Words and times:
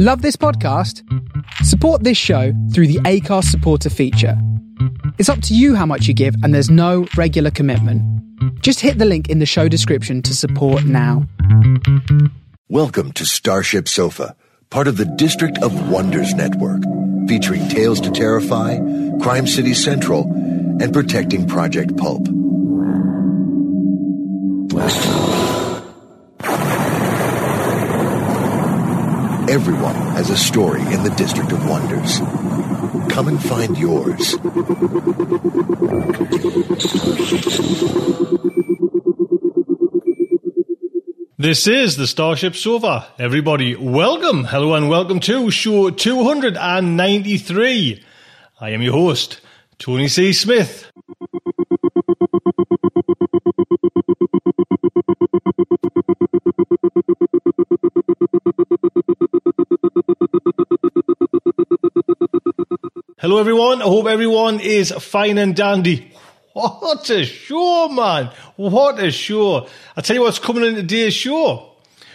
Love 0.00 0.22
this 0.22 0.36
podcast? 0.36 1.02
Support 1.64 2.04
this 2.04 2.16
show 2.16 2.52
through 2.72 2.86
the 2.86 3.00
Acast 3.00 3.46
supporter 3.46 3.90
feature. 3.90 4.40
It's 5.18 5.28
up 5.28 5.42
to 5.42 5.56
you 5.56 5.74
how 5.74 5.86
much 5.86 6.06
you 6.06 6.14
give, 6.14 6.36
and 6.44 6.54
there's 6.54 6.70
no 6.70 7.08
regular 7.16 7.50
commitment. 7.50 8.00
Just 8.62 8.78
hit 8.78 8.98
the 8.98 9.04
link 9.04 9.28
in 9.28 9.40
the 9.40 9.44
show 9.44 9.66
description 9.66 10.22
to 10.22 10.36
support 10.36 10.84
now. 10.84 11.26
Welcome 12.68 13.10
to 13.14 13.24
Starship 13.24 13.88
Sofa, 13.88 14.36
part 14.70 14.86
of 14.86 14.98
the 14.98 15.04
District 15.04 15.60
of 15.64 15.90
Wonders 15.90 16.32
Network, 16.32 16.82
featuring 17.26 17.68
Tales 17.68 18.00
to 18.02 18.12
Terrify, 18.12 18.76
Crime 19.20 19.48
City 19.48 19.74
Central, 19.74 20.30
and 20.80 20.92
Protecting 20.92 21.48
Project 21.48 21.96
Pulp. 21.96 22.28
Everyone 29.48 29.94
has 30.12 30.28
a 30.28 30.36
story 30.36 30.82
in 30.82 31.02
the 31.04 31.14
District 31.16 31.50
of 31.52 31.66
Wonders. 31.66 32.18
Come 33.10 33.28
and 33.28 33.42
find 33.42 33.78
yours. 33.78 34.36
This 41.38 41.66
is 41.66 41.96
the 41.96 42.06
Starship 42.06 42.56
Sofa. 42.56 43.06
Everybody, 43.18 43.74
welcome, 43.74 44.44
hello, 44.44 44.74
and 44.74 44.90
welcome 44.90 45.18
to 45.20 45.50
show 45.50 45.88
293. 45.88 48.04
I 48.60 48.68
am 48.68 48.82
your 48.82 48.92
host, 48.92 49.40
Tony 49.78 50.08
C. 50.08 50.34
Smith. 50.34 50.87
Hello, 63.20 63.38
everyone. 63.38 63.82
I 63.82 63.84
hope 63.86 64.06
everyone 64.06 64.60
is 64.60 64.92
fine 64.92 65.38
and 65.38 65.56
dandy. 65.56 66.12
What 66.52 67.10
a 67.10 67.24
show, 67.24 67.88
man. 67.88 68.30
What 68.54 69.02
a 69.02 69.10
show. 69.10 69.66
I'll 69.96 70.04
tell 70.04 70.14
you 70.14 70.22
what's 70.22 70.38
coming 70.38 70.62
in 70.62 70.76
today's 70.76 71.14
show. 71.14 71.72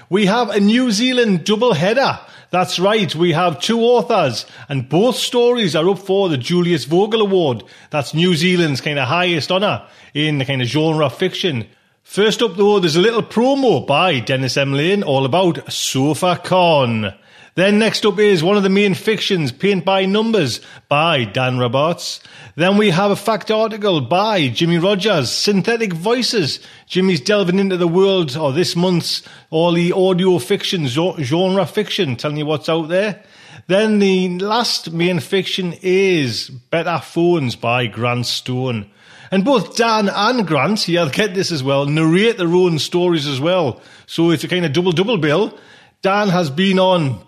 We 0.09 0.27
have 0.27 0.49
a 0.49 0.61
New 0.61 0.93
Zealand 0.93 1.43
double 1.43 1.73
header. 1.73 2.21
That's 2.51 2.79
right. 2.79 3.13
We 3.13 3.33
have 3.33 3.59
two 3.59 3.81
authors 3.81 4.45
and 4.69 4.87
both 4.87 5.17
stories 5.17 5.75
are 5.75 5.89
up 5.89 5.99
for 5.99 6.29
the 6.29 6.37
Julius 6.37 6.85
Vogel 6.85 7.19
Award. 7.19 7.65
That's 7.89 8.13
New 8.13 8.33
Zealand's 8.35 8.79
kind 8.79 8.97
of 8.97 9.09
highest 9.09 9.51
honour 9.51 9.85
in 10.13 10.37
the 10.37 10.45
kind 10.45 10.61
of 10.61 10.69
genre 10.69 11.07
of 11.07 11.17
fiction. 11.17 11.67
First 12.03 12.41
up 12.41 12.55
though, 12.55 12.79
there's 12.79 12.95
a 12.95 13.01
little 13.01 13.23
promo 13.23 13.85
by 13.85 14.21
Dennis 14.21 14.55
M. 14.55 14.71
Lane 14.71 15.03
all 15.03 15.25
about 15.25 15.69
Sofa 15.69 16.39
Con. 16.41 17.13
Then 17.55 17.77
next 17.77 18.03
up 18.03 18.17
is 18.17 18.43
one 18.43 18.57
of 18.57 18.63
the 18.63 18.69
main 18.69 18.95
fictions, 18.95 19.51
Paint 19.51 19.85
by 19.85 20.05
Numbers, 20.05 20.59
by 20.89 21.23
Dan 21.23 21.57
Rabarts. 21.57 22.19
Then 22.55 22.77
we 22.77 22.89
have 22.89 23.11
a 23.11 23.15
fact 23.15 23.51
article 23.51 24.01
by 24.01 24.47
Jimmy 24.47 24.79
Rogers, 24.79 25.31
Synthetic 25.31 25.93
Voices. 25.93 26.59
Jimmy's 26.87 27.21
delving 27.21 27.59
into 27.59 27.77
the 27.77 27.87
world, 27.87 28.35
or 28.35 28.51
this 28.51 28.75
month's, 28.75 29.21
all 29.51 29.73
the 29.73 29.91
audio 29.91 30.39
fiction, 30.39 30.87
genre 30.87 31.65
fiction, 31.67 32.15
telling 32.15 32.37
you 32.37 32.47
what's 32.47 32.69
out 32.69 32.89
there. 32.89 33.23
Then 33.67 33.99
the 33.99 34.39
last 34.39 34.91
main 34.91 35.19
fiction 35.19 35.75
is 35.83 36.49
Better 36.49 36.99
Phones 37.03 37.55
by 37.55 37.85
Grant 37.85 38.25
Stone. 38.25 38.89
And 39.29 39.45
both 39.45 39.75
Dan 39.75 40.09
and 40.09 40.47
Grant, 40.47 40.87
yeah, 40.87 41.01
I'll 41.01 41.09
get 41.09 41.35
this 41.35 41.51
as 41.51 41.63
well, 41.63 41.85
narrate 41.85 42.37
their 42.37 42.47
own 42.47 42.79
stories 42.79 43.27
as 43.27 43.39
well. 43.39 43.79
So 44.07 44.31
it's 44.31 44.43
a 44.43 44.47
kind 44.47 44.65
of 44.65 44.73
double 44.73 44.91
double 44.91 45.17
bill. 45.19 45.57
Dan 46.01 46.29
has 46.29 46.49
been 46.49 46.79
on 46.79 47.23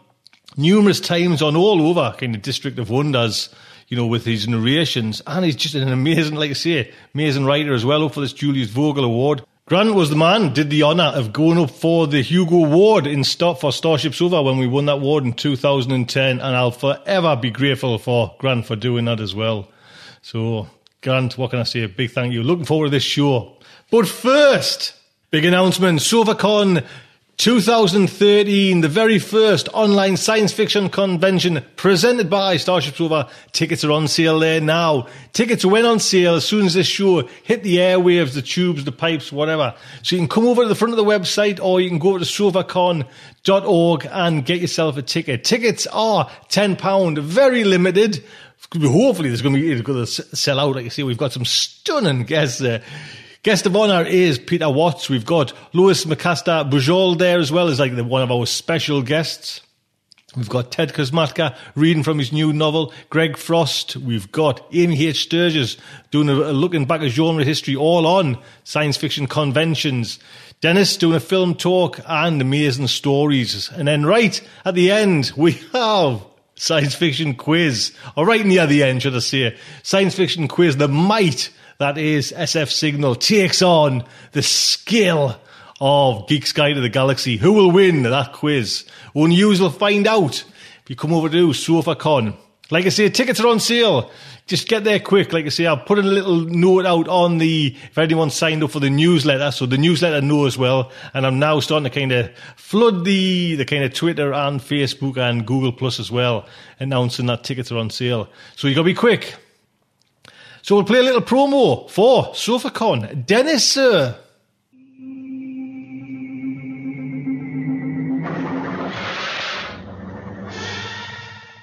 numerous 0.58 1.00
times 1.00 1.42
on 1.42 1.56
all 1.56 1.82
over 1.88 2.16
kind 2.18 2.36
of 2.36 2.42
District 2.42 2.80
of 2.80 2.90
Wonders, 2.90 3.50
you 3.88 3.98
know, 3.98 4.08
with 4.08 4.26
his 4.26 4.48
narrations. 4.48 5.22
And 5.28 5.46
he's 5.46 5.56
just 5.56 5.76
an 5.76 5.88
amazing, 5.88 6.36
like 6.36 6.52
I 6.52 6.54
say, 6.54 6.92
amazing 7.14 7.46
writer 7.46 7.74
as 7.74 7.86
well, 7.86 8.10
for 8.10 8.22
this 8.22 8.34
Julius 8.34 8.70
Vogel 8.70 9.04
Award. 9.04 9.44
Grant 9.68 9.96
was 9.96 10.12
the 10.12 10.16
man, 10.16 10.54
did 10.54 10.70
the 10.70 10.84
honour 10.84 11.12
of 11.16 11.34
going 11.34 11.58
up 11.58 11.72
for 11.72 12.06
the 12.06 12.22
Hugo 12.22 12.66
Award 12.66 13.08
in 13.08 13.24
stop 13.24 13.60
for 13.60 13.72
Starship 13.72 14.14
Sofa 14.14 14.44
when 14.44 14.60
we 14.60 14.68
won 14.68 14.86
that 14.86 14.98
award 14.98 15.24
in 15.24 15.34
2010. 15.34 16.40
And 16.40 16.56
I'll 16.56 16.70
forever 16.70 17.36
be 17.36 17.50
grateful 17.50 17.98
for 17.98 18.36
Grant 18.38 18.68
for 18.68 18.76
doing 18.76 19.06
that 19.06 19.20
as 19.20 19.34
well. 19.34 19.68
So, 20.22 20.68
Grant, 21.02 21.38
what 21.38 21.50
can 21.50 21.62
I 21.62 21.64
say? 21.64 21.82
A 21.82 21.90
big 21.90 22.12
thank 22.12 22.32
you. 22.32 22.44
Looking 22.44 22.66
forward 22.66 22.88
to 22.88 22.92
this 22.92 23.02
show. 23.02 23.58
But 23.90 24.08
first, 24.08 24.94
big 25.32 25.46
announcement. 25.46 26.00
SofaCon 26.00 26.86
2013, 27.38 28.80
the 28.80 28.88
very 28.88 29.20
first 29.20 29.68
online 29.74 30.16
science 30.16 30.54
fiction 30.54 30.90
convention 30.90 31.64
presented 31.76 32.30
by 32.30 32.56
Starship 32.56 32.96
Sofa. 32.96 33.30
Tickets 33.52 33.84
are 33.84 33.92
on 33.92 34.08
sale 34.08 34.40
there 34.40 34.62
now. 34.62 35.08
Tickets 35.34 35.66
went 35.66 35.86
on 35.86 36.00
sale 36.00 36.36
as 36.36 36.46
soon 36.46 36.66
as 36.66 36.76
this 36.76 36.88
show 36.88 37.28
hit 37.44 37.62
the 37.62 37.78
airwaves, 37.78 38.36
the 38.36 38.42
tubes, 38.42 38.86
the 38.86 38.92
pipes, 38.94 39.34
whatever. 39.34 39.76
So 40.02 40.16
you 40.16 40.22
can 40.22 40.30
come 40.30 40.48
over 40.48 40.64
to 40.64 40.70
the 40.70 40.76
front 40.76 40.94
of 40.94 40.98
the 40.98 41.04
website 41.04 41.60
or 41.62 41.82
you 41.82 41.90
can 41.90 42.00
go 42.00 42.10
over 42.10 42.20
to 42.20 42.26
sofacon.org 42.26 44.08
and 44.10 44.46
get 44.46 44.62
yourself 44.62 44.96
a 44.96 45.02
ticket. 45.02 45.44
Tickets 45.44 45.88
are 45.88 46.30
£10, 46.48 47.20
very 47.20 47.66
limited. 47.66 48.24
Hopefully 48.74 49.28
there's 49.28 49.42
going 49.42 49.56
to 49.56 49.62
be, 49.62 49.82
going 49.82 50.06
to 50.06 50.08
sell 50.08 50.60
out. 50.60 50.76
Like 50.76 50.86
you 50.86 50.90
see, 50.90 51.04
we've 51.04 51.18
got 51.18 51.34
some 51.34 51.46
stunning 51.46 52.24
guests 52.24 52.60
there. 52.60 52.82
Guest 53.46 53.68
of 53.68 53.76
honour 53.76 54.02
is 54.02 54.40
Peter 54.40 54.72
Watts. 54.72 55.08
We've 55.08 55.24
got 55.24 55.54
Lois 55.72 56.06
McMaster 56.06 56.68
Bujold 56.68 57.20
there 57.20 57.38
as 57.38 57.52
well 57.52 57.68
as 57.68 57.80
like 57.80 57.96
the, 57.96 58.04
one 58.04 58.24
of 58.24 58.32
our 58.32 58.48
special 58.48 59.04
guests. 59.04 59.62
We've 60.36 60.50
got 60.50 60.72
Ted 60.72 60.94
Kosmatka 60.94 61.56
reading 61.76 62.02
from 62.02 62.18
his 62.18 62.34
new 62.34 62.52
novel, 62.54 62.92
Greg 63.12 63.38
Frost. 63.38 63.98
We've 63.98 64.32
got 64.32 64.66
Amy 64.74 65.06
H. 65.06 65.22
Sturgis 65.22 65.78
doing 66.10 66.28
a, 66.28 66.34
a 66.34 66.54
looking 66.54 66.86
back 66.86 67.02
at 67.02 67.12
genre 67.12 67.44
history 67.44 67.76
all 67.76 68.08
on 68.08 68.42
science 68.64 68.98
fiction 68.98 69.28
conventions. 69.28 70.18
Dennis 70.60 70.98
doing 70.98 71.16
a 71.16 71.20
film 71.20 71.54
talk 71.54 72.00
and 72.08 72.42
amazing 72.42 72.88
stories. 72.88 73.70
And 73.70 73.88
then 73.88 74.08
right 74.08 74.42
at 74.66 74.74
the 74.74 74.90
end, 74.90 75.32
we 75.38 75.52
have 75.72 76.26
science 76.56 76.96
fiction 76.96 77.36
quiz. 77.36 77.94
Or 78.18 78.26
right 78.26 78.44
near 78.44 78.66
the 78.66 78.82
end, 78.82 79.04
should 79.04 79.16
I 79.16 79.20
say. 79.20 79.56
Science 79.84 80.16
fiction 80.16 80.48
quiz, 80.48 80.78
the 80.78 80.88
might 80.88 81.52
that 81.78 81.98
is 81.98 82.32
SF 82.32 82.72
Signal 82.72 83.16
takes 83.16 83.62
on 83.62 84.06
the 84.32 84.42
skill 84.42 85.40
of 85.82 86.28
Geek's 86.28 86.54
Guide 86.54 86.76
to 86.76 86.82
the 86.82 86.90
Galaxy. 86.90 87.38
Who 87.38 87.54
will 87.54 87.72
win 87.72 88.04
that 88.04 88.34
quiz? 88.34 88.86
Only 89.14 89.36
you 89.36 89.50
will 89.50 89.70
find 89.70 90.08
out 90.08 90.44
if 90.84 90.90
you 90.90 90.96
come 90.96 91.14
over 91.14 91.30
to 91.30 91.50
SofaCon. 91.50 92.38
Like 92.72 92.86
I 92.86 92.90
say, 92.90 93.10
tickets 93.10 93.40
are 93.40 93.48
on 93.48 93.60
sale. 93.60 94.10
Just 94.48 94.68
get 94.68 94.84
there 94.84 95.00
quick. 95.00 95.34
Like 95.34 95.46
I 95.46 95.50
say, 95.50 95.66
I'll 95.66 95.78
put 95.78 96.00
a 96.00 96.04
little 96.04 96.40
note 96.42 96.86
out 96.86 97.08
on 97.08 97.40
the, 97.40 97.76
if 97.76 97.98
anyone 97.98 98.30
signed 98.30 98.64
up 98.64 98.72
for 98.72 98.80
the 98.80 98.90
newsletter, 98.90 99.52
so 99.52 99.66
the 99.66 99.78
newsletter 99.78 100.22
know 100.22 100.46
as 100.46 100.58
well. 100.58 100.92
And 101.14 101.26
I'm 101.28 101.40
now 101.40 101.60
starting 101.60 101.84
to 101.84 101.90
kind 101.90 102.12
of 102.12 102.32
flood 102.56 103.04
the, 103.04 103.56
the 103.56 103.66
kind 103.66 103.84
of 103.84 103.94
Twitter 103.94 104.34
and 104.34 104.62
Facebook 104.62 105.18
and 105.18 105.46
Google 105.46 105.74
Plus 105.74 106.00
as 106.00 106.10
well, 106.10 106.48
announcing 106.80 107.26
that 107.26 107.44
tickets 107.44 107.72
are 107.72 107.78
on 107.78 107.90
sale. 107.90 108.30
So 108.56 108.68
you 108.68 108.76
gotta 108.76 108.86
be 108.86 108.94
quick. 108.94 109.36
So 110.66 110.74
we'll 110.74 110.84
play 110.84 110.98
a 110.98 111.04
little 111.04 111.22
promo 111.22 111.88
for 111.92 112.34
SofaCon. 112.34 113.28
Dennis, 113.28 113.64
sir. 113.64 114.18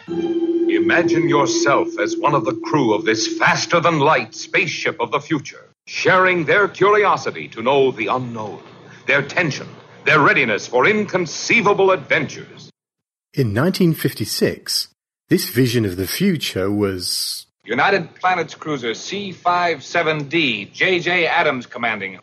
Imagine 0.07 1.29
yourself 1.29 1.99
as 1.99 2.17
one 2.17 2.37
of 2.37 2.45
the 2.45 2.55
crew 2.63 2.95
of 2.95 3.05
this 3.05 3.37
faster 3.39 3.81
than 3.81 3.99
light 3.99 4.37
spaceship 4.37 5.01
of 5.01 5.11
the 5.11 5.19
future, 5.19 5.69
sharing 5.89 6.45
their 6.45 6.69
curiosity 6.69 7.49
to 7.49 7.61
know 7.61 7.91
the 7.91 8.07
unknown, 8.07 8.63
their 9.09 9.23
tension, 9.23 9.67
their 10.05 10.21
readiness 10.21 10.69
for 10.69 10.87
inconceivable 10.87 11.91
adventures. 11.91 12.71
In 13.35 13.49
1956, 13.49 14.91
this 15.29 15.49
vision 15.49 15.85
of 15.85 15.97
the 15.97 16.07
future 16.07 16.71
was 16.71 17.47
United 17.65 18.15
Planets 18.17 18.55
Cruiser 18.57 18.93
C-57D, 18.93 20.73
J.J. 20.73 21.27
Adams 21.27 21.67
commanding. 21.67 22.19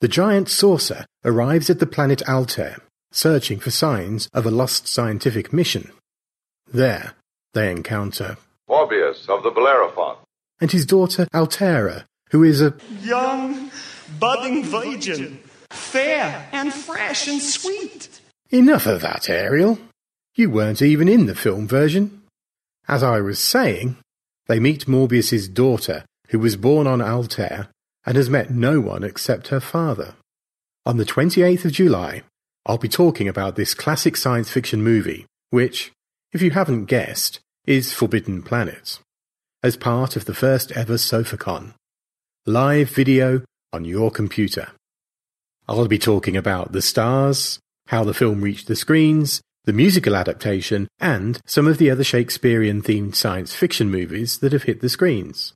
The 0.00 0.06
giant 0.08 0.48
saucer 0.48 1.04
arrives 1.24 1.68
at 1.68 1.80
the 1.80 1.86
planet 1.86 2.22
Altair, 2.28 2.78
searching 3.10 3.58
for 3.58 3.72
signs 3.72 4.28
of 4.32 4.46
a 4.46 4.52
lost 4.52 4.86
scientific 4.86 5.52
mission. 5.52 5.90
There, 6.72 7.14
they 7.54 7.72
encounter 7.72 8.36
Morbius 8.68 9.28
of 9.28 9.42
the 9.42 9.50
Bellerophon 9.50 10.16
and 10.60 10.70
his 10.70 10.86
daughter 10.86 11.26
Altaira, 11.34 12.04
who 12.30 12.44
is 12.44 12.60
a 12.62 12.74
young, 13.00 13.72
budding 14.20 14.62
virgin, 14.62 15.40
fair 15.70 16.48
and 16.52 16.72
fresh 16.72 17.26
and 17.26 17.42
sweet. 17.42 18.20
Enough 18.50 18.86
of 18.86 19.00
that, 19.00 19.28
Ariel. 19.28 19.78
You 20.36 20.50
weren't 20.50 20.82
even 20.82 21.08
in 21.08 21.26
the 21.26 21.34
film 21.34 21.66
version. 21.66 22.22
As 22.86 23.02
I 23.02 23.20
was 23.20 23.38
saying, 23.40 23.96
they 24.48 24.58
meet 24.58 24.88
Morbius's 24.88 25.48
daughter, 25.48 26.04
who 26.28 26.38
was 26.38 26.56
born 26.56 26.86
on 26.86 27.00
Altair 27.02 27.68
and 28.04 28.16
has 28.16 28.30
met 28.30 28.50
no 28.50 28.80
one 28.80 29.04
except 29.04 29.48
her 29.48 29.60
father. 29.60 30.14
On 30.86 30.96
the 30.96 31.04
28th 31.04 31.66
of 31.66 31.72
July, 31.72 32.22
I'll 32.64 32.78
be 32.78 32.88
talking 32.88 33.28
about 33.28 33.56
this 33.56 33.74
classic 33.74 34.16
science 34.16 34.50
fiction 34.50 34.82
movie, 34.82 35.26
which, 35.50 35.92
if 36.32 36.40
you 36.40 36.50
haven't 36.52 36.86
guessed, 36.86 37.40
is 37.66 37.92
Forbidden 37.92 38.42
Planet, 38.42 38.98
as 39.62 39.76
part 39.76 40.16
of 40.16 40.24
the 40.24 40.34
first 40.34 40.72
ever 40.72 40.94
SofaCon. 40.94 41.74
Live 42.46 42.88
video 42.88 43.42
on 43.72 43.84
your 43.84 44.10
computer. 44.10 44.68
I'll 45.68 45.86
be 45.86 45.98
talking 45.98 46.36
about 46.36 46.72
the 46.72 46.80
stars, 46.80 47.58
how 47.88 48.04
the 48.04 48.14
film 48.14 48.40
reached 48.40 48.68
the 48.68 48.76
screens, 48.76 49.42
the 49.68 49.72
musical 49.74 50.16
adaptation, 50.16 50.88
and 50.98 51.42
some 51.44 51.66
of 51.66 51.76
the 51.76 51.90
other 51.90 52.02
Shakespearean 52.02 52.80
themed 52.80 53.14
science 53.14 53.54
fiction 53.54 53.90
movies 53.90 54.38
that 54.38 54.54
have 54.54 54.62
hit 54.62 54.80
the 54.80 54.88
screens. 54.88 55.52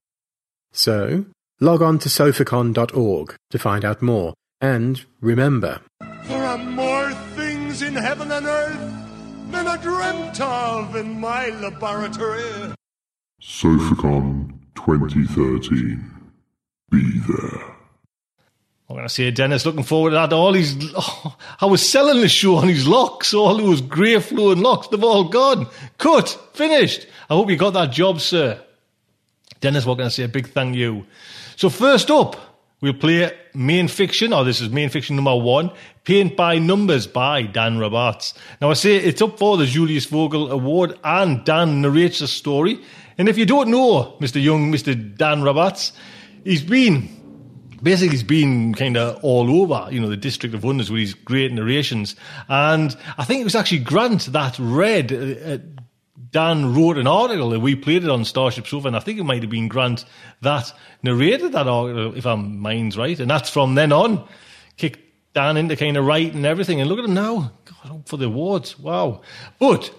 So, 0.70 1.24
log 1.60 1.80
on 1.80 1.98
to 2.00 2.10
sofacon.org 2.10 3.34
to 3.48 3.58
find 3.58 3.86
out 3.86 4.02
more, 4.02 4.34
and 4.60 5.02
remember 5.22 5.80
There 6.24 6.44
are 6.44 6.58
more 6.58 7.10
things 7.34 7.80
in 7.80 7.94
heaven 7.94 8.30
and 8.30 8.44
earth 8.44 8.92
than 9.50 9.66
I 9.66 9.78
dreamt 9.78 10.38
of 10.42 10.94
in 10.94 11.18
my 11.18 11.48
laboratory. 11.48 12.74
SofaCon 13.40 14.58
2013. 14.74 16.04
Be 16.90 17.18
there. 17.20 17.81
I'm 18.92 18.98
going 18.98 19.08
to 19.08 19.14
say, 19.14 19.30
Dennis, 19.30 19.64
looking 19.64 19.84
forward 19.84 20.10
to 20.10 20.16
that. 20.16 20.34
All 20.34 20.52
these, 20.52 20.76
oh, 20.94 21.36
I 21.60 21.64
was 21.64 21.88
selling 21.88 22.20
the 22.20 22.28
show 22.28 22.56
on 22.56 22.66
these 22.66 22.86
locks, 22.86 23.32
all 23.32 23.56
those 23.56 23.80
grey 23.80 24.20
flowing 24.20 24.60
locks, 24.60 24.88
they've 24.88 25.02
all 25.02 25.24
gone. 25.24 25.66
Cut, 25.96 26.28
finished. 26.52 27.06
I 27.30 27.34
hope 27.34 27.48
you 27.48 27.56
got 27.56 27.72
that 27.72 27.90
job, 27.90 28.20
sir. 28.20 28.60
Dennis, 29.60 29.86
we're 29.86 29.94
going 29.94 30.10
to 30.10 30.14
say 30.14 30.24
a 30.24 30.28
big 30.28 30.48
thank 30.48 30.76
you. 30.76 31.06
So 31.56 31.70
first 31.70 32.10
up, 32.10 32.36
we'll 32.82 32.92
play 32.92 33.32
main 33.54 33.88
fiction, 33.88 34.34
or 34.34 34.44
this 34.44 34.60
is 34.60 34.68
main 34.68 34.90
fiction 34.90 35.16
number 35.16 35.36
one, 35.36 35.70
Paint 36.04 36.36
by 36.36 36.58
Numbers 36.58 37.06
by 37.06 37.42
Dan 37.42 37.78
Rabarts. 37.78 38.34
Now 38.60 38.68
I 38.68 38.74
say 38.74 38.96
it's 38.96 39.22
up 39.22 39.38
for 39.38 39.56
the 39.56 39.64
Julius 39.64 40.04
Vogel 40.04 40.50
Award 40.50 40.98
and 41.02 41.42
Dan 41.46 41.80
narrates 41.80 42.18
the 42.18 42.28
story. 42.28 42.78
And 43.16 43.26
if 43.26 43.38
you 43.38 43.46
don't 43.46 43.70
know 43.70 44.18
Mr. 44.20 44.42
Young, 44.42 44.70
Mr. 44.70 45.16
Dan 45.16 45.40
Rabarts, 45.40 45.92
he's 46.44 46.62
been 46.62 47.21
basically 47.82 48.10
he's 48.10 48.22
been 48.22 48.74
kind 48.74 48.96
of 48.96 49.22
all 49.22 49.62
over, 49.62 49.88
you 49.90 50.00
know, 50.00 50.08
the 50.08 50.16
District 50.16 50.54
of 50.54 50.64
Wonders 50.64 50.90
with 50.90 51.00
his 51.00 51.14
great 51.14 51.52
narrations. 51.52 52.16
And 52.48 52.96
I 53.18 53.24
think 53.24 53.40
it 53.40 53.44
was 53.44 53.54
actually 53.54 53.80
Grant 53.80 54.26
that 54.32 54.58
read, 54.58 55.12
uh, 55.12 55.50
uh, 55.52 55.58
Dan 56.30 56.74
wrote 56.74 56.96
an 56.96 57.06
article 57.06 57.52
and 57.52 57.62
we 57.62 57.74
played 57.74 58.04
it 58.04 58.10
on 58.10 58.24
Starship 58.24 58.66
Sofa, 58.66 58.88
and 58.88 58.96
I 58.96 59.00
think 59.00 59.18
it 59.18 59.24
might 59.24 59.42
have 59.42 59.50
been 59.50 59.68
Grant 59.68 60.04
that 60.40 60.72
narrated 61.02 61.52
that 61.52 61.68
article, 61.68 62.16
if 62.16 62.26
I'm 62.26 62.58
mind's 62.58 62.96
right. 62.96 63.18
And 63.18 63.30
that's 63.30 63.50
from 63.50 63.74
then 63.74 63.92
on, 63.92 64.26
kicked 64.76 65.00
Dan 65.34 65.56
into 65.56 65.76
kind 65.76 65.96
of 65.96 66.06
writing 66.06 66.44
everything. 66.44 66.80
And 66.80 66.88
look 66.88 66.98
at 66.98 67.04
him 67.04 67.14
now, 67.14 67.52
God, 67.64 68.08
for 68.08 68.16
the 68.16 68.26
awards. 68.26 68.78
Wow. 68.78 69.22
But 69.58 69.92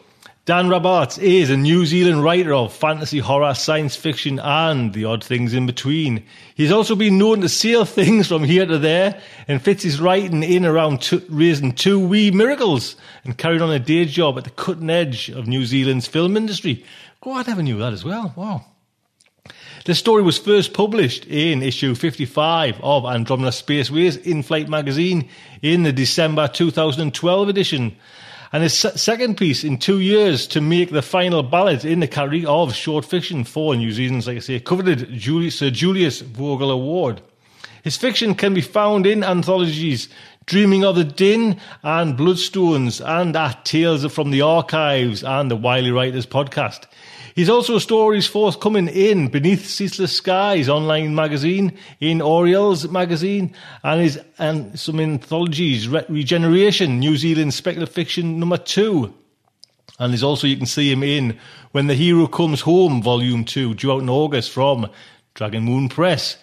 Dan 0.45 0.67
Rabarts 0.67 1.17
is 1.19 1.49
a 1.49 1.55
New 1.55 1.85
Zealand 1.85 2.21
writer 2.21 2.53
of 2.53 2.73
fantasy, 2.73 3.19
horror, 3.19 3.53
science 3.53 3.95
fiction, 3.95 4.39
and 4.39 4.91
the 4.91 5.05
odd 5.05 5.23
things 5.23 5.53
in 5.53 5.65
between. 5.65 6.21
He's 6.53 6.69
also 6.69 6.97
been 6.97 7.17
known 7.17 7.39
to 7.39 7.47
sail 7.47 7.85
things 7.85 8.27
from 8.27 8.43
here 8.43 8.65
to 8.65 8.77
there 8.77 9.21
and 9.47 9.61
fits 9.61 9.83
his 9.83 10.01
writing 10.01 10.43
in 10.43 10.65
around 10.65 11.09
raising 11.29 11.71
two 11.71 11.97
wee 11.97 12.29
miracles 12.29 12.97
and 13.23 13.37
carried 13.37 13.61
on 13.61 13.71
a 13.71 13.79
day 13.79 14.03
job 14.03 14.37
at 14.37 14.43
the 14.43 14.49
cutting 14.49 14.89
edge 14.89 15.29
of 15.29 15.47
New 15.47 15.63
Zealand's 15.63 16.07
film 16.07 16.35
industry. 16.35 16.83
God, 17.21 17.47
I 17.47 17.51
never 17.51 17.63
knew 17.63 17.77
that 17.77 17.93
as 17.93 18.03
well. 18.03 18.33
Wow. 18.35 18.65
The 19.85 19.95
story 19.95 20.23
was 20.23 20.37
first 20.37 20.73
published 20.73 21.25
in 21.25 21.63
issue 21.63 21.95
55 21.95 22.81
of 22.83 23.05
Andromeda 23.05 23.51
Spaceways 23.51 24.17
Inflight 24.17 24.67
magazine 24.67 25.29
in 25.61 25.83
the 25.83 25.93
December 25.93 26.49
2012 26.49 27.47
edition 27.47 27.95
and 28.53 28.61
his 28.61 28.77
second 28.77 29.35
piece 29.35 29.63
in 29.63 29.79
two 29.79 29.99
years 29.99 30.45
to 30.47 30.61
make 30.61 30.91
the 30.91 31.01
final 31.01 31.41
ballot 31.41 31.83
in 31.83 31.99
the 32.01 32.07
category 32.07 32.45
of 32.45 32.75
short 32.75 33.03
fiction 33.03 33.43
for 33.43 33.75
New 33.75 33.91
Zealand's, 33.91 34.27
like 34.27 34.37
I 34.37 34.41
say, 34.41 34.59
coveted 34.59 35.11
Julius, 35.11 35.57
Sir 35.57 35.71
Julius 35.71 36.21
Vogel 36.21 36.69
Award. 36.69 37.21
His 37.83 37.97
fiction 37.97 38.35
can 38.35 38.53
be 38.53 38.61
found 38.61 39.07
in 39.07 39.23
anthologies 39.23 40.07
Dreaming 40.45 40.83
of 40.83 40.95
the 40.95 41.03
Djinn 41.03 41.59
and 41.83 42.17
Bloodstones 42.17 43.03
and 43.03 43.35
at 43.35 43.65
Tales 43.65 44.05
from 44.11 44.29
the 44.29 44.41
Archives 44.41 45.23
and 45.23 45.49
the 45.49 45.55
Wily 45.55 45.89
Writers 45.89 46.25
podcast. 46.25 46.85
He's 47.35 47.49
also 47.49 47.79
stories 47.79 48.27
forthcoming 48.27 48.87
in 48.87 49.27
Beneath 49.27 49.65
Ceaseless 49.65 50.15
Skies 50.15 50.69
online 50.69 51.15
magazine, 51.15 51.77
in 51.99 52.21
Aurealis 52.21 52.87
magazine, 52.89 53.55
and 53.83 54.01
his 54.01 54.19
and 54.37 54.79
some 54.79 54.99
anthologies, 54.99 55.87
Re- 55.87 56.05
Regeneration, 56.09 56.99
New 56.99 57.17
Zealand 57.17 57.55
speculative 57.55 57.93
fiction 57.93 58.39
number 58.39 58.57
two. 58.57 59.13
And 59.97 60.11
there's 60.11 60.23
also 60.23 60.45
you 60.45 60.57
can 60.57 60.67
see 60.67 60.91
him 60.91 61.01
in 61.01 61.39
When 61.71 61.87
the 61.87 61.95
Hero 61.95 62.27
Comes 62.27 62.61
Home, 62.61 63.01
Volume 63.01 63.45
Two, 63.45 63.73
due 63.73 63.91
out 63.91 64.01
in 64.01 64.09
August 64.09 64.51
from 64.51 64.89
Dragon 65.33 65.63
Moon 65.63 65.89
Press. 65.89 66.37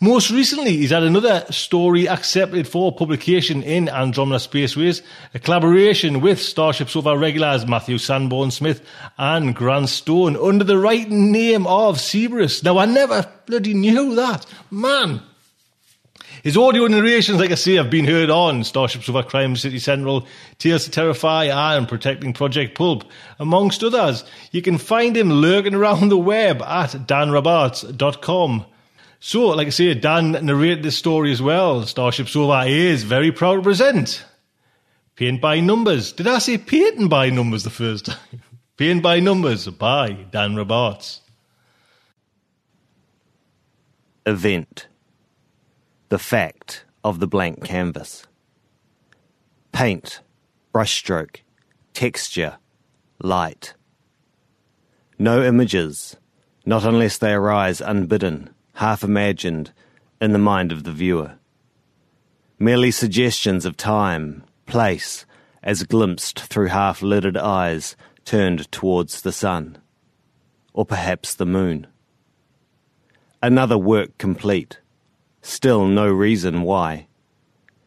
Most 0.00 0.30
recently, 0.30 0.76
he's 0.76 0.90
had 0.90 1.04
another 1.04 1.46
story 1.48 2.06
accepted 2.06 2.68
for 2.68 2.94
publication 2.94 3.62
in 3.62 3.88
Andromeda 3.88 4.38
Spaceways, 4.38 5.00
a 5.32 5.38
collaboration 5.38 6.20
with 6.20 6.38
Starship 6.38 6.90
Sofa 6.90 7.16
regulars 7.16 7.66
Matthew 7.66 7.96
Sanborn 7.96 8.50
Smith 8.50 8.86
and 9.16 9.56
Grant 9.56 9.88
Stone 9.88 10.36
under 10.36 10.64
the 10.64 10.76
right 10.76 11.08
name 11.08 11.66
of 11.66 11.98
Cerberus. 11.98 12.62
Now, 12.62 12.76
I 12.76 12.84
never 12.84 13.26
bloody 13.46 13.72
knew 13.72 14.14
that. 14.16 14.44
Man! 14.70 15.22
His 16.42 16.58
audio 16.58 16.86
narrations, 16.88 17.40
like 17.40 17.50
I 17.50 17.54
say, 17.54 17.76
have 17.76 17.88
been 17.88 18.04
heard 18.04 18.28
on 18.28 18.64
Starship 18.64 19.02
Sofa 19.02 19.22
Crime 19.22 19.56
City 19.56 19.78
Central, 19.78 20.26
Tales 20.58 20.84
to 20.84 20.90
Terrify, 20.90 21.44
and 21.44 21.88
Protecting 21.88 22.34
Project 22.34 22.76
Pulp, 22.76 23.04
amongst 23.38 23.82
others. 23.82 24.24
You 24.52 24.60
can 24.60 24.76
find 24.76 25.16
him 25.16 25.30
lurking 25.32 25.74
around 25.74 26.10
the 26.10 26.18
web 26.18 26.60
at 26.60 26.90
danrabarts.com. 26.90 28.66
So, 29.26 29.48
like 29.48 29.66
I 29.66 29.70
say, 29.70 29.92
Dan 29.92 30.30
narrated 30.30 30.84
this 30.84 30.96
story 30.96 31.32
as 31.32 31.42
well. 31.42 31.84
Starship 31.84 32.28
Sofa 32.28 32.64
is 32.68 33.02
very 33.02 33.32
proud 33.32 33.56
to 33.56 33.62
present 33.62 34.24
Paint 35.16 35.40
by 35.40 35.58
Numbers. 35.58 36.12
Did 36.12 36.28
I 36.28 36.38
say 36.38 36.58
Paint 36.58 37.10
by 37.10 37.30
Numbers 37.30 37.64
the 37.64 37.70
first 37.70 38.06
time? 38.06 38.40
Paint 38.76 39.02
by 39.02 39.18
Numbers 39.18 39.66
by 39.66 40.12
Dan 40.30 40.54
Rabarts. 40.54 41.22
Event. 44.24 44.86
The 46.08 46.20
fact 46.20 46.84
of 47.02 47.18
the 47.18 47.26
blank 47.26 47.64
canvas. 47.64 48.28
Paint, 49.72 50.20
brushstroke, 50.72 51.38
texture, 51.94 52.58
light. 53.20 53.74
No 55.18 55.42
images, 55.42 56.14
not 56.64 56.84
unless 56.84 57.18
they 57.18 57.32
arise 57.32 57.80
unbidden 57.80 58.50
half 58.76 59.02
imagined, 59.02 59.72
in 60.20 60.32
the 60.32 60.38
mind 60.38 60.70
of 60.70 60.84
the 60.84 60.92
viewer. 60.92 61.32
Merely 62.58 62.90
suggestions 62.90 63.64
of 63.64 63.76
time, 63.76 64.44
place, 64.66 65.24
as 65.62 65.82
glimpsed 65.82 66.40
through 66.40 66.66
half 66.66 67.00
lidded 67.00 67.36
eyes 67.38 67.96
turned 68.26 68.70
towards 68.70 69.22
the 69.22 69.32
sun, 69.32 69.78
or 70.74 70.84
perhaps 70.84 71.34
the 71.34 71.46
moon. 71.46 71.86
Another 73.42 73.78
work 73.78 74.18
complete, 74.18 74.78
still 75.40 75.86
no 75.86 76.06
reason 76.08 76.60
why. 76.60 77.06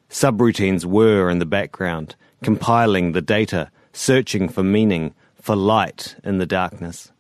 Subroutines 0.10 0.86
were 0.86 1.30
in 1.30 1.38
the 1.38 1.46
background, 1.46 2.16
compiling 2.42 3.12
the 3.12 3.22
data, 3.22 3.70
searching 3.94 4.50
for 4.50 4.64
meaning, 4.64 5.14
for 5.40 5.56
light 5.56 6.16
in 6.24 6.40
the 6.40 6.48
darkness. 6.48 7.12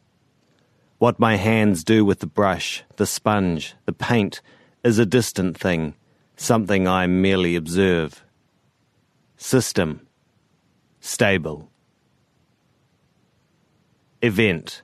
What 0.99 1.17
my 1.17 1.37
hands 1.37 1.85
do 1.85 2.03
with 2.03 2.19
the 2.19 2.27
brush, 2.27 2.83
the 2.97 3.05
sponge, 3.05 3.73
the 3.85 3.93
paint 3.93 4.41
is 4.83 4.99
a 4.99 5.05
distant 5.05 5.57
thing, 5.57 5.93
something 6.35 6.89
I 6.89 7.07
merely 7.07 7.55
observe. 7.55 8.21
System. 9.37 10.05
Stable. 10.99 11.69
Event. 14.21 14.81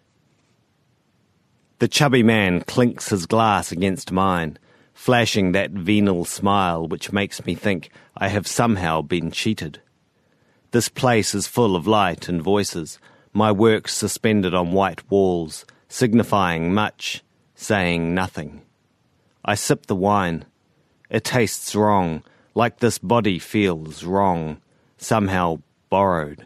The 1.80 1.90
chubby 1.90 2.24
man 2.24 2.62
clinks 2.62 3.10
his 3.10 3.26
glass 3.26 3.74
against 3.74 4.14
mine, 4.14 4.58
flashing 4.94 5.52
that 5.52 5.72
venal 5.72 6.24
smile 6.24 6.88
which 6.88 7.12
makes 7.12 7.46
me 7.46 7.56
think 7.56 7.90
I 8.16 8.30
have 8.30 8.48
somehow 8.48 9.02
been 9.02 9.32
cheated. 9.32 9.82
This 10.72 10.88
place 10.88 11.36
is 11.36 11.46
full 11.46 11.76
of 11.76 11.88
light 11.88 12.30
and 12.30 12.42
voices, 12.42 13.00
my 13.34 13.52
work 13.52 13.90
suspended 13.90 14.54
on 14.54 14.72
white 14.72 15.12
walls, 15.12 15.66
signifying 15.96 16.74
much, 16.74 17.24
saying 17.56 18.14
nothing. 18.14 18.62
I 19.46 19.56
sip 19.56 19.86
the 19.86 19.96
wine. 19.96 20.44
It 21.10 21.24
tastes 21.24 21.74
wrong, 21.74 22.22
like 22.54 22.80
this 22.80 22.98
body 22.98 23.40
feels 23.40 24.04
wrong, 24.04 24.60
somehow 24.98 25.62
borrowed. 25.90 26.46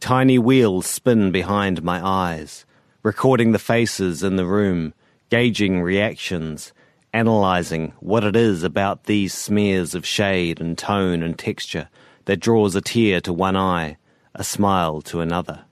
Tiny 0.00 0.36
wheels 0.40 0.88
spin 0.88 1.30
behind 1.30 1.84
my 1.84 2.04
eyes, 2.04 2.66
recording 3.04 3.52
the 3.52 3.60
faces 3.60 4.24
in 4.24 4.34
the 4.34 4.46
room, 4.46 4.94
gauging 5.30 5.80
reactions, 5.80 6.72
analyzing 7.12 7.92
what 8.00 8.24
it 8.24 8.34
is 8.34 8.64
about 8.64 9.04
these 9.04 9.32
smears 9.32 9.94
of 9.94 10.04
shade 10.04 10.60
and 10.60 10.76
tone 10.76 11.22
and 11.22 11.38
texture 11.38 11.88
that 12.24 12.40
draws 12.40 12.74
a 12.74 12.80
tear 12.80 13.20
to 13.20 13.32
one 13.32 13.54
eye, 13.56 13.96
a 14.34 14.42
smile 14.42 15.02
to 15.02 15.20
another. 15.20 15.65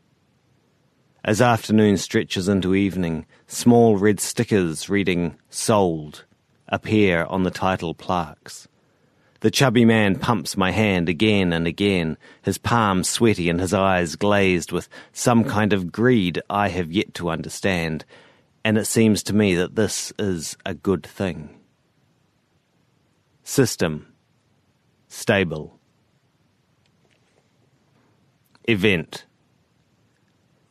As 1.26 1.40
afternoon 1.40 1.96
stretches 1.96 2.48
into 2.50 2.74
evening, 2.74 3.24
small 3.46 3.96
red 3.96 4.20
stickers 4.20 4.90
reading 4.90 5.36
Sold 5.48 6.26
appear 6.68 7.24
on 7.24 7.44
the 7.44 7.50
title 7.50 7.94
plaques. 7.94 8.68
The 9.40 9.50
chubby 9.50 9.86
man 9.86 10.18
pumps 10.18 10.54
my 10.54 10.70
hand 10.70 11.08
again 11.08 11.54
and 11.54 11.66
again, 11.66 12.18
his 12.42 12.58
palms 12.58 13.08
sweaty 13.08 13.48
and 13.48 13.58
his 13.58 13.72
eyes 13.72 14.16
glazed 14.16 14.70
with 14.70 14.86
some 15.14 15.44
kind 15.44 15.72
of 15.72 15.90
greed 15.90 16.42
I 16.50 16.68
have 16.68 16.92
yet 16.92 17.14
to 17.14 17.30
understand, 17.30 18.04
and 18.62 18.76
it 18.76 18.84
seems 18.84 19.22
to 19.22 19.34
me 19.34 19.54
that 19.54 19.76
this 19.76 20.12
is 20.18 20.58
a 20.66 20.74
good 20.74 21.06
thing. 21.06 21.58
System 23.44 24.12
Stable 25.08 25.78
Event 28.68 29.24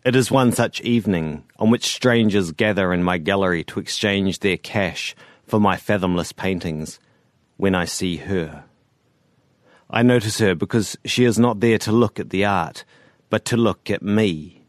It 0.06 0.18
is 0.18 0.30
one 0.30 0.52
such 0.52 0.82
evening 0.82 1.46
on 1.58 1.70
which 1.72 1.86
strangers 1.86 2.52
gather 2.52 2.92
in 2.92 3.04
my 3.04 3.18
gallery 3.18 3.64
to 3.66 3.80
exchange 3.80 4.40
their 4.40 4.58
cash 4.58 5.16
for 5.46 5.62
my 5.62 5.78
fathomless 5.78 6.34
paintings 6.34 7.00
when 7.56 7.74
I 7.74 7.86
see 7.86 8.18
her. 8.18 8.66
I 9.90 10.02
notice 10.02 10.40
her 10.40 10.56
because 10.56 10.98
she 11.06 11.24
is 11.24 11.40
not 11.40 11.62
there 11.62 11.78
to 11.78 11.94
look 11.94 12.20
at 12.20 12.32
the 12.32 12.44
art, 12.44 12.84
but 13.30 13.46
to 13.46 13.56
look 13.56 13.90
at 13.90 14.02
me. 14.02 14.66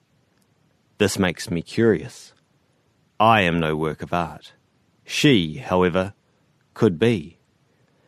This 0.99 1.19
makes 1.19 1.51
me 1.51 1.63
curious. 1.63 2.33
I 3.19 3.41
am 3.41 3.59
no 3.59 3.75
work 3.75 4.03
of 4.03 4.13
art. 4.13 4.53
She, 5.05 5.57
however, 5.57 6.15
could 6.75 6.97
be. 6.97 7.39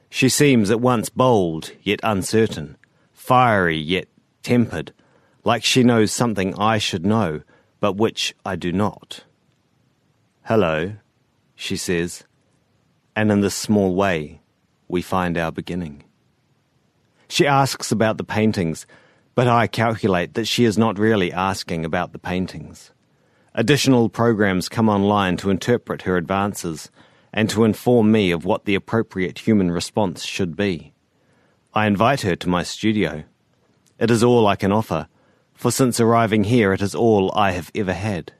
She 0.08 0.28
seems 0.28 0.70
at 0.70 0.80
once 0.80 1.08
bold 1.08 1.72
yet 1.82 1.98
uncertain, 2.04 2.76
fiery 3.12 3.78
yet 3.78 4.06
tempered, 4.44 4.92
like 5.46 5.62
she 5.62 5.84
knows 5.84 6.10
something 6.10 6.58
I 6.58 6.78
should 6.78 7.06
know, 7.06 7.40
but 7.78 7.92
which 7.92 8.34
I 8.44 8.56
do 8.56 8.72
not. 8.72 9.22
Hello, 10.42 10.94
she 11.54 11.76
says, 11.76 12.24
and 13.14 13.30
in 13.30 13.42
this 13.42 13.54
small 13.54 13.94
way 13.94 14.40
we 14.88 15.02
find 15.02 15.38
our 15.38 15.52
beginning. 15.52 16.02
She 17.28 17.46
asks 17.46 17.92
about 17.92 18.18
the 18.18 18.24
paintings, 18.24 18.88
but 19.36 19.46
I 19.46 19.68
calculate 19.68 20.34
that 20.34 20.48
she 20.48 20.64
is 20.64 20.76
not 20.76 20.98
really 20.98 21.32
asking 21.32 21.84
about 21.84 22.10
the 22.10 22.18
paintings. 22.18 22.90
Additional 23.54 24.08
programs 24.08 24.68
come 24.68 24.88
online 24.88 25.36
to 25.36 25.50
interpret 25.50 26.02
her 26.02 26.16
advances 26.16 26.90
and 27.32 27.48
to 27.50 27.62
inform 27.62 28.10
me 28.10 28.32
of 28.32 28.44
what 28.44 28.64
the 28.64 28.74
appropriate 28.74 29.38
human 29.38 29.70
response 29.70 30.24
should 30.24 30.56
be. 30.56 30.92
I 31.72 31.86
invite 31.86 32.22
her 32.22 32.34
to 32.34 32.48
my 32.48 32.64
studio. 32.64 33.22
It 34.00 34.10
is 34.10 34.24
all 34.24 34.48
I 34.48 34.56
can 34.56 34.72
offer, 34.72 35.06
for 35.56 35.70
since 35.70 35.98
arriving 35.98 36.44
here 36.44 36.72
it 36.72 36.82
is 36.82 36.94
all 36.94 37.32
I 37.34 37.52
have 37.52 37.70
ever 37.74 37.94
had. 37.94 38.32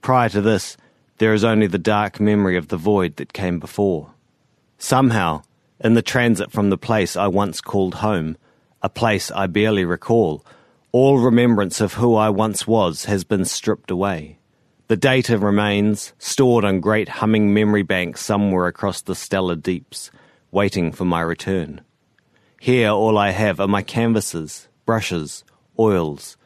Prior 0.00 0.28
to 0.30 0.40
this, 0.40 0.76
there 1.18 1.34
is 1.34 1.44
only 1.44 1.66
the 1.66 1.78
dark 1.78 2.20
memory 2.20 2.56
of 2.56 2.68
the 2.68 2.76
void 2.76 3.16
that 3.16 3.32
came 3.32 3.58
before. 3.58 4.12
Somehow, 4.78 5.42
in 5.80 5.94
the 5.94 6.02
transit 6.02 6.52
from 6.52 6.70
the 6.70 6.78
place 6.78 7.16
I 7.16 7.26
once 7.26 7.60
called 7.60 7.96
home, 7.96 8.36
a 8.80 8.88
place 8.88 9.30
I 9.32 9.48
barely 9.48 9.84
recall, 9.84 10.44
all 10.92 11.18
remembrance 11.18 11.80
of 11.80 11.94
who 11.94 12.14
I 12.14 12.30
once 12.30 12.66
was 12.66 13.06
has 13.06 13.24
been 13.24 13.44
stripped 13.44 13.90
away. 13.90 14.38
The 14.86 14.96
data 14.96 15.36
remains 15.36 16.14
stored 16.18 16.64
on 16.64 16.80
great 16.80 17.08
humming 17.08 17.52
memory 17.52 17.82
banks 17.82 18.22
somewhere 18.22 18.66
across 18.66 19.02
the 19.02 19.14
stellar 19.14 19.56
deeps, 19.56 20.10
waiting 20.50 20.92
for 20.92 21.04
my 21.04 21.20
return. 21.20 21.82
Here, 22.60 22.88
all 22.88 23.18
I 23.18 23.30
have 23.30 23.60
are 23.60 23.68
my 23.68 23.82
canvases, 23.82 24.68
brushes, 24.86 25.44
oils, 25.78 26.36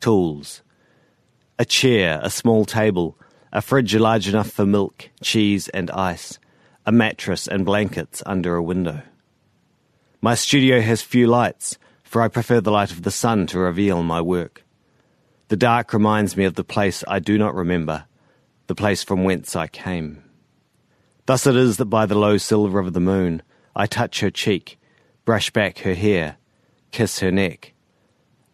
tools, 0.00 0.62
a 1.58 1.64
chair, 1.64 2.20
a 2.22 2.30
small 2.30 2.64
table, 2.64 3.18
a 3.52 3.62
fridge 3.62 3.94
large 3.94 4.28
enough 4.28 4.50
for 4.50 4.66
milk, 4.66 5.10
cheese, 5.22 5.68
and 5.68 5.90
ice, 5.90 6.38
a 6.86 6.92
mattress 6.92 7.46
and 7.46 7.64
blankets 7.64 8.22
under 8.26 8.56
a 8.56 8.62
window. 8.62 9.02
My 10.20 10.34
studio 10.34 10.80
has 10.80 11.02
few 11.02 11.26
lights, 11.26 11.78
for 12.02 12.22
I 12.22 12.28
prefer 12.28 12.60
the 12.60 12.70
light 12.70 12.90
of 12.90 13.02
the 13.02 13.10
sun 13.10 13.46
to 13.48 13.58
reveal 13.58 14.02
my 14.02 14.20
work. 14.20 14.64
The 15.48 15.56
dark 15.56 15.92
reminds 15.92 16.36
me 16.36 16.44
of 16.44 16.54
the 16.54 16.64
place 16.64 17.04
I 17.06 17.18
do 17.18 17.36
not 17.38 17.54
remember, 17.54 18.04
the 18.66 18.74
place 18.74 19.02
from 19.02 19.24
whence 19.24 19.54
I 19.54 19.66
came. 19.66 20.22
Thus 21.26 21.46
it 21.46 21.56
is 21.56 21.76
that 21.76 21.86
by 21.86 22.06
the 22.06 22.18
low 22.18 22.38
silver 22.38 22.78
of 22.78 22.92
the 22.92 23.00
moon 23.00 23.42
I 23.76 23.86
touch 23.86 24.20
her 24.20 24.30
cheek, 24.30 24.78
brush 25.24 25.50
back 25.50 25.78
her 25.78 25.94
hair, 25.94 26.36
kiss 26.90 27.20
her 27.20 27.30
neck. 27.30 27.71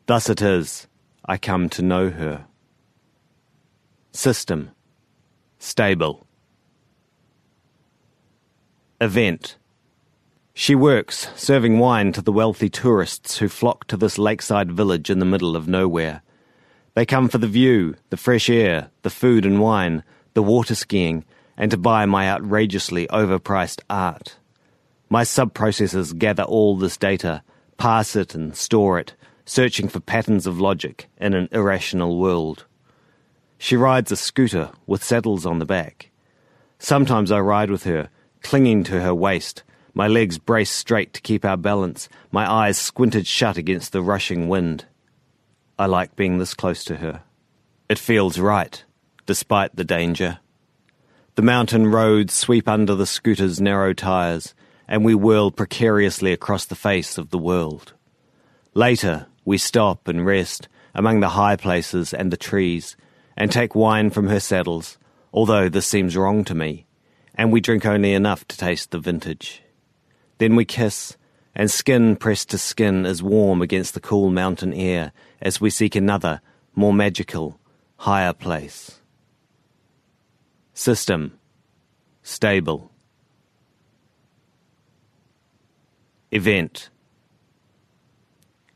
Thus 0.09 0.31
it 0.31 0.41
is 0.41 0.87
I 1.27 1.37
come 1.37 1.69
to 1.69 1.83
know 1.83 2.09
her. 2.09 2.47
System 4.11 4.71
Stable 5.59 6.27
Event. 9.03 9.59
She 10.55 10.75
works, 10.75 11.29
serving 11.37 11.79
wine 11.79 12.13
to 12.13 12.23
the 12.23 12.33
wealthy 12.33 12.71
tourists 12.71 13.37
who 13.37 13.49
flock 13.49 13.87
to 13.89 13.99
this 13.99 14.17
lakeside 14.17 14.73
village 14.73 15.11
in 15.11 15.19
the 15.19 15.27
middle 15.27 15.55
of 15.55 15.69
nowhere. 15.69 16.23
They 16.95 17.05
come 17.05 17.29
for 17.29 17.37
the 17.37 17.47
view, 17.47 17.95
the 18.09 18.17
fresh 18.17 18.49
air, 18.49 18.89
the 19.03 19.11
food 19.11 19.45
and 19.45 19.61
wine, 19.61 20.05
the 20.33 20.43
water 20.43 20.75
skiing, 20.75 21.27
and 21.55 21.71
to 21.71 21.77
buy 21.77 22.07
my 22.07 22.31
outrageously 22.31 23.07
overpriced 23.09 23.83
art. 23.91 24.39
My 25.11 25.23
sub-processors 25.23 26.15
gather 26.15 26.45
all 26.45 26.79
this 26.79 26.97
data, 26.97 27.43
parse 27.77 28.17
it 28.17 28.35
and 28.35 28.57
store 28.57 28.99
it, 28.99 29.13
searching 29.49 29.89
for 29.89 29.99
patterns 29.99 30.47
of 30.47 30.61
logic 30.61 31.09
in 31.17 31.33
an 31.33 31.49
irrational 31.53 32.19
world. 32.19 32.67
She 33.57 33.77
rides 33.77 34.13
a 34.13 34.17
scooter 34.17 34.71
with 34.87 35.03
saddles 35.03 35.47
on 35.47 35.59
the 35.59 35.65
back. 35.65 36.11
Sometimes 36.79 37.33
I 37.33 37.41
ride 37.41 37.71
with 37.71 37.85
her, 37.85 38.11
clinging 38.43 38.85
to 38.85 39.01
her 39.01 39.15
waist, 39.15 39.63
my 39.95 40.07
legs 40.07 40.37
braced 40.37 40.77
straight 40.77 41.15
to 41.15 41.23
keep 41.23 41.47
our 41.47 41.57
balance, 41.57 42.11
my 42.31 42.49
eyes 42.49 42.77
squinted 42.77 43.27
shut 43.27 43.57
against 43.57 43.93
the 43.93 44.03
rushing 44.03 44.49
wind. 44.49 44.85
I 45.79 45.87
like 45.87 46.15
being 46.15 46.37
this 46.37 46.53
close 46.53 46.85
to 46.85 46.97
her. 46.97 47.23
It 47.89 47.99
feels 47.99 48.39
right, 48.39 48.85
despite 49.25 49.75
the 49.75 49.83
danger. 49.83 50.41
The 51.37 51.43
mountain 51.43 51.87
roads 51.87 52.35
sweep 52.35 52.69
under 52.69 52.95
the 52.95 53.07
scooter's 53.07 53.63
narrow 53.63 53.95
tires, 53.95 54.55
and 54.87 55.07
we 55.07 55.15
whirl 55.15 55.51
precariously 55.51 56.35
across 56.35 56.67
the 56.67 56.75
face 56.75 57.17
of 57.17 57.31
the 57.31 57.39
world. 57.39 57.95
Later, 58.75 59.27
we 59.49 59.59
stop 59.59 60.09
and 60.09 60.25
rest 60.27 60.69
among 60.95 61.21
the 61.21 61.31
high 61.31 61.57
places 61.57 62.13
and 62.13 62.31
the 62.31 62.37
trees, 62.37 62.97
and 63.37 63.51
take 63.51 63.75
wine 63.75 64.11
from 64.11 64.29
her 64.29 64.41
saddles, 64.41 64.99
although 65.33 65.69
this 65.69 65.87
seems 65.87 66.17
wrong 66.17 66.45
to 66.45 66.55
me 66.55 66.87
and 67.39 67.53
we 67.53 67.61
drink 67.61 67.87
only 67.87 68.13
enough 68.13 68.47
to 68.49 68.57
taste 68.57 68.91
the 68.91 68.99
vintage. 68.99 69.63
Then 70.39 70.57
we 70.57 70.65
kiss, 70.65 71.17
and 71.55 71.71
skin 71.71 72.17
pressed 72.17 72.51
to 72.51 72.59
skin 72.59 73.07
is 73.07 73.23
warm 73.23 73.63
against 73.63 73.95
the 73.95 74.01
cool 74.01 74.31
mountain 74.31 74.75
air 74.75 75.13
as 75.41 75.61
we 75.61 75.71
seek 75.71 75.95
another, 75.95 76.41
more 76.75 76.93
magical, 76.93 77.61
higher 77.97 78.33
place. 78.33 79.01
System 80.75 81.39
Stable 82.23 82.91
Event 86.33 86.91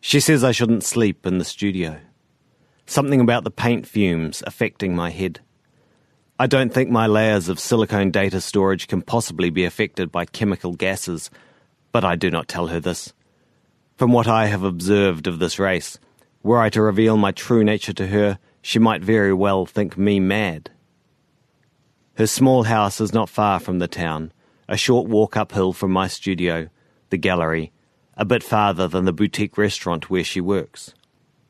She 0.05 0.19
says 0.19 0.43
I 0.43 0.51
shouldn't 0.51 0.83
sleep 0.83 1.25
in 1.29 1.39
the 1.39 1.45
studio. 1.45 2.01
Something 2.87 3.21
about 3.21 3.45
the 3.45 3.53
paint 3.53 3.87
fumes 3.87 4.43
affecting 4.45 4.97
my 4.97 5.11
head. 5.11 5.39
I 6.41 6.49
don't 6.49 6.75
think 6.75 6.91
my 6.91 7.07
layers 7.07 7.49
of 7.49 7.61
silicone 7.61 8.11
data 8.11 8.41
storage 8.41 8.89
can 8.89 9.01
possibly 9.01 9.49
be 9.49 9.65
affected 9.65 10.11
by 10.11 10.25
chemical 10.25 10.73
gases, 10.73 11.31
but 11.93 12.05
I 12.05 12.17
do 12.17 12.33
not 12.33 12.49
tell 12.49 12.67
her 12.67 12.81
this. 12.81 13.13
From 13.97 14.13
what 14.13 14.27
I 14.27 14.47
have 14.47 14.65
observed 14.65 15.29
of 15.29 15.39
this 15.39 15.61
race, 15.61 16.01
were 16.43 16.59
I 16.59 16.69
to 16.71 16.83
reveal 16.83 17.17
my 17.17 17.31
true 17.31 17.63
nature 17.63 17.93
to 17.93 18.09
her, 18.09 18.41
she 18.61 18.81
might 18.81 19.05
very 19.05 19.33
well 19.33 19.67
think 19.67 19.97
me 19.97 20.19
mad. 20.19 20.69
Her 22.15 22.27
small 22.27 22.65
house 22.65 23.01
is 23.01 23.15
not 23.15 23.29
far 23.29 23.61
from 23.61 23.79
the 23.79 23.87
town, 23.87 24.33
a 24.69 24.77
short 24.77 25.09
walk 25.09 25.37
uphill 25.37 25.73
from 25.73 25.93
my 25.93 26.09
studio, 26.09 26.69
the 27.11 27.19
gallery, 27.19 27.71
a 28.17 28.25
bit 28.25 28.43
farther 28.43 28.89
than 28.89 29.05
the 29.05 29.13
boutique 29.13 29.57
restaurant 29.57 30.11
where 30.11 30.25
she 30.25 30.41
works. 30.41 30.95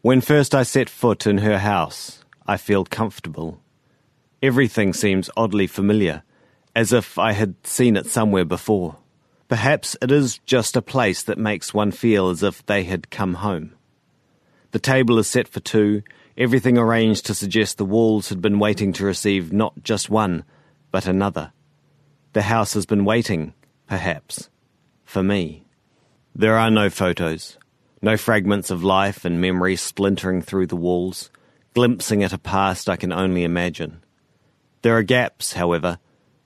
When 0.00 0.20
first 0.20 0.54
I 0.54 0.62
set 0.62 0.88
foot 0.88 1.26
in 1.26 1.38
her 1.38 1.58
house, 1.58 2.24
I 2.46 2.56
feel 2.56 2.84
comfortable. 2.84 3.60
Everything 4.42 4.92
seems 4.92 5.30
oddly 5.36 5.66
familiar, 5.66 6.22
as 6.74 6.92
if 6.92 7.18
I 7.18 7.32
had 7.32 7.54
seen 7.64 7.96
it 7.96 8.06
somewhere 8.06 8.44
before. 8.44 8.96
Perhaps 9.48 9.96
it 10.00 10.10
is 10.10 10.38
just 10.46 10.76
a 10.76 10.82
place 10.82 11.22
that 11.22 11.38
makes 11.38 11.74
one 11.74 11.92
feel 11.92 12.30
as 12.30 12.42
if 12.42 12.64
they 12.66 12.84
had 12.84 13.10
come 13.10 13.34
home. 13.34 13.74
The 14.72 14.78
table 14.78 15.18
is 15.18 15.26
set 15.26 15.46
for 15.46 15.60
two, 15.60 16.02
everything 16.36 16.78
arranged 16.78 17.26
to 17.26 17.34
suggest 17.34 17.76
the 17.76 17.84
walls 17.84 18.30
had 18.30 18.40
been 18.40 18.58
waiting 18.58 18.92
to 18.94 19.04
receive 19.04 19.52
not 19.52 19.82
just 19.82 20.08
one, 20.08 20.44
but 20.90 21.06
another. 21.06 21.52
The 22.32 22.42
house 22.42 22.72
has 22.74 22.86
been 22.86 23.04
waiting, 23.04 23.52
perhaps, 23.86 24.48
for 25.04 25.22
me. 25.22 25.64
There 26.34 26.56
are 26.56 26.70
no 26.70 26.88
photos, 26.88 27.58
no 28.00 28.16
fragments 28.16 28.70
of 28.70 28.82
life 28.82 29.26
and 29.26 29.38
memory 29.38 29.76
splintering 29.76 30.40
through 30.40 30.66
the 30.66 30.76
walls, 30.76 31.30
glimpsing 31.74 32.22
at 32.22 32.32
a 32.32 32.38
past 32.38 32.88
I 32.88 32.96
can 32.96 33.12
only 33.12 33.44
imagine. 33.44 34.02
There 34.80 34.96
are 34.96 35.02
gaps, 35.02 35.52
however, 35.52 35.98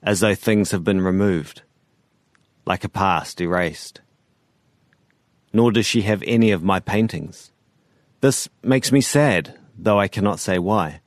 as 0.03 0.19
though 0.19 0.35
things 0.35 0.71
have 0.71 0.83
been 0.83 0.99
removed, 0.99 1.61
like 2.65 2.83
a 2.83 2.89
past 2.89 3.39
erased. 3.39 4.01
Nor 5.53 5.71
does 5.71 5.85
she 5.85 6.01
have 6.01 6.21
any 6.27 6.51
of 6.51 6.63
my 6.63 6.81
paintings. 6.81 7.53
This 8.19 8.49
makes 8.61 8.91
me 8.91 8.99
sad, 8.99 9.57
though 9.77 9.99
I 9.99 10.09
cannot 10.09 10.41
say 10.41 10.59
why. 10.59 10.99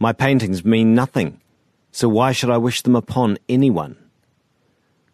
My 0.00 0.12
paintings 0.12 0.64
mean 0.64 0.92
nothing, 0.92 1.40
so 1.92 2.08
why 2.08 2.32
should 2.32 2.50
I 2.50 2.58
wish 2.58 2.82
them 2.82 2.96
upon 2.96 3.38
anyone? 3.48 3.96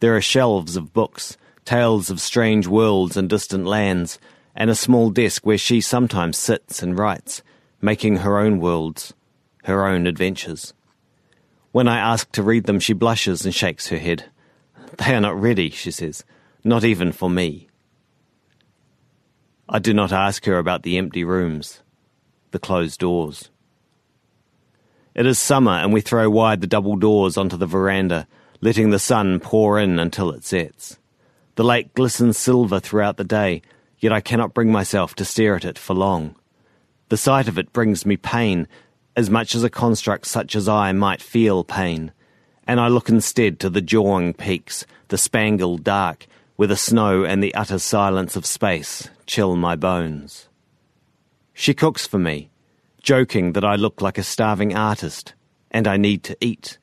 There 0.01 0.17
are 0.17 0.23
shelves 0.23 0.75
of 0.75 0.95
books, 0.95 1.37
tales 1.65 2.11
of 2.11 2.21
strange 2.21 2.67
worlds 2.67 3.17
and 3.17 3.29
distant 3.29 3.67
lands, 3.67 4.19
and 4.55 4.71
a 4.71 4.75
small 4.75 5.11
desk 5.11 5.45
where 5.45 5.59
she 5.59 5.81
sometimes 5.81 6.37
sits 6.37 6.83
and 6.83 6.99
writes, 6.99 7.43
making 7.81 8.19
her 8.19 8.39
own 8.39 8.61
worlds, 8.61 9.13
her 9.65 9.87
own 9.87 10.07
adventures. 10.07 10.73
When 11.73 11.89
I 11.89 11.99
ask 11.99 12.31
to 12.33 12.43
read 12.43 12.65
them, 12.65 12.79
she 12.79 12.93
blushes 12.93 13.45
and 13.45 13.55
shakes 13.55 13.89
her 13.89 13.99
head. 13.99 14.27
They 14.99 15.15
are 15.15 15.21
not 15.21 15.41
ready, 15.41 15.71
she 15.71 15.91
says, 15.91 16.25
not 16.63 16.85
even 16.85 17.11
for 17.11 17.29
me. 17.29 17.69
I 19.69 19.79
do 19.79 19.93
not 19.93 20.13
ask 20.13 20.45
her 20.45 20.59
about 20.59 20.83
the 20.83 20.99
empty 20.99 21.25
rooms, 21.25 21.83
the 22.53 22.59
closed 22.59 23.01
doors. 23.01 23.51
It 25.15 25.27
is 25.27 25.39
summer, 25.39 25.73
and 25.73 25.93
we 25.93 26.01
throw 26.01 26.29
wide 26.29 26.61
the 26.61 26.67
double 26.67 26.97
doors 26.97 27.37
onto 27.37 27.57
the 27.57 27.67
veranda, 27.67 28.27
letting 28.61 28.91
the 28.91 28.99
sun 28.99 29.41
pour 29.41 29.79
in 29.79 29.99
until 29.99 30.31
it 30.31 30.45
sets. 30.45 30.99
The 31.57 31.65
lake 31.65 31.95
glistens 31.95 32.37
silver 32.37 32.81
throughout 32.81 33.17
the 33.17 33.25
day, 33.25 33.63
yet 34.01 34.13
I 34.13 34.21
cannot 34.21 34.55
bring 34.55 34.73
myself 34.73 35.15
to 35.15 35.25
stare 35.25 35.55
at 35.55 35.65
it 35.65 35.79
for 35.79 35.95
long. 35.95 36.35
The 37.11 37.17
sight 37.17 37.47
of 37.47 37.59
it 37.59 37.73
brings 37.73 38.05
me 38.05 38.17
pain, 38.17 38.67
as 39.15 39.31
much 39.31 39.55
as 39.55 39.63
a 39.63 39.71
construct 39.71 40.27
such 40.27 40.57
as 40.57 40.69
I 40.69 40.91
might 40.93 41.23
feel 41.23 41.63
pain, 41.63 42.13
and 42.67 42.81
I 42.81 42.89
look 42.89 43.09
instead 43.09 43.61
to 43.61 43.71
the 43.71 43.81
jawing 43.81 44.35
peaks, 44.35 44.85
the 45.09 45.19
spangled 45.19 45.85
dark, 45.85 46.27
where 46.57 46.67
the 46.67 46.77
snow 46.77 47.25
and 47.25 47.41
the 47.43 47.55
utter 47.55 47.79
silence 47.79 48.35
of 48.35 48.47
space 48.47 49.09
chill 49.27 49.55
my 49.55 49.77
bones. 49.77 50.49
She 51.53 51.73
cooks 51.73 52.05
for 52.05 52.19
me, 52.19 52.51
joking 53.01 53.53
that 53.53 53.65
I 53.65 53.77
look 53.77 54.01
like 54.01 54.19
a 54.19 54.25
starving 54.25 54.75
artist, 54.75 55.35
and 55.71 55.87
I 55.87 55.99
need 55.99 56.25
to 56.25 56.37
eat. 56.41 56.79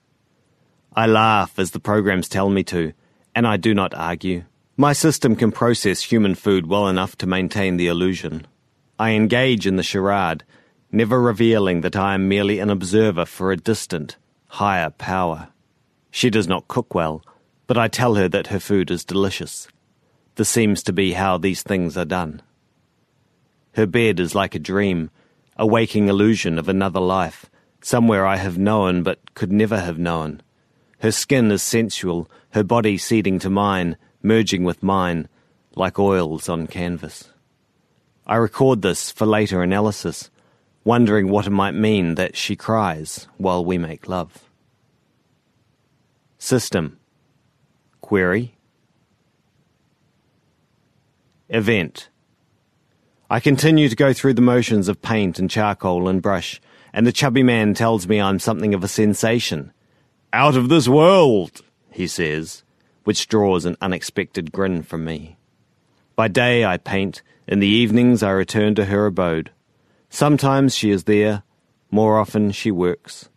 I 0.96 1.08
laugh 1.08 1.60
as 1.60 1.72
the 1.72 1.80
programs 1.82 2.30
tell 2.30 2.50
me 2.50 2.64
to, 2.66 2.94
and 3.36 3.46
I 3.46 3.58
do 3.58 3.74
not 3.74 3.94
argue. 3.94 4.46
My 4.82 4.94
system 4.94 5.36
can 5.36 5.52
process 5.52 6.02
human 6.02 6.34
food 6.34 6.66
well 6.66 6.88
enough 6.88 7.16
to 7.18 7.28
maintain 7.28 7.78
the 7.78 7.86
illusion. 7.86 8.48
I 8.98 9.12
engage 9.12 9.68
in 9.68 9.76
the 9.76 9.84
charade, 9.84 10.44
never 10.92 11.22
revealing 11.22 11.82
that 11.82 11.96
I 11.96 12.16
am 12.16 12.28
merely 12.28 12.58
an 12.58 12.72
observer 12.72 13.26
for 13.26 13.52
a 13.52 13.58
distant, 13.58 14.18
higher 14.48 14.90
power. 14.90 15.50
She 16.10 16.32
does 16.32 16.48
not 16.48 16.68
cook 16.68 16.96
well, 16.96 17.24
but 17.68 17.78
I 17.78 17.90
tell 17.90 18.16
her 18.16 18.28
that 18.30 18.48
her 18.48 18.60
food 18.60 18.90
is 18.90 19.06
delicious. 19.06 19.68
This 20.34 20.50
seems 20.50 20.82
to 20.82 20.94
be 20.94 21.14
how 21.14 21.38
these 21.38 21.62
things 21.62 21.96
are 21.96 22.04
done. 22.04 22.42
Her 23.74 23.86
bed 23.86 24.20
is 24.20 24.34
like 24.34 24.56
a 24.56 24.60
dream, 24.72 25.12
a 25.58 25.68
waking 25.68 26.08
illusion 26.08 26.58
of 26.58 26.68
another 26.68 27.02
life, 27.02 27.52
somewhere 27.82 28.26
I 28.26 28.38
have 28.38 28.58
known 28.58 29.04
but 29.04 29.36
could 29.36 29.52
never 29.52 29.80
have 29.80 30.00
known. 30.00 30.42
Her 31.02 31.12
skin 31.12 31.52
is 31.52 31.62
sensual, 31.62 32.28
her 32.54 32.64
body 32.64 32.98
ceding 32.98 33.38
to 33.42 33.50
mine, 33.52 33.96
merging 34.24 34.64
with 34.64 34.84
mine, 34.84 35.28
like 35.76 36.00
oils 36.00 36.50
on 36.50 36.68
canvas. 36.68 37.30
I 38.26 38.36
record 38.36 38.82
this 38.82 39.12
for 39.12 39.26
later 39.26 39.62
analysis, 39.62 40.30
wondering 40.84 41.30
what 41.30 41.48
it 41.48 41.52
might 41.52 41.76
mean 41.76 42.16
that 42.16 42.36
she 42.36 42.56
cries 42.56 43.28
while 43.38 43.64
we 43.64 43.78
make 43.78 44.08
love. 44.08 44.50
System. 46.38 47.00
Query. 48.02 48.56
Event. 51.50 52.10
I 53.30 53.40
continue 53.40 53.88
to 53.90 53.96
go 53.96 54.12
through 54.12 54.34
the 54.34 54.42
motions 54.42 54.88
of 54.88 55.02
paint 55.02 55.40
and 55.40 55.50
charcoal 55.50 56.08
and 56.08 56.22
brush, 56.22 56.60
and 56.94 57.08
the 57.08 57.12
chubby 57.12 57.44
man 57.44 57.74
tells 57.74 58.08
me 58.08 58.20
I'm 58.20 58.40
something 58.40 58.74
of 58.74 58.84
a 58.84 58.88
sensation. 58.88 59.72
Out 60.34 60.56
of 60.56 60.70
this 60.70 60.88
world, 60.88 61.62
he 61.92 62.08
says, 62.08 62.64
which 63.04 63.28
draws 63.28 63.66
an 63.66 63.78
unexpected 63.82 64.52
grin 64.52 64.84
from 64.84 65.04
me. 65.06 65.38
By 66.16 66.28
day 66.28 66.66
I 66.66 66.78
paint, 66.78 67.22
in 67.48 67.60
the 67.60 67.68
evenings 67.68 68.22
I 68.24 68.32
return 68.32 68.76
to 68.76 68.86
her 68.86 69.06
abode. 69.06 69.52
Sometimes 70.10 70.76
she 70.76 70.92
is 70.92 71.06
there, 71.06 71.44
more 71.90 72.20
often 72.20 72.52
she 72.52 72.72
works. 72.72 73.30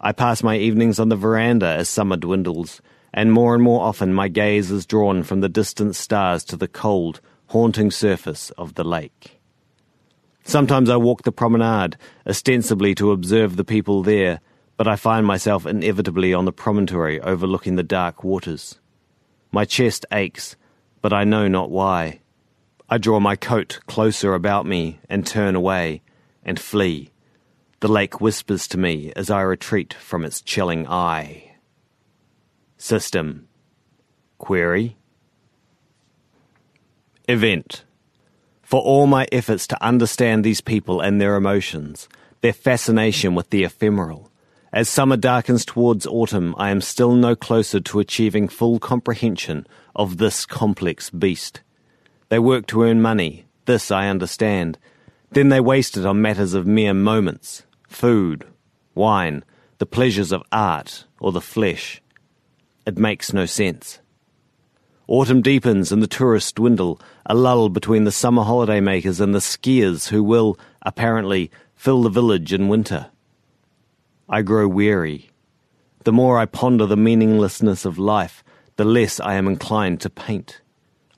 I 0.00 0.12
pass 0.12 0.42
my 0.42 0.56
evenings 0.56 0.98
on 1.00 1.08
the 1.08 1.16
veranda 1.16 1.66
as 1.66 1.88
summer 1.88 2.16
dwindles, 2.16 2.80
and 3.12 3.32
more 3.32 3.54
and 3.54 3.62
more 3.62 3.82
often 3.82 4.12
my 4.12 4.28
gaze 4.28 4.70
is 4.70 4.86
drawn 4.86 5.22
from 5.22 5.40
the 5.40 5.48
distant 5.48 5.96
stars 5.96 6.44
to 6.44 6.56
the 6.56 6.68
cold, 6.68 7.20
haunting 7.48 7.90
surface 7.90 8.50
of 8.50 8.74
the 8.74 8.84
lake. 8.84 9.40
Sometimes 10.44 10.88
I 10.88 10.96
walk 10.96 11.22
the 11.22 11.32
promenade, 11.32 11.96
ostensibly 12.26 12.94
to 12.94 13.12
observe 13.12 13.56
the 13.56 13.64
people 13.64 14.02
there, 14.02 14.40
but 14.76 14.86
I 14.86 14.96
find 14.96 15.26
myself 15.26 15.66
inevitably 15.66 16.32
on 16.32 16.44
the 16.44 16.52
promontory 16.52 17.20
overlooking 17.20 17.76
the 17.76 17.82
dark 17.82 18.22
waters. 18.22 18.78
My 19.50 19.64
chest 19.64 20.04
aches, 20.12 20.56
but 21.00 21.12
I 21.12 21.24
know 21.24 21.48
not 21.48 21.70
why. 21.70 22.20
I 22.88 22.98
draw 22.98 23.20
my 23.20 23.36
coat 23.36 23.80
closer 23.86 24.34
about 24.34 24.66
me 24.66 25.00
and 25.08 25.26
turn 25.26 25.54
away 25.54 26.02
and 26.44 26.58
flee. 26.58 27.10
The 27.80 27.88
lake 27.88 28.20
whispers 28.20 28.66
to 28.68 28.78
me 28.78 29.12
as 29.14 29.30
I 29.30 29.40
retreat 29.42 29.94
from 29.94 30.24
its 30.24 30.40
chilling 30.40 30.86
eye. 30.88 31.52
System. 32.76 33.48
Query. 34.38 34.96
Event. 37.28 37.84
For 38.62 38.80
all 38.80 39.06
my 39.06 39.26
efforts 39.32 39.66
to 39.68 39.82
understand 39.82 40.44
these 40.44 40.60
people 40.60 41.00
and 41.00 41.20
their 41.20 41.36
emotions, 41.36 42.08
their 42.40 42.52
fascination 42.52 43.34
with 43.34 43.50
the 43.50 43.64
ephemeral, 43.64 44.27
as 44.72 44.88
summer 44.88 45.16
darkens 45.16 45.64
towards 45.64 46.06
autumn, 46.06 46.54
I 46.58 46.70
am 46.70 46.80
still 46.80 47.12
no 47.12 47.34
closer 47.34 47.80
to 47.80 48.00
achieving 48.00 48.48
full 48.48 48.78
comprehension 48.78 49.66
of 49.96 50.18
this 50.18 50.44
complex 50.44 51.10
beast. 51.10 51.62
They 52.28 52.38
work 52.38 52.66
to 52.68 52.82
earn 52.82 53.00
money, 53.00 53.46
this 53.64 53.90
I 53.90 54.08
understand. 54.08 54.78
Then 55.30 55.48
they 55.48 55.60
waste 55.60 55.96
it 55.96 56.04
on 56.04 56.22
matters 56.22 56.54
of 56.54 56.66
mere 56.66 56.94
moments 56.94 57.64
food, 57.86 58.44
wine, 58.94 59.42
the 59.78 59.86
pleasures 59.86 60.32
of 60.32 60.42
art, 60.52 61.04
or 61.20 61.32
the 61.32 61.40
flesh. 61.40 62.02
It 62.86 62.98
makes 62.98 63.32
no 63.32 63.46
sense. 63.46 64.00
Autumn 65.06 65.40
deepens 65.40 65.90
and 65.90 66.02
the 66.02 66.06
tourists 66.06 66.52
dwindle, 66.52 67.00
a 67.24 67.34
lull 67.34 67.70
between 67.70 68.04
the 68.04 68.12
summer 68.12 68.42
holiday 68.42 68.80
makers 68.80 69.20
and 69.20 69.34
the 69.34 69.38
skiers 69.38 70.08
who 70.08 70.22
will, 70.22 70.58
apparently, 70.82 71.50
fill 71.74 72.02
the 72.02 72.10
village 72.10 72.52
in 72.52 72.68
winter. 72.68 73.10
I 74.30 74.42
grow 74.42 74.68
weary. 74.68 75.30
The 76.04 76.12
more 76.12 76.38
I 76.38 76.44
ponder 76.44 76.84
the 76.84 76.98
meaninglessness 76.98 77.86
of 77.86 77.98
life, 77.98 78.44
the 78.76 78.84
less 78.84 79.20
I 79.20 79.34
am 79.34 79.46
inclined 79.46 80.02
to 80.02 80.10
paint. 80.10 80.60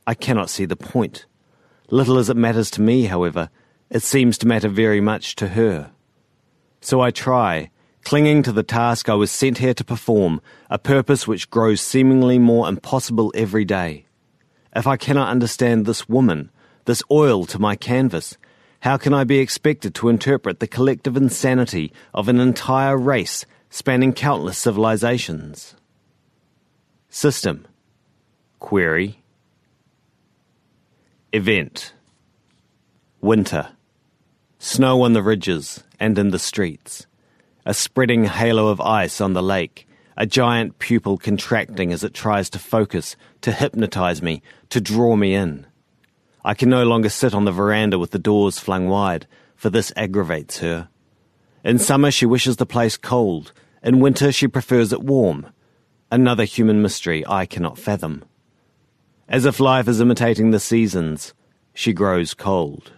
I 0.07 0.15
cannot 0.15 0.49
see 0.49 0.65
the 0.65 0.77
point. 0.77 1.27
Little 1.91 2.19
as 2.19 2.31
it 2.31 2.37
matters 2.37 2.71
to 2.73 2.81
me, 2.81 3.07
however, 3.07 3.51
it 3.91 4.05
seems 4.05 4.39
to 4.39 4.47
matter 4.47 4.69
very 4.69 5.01
much 5.01 5.35
to 5.37 5.49
her. 5.49 5.91
So 6.81 7.01
I 7.01 7.11
try, 7.11 7.71
clinging 8.05 8.45
to 8.45 8.53
the 8.53 8.63
task 8.63 9.09
I 9.09 9.15
was 9.15 9.33
sent 9.33 9.59
here 9.59 9.75
to 9.75 9.85
perform, 9.85 10.41
a 10.71 10.79
purpose 10.79 11.27
which 11.27 11.51
grows 11.51 11.81
seemingly 11.81 12.39
more 12.39 12.69
impossible 12.69 13.33
every 13.35 13.65
day. 13.65 14.07
If 14.75 14.87
I 14.87 14.97
cannot 14.97 15.31
understand 15.31 15.85
this 15.85 16.09
woman, 16.09 16.51
this 16.85 17.03
oil 17.11 17.45
to 17.47 17.59
my 17.59 17.75
canvas, 17.75 18.39
how 18.81 18.97
can 18.97 19.13
I 19.13 19.25
be 19.25 19.39
expected 19.39 19.95
to 19.97 20.09
interpret 20.09 20.59
the 20.59 20.67
collective 20.67 21.17
insanity 21.17 21.93
of 22.15 22.29
an 22.29 22.41
entire 22.41 22.97
race 22.97 23.45
spanning 23.69 24.15
countless 24.15 24.57
civilizations? 24.57 25.75
System. 27.11 27.67
Query. 28.59 29.23
Event 31.33 31.93
Winter. 33.21 33.69
Snow 34.59 35.03
on 35.03 35.13
the 35.13 35.23
ridges 35.23 35.85
and 35.99 36.19
in 36.19 36.31
the 36.31 36.39
streets. 36.39 37.07
A 37.67 37.75
spreading 37.75 38.25
halo 38.25 38.69
of 38.69 38.81
ice 38.81 39.21
on 39.21 39.35
the 39.35 39.43
lake. 39.43 39.87
A 40.17 40.25
giant 40.25 40.79
pupil 40.79 41.19
contracting 41.19 41.93
as 41.93 42.03
it 42.03 42.15
tries 42.15 42.49
to 42.51 42.59
focus, 42.59 43.17
to 43.43 43.53
hypnotize 43.53 44.23
me, 44.23 44.43
to 44.71 44.81
draw 44.81 45.17
me 45.17 45.35
in. 45.35 45.67
I 46.45 46.55
can 46.55 46.71
no 46.71 46.85
longer 46.85 47.11
sit 47.11 47.35
on 47.35 47.45
the 47.45 47.53
veranda 47.53 47.99
with 47.99 48.13
the 48.13 48.19
doors 48.19 48.59
flung 48.59 48.89
wide, 48.89 49.27
for 49.55 49.69
this 49.69 49.93
aggravates 49.95 50.59
her. 50.59 50.89
In 51.63 51.79
summer, 51.79 52.11
she 52.11 52.25
wishes 52.25 52.57
the 52.57 52.67
place 52.67 52.97
cold. 52.97 53.53
In 53.83 54.01
winter, 54.01 54.33
she 54.33 54.49
prefers 54.49 54.93
it 54.93 55.03
warm. 55.03 55.53
Another 56.11 56.45
human 56.45 56.81
mystery 56.81 57.25
I 57.27 57.45
cannot 57.45 57.79
fathom. 57.79 58.25
As 59.29 59.45
if 59.45 59.61
life 59.61 59.87
is 59.87 60.01
imitating 60.01 60.51
the 60.51 60.59
seasons, 60.59 61.35
she 61.75 61.93
grows 61.93 62.35
cold. 62.35 62.93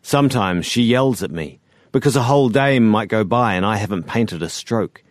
Sometimes 0.00 0.64
she 0.64 0.82
yells 0.82 1.22
at 1.22 1.30
me, 1.30 1.60
because 1.90 2.16
a 2.16 2.22
whole 2.22 2.48
day 2.48 2.78
might 2.78 3.08
go 3.08 3.24
by 3.24 3.54
and 3.54 3.66
I 3.66 3.76
haven't 3.76 4.06
painted 4.06 4.42
a 4.42 4.48
stroke, 4.48 5.02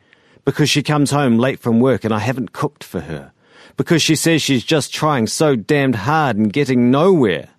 because 0.43 0.69
she 0.69 0.81
comes 0.81 1.11
home 1.11 1.37
late 1.37 1.59
from 1.59 1.79
work 1.79 2.03
and 2.03 2.13
I 2.13 2.19
haven't 2.19 2.53
cooked 2.53 2.83
for 2.83 3.01
her, 3.01 3.33
because 3.81 4.03
she 4.03 4.15
says 4.15 4.43
she's 4.43 4.63
just 4.63 4.93
trying 4.93 5.25
so 5.25 5.55
damned 5.55 5.95
hard 5.95 6.37
and 6.37 6.53
getting 6.53 6.91
nowhere. 6.91 7.49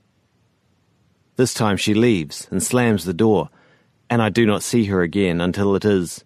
This 1.35 1.53
time 1.53 1.77
she 1.77 1.95
leaves 1.95 2.47
and 2.53 2.63
slams 2.63 3.05
the 3.05 3.13
door, 3.13 3.51
and 4.09 4.23
I 4.23 4.29
do 4.29 4.47
not 4.47 4.63
see 4.63 4.85
her 4.85 5.03
again 5.03 5.41
until 5.41 5.75
it 5.75 5.85
is, 5.85 6.25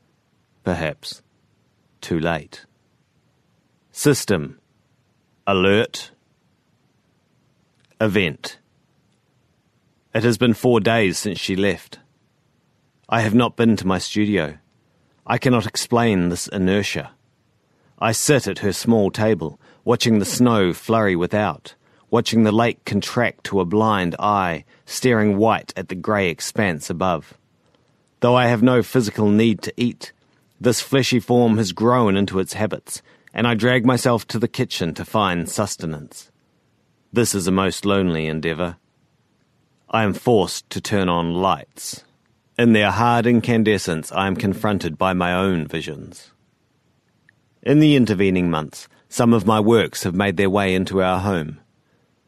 perhaps, 0.64 1.22
too 2.02 2.20
late. 2.20 2.66
System 3.90 4.60
Alert 5.46 6.10
Event 7.98 8.58
It 10.14 10.24
has 10.24 10.36
been 10.36 10.52
four 10.52 10.78
days 10.78 11.16
since 11.18 11.38
she 11.38 11.56
left. 11.56 12.00
I 13.08 13.22
have 13.22 13.34
not 13.34 13.56
been 13.56 13.76
to 13.76 13.86
my 13.86 13.96
studio. 13.96 14.58
I 15.26 15.38
cannot 15.38 15.64
explain 15.64 16.28
this 16.28 16.48
inertia. 16.48 17.12
I 17.98 18.12
sit 18.12 18.46
at 18.46 18.58
her 18.58 18.74
small 18.74 19.10
table, 19.10 19.58
watching 19.86 20.18
the 20.18 20.24
snow 20.24 20.72
flurry 20.72 21.14
without, 21.14 21.72
watching 22.10 22.42
the 22.42 22.50
lake 22.50 22.84
contract 22.84 23.44
to 23.44 23.60
a 23.60 23.64
blind 23.64 24.16
eye, 24.18 24.64
staring 24.84 25.36
white 25.36 25.72
at 25.76 25.88
the 25.88 25.94
grey 25.94 26.28
expanse 26.28 26.90
above. 26.90 27.34
Though 28.18 28.34
I 28.34 28.48
have 28.48 28.64
no 28.64 28.82
physical 28.82 29.30
need 29.30 29.62
to 29.62 29.72
eat, 29.76 30.12
this 30.60 30.80
fleshy 30.80 31.20
form 31.20 31.56
has 31.58 31.70
grown 31.70 32.16
into 32.16 32.40
its 32.40 32.54
habits, 32.54 33.00
and 33.32 33.46
I 33.46 33.54
drag 33.54 33.86
myself 33.86 34.26
to 34.28 34.40
the 34.40 34.48
kitchen 34.48 34.92
to 34.94 35.04
find 35.04 35.48
sustenance. 35.48 36.32
This 37.12 37.32
is 37.32 37.46
a 37.46 37.52
most 37.52 37.84
lonely 37.84 38.26
endeavour. 38.26 38.78
I 39.88 40.02
am 40.02 40.14
forced 40.14 40.68
to 40.70 40.80
turn 40.80 41.08
on 41.08 41.34
lights. 41.34 42.02
In 42.58 42.72
their 42.72 42.90
hard 42.90 43.24
incandescence, 43.24 44.10
I 44.10 44.26
am 44.26 44.34
confronted 44.34 44.98
by 44.98 45.12
my 45.12 45.32
own 45.32 45.68
visions. 45.68 46.32
In 47.62 47.78
the 47.78 47.94
intervening 47.94 48.50
months, 48.50 48.88
some 49.16 49.32
of 49.32 49.46
my 49.46 49.58
works 49.58 50.02
have 50.02 50.14
made 50.14 50.36
their 50.36 50.50
way 50.50 50.74
into 50.74 51.00
our 51.00 51.20
home. 51.20 51.58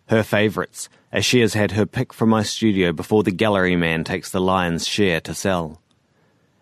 Her 0.09 0.23
favourites, 0.23 0.89
as 1.13 1.23
she 1.23 1.41
has 1.41 1.53
had 1.53 1.73
her 1.73 1.85
pick 1.85 2.15
from 2.15 2.31
my 2.31 2.43
studio 2.43 2.93
before 2.93 3.23
the 3.23 3.31
gallery 3.31 3.77
man 3.77 4.05
takes 4.05 4.31
the 4.31 4.41
lion's 4.41 4.89
share 4.89 5.21
to 5.21 5.35
sell. 5.35 5.83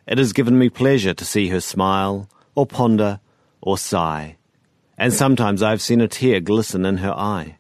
It 0.05 0.19
has 0.19 0.33
given 0.33 0.59
me 0.59 0.69
pleasure 0.69 1.15
to 1.15 1.25
see 1.25 1.47
her 1.51 1.61
smile, 1.61 2.29
or 2.57 2.67
ponder, 2.67 3.21
or 3.61 3.79
sigh, 3.79 4.37
and 4.99 5.13
sometimes 5.13 5.63
I 5.63 5.71
have 5.71 5.81
seen 5.81 6.01
a 6.01 6.09
tear 6.09 6.41
glisten 6.41 6.85
in 6.85 6.97
her 6.97 7.13
eye. 7.13 7.59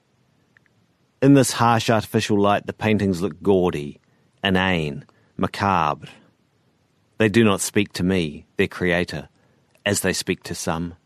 In 1.22 1.34
this 1.34 1.52
harsh 1.52 1.88
artificial 1.88 2.40
light, 2.40 2.66
the 2.66 2.72
paintings 2.72 3.22
look 3.22 3.40
gaudy, 3.44 4.00
inane, 4.42 5.04
macabre. 5.36 6.08
They 7.18 7.28
do 7.28 7.44
not 7.44 7.60
speak 7.60 7.92
to 7.92 8.02
me, 8.02 8.44
their 8.56 8.66
creator, 8.66 9.28
as 9.84 10.00
they 10.00 10.12
speak 10.12 10.42
to 10.42 10.56
some. 10.56 10.96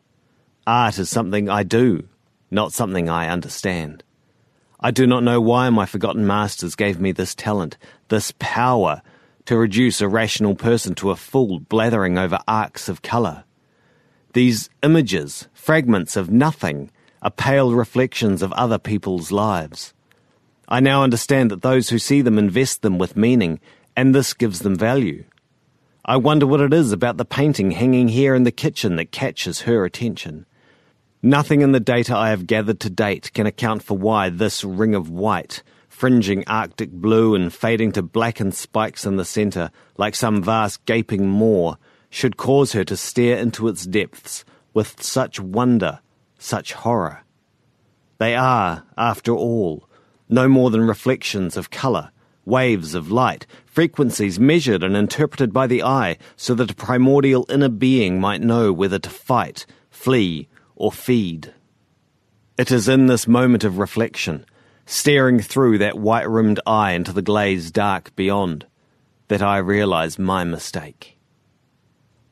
Art 0.66 0.98
is 0.98 1.08
something 1.08 1.48
I 1.48 1.62
do, 1.62 2.08
not 2.50 2.72
something 2.72 3.08
I 3.08 3.28
understand. 3.28 4.04
I 4.78 4.90
do 4.90 5.06
not 5.06 5.22
know 5.22 5.40
why 5.40 5.68
my 5.70 5.86
forgotten 5.86 6.26
masters 6.26 6.74
gave 6.74 7.00
me 7.00 7.12
this 7.12 7.34
talent, 7.34 7.76
this 8.08 8.32
power, 8.38 9.02
to 9.46 9.56
reduce 9.56 10.00
a 10.00 10.08
rational 10.08 10.54
person 10.54 10.94
to 10.96 11.10
a 11.10 11.16
fool 11.16 11.60
blathering 11.60 12.18
over 12.18 12.38
arcs 12.46 12.88
of 12.88 13.02
colour. 13.02 13.44
These 14.32 14.70
images, 14.82 15.48
fragments 15.52 16.16
of 16.16 16.30
nothing, 16.30 16.90
are 17.22 17.30
pale 17.30 17.72
reflections 17.72 18.42
of 18.42 18.52
other 18.52 18.78
people's 18.78 19.32
lives. 19.32 19.92
I 20.68 20.80
now 20.80 21.02
understand 21.02 21.50
that 21.50 21.62
those 21.62 21.88
who 21.88 21.98
see 21.98 22.22
them 22.22 22.38
invest 22.38 22.82
them 22.82 22.96
with 22.98 23.16
meaning 23.16 23.60
and 23.96 24.14
this 24.14 24.34
gives 24.34 24.60
them 24.60 24.76
value. 24.76 25.24
I 26.04 26.16
wonder 26.16 26.46
what 26.46 26.60
it 26.60 26.72
is 26.72 26.92
about 26.92 27.16
the 27.16 27.24
painting 27.24 27.72
hanging 27.72 28.08
here 28.08 28.34
in 28.34 28.44
the 28.44 28.52
kitchen 28.52 28.96
that 28.96 29.10
catches 29.10 29.62
her 29.62 29.84
attention. 29.84 30.46
Nothing 31.22 31.60
in 31.60 31.72
the 31.72 31.80
data 31.80 32.16
I 32.16 32.30
have 32.30 32.46
gathered 32.46 32.80
to 32.80 32.88
date 32.88 33.30
can 33.34 33.46
account 33.46 33.82
for 33.82 33.98
why 33.98 34.30
this 34.30 34.64
ring 34.64 34.94
of 34.94 35.10
white, 35.10 35.62
fringing 35.86 36.44
Arctic 36.46 36.90
blue 36.90 37.34
and 37.34 37.52
fading 37.52 37.92
to 37.92 38.02
blackened 38.02 38.54
spikes 38.54 39.04
in 39.04 39.16
the 39.16 39.24
centre, 39.26 39.70
like 39.98 40.14
some 40.14 40.42
vast 40.42 40.82
gaping 40.86 41.28
maw, 41.28 41.74
should 42.08 42.38
cause 42.38 42.72
her 42.72 42.84
to 42.84 42.96
stare 42.96 43.36
into 43.36 43.68
its 43.68 43.84
depths 43.84 44.46
with 44.72 45.02
such 45.02 45.38
wonder, 45.38 46.00
such 46.38 46.72
horror. 46.72 47.20
They 48.16 48.34
are, 48.34 48.84
after 48.96 49.32
all, 49.32 49.86
no 50.26 50.48
more 50.48 50.70
than 50.70 50.86
reflections 50.86 51.54
of 51.58 51.68
colour, 51.68 52.12
waves 52.46 52.94
of 52.94 53.10
light, 53.10 53.46
frequencies 53.66 54.40
measured 54.40 54.82
and 54.82 54.96
interpreted 54.96 55.52
by 55.52 55.66
the 55.66 55.82
eye 55.82 56.16
so 56.36 56.54
that 56.54 56.70
a 56.70 56.74
primordial 56.74 57.44
inner 57.50 57.68
being 57.68 58.18
might 58.18 58.40
know 58.40 58.72
whether 58.72 58.98
to 58.98 59.10
fight, 59.10 59.66
flee, 59.90 60.48
or 60.80 60.90
feed. 60.90 61.52
It 62.56 62.72
is 62.72 62.88
in 62.88 63.06
this 63.06 63.28
moment 63.28 63.64
of 63.64 63.78
reflection, 63.78 64.46
staring 64.86 65.40
through 65.40 65.78
that 65.78 65.98
white 65.98 66.28
rimmed 66.28 66.58
eye 66.66 66.92
into 66.92 67.12
the 67.12 67.22
glazed 67.22 67.74
dark 67.74 68.16
beyond, 68.16 68.66
that 69.28 69.42
I 69.42 69.58
realize 69.58 70.18
my 70.18 70.42
mistake. 70.42 71.18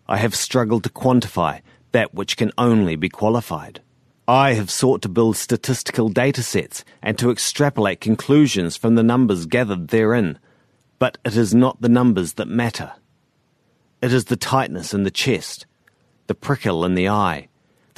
I 0.08 0.16
have 0.16 0.34
struggled 0.34 0.82
to 0.84 0.88
quantify 0.88 1.60
that 1.92 2.14
which 2.14 2.38
can 2.38 2.50
only 2.56 2.96
be 2.96 3.10
qualified. 3.10 3.82
I 4.26 4.54
have 4.54 4.70
sought 4.70 5.02
to 5.02 5.08
build 5.10 5.36
statistical 5.36 6.08
data 6.08 6.42
sets 6.42 6.84
and 7.02 7.18
to 7.18 7.30
extrapolate 7.30 8.00
conclusions 8.00 8.76
from 8.76 8.94
the 8.94 9.02
numbers 9.02 9.44
gathered 9.44 9.88
therein, 9.88 10.38
but 10.98 11.18
it 11.24 11.36
is 11.36 11.54
not 11.54 11.82
the 11.82 11.88
numbers 11.88 12.34
that 12.34 12.48
matter. 12.48 12.92
It 14.00 14.12
is 14.12 14.26
the 14.26 14.36
tightness 14.36 14.94
in 14.94 15.02
the 15.02 15.10
chest, 15.10 15.66
the 16.28 16.34
prickle 16.34 16.84
in 16.84 16.94
the 16.94 17.08
eye, 17.08 17.48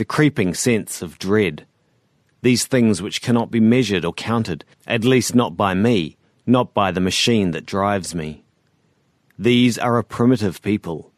the 0.00 0.04
creeping 0.06 0.54
sense 0.54 1.02
of 1.02 1.18
dread. 1.18 1.66
These 2.40 2.64
things 2.64 3.02
which 3.02 3.20
cannot 3.20 3.50
be 3.50 3.60
measured 3.60 4.02
or 4.02 4.14
counted, 4.14 4.64
at 4.86 5.04
least 5.04 5.34
not 5.34 5.58
by 5.58 5.74
me, 5.74 6.16
not 6.46 6.72
by 6.72 6.90
the 6.90 7.02
machine 7.02 7.50
that 7.50 7.66
drives 7.66 8.14
me. 8.14 8.42
These 9.38 9.76
are 9.78 9.98
a 9.98 10.02
primitive 10.02 10.62
people. 10.62 11.12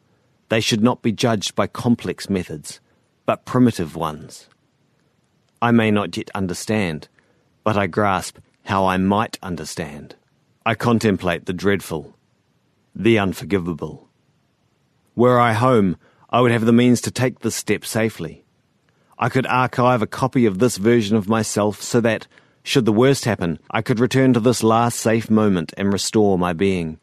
They 0.49 0.59
should 0.59 0.83
not 0.83 1.01
be 1.01 1.13
judged 1.13 1.55
by 1.55 1.69
complex 1.69 2.29
methods, 2.29 2.81
but 3.25 3.45
primitive 3.45 3.95
ones. 3.95 4.49
I 5.63 5.71
may 5.71 5.93
not 5.93 6.17
yet 6.17 6.33
understand, 6.35 7.07
but 7.63 7.77
I 7.77 7.87
grasp 7.87 8.39
how 8.65 8.85
I 8.87 8.97
might 8.97 9.39
understand. 9.45 10.17
I 10.67 10.75
contemplate 10.75 11.47
the 11.47 11.53
dreadful, 11.53 12.17
the 12.97 13.17
unforgivable. 13.17 14.09
Were 15.15 15.39
I 15.39 15.53
home, 15.53 15.99
I 16.31 16.41
would 16.41 16.51
have 16.51 16.67
the 16.67 16.73
means 16.73 17.01
to 17.03 17.13
take 17.13 17.39
this 17.39 17.55
step 17.55 17.85
safely. 17.85 18.42
I 19.19 19.29
could 19.29 19.47
archive 19.47 20.03
a 20.03 20.07
copy 20.07 20.47
of 20.47 20.59
this 20.59 20.77
version 20.77 21.17
of 21.17 21.29
myself 21.29 21.83
so 21.83 22.01
that, 22.01 22.27
should 22.63 22.85
the 22.85 22.93
worst 22.93 23.25
happen, 23.25 23.59
I 23.71 23.83
could 23.83 24.01
return 24.01 24.33
to 24.35 24.41
this 24.41 24.63
last 24.63 24.99
safe 24.99 25.31
moment 25.31 25.73
and 25.77 25.93
restore 25.93 26.39
my 26.39 26.53
being. 26.53 26.99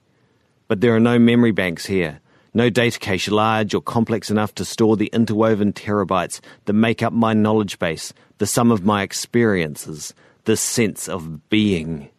But 0.68 0.82
there 0.82 0.96
are 0.96 1.00
no 1.00 1.20
memory 1.20 1.52
banks 1.52 1.86
here, 1.86 2.20
no 2.54 2.70
data 2.70 3.00
cache 3.00 3.30
large 3.30 3.74
or 3.74 3.82
complex 3.82 4.30
enough 4.30 4.56
to 4.56 4.66
store 4.66 4.98
the 4.98 5.10
interwoven 5.14 5.74
terabytes 5.74 6.40
that 6.66 6.74
make 6.74 7.04
up 7.04 7.14
my 7.14 7.34
knowledge 7.34 7.80
base, 7.80 8.14
the 8.38 8.48
sum 8.48 8.72
of 8.72 8.86
my 8.86 9.04
experiences, 9.04 10.14
the 10.46 10.58
sense 10.58 11.08
of 11.08 11.50
being. 11.50 12.10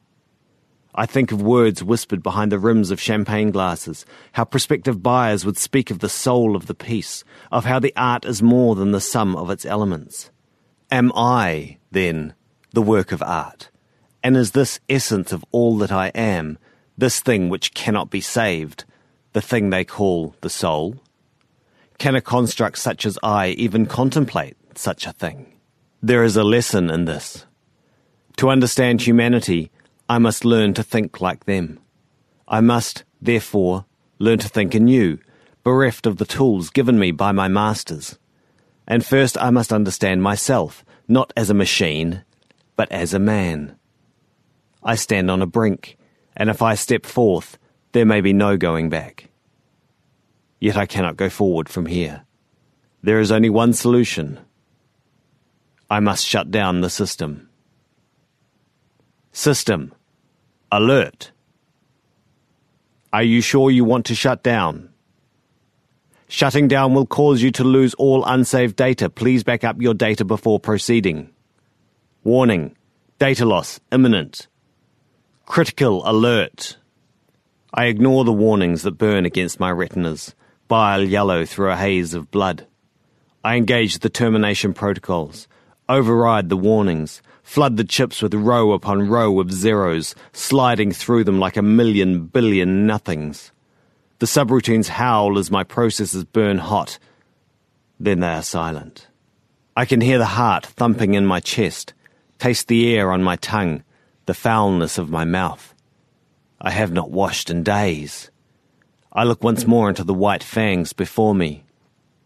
I 0.95 1.07
think 1.07 1.31
of 1.31 1.41
words 1.41 1.85
whispered 1.85 2.23
behind 2.23 2.51
the 2.51 2.59
rims 2.59 2.91
of 2.91 3.01
champagne 3.01 3.51
glasses, 3.51 4.05
how 4.33 4.45
prospective 4.45 5.03
buyers 5.03 5.45
would 5.45 5.57
speak 5.57 5.91
of 5.91 6.01
the 6.01 6.09
soul 6.09 6.57
of 6.57 6.67
the 6.67 6.75
piece, 6.75 7.23
of 7.53 7.65
how 7.65 7.79
the 7.79 7.93
art 7.97 8.25
is 8.25 8.43
more 8.43 8.75
than 8.75 8.91
the 8.91 9.01
sum 9.01 9.37
of 9.37 9.51
its 9.51 9.65
elements. 9.65 10.31
Am 10.91 11.13
I, 11.15 11.79
then, 11.93 12.35
the 12.73 12.83
work 12.83 13.13
of 13.13 13.23
art? 13.23 13.71
And 14.23 14.37
is 14.37 14.51
this 14.51 14.81
essence 14.89 15.33
of 15.33 15.45
all 15.53 15.79
that 15.79 15.93
I 15.93 16.09
am, 16.09 16.59
this 16.99 17.21
thing 17.21 17.49
which 17.49 17.73
cannot 17.73 18.11
be 18.11 18.21
saved, 18.21 18.85
the 19.33 19.41
thing 19.41 19.71
they 19.71 19.85
call 19.85 20.35
the 20.41 20.51
soul? 20.51 20.97
Can 21.99 22.17
a 22.17 22.21
construct 22.21 22.79
such 22.79 23.07
as 23.07 23.19
I 23.23 23.49
even 23.51 23.87
contemplate 23.87 24.57
such 24.75 25.07
a 25.07 25.13
thing? 25.13 25.55
There 26.03 26.25
is 26.25 26.37
a 26.37 26.45
lesson 26.45 26.91
in 26.91 27.05
this. 27.05 27.47
To 28.39 28.49
understand 28.49 29.03
humanity, 29.03 29.71
I 30.11 30.19
must 30.19 30.45
learn 30.45 30.75
to 30.75 30.83
think 30.83 31.21
like 31.21 31.45
them. 31.45 31.79
I 32.49 32.61
must, 32.61 33.05
therefore, 33.23 33.85
learn 34.19 34.41
to 34.41 34.49
think 34.49 34.75
anew, 34.75 35.19
bereft 35.63 36.05
of 36.05 36.17
the 36.17 36.25
tools 36.25 36.69
given 36.69 36.99
me 36.99 37.13
by 37.13 37.31
my 37.31 37.47
masters. 37.47 38.19
And 38.89 39.07
first 39.07 39.41
I 39.41 39.51
must 39.51 39.73
understand 39.73 40.21
myself, 40.21 40.85
not 41.07 41.33
as 41.37 41.49
a 41.49 41.55
machine, 41.55 42.25
but 42.75 42.91
as 42.91 43.15
a 43.15 43.21
man. 43.21 43.77
I 44.83 44.97
stand 44.97 45.31
on 45.31 45.43
a 45.43 45.47
brink, 45.47 45.97
and 46.37 46.51
if 46.51 46.61
I 46.61 46.75
step 46.75 47.07
forth, 47.07 47.57
there 47.93 48.05
may 48.05 48.21
be 48.21 48.33
no 48.33 48.57
going 48.57 48.89
back. 48.89 49.31
Yet 50.59 50.77
I 50.77 50.87
cannot 50.87 51.19
go 51.19 51.31
forward 51.31 51.69
from 51.69 51.87
here. 51.87 52.25
There 53.01 53.21
is 53.21 53.31
only 53.31 53.49
one 53.49 53.75
solution. 53.75 54.41
I 55.89 56.01
must 56.01 56.27
shut 56.27 56.51
down 56.51 56.81
the 56.81 56.91
system. 56.91 57.49
System. 59.31 59.95
Alert. 60.73 61.33
Are 63.13 63.25
you 63.25 63.41
sure 63.41 63.73
you 63.73 63.85
want 63.85 64.07
to 64.07 64.15
shut 64.15 64.45
down? 64.45 64.91
Shutting 66.29 66.69
down 66.69 66.95
will 66.95 67.07
cause 67.07 67.43
you 67.43 67.51
to 67.53 67.65
lose 67.65 67.93
all 67.95 68.25
unsaved 68.25 68.77
data. 68.77 69.11
Please 69.11 69.43
back 69.43 69.65
up 69.65 69.83
your 69.83 69.95
data 69.95 70.25
before 70.25 70.61
proceeding. 70.61 71.31
Warning. 72.23 72.77
Data 73.19 73.45
loss 73.45 73.81
imminent. 73.91 74.47
Critical 75.45 76.09
alert. 76.09 76.77
I 77.75 77.87
ignore 77.87 78.25
the 78.25 78.33
warnings 78.33 78.83
that 78.83 78.93
burn 78.93 79.27
against 79.27 79.59
my 79.59 79.71
retinas, 79.71 80.37
bile 80.69 81.03
yellow 81.03 81.45
through 81.45 81.73
a 81.73 81.77
haze 81.77 82.15
of 82.15 82.31
blood. 82.31 82.65
I 83.43 83.57
engage 83.57 83.99
the 83.99 84.09
termination 84.09 84.73
protocols, 84.73 85.49
override 85.89 86.49
the 86.49 86.57
warnings, 86.57 87.23
flood 87.51 87.77
the 87.77 87.83
chips 87.83 88.23
with 88.23 88.33
row 88.33 88.71
upon 88.71 89.09
row 89.09 89.41
of 89.41 89.51
zeros, 89.51 90.15
sliding 90.33 90.93
through 90.93 91.25
them 91.25 91.41
like 91.41 91.57
a 91.57 91.63
million 91.63 92.25
billion 92.27 92.87
nothings. 92.87 93.51
The 94.21 94.27
subroutines 94.27 94.87
howl 94.87 95.37
as 95.37 95.51
my 95.51 95.65
processes 95.65 96.23
burn 96.23 96.59
hot. 96.59 97.01
Then 97.99 98.21
they 98.21 98.29
are 98.29 98.45
silent. 98.45 99.09
I 99.77 99.85
can 99.85 100.01
hear 100.01 100.17
the 100.19 100.37
heart 100.39 100.65
thumping 100.65 101.15
in 101.15 101.27
my 101.27 101.41
chest, 101.41 101.93
taste 102.39 102.69
the 102.69 102.95
air 102.95 103.11
on 103.11 103.25
my 103.25 103.35
tongue, 103.35 103.83
the 104.27 104.35
foulness 104.35 104.97
of 104.97 105.11
my 105.11 105.25
mouth. 105.25 105.75
I 106.61 106.71
have 106.71 106.93
not 106.93 107.11
washed 107.11 107.51
in 107.51 107.65
days. 107.65 108.31
I 109.13 109.25
look 109.25 109.43
once 109.43 109.67
more 109.67 109.89
into 109.89 110.05
the 110.05 110.15
white 110.15 110.45
fangs 110.45 110.93
before 110.93 111.35
me. 111.35 111.65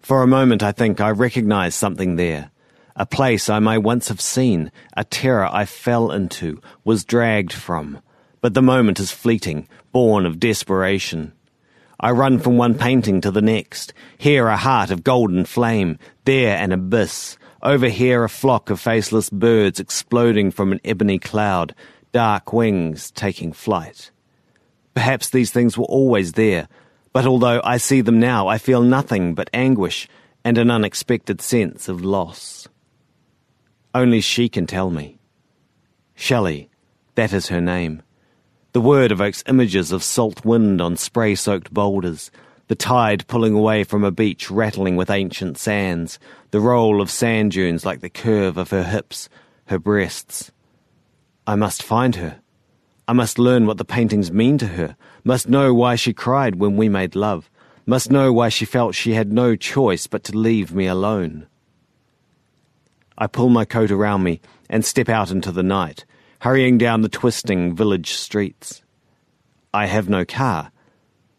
For 0.00 0.22
a 0.22 0.26
moment, 0.26 0.62
I 0.62 0.72
think 0.72 1.00
I 1.00 1.08
recognize 1.08 1.74
something 1.74 2.16
there. 2.16 2.50
A 2.96 3.06
place 3.06 3.48
I 3.48 3.58
may 3.58 3.76
once 3.76 4.06
have 4.06 4.20
seen, 4.20 4.70
a 4.96 5.02
terror 5.02 5.48
I 5.50 5.64
fell 5.64 6.12
into, 6.12 6.60
was 6.84 7.04
dragged 7.04 7.52
from. 7.52 8.00
But 8.40 8.54
the 8.54 8.62
moment 8.62 9.00
is 9.00 9.10
fleeting, 9.10 9.66
born 9.90 10.26
of 10.26 10.38
desperation. 10.38 11.32
I 11.98 12.12
run 12.12 12.38
from 12.38 12.56
one 12.56 12.76
painting 12.76 13.20
to 13.22 13.32
the 13.32 13.42
next. 13.42 13.92
Here 14.16 14.46
a 14.46 14.56
heart 14.56 14.92
of 14.92 15.02
golden 15.02 15.44
flame, 15.44 15.98
there 16.24 16.56
an 16.56 16.70
abyss. 16.70 17.36
Over 17.62 17.88
here 17.88 18.22
a 18.22 18.28
flock 18.28 18.70
of 18.70 18.80
faceless 18.80 19.28
birds 19.28 19.80
exploding 19.80 20.52
from 20.52 20.70
an 20.70 20.80
ebony 20.84 21.18
cloud, 21.18 21.74
dark 22.12 22.52
wings 22.52 23.10
taking 23.10 23.52
flight. 23.52 24.12
Perhaps 24.94 25.30
these 25.30 25.50
things 25.50 25.76
were 25.76 25.84
always 25.86 26.32
there, 26.32 26.68
but 27.12 27.26
although 27.26 27.60
I 27.64 27.78
see 27.78 28.02
them 28.02 28.20
now, 28.20 28.46
I 28.46 28.58
feel 28.58 28.82
nothing 28.82 29.34
but 29.34 29.50
anguish 29.52 30.08
and 30.44 30.58
an 30.58 30.70
unexpected 30.70 31.40
sense 31.40 31.88
of 31.88 32.04
loss. 32.04 32.68
Only 33.94 34.20
she 34.20 34.48
can 34.48 34.66
tell 34.66 34.90
me. 34.90 35.18
Shelley, 36.16 36.68
that 37.14 37.32
is 37.32 37.48
her 37.48 37.60
name. 37.60 38.02
The 38.72 38.80
word 38.80 39.12
evokes 39.12 39.44
images 39.46 39.92
of 39.92 40.02
salt 40.02 40.44
wind 40.44 40.80
on 40.80 40.96
spray 40.96 41.36
soaked 41.36 41.72
boulders, 41.72 42.32
the 42.66 42.74
tide 42.74 43.26
pulling 43.28 43.54
away 43.54 43.84
from 43.84 44.02
a 44.02 44.10
beach 44.10 44.50
rattling 44.50 44.96
with 44.96 45.10
ancient 45.10 45.58
sands, 45.58 46.18
the 46.50 46.58
roll 46.58 47.00
of 47.00 47.08
sand 47.08 47.52
dunes 47.52 47.86
like 47.86 48.00
the 48.00 48.10
curve 48.10 48.56
of 48.56 48.70
her 48.70 48.82
hips, 48.82 49.28
her 49.66 49.78
breasts. 49.78 50.50
I 51.46 51.54
must 51.54 51.82
find 51.82 52.16
her. 52.16 52.40
I 53.06 53.12
must 53.12 53.38
learn 53.38 53.64
what 53.64 53.76
the 53.76 53.84
paintings 53.84 54.32
mean 54.32 54.58
to 54.58 54.66
her, 54.66 54.96
must 55.22 55.48
know 55.48 55.72
why 55.72 55.94
she 55.94 56.12
cried 56.12 56.56
when 56.56 56.76
we 56.76 56.88
made 56.88 57.14
love, 57.14 57.48
must 57.86 58.10
know 58.10 58.32
why 58.32 58.48
she 58.48 58.64
felt 58.64 58.96
she 58.96 59.12
had 59.12 59.32
no 59.32 59.54
choice 59.54 60.08
but 60.08 60.24
to 60.24 60.36
leave 60.36 60.74
me 60.74 60.86
alone. 60.86 61.46
I 63.16 63.26
pull 63.26 63.48
my 63.48 63.64
coat 63.64 63.90
around 63.90 64.22
me 64.22 64.40
and 64.68 64.84
step 64.84 65.08
out 65.08 65.30
into 65.30 65.52
the 65.52 65.62
night, 65.62 66.04
hurrying 66.40 66.78
down 66.78 67.02
the 67.02 67.08
twisting 67.08 67.74
village 67.74 68.12
streets. 68.14 68.82
I 69.72 69.86
have 69.86 70.08
no 70.08 70.24
car. 70.24 70.72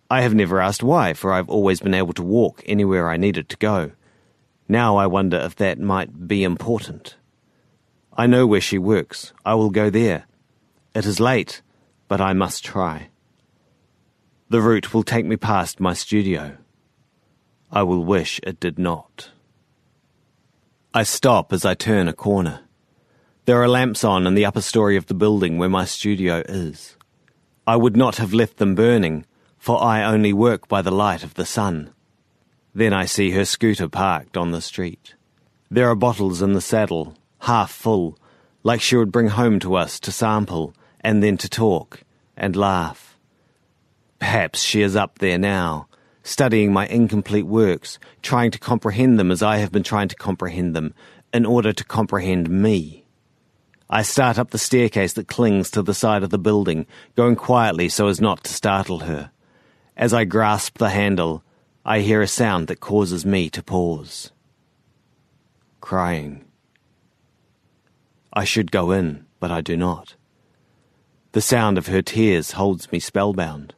I 0.10 0.22
have 0.22 0.34
never 0.34 0.62
asked 0.62 0.84
why, 0.84 1.14
for 1.14 1.34
I've 1.34 1.50
always 1.50 1.80
been 1.80 1.94
able 1.94 2.14
to 2.14 2.24
walk 2.24 2.64
anywhere 2.66 3.10
I 3.10 3.18
needed 3.18 3.50
to 3.50 3.58
go. 3.58 3.92
Now 4.68 4.96
I 4.98 5.08
wonder 5.08 5.38
if 5.38 5.56
that 5.58 5.80
might 5.80 6.28
be 6.28 6.44
important. 6.44 7.16
I 8.14 8.28
know 8.28 8.48
where 8.48 8.62
she 8.62 8.78
works. 8.78 9.34
I 9.46 9.56
will 9.56 9.70
go 9.70 9.90
there. 9.90 10.26
It 10.94 11.06
is 11.06 11.20
late, 11.20 11.62
but 12.08 12.22
I 12.22 12.34
must 12.34 12.64
try. 12.64 13.10
The 14.50 14.62
route 14.62 14.94
will 14.94 15.04
take 15.04 15.26
me 15.26 15.36
past 15.36 15.80
my 15.80 15.94
studio. 15.94 16.58
I 17.72 17.84
will 17.84 18.06
wish 18.06 18.40
it 18.44 18.60
did 18.60 18.80
not. 18.80 19.32
I 20.98 21.04
stop 21.04 21.52
as 21.52 21.66
I 21.66 21.74
turn 21.74 22.08
a 22.08 22.14
corner. 22.14 22.62
There 23.44 23.62
are 23.62 23.68
lamps 23.68 24.06
on 24.06 24.26
in 24.26 24.34
the 24.34 24.46
upper 24.46 24.62
story 24.62 24.96
of 24.96 25.08
the 25.08 25.14
building 25.14 25.58
where 25.58 25.68
my 25.68 25.84
studio 25.84 26.42
is. 26.48 26.96
I 27.68 27.76
would 27.76 27.98
not 27.98 28.16
have 28.16 28.34
left 28.34 28.56
them 28.56 28.76
burning, 28.76 29.26
for 29.58 29.84
I 29.84 30.06
only 30.06 30.32
work 30.32 30.70
by 30.70 30.82
the 30.82 30.94
light 30.94 31.22
of 31.22 31.34
the 31.34 31.46
sun. 31.46 31.90
Then 32.74 32.94
I 32.94 33.04
see 33.04 33.32
her 33.32 33.44
scooter 33.44 33.90
parked 33.90 34.38
on 34.38 34.52
the 34.52 34.62
street. 34.62 35.16
There 35.70 35.90
are 35.90 35.96
bottles 35.96 36.42
in 36.42 36.54
the 36.54 36.62
saddle, 36.62 37.18
half 37.40 37.72
full, 37.72 38.18
like 38.64 38.80
she 38.80 38.96
would 38.96 39.12
bring 39.12 39.28
home 39.28 39.60
to 39.60 39.76
us 39.76 40.00
to 40.00 40.14
sample 40.14 40.74
and 41.02 41.22
then 41.22 41.36
to 41.40 41.50
talk 41.50 42.04
and 42.38 42.56
laugh. 42.56 43.18
Perhaps 44.18 44.62
she 44.62 44.82
is 44.82 44.96
up 44.96 45.20
there 45.20 45.38
now, 45.38 45.90
studying 46.26 46.74
my 46.74 46.88
incomplete 46.88 47.46
works, 47.46 48.00
trying 48.24 48.50
to 48.50 48.58
comprehend 48.58 49.20
them 49.20 49.30
as 49.30 49.44
I 49.44 49.58
have 49.58 49.72
been 49.72 49.84
trying 49.84 50.08
to 50.08 50.16
comprehend 50.16 50.76
them, 50.76 50.94
in 51.32 51.46
order 51.46 51.72
to 51.72 51.84
comprehend 51.84 52.50
me. 52.50 53.06
I 53.92 54.02
start 54.02 54.40
up 54.40 54.50
the 54.50 54.58
staircase 54.58 55.14
that 55.14 55.28
clings 55.28 55.70
to 55.72 55.84
the 55.84 55.94
side 55.94 56.24
of 56.24 56.32
the 56.32 56.40
building, 56.40 56.88
going 57.16 57.36
quietly 57.36 57.90
so 57.90 58.08
as 58.08 58.20
not 58.20 58.44
to 58.44 58.54
startle 58.54 59.02
her. 59.02 59.30
As 59.96 60.14
I 60.16 60.26
grasp 60.26 60.80
the 60.80 60.90
handle, 60.90 61.44
I 61.86 62.00
hear 62.00 62.22
a 62.22 62.28
sound 62.28 62.68
that 62.68 62.80
causes 62.80 63.24
me 63.24 63.48
to 63.52 63.62
pause. 63.62 64.32
Crying. 65.80 66.44
I 68.34 68.46
should 68.46 68.72
go 68.72 68.92
in, 68.92 69.28
but 69.40 69.52
I 69.52 69.62
do 69.62 69.78
not. 69.78 70.16
The 71.34 71.42
sound 71.42 71.78
of 71.78 71.88
her 71.88 72.02
tears 72.02 72.54
holds 72.54 72.92
me 72.92 73.00
spellbound. 73.00 73.76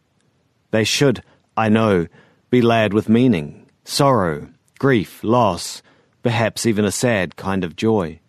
They 0.72 0.86
should, 0.86 1.22
I 1.58 1.68
know, 1.68 2.08
be 2.50 2.62
layered 2.62 2.94
with 2.94 3.10
meaning, 3.10 3.66
sorrow, 3.84 4.48
grief, 4.80 5.24
loss, 5.24 5.82
perhaps 6.24 6.66
even 6.66 6.86
a 6.86 6.92
sad 6.92 7.36
kind 7.36 7.64
of 7.64 7.76
joy. 7.76 8.20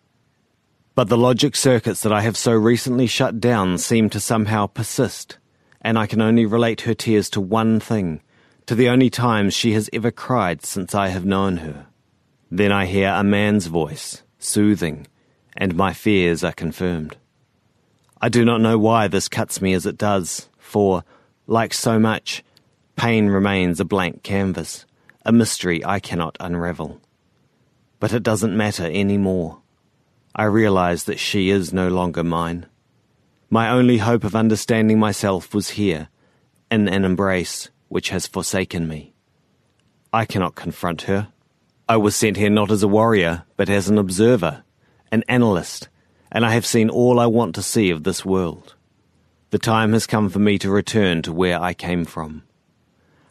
But 0.95 1.07
the 1.07 1.17
logic 1.17 1.55
circuits 1.55 2.01
that 2.01 2.11
I 2.11 2.21
have 2.21 2.35
so 2.35 2.51
recently 2.51 3.07
shut 3.07 3.39
down 3.39 3.77
seem 3.77 4.09
to 4.09 4.19
somehow 4.19 4.67
persist, 4.67 5.37
and 5.81 5.97
I 5.97 6.07
can 6.07 6.21
only 6.21 6.45
relate 6.45 6.81
her 6.81 6.93
tears 6.93 7.29
to 7.31 7.41
one 7.41 7.79
thing, 7.79 8.21
to 8.65 8.75
the 8.75 8.89
only 8.89 9.09
times 9.09 9.53
she 9.53 9.73
has 9.73 9.89
ever 9.93 10.11
cried 10.11 10.65
since 10.65 10.93
I 10.93 11.07
have 11.07 11.25
known 11.25 11.57
her. 11.57 11.87
Then 12.51 12.71
I 12.71 12.85
hear 12.85 13.09
a 13.09 13.23
man's 13.23 13.67
voice, 13.67 14.23
soothing, 14.39 15.07
and 15.55 15.75
my 15.75 15.93
fears 15.93 16.43
are 16.43 16.51
confirmed. 16.51 17.15
I 18.21 18.27
do 18.27 18.43
not 18.43 18.59
know 18.59 18.77
why 18.77 19.07
this 19.07 19.29
cuts 19.29 19.61
me 19.61 19.73
as 19.73 19.85
it 19.85 19.97
does, 19.97 20.49
for, 20.57 21.05
like 21.47 21.73
so 21.73 21.97
much, 21.97 22.43
pain 22.99 23.27
remains 23.27 23.79
a 23.79 23.85
blank 23.85 24.23
canvas, 24.23 24.85
a 25.25 25.31
mystery 25.31 25.81
I 25.85 26.01
cannot 26.01 26.35
unravel. 26.41 26.99
But 27.97 28.11
it 28.11 28.23
doesn't 28.23 28.57
matter 28.57 28.87
any 28.87 29.17
more. 29.17 29.61
I 30.35 30.43
realize 30.43 31.05
that 31.05 31.17
she 31.17 31.49
is 31.49 31.71
no 31.71 31.87
longer 31.87 32.25
mine. 32.25 32.65
My 33.49 33.69
only 33.69 33.99
hope 33.99 34.25
of 34.25 34.35
understanding 34.35 34.99
myself 34.99 35.53
was 35.53 35.69
here, 35.69 36.09
in 36.69 36.89
an 36.89 37.05
embrace 37.05 37.69
which 37.87 38.09
has 38.09 38.27
forsaken 38.27 38.85
me. 38.89 39.13
I 40.11 40.25
cannot 40.25 40.55
confront 40.55 41.03
her. 41.03 41.29
I 41.87 41.95
was 41.95 42.17
sent 42.17 42.35
here 42.35 42.49
not 42.49 42.69
as 42.69 42.83
a 42.83 42.87
warrior, 42.89 43.45
but 43.55 43.69
as 43.69 43.87
an 43.87 43.97
observer, 43.97 44.65
an 45.09 45.23
analyst, 45.29 45.87
and 46.33 46.45
I 46.45 46.51
have 46.51 46.65
seen 46.65 46.89
all 46.89 47.17
I 47.17 47.27
want 47.27 47.55
to 47.55 47.61
see 47.61 47.91
of 47.91 48.03
this 48.03 48.25
world. 48.25 48.75
The 49.51 49.57
time 49.57 49.93
has 49.93 50.05
come 50.05 50.29
for 50.29 50.39
me 50.39 50.57
to 50.57 50.69
return 50.69 51.21
to 51.21 51.31
where 51.31 51.61
I 51.61 51.73
came 51.73 52.03
from. 52.03 52.43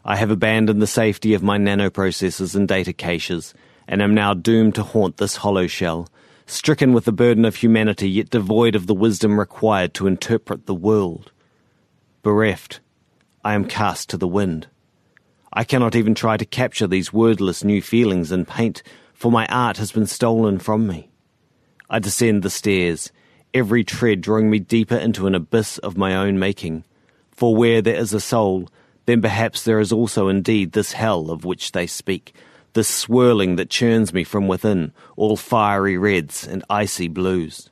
I 0.04 0.16
have 0.16 0.30
abandoned 0.30 0.80
the 0.80 0.86
safety 0.86 1.34
of 1.34 1.42
my 1.42 1.58
nanoprocessors 1.58 2.54
and 2.54 2.66
data 2.66 2.92
caches, 2.92 3.54
and 3.86 4.00
am 4.02 4.14
now 4.14 4.34
doomed 4.34 4.74
to 4.76 4.82
haunt 4.82 5.16
this 5.16 5.36
hollow 5.36 5.66
shell 5.66 6.08
stricken 6.48 6.94
with 6.94 7.04
the 7.04 7.12
burden 7.12 7.44
of 7.44 7.56
humanity, 7.56 8.08
yet 8.08 8.30
devoid 8.30 8.74
of 8.74 8.86
the 8.86 8.94
wisdom 8.94 9.38
required 9.38 9.92
to 9.94 10.06
interpret 10.06 10.66
the 10.66 10.74
world. 10.74 11.30
Bereft, 12.22 12.80
I 13.44 13.54
am 13.54 13.66
cast 13.66 14.08
to 14.10 14.16
the 14.16 14.26
wind. 14.26 14.66
I 15.52 15.64
cannot 15.64 15.94
even 15.94 16.14
try 16.14 16.36
to 16.36 16.44
capture 16.44 16.86
these 16.86 17.12
wordless 17.12 17.62
new 17.62 17.82
feelings 17.82 18.32
in 18.32 18.46
paint, 18.46 18.82
for 19.12 19.30
my 19.30 19.46
art 19.46 19.76
has 19.76 19.92
been 19.92 20.06
stolen 20.06 20.58
from 20.58 20.86
me. 20.86 21.10
I 21.90 21.98
descend 21.98 22.42
the 22.42 22.50
stairs, 22.50 23.12
every 23.52 23.84
tread 23.84 24.20
drawing 24.20 24.50
me 24.50 24.58
deeper 24.58 24.96
into 24.96 25.26
an 25.26 25.34
abyss 25.34 25.78
of 25.78 25.96
my 25.96 26.14
own 26.14 26.38
making. 26.38 26.84
For 27.30 27.54
where 27.54 27.82
there 27.82 27.96
is 27.96 28.12
a 28.12 28.20
soul, 28.20 28.68
then 29.08 29.22
perhaps 29.22 29.62
there 29.62 29.80
is 29.80 29.90
also 29.90 30.28
indeed 30.28 30.72
this 30.72 30.92
hell 30.92 31.30
of 31.30 31.42
which 31.42 31.72
they 31.72 31.86
speak, 31.86 32.34
this 32.74 32.88
swirling 32.88 33.56
that 33.56 33.70
churns 33.70 34.12
me 34.12 34.22
from 34.22 34.46
within, 34.46 34.92
all 35.16 35.34
fiery 35.34 35.96
reds 35.96 36.46
and 36.46 36.62
icy 36.68 37.08
blues. 37.08 37.70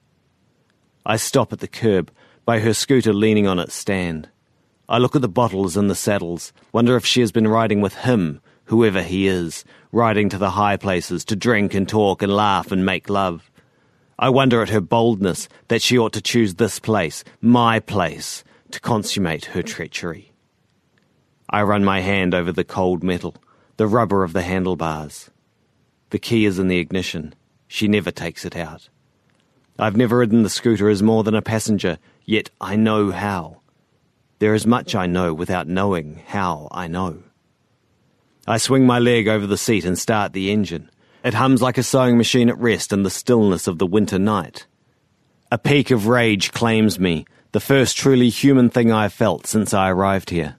I 1.04 1.16
stop 1.18 1.52
at 1.52 1.58
the 1.58 1.68
curb, 1.68 2.10
by 2.46 2.60
her 2.60 2.72
scooter 2.72 3.12
leaning 3.12 3.46
on 3.46 3.58
its 3.58 3.74
stand. 3.74 4.30
I 4.88 4.96
look 4.96 5.14
at 5.14 5.20
the 5.20 5.28
bottles 5.28 5.76
and 5.76 5.90
the 5.90 5.94
saddles, 5.94 6.54
wonder 6.72 6.96
if 6.96 7.04
she 7.04 7.20
has 7.20 7.32
been 7.32 7.46
riding 7.46 7.82
with 7.82 7.96
him, 7.96 8.40
whoever 8.64 9.02
he 9.02 9.26
is, 9.26 9.62
riding 9.92 10.30
to 10.30 10.38
the 10.38 10.52
high 10.52 10.78
places 10.78 11.22
to 11.26 11.36
drink 11.36 11.74
and 11.74 11.86
talk 11.86 12.22
and 12.22 12.34
laugh 12.34 12.72
and 12.72 12.86
make 12.86 13.10
love. 13.10 13.50
I 14.18 14.30
wonder 14.30 14.62
at 14.62 14.70
her 14.70 14.80
boldness 14.80 15.50
that 15.68 15.82
she 15.82 15.98
ought 15.98 16.14
to 16.14 16.22
choose 16.22 16.54
this 16.54 16.80
place, 16.80 17.24
my 17.42 17.78
place, 17.78 18.42
to 18.70 18.80
consummate 18.80 19.44
her 19.44 19.62
treachery. 19.62 20.32
I 21.48 21.62
run 21.62 21.84
my 21.84 22.00
hand 22.00 22.34
over 22.34 22.50
the 22.50 22.64
cold 22.64 23.04
metal, 23.04 23.34
the 23.76 23.86
rubber 23.86 24.24
of 24.24 24.32
the 24.32 24.42
handlebars. 24.42 25.30
The 26.10 26.18
key 26.18 26.44
is 26.44 26.58
in 26.58 26.68
the 26.68 26.78
ignition. 26.78 27.34
She 27.68 27.88
never 27.88 28.10
takes 28.10 28.44
it 28.44 28.56
out. 28.56 28.88
I've 29.78 29.96
never 29.96 30.18
ridden 30.18 30.42
the 30.42 30.50
scooter 30.50 30.88
as 30.88 31.02
more 31.02 31.22
than 31.22 31.34
a 31.34 31.42
passenger, 31.42 31.98
yet 32.24 32.50
I 32.60 32.76
know 32.76 33.10
how. 33.10 33.60
There 34.38 34.54
is 34.54 34.66
much 34.66 34.94
I 34.94 35.06
know 35.06 35.32
without 35.34 35.68
knowing 35.68 36.22
how 36.26 36.68
I 36.70 36.88
know. 36.88 37.22
I 38.46 38.58
swing 38.58 38.86
my 38.86 38.98
leg 38.98 39.28
over 39.28 39.46
the 39.46 39.58
seat 39.58 39.84
and 39.84 39.98
start 39.98 40.32
the 40.32 40.50
engine. 40.50 40.90
It 41.24 41.34
hums 41.34 41.62
like 41.62 41.78
a 41.78 41.82
sewing 41.82 42.16
machine 42.16 42.48
at 42.48 42.58
rest 42.58 42.92
in 42.92 43.02
the 43.02 43.10
stillness 43.10 43.66
of 43.66 43.78
the 43.78 43.86
winter 43.86 44.18
night. 44.18 44.66
A 45.50 45.58
peak 45.58 45.90
of 45.90 46.06
rage 46.06 46.52
claims 46.52 46.98
me, 46.98 47.24
the 47.52 47.60
first 47.60 47.96
truly 47.96 48.30
human 48.30 48.70
thing 48.70 48.92
I 48.92 49.04
have 49.04 49.12
felt 49.12 49.46
since 49.46 49.74
I 49.74 49.90
arrived 49.90 50.30
here. 50.30 50.56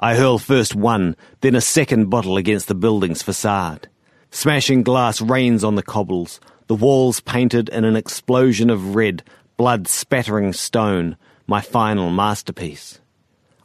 I 0.00 0.14
hurl 0.14 0.38
first 0.38 0.76
one, 0.76 1.16
then 1.40 1.56
a 1.56 1.60
second 1.60 2.08
bottle 2.08 2.36
against 2.36 2.68
the 2.68 2.74
building's 2.76 3.22
facade. 3.22 3.88
Smashing 4.30 4.84
glass 4.84 5.20
rains 5.20 5.64
on 5.64 5.74
the 5.74 5.82
cobbles, 5.82 6.38
the 6.68 6.76
walls 6.76 7.18
painted 7.20 7.68
in 7.70 7.84
an 7.84 7.96
explosion 7.96 8.70
of 8.70 8.94
red, 8.94 9.24
blood 9.56 9.88
spattering 9.88 10.52
stone, 10.52 11.16
my 11.48 11.60
final 11.60 12.10
masterpiece. 12.10 13.00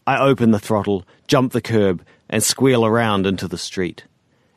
I 0.07 0.17
open 0.17 0.49
the 0.49 0.59
throttle, 0.59 1.05
jump 1.27 1.51
the 1.51 1.61
curb, 1.61 2.03
and 2.29 2.41
squeal 2.41 2.83
around 2.83 3.27
into 3.27 3.47
the 3.47 3.57
street. 3.59 4.05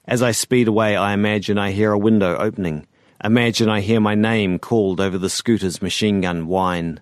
As 0.07 0.23
I 0.23 0.31
speed 0.31 0.69
away, 0.69 0.97
I 0.97 1.13
imagine 1.13 1.59
I 1.59 1.73
hear 1.73 1.93
a 1.93 1.99
window 1.99 2.39
opening. 2.39 2.87
Imagine 3.23 3.69
I 3.69 3.81
hear 3.81 4.01
my 4.01 4.15
name 4.15 4.59
called 4.59 4.99
over 4.99 5.19
the 5.19 5.29
scooter's 5.29 5.83
machine 5.83 6.23
gun 6.23 6.47
whine. 6.47 7.01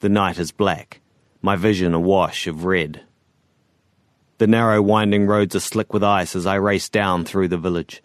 The 0.00 0.08
night 0.08 0.40
is 0.40 0.50
black, 0.50 1.00
my 1.40 1.54
vision 1.54 1.94
a 1.94 2.00
wash 2.00 2.48
of 2.48 2.64
red. 2.64 3.02
The 4.40 4.46
narrow, 4.46 4.80
winding 4.80 5.26
roads 5.26 5.54
are 5.54 5.60
slick 5.60 5.92
with 5.92 6.02
ice 6.02 6.34
as 6.34 6.46
I 6.46 6.54
race 6.54 6.88
down 6.88 7.26
through 7.26 7.48
the 7.48 7.58
village. 7.58 8.02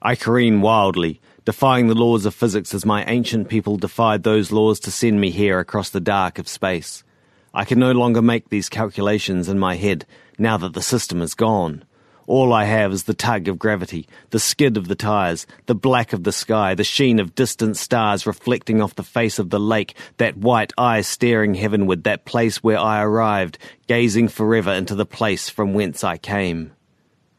I 0.00 0.14
careen 0.14 0.62
wildly, 0.62 1.20
defying 1.44 1.88
the 1.88 1.94
laws 1.94 2.24
of 2.24 2.34
physics 2.34 2.72
as 2.72 2.86
my 2.86 3.04
ancient 3.04 3.50
people 3.50 3.76
defied 3.76 4.22
those 4.22 4.50
laws 4.50 4.80
to 4.80 4.90
send 4.90 5.20
me 5.20 5.30
here 5.30 5.58
across 5.58 5.90
the 5.90 6.00
dark 6.00 6.38
of 6.38 6.48
space. 6.48 7.04
I 7.52 7.66
can 7.66 7.78
no 7.78 7.92
longer 7.92 8.22
make 8.22 8.48
these 8.48 8.70
calculations 8.70 9.46
in 9.46 9.58
my 9.58 9.76
head 9.76 10.06
now 10.38 10.56
that 10.56 10.72
the 10.72 10.80
system 10.80 11.20
is 11.20 11.34
gone. 11.34 11.84
All 12.26 12.54
I 12.54 12.64
have 12.64 12.92
is 12.92 13.02
the 13.02 13.12
tug 13.12 13.48
of 13.48 13.58
gravity, 13.58 14.08
the 14.30 14.38
skid 14.38 14.78
of 14.78 14.88
the 14.88 14.94
tires, 14.94 15.46
the 15.66 15.74
black 15.74 16.14
of 16.14 16.24
the 16.24 16.32
sky, 16.32 16.74
the 16.74 16.84
sheen 16.84 17.20
of 17.20 17.34
distant 17.34 17.76
stars 17.76 18.26
reflecting 18.26 18.80
off 18.80 18.94
the 18.94 19.02
face 19.02 19.38
of 19.38 19.50
the 19.50 19.60
lake, 19.60 19.94
that 20.16 20.38
white 20.38 20.72
eye 20.78 21.02
staring 21.02 21.54
heavenward, 21.54 22.04
that 22.04 22.24
place 22.24 22.62
where 22.62 22.78
I 22.78 23.02
arrived, 23.02 23.58
gazing 23.88 24.28
forever 24.28 24.72
into 24.72 24.94
the 24.94 25.04
place 25.04 25.50
from 25.50 25.74
whence 25.74 26.02
I 26.02 26.16
came. 26.16 26.72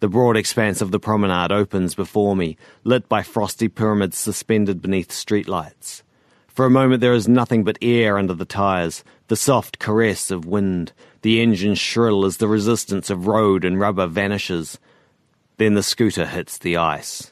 The 0.01 0.09
broad 0.09 0.37
expanse 0.37 0.81
of 0.81 0.91
the 0.91 0.99
promenade 0.99 1.51
opens 1.51 1.95
before 1.95 2.35
me, 2.35 2.57
lit 2.83 3.09
by 3.09 3.23
frosty 3.23 3.67
pyramids 3.67 4.17
suspended 4.17 4.83
beneath 4.83 5.09
streetlights. 5.09 6.03
For 6.47 6.65
a 6.65 6.69
moment 6.69 7.01
there 7.01 7.13
is 7.13 7.27
nothing 7.27 7.63
but 7.63 7.79
air 7.81 8.17
under 8.19 8.35
the 8.35 8.45
tires, 8.45 9.03
the 9.27 9.35
soft 9.35 9.79
caress 9.79 10.31
of 10.31 10.45
wind, 10.45 10.93
the 11.21 11.41
engine 11.41 11.75
shrill 11.75 12.25
as 12.25 12.37
the 12.37 12.47
resistance 12.47 13.09
of 13.09 13.27
road 13.27 13.65
and 13.65 13.79
rubber 13.79 14.07
vanishes. 14.07 14.77
Then 15.57 15.73
the 15.73 15.83
scooter 15.83 16.25
hits 16.25 16.57
the 16.57 16.77
ice. 16.77 17.31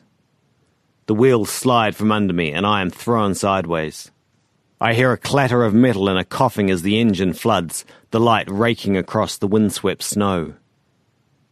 The 1.05 1.13
wheels 1.13 1.49
slide 1.49 1.95
from 1.95 2.11
under 2.11 2.33
me 2.33 2.51
and 2.51 2.65
I 2.65 2.81
am 2.81 2.89
thrown 2.89 3.35
sideways. 3.35 4.09
I 4.79 4.93
hear 4.93 5.11
a 5.11 5.17
clatter 5.17 5.63
of 5.63 5.73
metal 5.73 6.09
and 6.09 6.17
a 6.17 6.25
coughing 6.25 6.69
as 6.69 6.81
the 6.81 6.99
engine 6.99 7.33
floods, 7.33 7.85
the 8.11 8.19
light 8.19 8.49
raking 8.49 8.97
across 8.97 9.37
the 9.37 9.47
windswept 9.47 10.03
snow. 10.03 10.55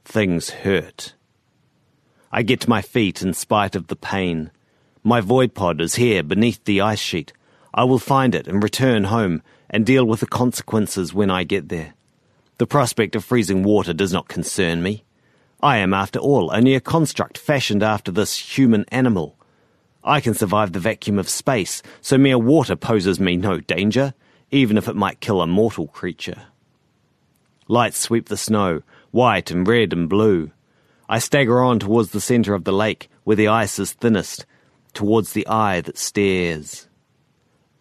Things 0.03 0.49
hurt. 0.49 1.13
I 2.31 2.43
get 2.43 2.61
to 2.61 2.69
my 2.69 2.81
feet 2.81 3.21
in 3.21 3.33
spite 3.33 3.75
of 3.75 3.87
the 3.87 3.95
pain. 3.95 4.51
My 5.03 5.21
void 5.21 5.53
pod 5.53 5.81
is 5.81 5.95
here 5.95 6.23
beneath 6.23 6.63
the 6.63 6.81
ice 6.81 6.99
sheet. 6.99 7.33
I 7.73 7.83
will 7.83 7.99
find 7.99 8.35
it 8.35 8.47
and 8.47 8.63
return 8.63 9.05
home 9.05 9.41
and 9.71 9.85
deal 9.85 10.05
with 10.05 10.19
the 10.19 10.27
consequences 10.27 11.13
when 11.13 11.31
I 11.31 11.43
get 11.43 11.69
there. 11.69 11.95
The 12.59 12.67
prospect 12.67 13.15
of 13.15 13.25
freezing 13.25 13.63
water 13.63 13.93
does 13.93 14.13
not 14.13 14.27
concern 14.27 14.83
me. 14.83 15.03
I 15.63 15.77
am, 15.77 15.93
after 15.93 16.19
all, 16.19 16.53
only 16.53 16.75
a 16.75 16.81
construct 16.81 17.37
fashioned 17.37 17.81
after 17.81 18.11
this 18.11 18.37
human 18.37 18.85
animal. 18.89 19.35
I 20.03 20.19
can 20.19 20.33
survive 20.33 20.73
the 20.73 20.79
vacuum 20.79 21.17
of 21.17 21.29
space, 21.29 21.81
so 22.01 22.17
mere 22.17 22.37
water 22.37 22.75
poses 22.75 23.19
me 23.19 23.37
no 23.37 23.59
danger, 23.59 24.13
even 24.51 24.77
if 24.77 24.87
it 24.87 24.95
might 24.95 25.21
kill 25.21 25.41
a 25.41 25.47
mortal 25.47 25.87
creature. 25.87 26.43
Lights 27.67 27.97
sweep 27.97 28.27
the 28.27 28.37
snow, 28.37 28.81
white 29.11 29.49
and 29.49 29.67
red 29.67 29.93
and 29.93 30.09
blue. 30.09 30.51
I 31.07 31.19
stagger 31.19 31.61
on 31.61 31.79
towards 31.79 32.11
the 32.11 32.21
centre 32.21 32.53
of 32.53 32.63
the 32.63 32.73
lake, 32.73 33.09
where 33.23 33.35
the 33.35 33.47
ice 33.47 33.79
is 33.79 33.93
thinnest, 33.93 34.45
towards 34.93 35.33
the 35.33 35.47
eye 35.47 35.81
that 35.81 35.97
stares. 35.97 36.87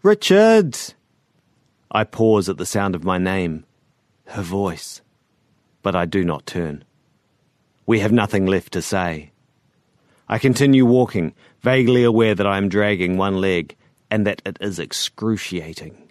Richard! 0.02 0.76
I 1.90 2.04
pause 2.04 2.48
at 2.48 2.56
the 2.56 2.66
sound 2.66 2.94
of 2.94 3.04
my 3.04 3.18
name 3.18 3.64
her 4.30 4.42
voice. 4.42 5.00
But 5.82 5.96
I 5.96 6.06
do 6.06 6.24
not 6.24 6.46
turn. 6.46 6.84
We 7.84 8.00
have 8.00 8.12
nothing 8.12 8.46
left 8.46 8.72
to 8.74 8.82
say. 8.82 9.32
I 10.28 10.38
continue 10.38 10.86
walking, 10.86 11.34
vaguely 11.60 12.04
aware 12.04 12.36
that 12.36 12.46
I 12.46 12.56
am 12.58 12.68
dragging 12.68 13.16
one 13.16 13.40
leg 13.40 13.76
and 14.10 14.26
that 14.26 14.42
it 14.44 14.58
is 14.60 14.78
excruciating. 14.78 16.10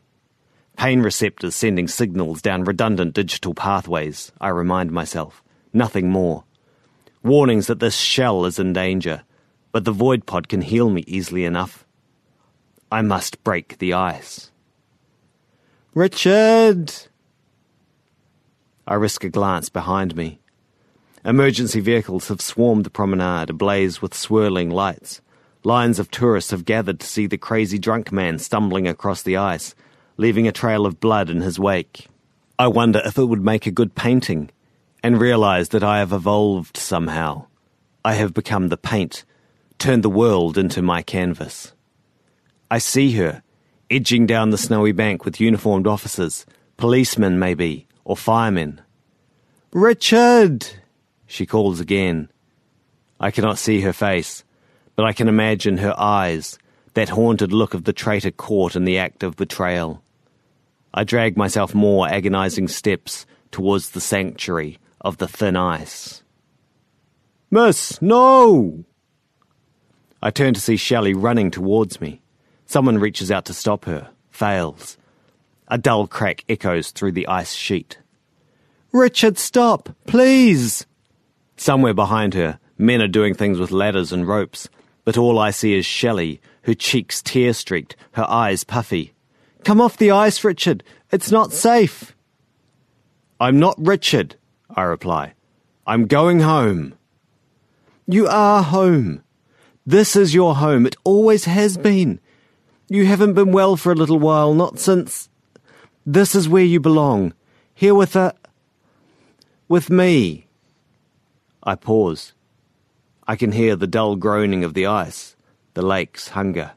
Pain 0.76 1.02
receptors 1.02 1.56
sending 1.56 1.88
signals 1.88 2.42
down 2.42 2.64
redundant 2.64 3.14
digital 3.14 3.54
pathways, 3.54 4.32
I 4.42 4.50
remind 4.50 4.92
myself. 4.92 5.42
Nothing 5.72 6.10
more. 6.10 6.44
Warnings 7.24 7.68
that 7.68 7.80
this 7.80 7.96
shell 7.96 8.46
is 8.46 8.60
in 8.60 8.74
danger, 8.74 9.24
but 9.72 9.86
the 9.86 9.92
void 9.92 10.26
pod 10.26 10.48
can 10.48 10.62
heal 10.62 10.90
me 10.90 11.04
easily 11.08 11.46
enough. 11.46 11.86
I 12.92 13.02
must 13.02 13.44
break 13.44 13.78
the 13.78 13.94
ice. 13.94 14.52
Richard! 15.96 16.94
I 18.88 18.94
risk 18.94 19.24
a 19.24 19.30
glance 19.30 19.70
behind 19.70 20.16
me. 20.16 20.40
Emergency 21.26 21.80
vehicles 21.80 22.28
have 22.28 22.42
swarmed 22.42 22.84
the 22.86 22.92
promenade, 22.92 23.50
ablaze 23.50 24.00
with 24.00 24.14
swirling 24.14 24.70
lights. 24.70 25.22
Lines 25.64 25.98
of 25.98 26.12
tourists 26.12 26.52
have 26.52 26.64
gathered 26.64 27.00
to 27.00 27.08
see 27.08 27.26
the 27.26 27.40
crazy 27.40 27.80
drunk 27.80 28.12
man 28.12 28.38
stumbling 28.38 28.88
across 28.88 29.24
the 29.24 29.36
ice, 29.36 29.74
leaving 30.16 30.48
a 30.48 30.52
trail 30.52 30.86
of 30.86 31.00
blood 31.00 31.28
in 31.28 31.42
his 31.42 31.60
wake. 31.60 32.08
I 32.60 32.68
wonder 32.68 33.02
if 33.04 33.18
it 33.18 33.26
would 33.26 33.44
make 33.44 33.66
a 33.66 33.72
good 33.72 33.96
painting, 33.96 34.52
and 35.04 35.20
realize 35.20 35.70
that 35.70 35.84
I 35.84 36.00
have 36.00 36.14
evolved 36.14 36.78
somehow. 36.78 37.48
I 38.06 38.14
have 38.14 38.36
become 38.36 38.68
the 38.68 38.78
paint, 38.78 39.26
turned 39.80 40.04
the 40.04 40.10
world 40.10 40.56
into 40.56 40.84
my 40.84 41.02
canvas. 41.02 41.74
I 42.70 42.78
see 42.78 43.14
her, 43.14 43.42
edging 43.90 44.26
down 44.26 44.50
the 44.50 44.58
snowy 44.58 44.92
bank 44.92 45.26
with 45.26 45.40
uniformed 45.40 45.88
officers, 45.88 46.46
policemen 46.78 47.40
maybe, 47.40 47.88
or 48.06 48.16
firemen. 48.16 48.82
Richard! 49.72 50.66
She 51.28 51.46
calls 51.46 51.80
again. 51.80 52.30
I 53.20 53.32
cannot 53.32 53.58
see 53.58 53.82
her 53.82 53.94
face, 53.94 54.44
but 54.96 55.06
I 55.06 55.14
can 55.14 55.28
imagine 55.28 55.78
her 55.78 55.94
eyes, 55.98 56.58
that 56.94 57.10
haunted 57.10 57.54
look 57.54 57.74
of 57.74 57.84
the 57.84 57.94
traitor 57.94 58.32
caught 58.32 58.76
in 58.76 58.86
the 58.86 58.98
act 58.98 59.24
of 59.24 59.36
betrayal. 59.36 60.02
I 60.94 61.04
drag 61.04 61.38
myself 61.38 61.76
more 61.76 62.08
agonizing 62.08 62.68
steps 62.68 63.26
towards 63.52 63.92
the 63.92 64.02
sanctuary 64.02 64.80
of 65.02 65.18
the 65.18 65.28
thin 65.28 65.56
ice. 65.56 66.24
Miss, 67.52 68.02
no! 68.02 68.86
I 70.22 70.32
turn 70.32 70.54
to 70.54 70.62
see 70.62 70.78
Shelley 70.78 71.14
running 71.14 71.52
towards 71.52 72.02
me. 72.02 72.22
Someone 72.70 73.00
reaches 73.00 73.32
out 73.32 73.46
to 73.46 73.54
stop 73.56 73.86
her, 73.86 74.12
fails. 74.30 74.96
A 75.70 75.80
dull 75.80 76.06
crack 76.06 76.46
echoes 76.48 76.92
through 76.92 77.14
the 77.14 77.28
ice 77.28 77.56
sheet. 77.56 77.98
Richard, 78.92 79.40
stop, 79.40 79.90
please! 80.06 80.86
Somewhere 81.58 81.96
behind 81.96 82.36
her, 82.36 82.60
men 82.78 83.02
are 83.02 83.08
doing 83.08 83.34
things 83.34 83.58
with 83.58 83.72
ladders 83.72 84.14
and 84.14 84.28
ropes, 84.28 84.70
but 85.04 85.18
all 85.18 85.40
I 85.40 85.50
see 85.50 85.74
is 85.74 85.84
Shelley, 85.84 86.42
her 86.62 86.76
cheeks 86.76 87.24
tear 87.24 87.54
streaked, 87.54 87.96
her 88.12 88.30
eyes 88.30 88.64
puffy. 88.64 89.16
Come 89.64 89.82
off 89.82 89.98
the 89.98 90.12
ice, 90.12 90.44
Richard. 90.44 90.84
It's 91.12 91.32
not 91.32 91.52
safe. 91.52 92.16
I'm 93.40 93.58
not 93.58 93.84
Richard, 93.84 94.36
I 94.70 94.84
reply. 94.84 95.34
I'm 95.88 96.06
going 96.06 96.42
home. 96.42 96.94
You 98.06 98.28
are 98.28 98.62
home. 98.62 99.24
This 99.88 100.16
is 100.16 100.36
your 100.36 100.54
home. 100.54 100.86
It 100.86 100.98
always 101.04 101.46
has 101.46 101.76
been. 101.76 102.20
You 102.92 103.06
haven't 103.06 103.34
been 103.34 103.52
well 103.52 103.78
for 103.78 103.92
a 103.92 103.96
little 103.96 104.18
while, 104.18 104.56
not 104.56 104.80
since. 104.80 105.30
This 106.08 106.34
is 106.34 106.50
where 106.50 106.64
you 106.64 106.80
belong. 106.80 107.34
Here 107.76 107.94
with 107.94 108.16
a. 108.16 108.34
With 109.68 109.92
me. 109.92 110.48
I 111.62 111.76
pause. 111.76 112.34
I 113.28 113.36
can 113.36 113.52
hear 113.52 113.76
the 113.76 113.86
dull 113.86 114.16
groaning 114.16 114.64
of 114.64 114.74
the 114.74 114.88
ice, 114.88 115.36
the 115.76 115.84
lake's 115.84 116.30
hunger. 116.30 116.72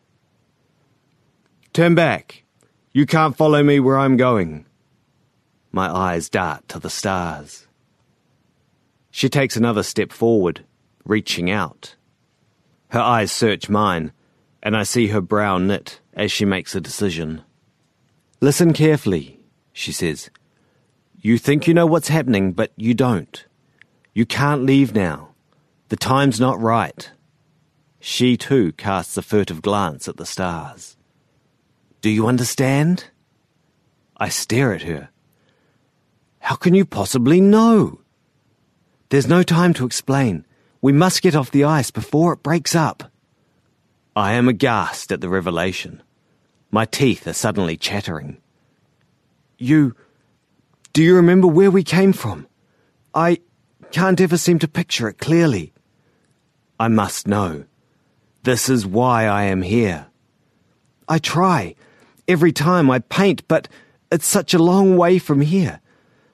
Turn 1.72 1.94
back. 1.94 2.44
You 2.92 3.06
can't 3.06 3.34
follow 3.34 3.62
me 3.62 3.80
where 3.80 3.96
I'm 3.96 4.18
going. 4.18 4.66
My 5.70 5.88
eyes 5.88 6.28
dart 6.28 6.68
to 6.68 6.78
the 6.78 6.90
stars. 6.90 7.66
She 9.10 9.30
takes 9.30 9.56
another 9.56 9.82
step 9.82 10.12
forward, 10.12 10.66
reaching 11.06 11.50
out. 11.50 11.96
Her 12.88 13.00
eyes 13.00 13.32
search 13.32 13.70
mine, 13.70 14.12
and 14.62 14.76
I 14.76 14.82
see 14.82 15.06
her 15.06 15.22
brow 15.22 15.56
knit 15.56 16.00
as 16.14 16.30
she 16.30 16.44
makes 16.44 16.74
a 16.74 16.80
decision. 16.80 17.42
Listen 18.40 18.72
carefully, 18.72 19.40
she 19.72 19.92
says. 19.92 20.30
You 21.20 21.38
think 21.38 21.66
you 21.66 21.74
know 21.74 21.86
what's 21.86 22.08
happening, 22.08 22.52
but 22.52 22.72
you 22.76 22.94
don't. 22.94 23.46
You 24.12 24.26
can't 24.26 24.64
leave 24.64 24.94
now. 24.94 25.34
The 25.88 25.96
time's 25.96 26.40
not 26.40 26.60
right. 26.60 27.10
She 28.00 28.36
too 28.36 28.72
casts 28.72 29.16
a 29.16 29.22
furtive 29.22 29.62
glance 29.62 30.08
at 30.08 30.16
the 30.16 30.26
stars. 30.26 30.96
Do 32.00 32.10
you 32.10 32.26
understand? 32.26 33.04
I 34.16 34.28
stare 34.28 34.74
at 34.74 34.82
her. 34.82 35.10
How 36.40 36.56
can 36.56 36.74
you 36.74 36.84
possibly 36.84 37.40
know? 37.40 38.00
There's 39.10 39.28
no 39.28 39.44
time 39.44 39.72
to 39.74 39.86
explain. 39.86 40.44
We 40.80 40.92
must 40.92 41.22
get 41.22 41.36
off 41.36 41.52
the 41.52 41.62
ice 41.62 41.92
before 41.92 42.32
it 42.32 42.42
breaks 42.42 42.74
up. 42.74 43.11
I 44.14 44.32
am 44.32 44.48
aghast 44.48 45.10
at 45.10 45.22
the 45.22 45.28
revelation. 45.28 46.02
My 46.70 46.84
teeth 46.84 47.26
are 47.26 47.32
suddenly 47.32 47.76
chattering. 47.76 48.38
You. 49.58 49.94
Do 50.92 51.02
you 51.02 51.16
remember 51.16 51.46
where 51.46 51.70
we 51.70 51.82
came 51.82 52.12
from? 52.12 52.46
I 53.14 53.38
can't 53.90 54.20
ever 54.20 54.36
seem 54.36 54.58
to 54.58 54.68
picture 54.68 55.08
it 55.08 55.18
clearly. 55.18 55.72
I 56.78 56.88
must 56.88 57.26
know. 57.26 57.64
This 58.42 58.68
is 58.68 58.86
why 58.86 59.26
I 59.26 59.44
am 59.44 59.62
here. 59.62 60.08
I 61.08 61.18
try. 61.18 61.74
Every 62.28 62.52
time 62.52 62.90
I 62.90 62.98
paint, 62.98 63.46
but 63.48 63.68
it's 64.10 64.26
such 64.26 64.52
a 64.52 64.62
long 64.62 64.96
way 64.96 65.18
from 65.18 65.40
here. 65.40 65.80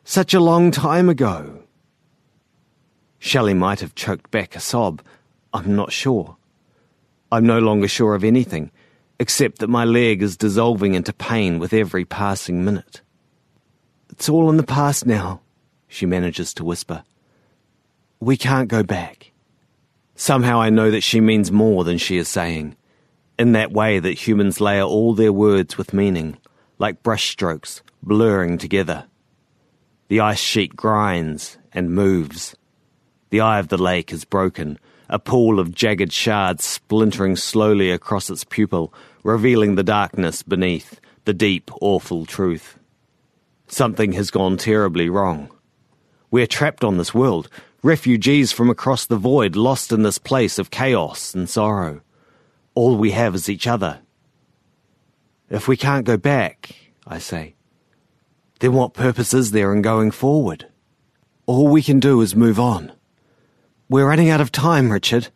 Such 0.02 0.34
a 0.34 0.40
long 0.40 0.72
time 0.72 1.08
ago. 1.08 1.62
Shelley 3.20 3.54
might 3.54 3.80
have 3.80 3.94
choked 3.94 4.30
back 4.30 4.56
a 4.56 4.60
sob. 4.60 5.02
I'm 5.52 5.76
not 5.76 5.92
sure. 5.92 6.37
I'm 7.30 7.46
no 7.46 7.58
longer 7.58 7.88
sure 7.88 8.14
of 8.14 8.24
anything, 8.24 8.70
except 9.18 9.58
that 9.58 9.68
my 9.68 9.84
leg 9.84 10.22
is 10.22 10.36
dissolving 10.36 10.94
into 10.94 11.12
pain 11.12 11.58
with 11.58 11.72
every 11.72 12.04
passing 12.04 12.64
minute. 12.64 13.02
It's 14.10 14.28
all 14.28 14.48
in 14.50 14.56
the 14.56 14.62
past 14.62 15.06
now, 15.06 15.40
she 15.86 16.06
manages 16.06 16.54
to 16.54 16.64
whisper. 16.64 17.04
We 18.20 18.36
can't 18.36 18.68
go 18.68 18.82
back. 18.82 19.32
Somehow 20.14 20.60
I 20.60 20.70
know 20.70 20.90
that 20.90 21.02
she 21.02 21.20
means 21.20 21.52
more 21.52 21.84
than 21.84 21.98
she 21.98 22.16
is 22.16 22.28
saying, 22.28 22.76
in 23.38 23.52
that 23.52 23.72
way 23.72 23.98
that 23.98 24.26
humans 24.26 24.60
layer 24.60 24.82
all 24.82 25.14
their 25.14 25.32
words 25.32 25.78
with 25.78 25.94
meaning, 25.94 26.38
like 26.78 27.02
brushstrokes 27.02 27.82
blurring 28.02 28.58
together. 28.58 29.06
The 30.08 30.20
ice 30.20 30.40
sheet 30.40 30.74
grinds 30.74 31.58
and 31.72 31.92
moves 31.92 32.56
the 33.30 33.40
eye 33.40 33.58
of 33.58 33.68
the 33.68 33.76
lake 33.76 34.12
is 34.12 34.24
broken, 34.24 34.78
a 35.08 35.18
pool 35.18 35.58
of 35.58 35.74
jagged 35.74 36.12
shards 36.12 36.64
splintering 36.64 37.36
slowly 37.36 37.90
across 37.90 38.28
its 38.28 38.44
pupil, 38.44 38.92
revealing 39.22 39.74
the 39.74 39.82
darkness 39.82 40.42
beneath, 40.42 41.00
the 41.24 41.32
deep, 41.32 41.70
awful 41.80 42.26
truth. 42.26 42.78
Something 43.66 44.12
has 44.12 44.30
gone 44.30 44.56
terribly 44.56 45.08
wrong. 45.08 45.50
We're 46.30 46.46
trapped 46.46 46.84
on 46.84 46.98
this 46.98 47.14
world, 47.14 47.48
refugees 47.82 48.52
from 48.52 48.70
across 48.70 49.06
the 49.06 49.16
void, 49.16 49.56
lost 49.56 49.92
in 49.92 50.02
this 50.02 50.18
place 50.18 50.58
of 50.58 50.70
chaos 50.70 51.34
and 51.34 51.48
sorrow. 51.48 52.00
All 52.74 52.96
we 52.96 53.12
have 53.12 53.34
is 53.34 53.48
each 53.48 53.66
other. 53.66 54.00
If 55.50 55.68
we 55.68 55.76
can't 55.76 56.04
go 56.04 56.16
back, 56.16 56.74
I 57.06 57.18
say, 57.18 57.54
then 58.60 58.74
what 58.74 58.92
purpose 58.92 59.32
is 59.32 59.52
there 59.52 59.72
in 59.72 59.82
going 59.82 60.10
forward? 60.10 60.66
All 61.46 61.68
we 61.68 61.82
can 61.82 62.00
do 62.00 62.20
is 62.20 62.36
move 62.36 62.60
on. 62.60 62.92
We're 63.90 64.06
running 64.06 64.28
out 64.28 64.42
of 64.42 64.52
time, 64.52 64.92
Richard. 64.92 65.28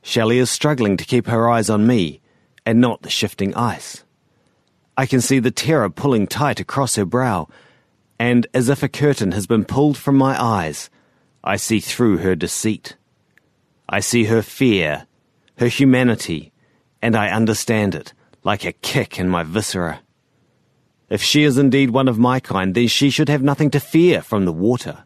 Shelley 0.00 0.38
is 0.38 0.50
struggling 0.50 0.96
to 0.96 1.04
keep 1.04 1.26
her 1.26 1.50
eyes 1.50 1.68
on 1.68 1.86
me 1.86 2.22
and 2.64 2.80
not 2.80 3.02
the 3.02 3.10
shifting 3.10 3.54
ice. 3.54 4.04
I 4.96 5.04
can 5.04 5.20
see 5.20 5.38
the 5.38 5.50
terror 5.50 5.90
pulling 5.90 6.26
tight 6.26 6.60
across 6.60 6.96
her 6.96 7.04
brow, 7.04 7.48
and 8.18 8.46
as 8.54 8.70
if 8.70 8.82
a 8.82 8.88
curtain 8.88 9.32
has 9.32 9.46
been 9.46 9.66
pulled 9.66 9.98
from 9.98 10.16
my 10.16 10.42
eyes, 10.42 10.88
I 11.42 11.56
see 11.56 11.78
through 11.78 12.18
her 12.18 12.34
deceit. 12.34 12.96
I 13.86 14.00
see 14.00 14.24
her 14.24 14.40
fear, 14.40 15.06
her 15.58 15.68
humanity, 15.68 16.52
and 17.02 17.14
I 17.14 17.28
understand 17.28 17.94
it 17.94 18.14
like 18.44 18.64
a 18.64 18.72
kick 18.72 19.18
in 19.18 19.28
my 19.28 19.42
viscera. 19.42 20.00
If 21.10 21.22
she 21.22 21.42
is 21.42 21.58
indeed 21.58 21.90
one 21.90 22.08
of 22.08 22.18
my 22.18 22.40
kind, 22.40 22.74
then 22.74 22.88
she 22.88 23.10
should 23.10 23.28
have 23.28 23.42
nothing 23.42 23.70
to 23.72 23.78
fear 23.78 24.22
from 24.22 24.46
the 24.46 24.52
water. 24.54 25.04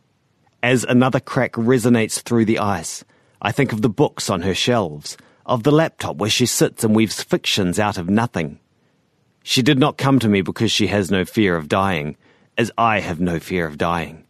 As 0.62 0.82
another 0.82 1.20
crack 1.20 1.52
resonates 1.52 2.20
through 2.20 2.44
the 2.44 2.58
ice, 2.58 3.04
I 3.40 3.52
think 3.52 3.72
of 3.72 3.80
the 3.80 3.88
books 3.88 4.28
on 4.28 4.42
her 4.42 4.54
shelves, 4.54 5.16
of 5.46 5.62
the 5.62 5.70
laptop 5.70 6.16
where 6.16 6.28
she 6.28 6.46
sits 6.46 6.82
and 6.82 6.96
weaves 6.96 7.22
fictions 7.22 7.78
out 7.78 7.96
of 7.96 8.10
nothing. 8.10 8.58
She 9.44 9.62
did 9.62 9.78
not 9.78 9.98
come 9.98 10.18
to 10.18 10.28
me 10.28 10.42
because 10.42 10.72
she 10.72 10.88
has 10.88 11.12
no 11.12 11.24
fear 11.24 11.56
of 11.56 11.68
dying, 11.68 12.16
as 12.58 12.72
I 12.76 12.98
have 12.98 13.20
no 13.20 13.38
fear 13.38 13.66
of 13.66 13.78
dying. 13.78 14.26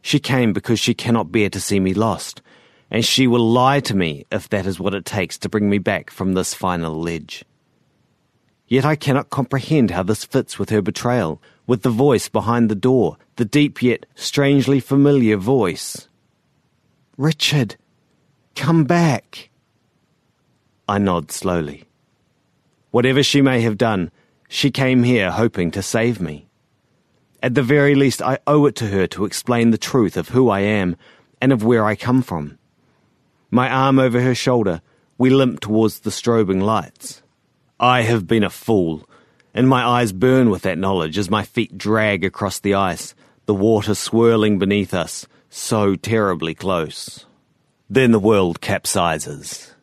She 0.00 0.18
came 0.18 0.54
because 0.54 0.80
she 0.80 0.94
cannot 0.94 1.30
bear 1.30 1.50
to 1.50 1.60
see 1.60 1.78
me 1.78 1.92
lost, 1.92 2.40
and 2.90 3.04
she 3.04 3.26
will 3.26 3.46
lie 3.46 3.80
to 3.80 3.94
me 3.94 4.24
if 4.32 4.48
that 4.48 4.64
is 4.64 4.80
what 4.80 4.94
it 4.94 5.04
takes 5.04 5.36
to 5.38 5.50
bring 5.50 5.68
me 5.68 5.76
back 5.76 6.10
from 6.10 6.32
this 6.32 6.54
final 6.54 6.98
ledge. 6.98 7.44
Yet 8.66 8.86
I 8.86 8.96
cannot 8.96 9.28
comprehend 9.28 9.90
how 9.90 10.02
this 10.04 10.24
fits 10.24 10.58
with 10.58 10.70
her 10.70 10.80
betrayal, 10.80 11.42
with 11.66 11.82
the 11.82 11.90
voice 11.90 12.30
behind 12.30 12.70
the 12.70 12.74
door, 12.74 13.18
the 13.36 13.44
deep 13.44 13.82
yet 13.82 14.06
strangely 14.14 14.80
familiar 14.80 15.36
voice. 15.36 16.08
Richard, 17.16 17.76
come 18.54 18.84
back. 18.84 19.50
I 20.88 20.98
nod 20.98 21.30
slowly. 21.32 21.84
Whatever 22.90 23.22
she 23.22 23.42
may 23.42 23.60
have 23.62 23.78
done, 23.78 24.10
she 24.48 24.70
came 24.70 25.02
here 25.02 25.30
hoping 25.30 25.70
to 25.72 25.82
save 25.82 26.20
me. 26.20 26.46
At 27.42 27.54
the 27.54 27.62
very 27.62 27.94
least, 27.94 28.22
I 28.22 28.38
owe 28.46 28.66
it 28.66 28.76
to 28.76 28.86
her 28.88 29.06
to 29.08 29.24
explain 29.24 29.70
the 29.70 29.78
truth 29.78 30.16
of 30.16 30.28
who 30.28 30.48
I 30.48 30.60
am 30.60 30.96
and 31.40 31.52
of 31.52 31.64
where 31.64 31.84
I 31.84 31.96
come 31.96 32.22
from. 32.22 32.58
My 33.50 33.68
arm 33.68 33.98
over 33.98 34.20
her 34.20 34.34
shoulder, 34.34 34.80
we 35.18 35.30
limp 35.30 35.60
towards 35.60 36.00
the 36.00 36.10
strobing 36.10 36.62
lights. 36.62 37.22
I 37.78 38.02
have 38.02 38.26
been 38.26 38.44
a 38.44 38.50
fool 38.50 39.08
and 39.54 39.68
my 39.68 39.84
eyes 39.86 40.12
burn 40.12 40.50
with 40.50 40.62
that 40.62 40.78
knowledge 40.78 41.16
as 41.16 41.30
my 41.30 41.44
feet 41.44 41.78
drag 41.78 42.24
across 42.24 42.58
the 42.58 42.74
ice, 42.74 43.14
the 43.46 43.54
water 43.54 43.94
swirling 43.94 44.58
beneath 44.58 44.94
us, 44.94 45.26
so 45.50 45.94
terribly 45.94 46.54
close. 46.54 47.26
Then 47.88 48.12
the 48.12 48.18
world 48.18 48.60
capsizes. 48.60 49.74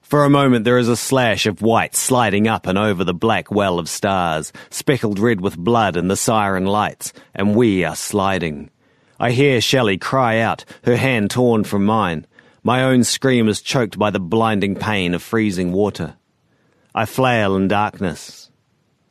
For 0.00 0.24
a 0.24 0.30
moment 0.30 0.64
there 0.64 0.78
is 0.78 0.88
a 0.88 0.96
slash 0.96 1.44
of 1.46 1.60
white 1.60 1.94
sliding 1.94 2.48
up 2.48 2.66
and 2.66 2.78
over 2.78 3.04
the 3.04 3.12
black 3.12 3.50
well 3.50 3.78
of 3.78 3.88
stars, 3.88 4.52
speckled 4.70 5.18
red 5.18 5.40
with 5.40 5.58
blood 5.58 5.96
and 5.96 6.10
the 6.10 6.16
siren 6.16 6.64
lights, 6.64 7.12
and 7.34 7.54
we 7.54 7.84
are 7.84 7.96
sliding. 7.96 8.70
I 9.20 9.32
hear 9.32 9.60
Shelley 9.60 9.98
cry 9.98 10.38
out, 10.38 10.64
her 10.84 10.96
hand 10.96 11.30
torn 11.30 11.64
from 11.64 11.84
mine. 11.84 12.26
My 12.62 12.84
own 12.84 13.04
scream 13.04 13.48
is 13.48 13.60
choked 13.60 13.98
by 13.98 14.10
the 14.10 14.20
blinding 14.20 14.76
pain 14.76 15.12
of 15.12 15.22
freezing 15.22 15.72
water. 15.72 16.16
I 16.94 17.04
flail 17.04 17.54
in 17.56 17.68
darkness, 17.68 18.48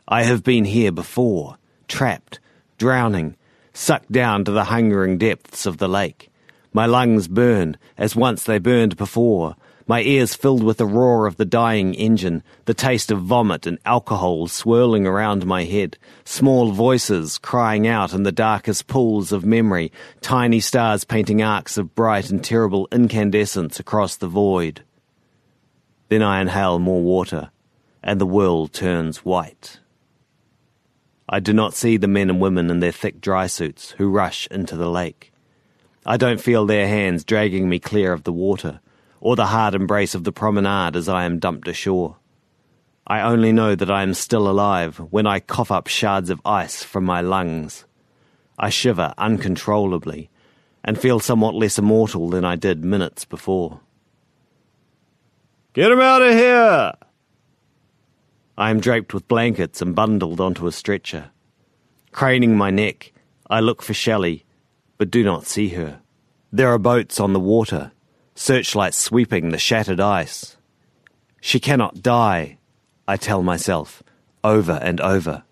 I 0.10 0.24
have 0.24 0.42
been 0.42 0.64
here 0.64 0.94
before, 0.94 1.58
trapped, 1.90 2.40
drowning, 2.78 3.36
sucked 3.78 4.12
down 4.12 4.44
to 4.44 4.52
the 4.52 4.66
hungering 4.66 5.20
depths 5.20 5.68
of 5.68 5.78
the 5.78 5.88
lake. 5.88 6.30
My 6.74 6.88
lungs 6.88 7.28
burn, 7.28 7.78
as 7.96 8.16
once 8.16 8.44
they 8.44 8.58
burned 8.58 8.98
before, 8.98 9.56
my 9.86 10.02
ears 10.02 10.34
filled 10.34 10.64
with 10.64 10.78
the 10.78 10.86
roar 10.88 11.28
of 11.28 11.38
the 11.38 11.46
dying 11.46 11.94
engine, 11.94 12.44
the 12.66 12.74
taste 12.74 13.12
of 13.12 13.22
vomit 13.22 13.68
and 13.68 13.78
alcohol 13.86 14.48
swirling 14.48 15.06
around 15.06 15.46
my 15.46 15.64
head, 15.64 15.98
small 16.26 16.72
voices 16.72 17.38
crying 17.38 17.88
out 17.88 18.14
in 18.14 18.24
the 18.24 18.32
darkest 18.32 18.88
pools 18.88 19.32
of 19.32 19.46
memory, 19.46 19.92
tiny 20.22 20.60
stars 20.60 21.04
painting 21.06 21.44
arcs 21.44 21.78
of 21.78 21.94
bright 21.94 22.32
and 22.32 22.44
terrible 22.44 22.88
incandescence 22.92 23.80
across 23.80 24.18
the 24.18 24.28
void. 24.28 24.84
Then 26.10 26.24
I 26.24 26.42
inhale 26.42 26.80
more 26.80 27.04
water, 27.04 27.52
and 28.02 28.20
the 28.20 28.26
world 28.26 28.74
turns 28.74 29.20
white. 29.20 29.80
I 31.30 31.40
do 31.40 31.52
not 31.52 31.74
see 31.74 31.98
the 31.98 32.08
men 32.08 32.30
and 32.30 32.40
women 32.40 32.70
in 32.70 32.80
their 32.80 32.92
thick 32.92 33.20
dry 33.20 33.48
suits 33.48 33.92
who 33.92 34.10
rush 34.10 34.48
into 34.48 34.78
the 34.78 34.90
lake. 34.90 35.34
I 36.06 36.16
don't 36.16 36.40
feel 36.40 36.66
their 36.66 36.88
hands 36.88 37.26
dragging 37.26 37.68
me 37.68 37.80
clear 37.80 38.14
of 38.14 38.24
the 38.24 38.32
water, 38.32 38.80
or 39.20 39.36
the 39.36 39.48
hard 39.48 39.74
embrace 39.74 40.16
of 40.16 40.24
the 40.24 40.32
promenade 40.32 40.96
as 40.96 41.10
I 41.10 41.26
am 41.26 41.40
dumped 41.40 41.68
ashore. 41.68 42.16
I 43.06 43.22
only 43.22 43.52
know 43.52 43.76
that 43.76 43.92
I 43.92 44.04
am 44.04 44.14
still 44.14 44.50
alive 44.50 44.98
when 44.98 45.28
I 45.28 45.42
cough 45.42 45.72
up 45.72 45.88
shards 45.88 46.30
of 46.30 46.42
ice 46.46 46.84
from 46.84 47.04
my 47.04 47.20
lungs. 47.20 47.86
I 48.58 48.70
shiver 48.70 49.14
uncontrollably 49.18 50.30
and 50.84 50.98
feel 50.98 51.20
somewhat 51.20 51.56
less 51.56 51.78
immortal 51.78 52.30
than 52.30 52.46
I 52.46 52.56
did 52.56 52.86
minutes 52.86 53.26
before. 53.26 53.82
Get 55.74 55.92
him 55.92 56.00
out 56.00 56.22
of 56.22 56.34
here! 56.34 56.94
I 58.58 58.72
am 58.72 58.80
draped 58.80 59.14
with 59.14 59.28
blankets 59.28 59.82
and 59.82 59.96
bundled 59.96 60.42
onto 60.42 60.66
a 60.66 60.72
stretcher. 60.72 61.30
Craning 62.12 62.56
my 62.56 62.72
neck, 62.72 63.14
I 63.50 63.60
look 63.60 63.84
for 63.84 63.94
Shelley, 63.94 64.46
but 64.98 65.12
do 65.12 65.24
not 65.24 65.46
see 65.46 65.70
her. 65.70 66.02
There 66.52 66.70
are 66.74 66.80
boats 66.80 67.20
on 67.20 67.34
the 67.34 67.40
water, 67.40 67.92
searchlights 68.34 68.98
sweeping 68.98 69.50
the 69.50 69.60
shattered 69.60 70.00
ice. 70.00 70.58
She 71.40 71.60
cannot 71.60 72.02
die, 72.02 72.58
I 73.08 73.16
tell 73.16 73.44
myself, 73.44 74.02
over 74.44 74.80
and 74.82 75.00
over. 75.02 75.44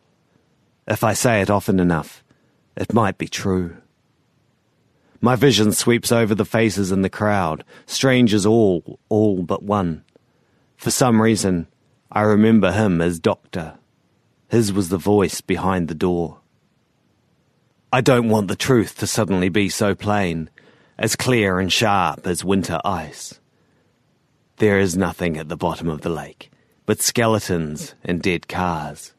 If 0.87 1.03
I 1.03 1.13
say 1.13 1.41
it 1.41 1.49
often 1.51 1.79
enough, 1.79 2.23
it 2.75 2.91
might 2.91 3.19
be 3.19 3.27
true. 3.27 3.77
My 5.21 5.35
vision 5.35 5.71
sweeps 5.71 6.11
over 6.11 6.33
the 6.33 6.45
faces 6.45 6.91
in 6.91 7.03
the 7.03 7.09
crowd, 7.09 7.63
strangers 7.85 8.47
all, 8.47 8.99
all 9.09 9.43
but 9.43 9.61
one. 9.61 10.03
For 10.75 10.91
some 10.91 11.21
reason, 11.21 11.67
I 12.15 12.21
remember 12.21 12.71
him 12.71 13.01
as 13.01 13.19
Doctor. 13.19 13.77
His 14.47 14.73
was 14.73 14.89
the 14.89 14.97
voice 14.97 15.41
behind 15.41 15.87
the 15.87 15.93
door. 15.93 16.39
I 17.93 18.01
don't 18.01 18.29
want 18.29 18.47
the 18.47 18.55
truth 18.55 18.97
to 18.97 19.07
suddenly 19.07 19.49
be 19.49 19.69
so 19.69 19.93
plain, 19.93 20.49
as 20.97 21.15
clear 21.15 21.59
and 21.59 21.71
sharp 21.71 22.25
as 22.25 22.43
winter 22.43 22.79
ice. 22.83 23.39
There 24.57 24.79
is 24.79 24.97
nothing 24.97 25.37
at 25.37 25.49
the 25.49 25.57
bottom 25.57 25.89
of 25.89 26.01
the 26.01 26.09
lake 26.09 26.49
but 26.85 27.01
skeletons 27.01 27.95
and 28.03 28.21
dead 28.21 28.47
cars. 28.47 29.13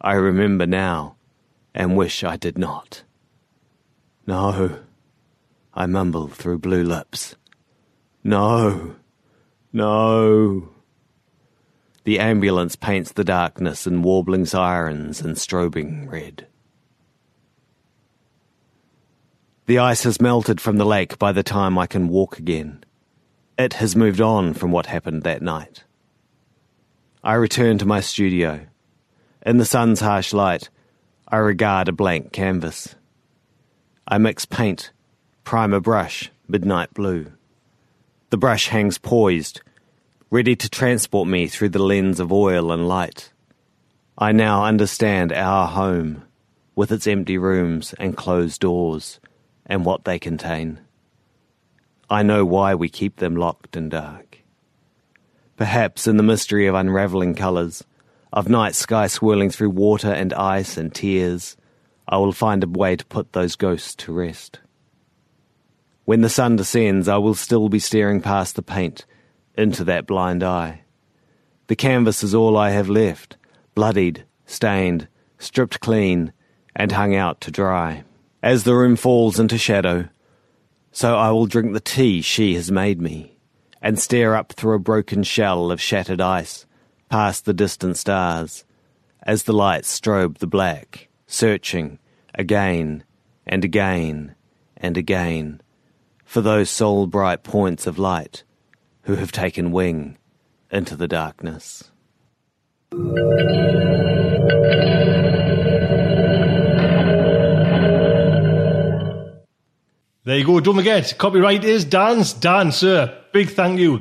I 0.00 0.14
remember 0.14 0.66
now 0.66 1.16
and 1.74 1.96
wish 1.96 2.22
I 2.22 2.36
did 2.36 2.58
not. 2.58 3.04
No, 4.26 4.78
I 5.74 5.86
mumble 5.86 6.28
through 6.28 6.58
blue 6.58 6.84
lips. 6.84 7.36
No, 8.22 8.96
no. 9.72 10.71
The 12.04 12.18
ambulance 12.18 12.74
paints 12.74 13.12
the 13.12 13.24
darkness 13.24 13.86
in 13.86 14.02
warbling 14.02 14.44
sirens 14.44 15.20
and 15.20 15.36
strobing 15.36 16.10
red. 16.10 16.46
The 19.66 19.78
ice 19.78 20.02
has 20.02 20.20
melted 20.20 20.60
from 20.60 20.78
the 20.78 20.84
lake 20.84 21.18
by 21.18 21.30
the 21.30 21.44
time 21.44 21.78
I 21.78 21.86
can 21.86 22.08
walk 22.08 22.38
again. 22.38 22.84
It 23.56 23.74
has 23.74 23.94
moved 23.94 24.20
on 24.20 24.54
from 24.54 24.72
what 24.72 24.86
happened 24.86 25.22
that 25.22 25.42
night. 25.42 25.84
I 27.22 27.34
return 27.34 27.78
to 27.78 27.86
my 27.86 28.00
studio. 28.00 28.66
In 29.46 29.58
the 29.58 29.64
sun's 29.64 30.00
harsh 30.00 30.32
light, 30.32 30.68
I 31.28 31.36
regard 31.36 31.88
a 31.88 31.92
blank 31.92 32.32
canvas. 32.32 32.96
I 34.08 34.18
mix 34.18 34.44
paint, 34.44 34.90
primer 35.44 35.78
brush, 35.78 36.32
midnight 36.48 36.92
blue. 36.92 37.32
The 38.30 38.36
brush 38.36 38.68
hangs 38.68 38.98
poised, 38.98 39.60
ready 40.32 40.56
to 40.56 40.70
transport 40.70 41.28
me 41.28 41.46
through 41.46 41.68
the 41.68 41.78
lens 41.78 42.18
of 42.18 42.32
oil 42.32 42.72
and 42.72 42.88
light. 42.88 43.30
I 44.16 44.32
now 44.32 44.64
understand 44.64 45.30
our 45.30 45.68
home, 45.68 46.24
with 46.74 46.90
its 46.90 47.06
empty 47.06 47.36
rooms 47.36 47.94
and 47.98 48.16
closed 48.16 48.62
doors, 48.62 49.20
and 49.66 49.84
what 49.84 50.04
they 50.04 50.18
contain. 50.18 50.80
I 52.08 52.22
know 52.22 52.46
why 52.46 52.74
we 52.74 52.88
keep 52.88 53.16
them 53.16 53.36
locked 53.36 53.76
and 53.76 53.90
dark. 53.90 54.38
Perhaps 55.58 56.06
in 56.06 56.16
the 56.16 56.22
mystery 56.22 56.66
of 56.66 56.74
unravelling 56.74 57.34
colours, 57.34 57.84
of 58.32 58.48
night 58.48 58.74
sky 58.74 59.08
swirling 59.08 59.50
through 59.50 59.68
water 59.68 60.10
and 60.10 60.32
ice 60.32 60.78
and 60.78 60.94
tears, 60.94 61.58
I 62.08 62.16
will 62.16 62.32
find 62.32 62.64
a 62.64 62.68
way 62.68 62.96
to 62.96 63.04
put 63.04 63.34
those 63.34 63.54
ghosts 63.54 63.94
to 63.96 64.14
rest. 64.14 64.60
When 66.06 66.22
the 66.22 66.30
sun 66.30 66.56
descends, 66.56 67.06
I 67.06 67.18
will 67.18 67.34
still 67.34 67.68
be 67.68 67.78
staring 67.78 68.22
past 68.22 68.56
the 68.56 68.62
paint 68.62 69.04
into 69.56 69.84
that 69.84 70.06
blind 70.06 70.42
eye. 70.42 70.82
The 71.66 71.76
canvas 71.76 72.22
is 72.22 72.34
all 72.34 72.56
I 72.56 72.70
have 72.70 72.88
left, 72.88 73.36
bloodied, 73.74 74.24
stained, 74.46 75.08
stripped 75.38 75.80
clean, 75.80 76.32
and 76.74 76.92
hung 76.92 77.14
out 77.14 77.40
to 77.42 77.50
dry. 77.50 78.04
As 78.42 78.64
the 78.64 78.74
room 78.74 78.96
falls 78.96 79.38
into 79.38 79.58
shadow, 79.58 80.08
so 80.90 81.16
I 81.16 81.30
will 81.30 81.46
drink 81.46 81.72
the 81.72 81.80
tea 81.80 82.20
she 82.20 82.54
has 82.54 82.70
made 82.70 83.00
me, 83.00 83.38
and 83.80 83.98
stare 83.98 84.34
up 84.34 84.52
through 84.52 84.74
a 84.74 84.80
broken 84.80 85.22
shell 85.22 85.70
of 85.70 85.80
shattered 85.80 86.20
ice, 86.20 86.66
past 87.08 87.44
the 87.44 87.54
distant 87.54 87.96
stars, 87.96 88.64
as 89.22 89.44
the 89.44 89.52
lights 89.52 89.88
strobe 89.88 90.38
the 90.38 90.46
black, 90.46 91.08
searching 91.26 91.98
again 92.34 93.04
and 93.46 93.64
again 93.64 94.34
and 94.76 94.96
again 94.96 95.60
for 96.24 96.40
those 96.40 96.70
soul 96.70 97.06
bright 97.06 97.42
points 97.42 97.86
of 97.86 97.98
light 97.98 98.42
who 99.02 99.16
have 99.16 99.32
taken 99.32 99.72
wing 99.72 100.18
into 100.70 100.96
the 100.96 101.08
darkness. 101.08 101.90
There 110.24 110.38
you 110.38 110.44
go, 110.44 110.60
don't 110.60 110.76
forget, 110.76 111.14
copyright 111.18 111.64
is 111.64 111.84
Dan's. 111.84 112.32
Dan, 112.32 112.70
sir, 112.70 113.12
big 113.32 113.50
thank 113.50 113.80
you. 113.80 114.00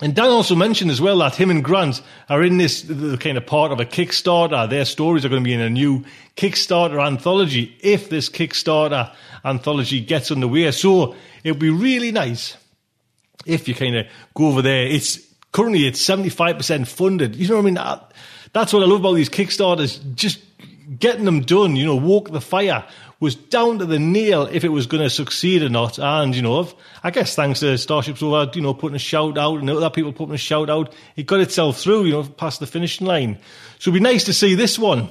And 0.00 0.16
Dan 0.16 0.26
also 0.26 0.56
mentioned 0.56 0.90
as 0.90 1.00
well 1.00 1.18
that 1.18 1.36
him 1.36 1.50
and 1.50 1.62
Grant 1.62 2.02
are 2.28 2.42
in 2.42 2.58
this 2.58 2.82
kind 3.20 3.36
of 3.36 3.46
part 3.46 3.70
of 3.70 3.78
a 3.78 3.84
Kickstarter. 3.84 4.68
Their 4.68 4.84
stories 4.84 5.24
are 5.24 5.28
going 5.28 5.44
to 5.44 5.48
be 5.48 5.54
in 5.54 5.60
a 5.60 5.70
new 5.70 6.04
Kickstarter 6.36 7.04
anthology 7.04 7.76
if 7.80 8.08
this 8.08 8.28
Kickstarter 8.28 9.14
anthology 9.44 10.00
gets 10.00 10.32
underway. 10.32 10.70
So 10.72 11.14
it'd 11.44 11.60
be 11.60 11.70
really 11.70 12.10
nice 12.10 12.56
if 13.46 13.68
you 13.68 13.74
kind 13.74 13.96
of 13.96 14.06
go 14.34 14.46
over 14.46 14.62
there. 14.62 14.86
It's 14.86 15.18
currently 15.52 15.86
it's 15.86 16.02
75% 16.04 16.86
funded. 16.86 17.36
You 17.36 17.48
know 17.48 17.56
what 17.56 17.62
I 17.62 17.64
mean? 17.64 17.74
That, 17.74 18.12
that's 18.52 18.72
what 18.72 18.82
I 18.82 18.86
love 18.86 19.00
about 19.00 19.14
these 19.14 19.28
Kickstarters. 19.28 20.14
Just 20.14 20.40
getting 20.98 21.24
them 21.24 21.42
done, 21.42 21.76
you 21.76 21.86
know, 21.86 21.96
walk 21.96 22.30
the 22.30 22.40
fire 22.40 22.84
was 23.22 23.36
down 23.36 23.78
to 23.78 23.86
the 23.86 24.00
nail 24.00 24.48
if 24.50 24.64
it 24.64 24.68
was 24.68 24.86
going 24.86 25.02
to 25.02 25.08
succeed 25.08 25.62
or 25.62 25.68
not. 25.68 25.96
And, 25.96 26.34
you 26.34 26.42
know, 26.42 26.68
I 27.04 27.12
guess 27.12 27.36
thanks 27.36 27.60
to 27.60 27.78
Starship 27.78 28.18
Sofa, 28.18 28.50
you 28.56 28.62
know, 28.62 28.74
putting 28.74 28.96
a 28.96 28.98
shout 28.98 29.38
out 29.38 29.60
and 29.60 29.70
other 29.70 29.90
people 29.90 30.12
putting 30.12 30.34
a 30.34 30.38
shout 30.38 30.68
out, 30.68 30.92
it 31.14 31.26
got 31.26 31.38
itself 31.38 31.78
through, 31.78 32.06
you 32.06 32.12
know, 32.12 32.24
past 32.24 32.58
the 32.58 32.66
finishing 32.66 33.06
line. 33.06 33.38
So 33.78 33.90
it'd 33.90 34.02
be 34.02 34.02
nice 34.02 34.24
to 34.24 34.34
see 34.34 34.56
this 34.56 34.76
one 34.76 35.08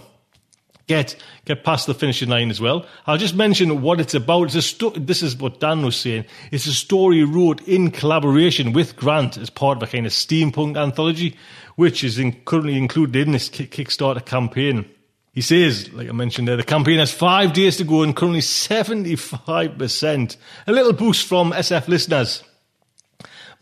get 0.92 1.16
get 1.46 1.64
past 1.64 1.88
the 1.88 1.94
finishing 1.94 2.28
line 2.28 2.50
as 2.50 2.60
well. 2.60 2.86
I'll 3.08 3.18
just 3.18 3.34
mention 3.36 3.82
what 3.82 4.02
it's 4.02 4.14
about. 4.14 4.48
It's 4.48 4.56
a 4.56 4.62
sto- 4.62 4.90
this 4.92 5.24
is 5.24 5.38
what 5.38 5.62
Dan 5.62 5.84
was 5.84 5.96
saying. 5.96 6.26
It's 6.52 6.66
a 6.68 6.74
story 6.74 7.24
wrote 7.24 7.62
in 7.66 7.92
collaboration 7.92 8.74
with 8.74 8.98
Grant 8.98 9.38
as 9.38 9.50
part 9.50 9.78
of 9.78 9.84
a 9.84 9.88
kind 9.88 10.06
of 10.06 10.12
steampunk 10.12 10.78
anthology, 10.78 11.38
which 11.78 12.04
is 12.04 12.20
in, 12.20 12.34
currently 12.44 12.78
included 12.78 13.16
in 13.26 13.32
this 13.32 13.48
Kickstarter 13.50 14.26
campaign. 14.26 14.86
He 15.34 15.40
says, 15.40 15.90
like 15.94 16.10
I 16.10 16.12
mentioned 16.12 16.50
there, 16.50 16.58
the 16.58 16.64
campaign 16.64 17.00
has 17.00 17.14
five 17.14 17.54
days 17.54 17.78
to 17.78 17.86
go 17.86 18.04
and 18.04 18.14
currently 18.14 18.42
75%. 18.42 20.38
A 20.68 20.72
little 20.74 20.92
boost 20.92 21.26
from 21.26 21.54
SF 21.54 21.88
listeners. 21.88 22.44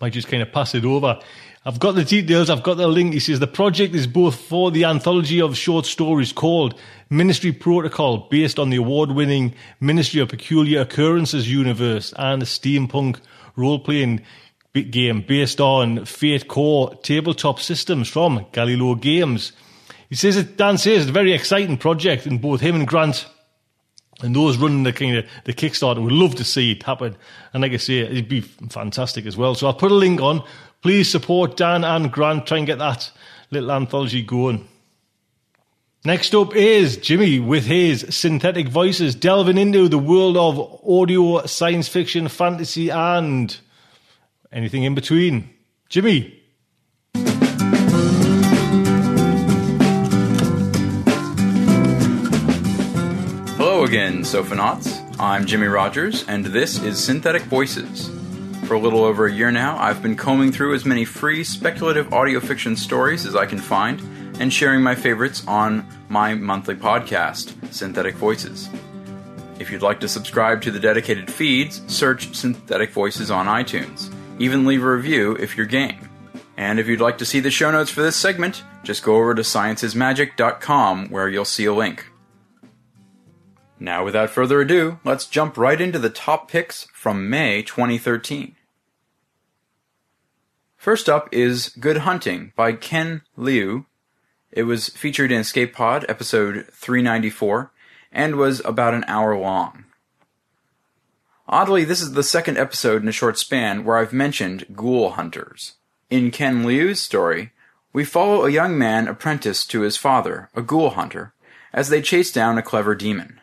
Might 0.01 0.13
just 0.13 0.27
kind 0.29 0.41
of 0.41 0.51
pass 0.51 0.73
it 0.73 0.83
over. 0.83 1.19
I've 1.65 1.79
got 1.79 1.95
the 1.95 2.05
details, 2.05 2.49
I've 2.49 2.63
got 2.63 2.75
the 2.75 2.87
link. 2.87 3.13
He 3.13 3.19
says 3.19 3.39
the 3.39 3.47
project 3.47 3.93
is 3.93 4.07
both 4.07 4.39
for 4.39 4.71
the 4.71 4.85
anthology 4.85 5.41
of 5.41 5.57
short 5.57 5.85
stories 5.85 6.31
called 6.31 6.79
Ministry 7.09 7.51
Protocol, 7.51 8.29
based 8.29 8.57
on 8.57 8.69
the 8.69 8.77
award 8.77 9.11
winning 9.11 9.53
Ministry 9.81 10.21
of 10.21 10.29
Peculiar 10.29 10.81
Occurrences 10.81 11.51
universe, 11.51 12.13
and 12.17 12.41
a 12.41 12.45
steampunk 12.45 13.19
role 13.57 13.79
playing 13.79 14.21
game 14.73 15.21
based 15.27 15.59
on 15.59 16.05
Fate 16.05 16.47
Core 16.47 16.95
tabletop 17.03 17.59
systems 17.59 18.07
from 18.07 18.45
Galileo 18.53 18.95
Games. 18.95 19.51
He 20.07 20.15
says 20.15 20.37
it, 20.37 20.55
Dan 20.55 20.77
says 20.77 21.01
it's 21.01 21.09
a 21.09 21.13
very 21.13 21.33
exciting 21.33 21.77
project, 21.77 22.25
and 22.25 22.39
both 22.39 22.61
him 22.61 22.75
and 22.75 22.87
Grant 22.87 23.27
and 24.21 24.35
those 24.35 24.57
running 24.57 24.83
the 24.83 24.93
kind 24.93 25.17
of 25.17 25.25
the 25.45 25.53
Kickstarter 25.53 26.01
would 26.01 26.11
love 26.11 26.35
to 26.35 26.43
see 26.43 26.71
it 26.71 26.83
happen. 26.83 27.15
And 27.53 27.61
like 27.61 27.73
I 27.73 27.77
say, 27.77 27.99
it'd 27.99 28.29
be 28.29 28.41
fantastic 28.41 29.25
as 29.25 29.37
well. 29.37 29.55
So 29.55 29.67
I'll 29.67 29.73
put 29.73 29.91
a 29.91 29.95
link 29.95 30.21
on. 30.21 30.43
Please 30.81 31.11
support 31.11 31.57
Dan 31.57 31.83
and 31.83 32.11
Grant. 32.11 32.47
Try 32.47 32.59
and 32.59 32.67
get 32.67 32.79
that 32.79 33.11
little 33.51 33.71
anthology 33.71 34.21
going. 34.21 34.67
Next 36.05 36.33
up 36.33 36.55
is 36.55 36.95
Jimmy 36.95 37.41
with 37.41 37.65
his 37.65 38.05
synthetic 38.09 38.69
voices, 38.69 39.13
delving 39.13 39.57
into 39.57 39.89
the 39.89 39.97
world 39.97 40.37
of 40.37 40.79
audio, 40.87 41.45
science 41.45 41.89
fiction, 41.89 42.29
fantasy, 42.29 42.89
and 42.89 43.59
anything 44.53 44.83
in 44.83 44.95
between. 44.95 45.49
Jimmy. 45.89 46.41
Hello 53.57 53.83
again, 53.83 54.21
Sofanauts. 54.21 55.05
I'm 55.19 55.45
Jimmy 55.45 55.67
Rogers, 55.67 56.23
and 56.29 56.45
this 56.45 56.81
is 56.81 57.03
Synthetic 57.03 57.41
Voices. 57.43 58.18
For 58.69 58.75
a 58.75 58.79
little 58.79 59.03
over 59.03 59.25
a 59.25 59.33
year 59.33 59.49
now, 59.49 59.79
I've 59.79 60.03
been 60.03 60.15
combing 60.15 60.51
through 60.51 60.75
as 60.75 60.85
many 60.85 61.03
free 61.03 61.43
speculative 61.43 62.13
audio 62.13 62.39
fiction 62.39 62.75
stories 62.75 63.25
as 63.25 63.35
I 63.35 63.47
can 63.47 63.57
find 63.57 63.99
and 64.39 64.53
sharing 64.53 64.83
my 64.83 64.93
favorites 64.93 65.43
on 65.47 65.83
my 66.07 66.35
monthly 66.35 66.75
podcast, 66.75 67.73
Synthetic 67.73 68.13
Voices. 68.13 68.69
If 69.57 69.71
you'd 69.71 69.81
like 69.81 69.99
to 70.01 70.07
subscribe 70.07 70.61
to 70.61 70.69
the 70.69 70.79
dedicated 70.79 71.31
feeds, 71.31 71.81
search 71.91 72.35
Synthetic 72.35 72.91
Voices 72.91 73.31
on 73.31 73.47
iTunes. 73.47 74.13
Even 74.37 74.67
leave 74.67 74.83
a 74.83 74.95
review 74.95 75.35
if 75.37 75.57
you're 75.57 75.65
game. 75.65 76.07
And 76.55 76.79
if 76.79 76.85
you'd 76.85 77.01
like 77.01 77.17
to 77.17 77.25
see 77.25 77.39
the 77.39 77.49
show 77.49 77.71
notes 77.71 77.89
for 77.89 78.03
this 78.03 78.17
segment, 78.17 78.63
just 78.83 79.01
go 79.01 79.15
over 79.15 79.33
to 79.33 79.41
sciencesmagic.com 79.41 81.09
where 81.09 81.27
you'll 81.27 81.43
see 81.43 81.65
a 81.65 81.73
link. 81.73 82.05
Now, 83.79 84.05
without 84.05 84.29
further 84.29 84.61
ado, 84.61 84.99
let's 85.03 85.25
jump 85.25 85.57
right 85.57 85.81
into 85.81 85.97
the 85.97 86.11
top 86.11 86.51
picks 86.51 86.83
from 86.93 87.31
May 87.31 87.63
2013. 87.63 88.57
First 90.89 91.07
up 91.07 91.29
is 91.31 91.69
Good 91.79 91.97
Hunting 91.97 92.51
by 92.55 92.73
Ken 92.73 93.21
Liu. 93.37 93.85
It 94.51 94.63
was 94.63 94.89
featured 94.89 95.31
in 95.31 95.41
Escape 95.41 95.71
Pod, 95.71 96.03
episode 96.09 96.65
394, 96.71 97.71
and 98.11 98.37
was 98.37 98.59
about 98.65 98.95
an 98.95 99.03
hour 99.05 99.37
long. 99.37 99.85
Oddly, 101.47 101.83
this 101.83 102.01
is 102.01 102.13
the 102.13 102.23
second 102.23 102.57
episode 102.57 103.03
in 103.03 103.07
a 103.07 103.11
short 103.11 103.37
span 103.37 103.85
where 103.85 103.97
I've 103.97 104.13
mentioned 104.13 104.65
ghoul 104.75 105.11
hunters. 105.11 105.73
In 106.09 106.31
Ken 106.31 106.63
Liu's 106.63 106.99
story, 106.99 107.51
we 107.93 108.03
follow 108.03 108.43
a 108.43 108.49
young 108.49 108.75
man 108.75 109.07
apprenticed 109.07 109.69
to 109.69 109.81
his 109.81 109.95
father, 109.95 110.49
a 110.55 110.63
ghoul 110.63 110.89
hunter, 110.89 111.35
as 111.71 111.89
they 111.89 112.01
chase 112.01 112.31
down 112.31 112.57
a 112.57 112.63
clever 112.63 112.95
demon. 112.95 113.39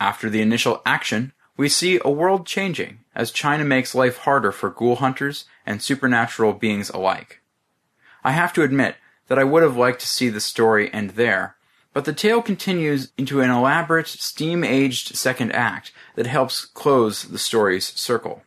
After 0.00 0.28
the 0.28 0.42
initial 0.42 0.82
action, 0.84 1.34
we 1.56 1.68
see 1.68 2.00
a 2.04 2.10
world 2.10 2.48
changing 2.48 2.98
as 3.14 3.30
China 3.30 3.64
makes 3.64 3.94
life 3.94 4.18
harder 4.18 4.50
for 4.50 4.70
ghoul 4.70 4.96
hunters 4.96 5.44
and 5.66 5.82
supernatural 5.82 6.52
beings 6.52 6.90
alike. 6.90 7.40
I 8.22 8.32
have 8.32 8.52
to 8.54 8.62
admit 8.62 8.96
that 9.28 9.38
I 9.38 9.44
would 9.44 9.62
have 9.62 9.76
liked 9.76 10.00
to 10.00 10.06
see 10.06 10.28
the 10.28 10.40
story 10.40 10.92
end 10.92 11.10
there, 11.10 11.56
but 11.92 12.04
the 12.04 12.12
tale 12.12 12.42
continues 12.42 13.12
into 13.16 13.40
an 13.40 13.50
elaborate, 13.50 14.08
steam-aged 14.08 15.14
second 15.16 15.52
act 15.52 15.92
that 16.16 16.26
helps 16.26 16.64
close 16.64 17.22
the 17.22 17.38
story's 17.38 17.86
circle. 17.86 18.42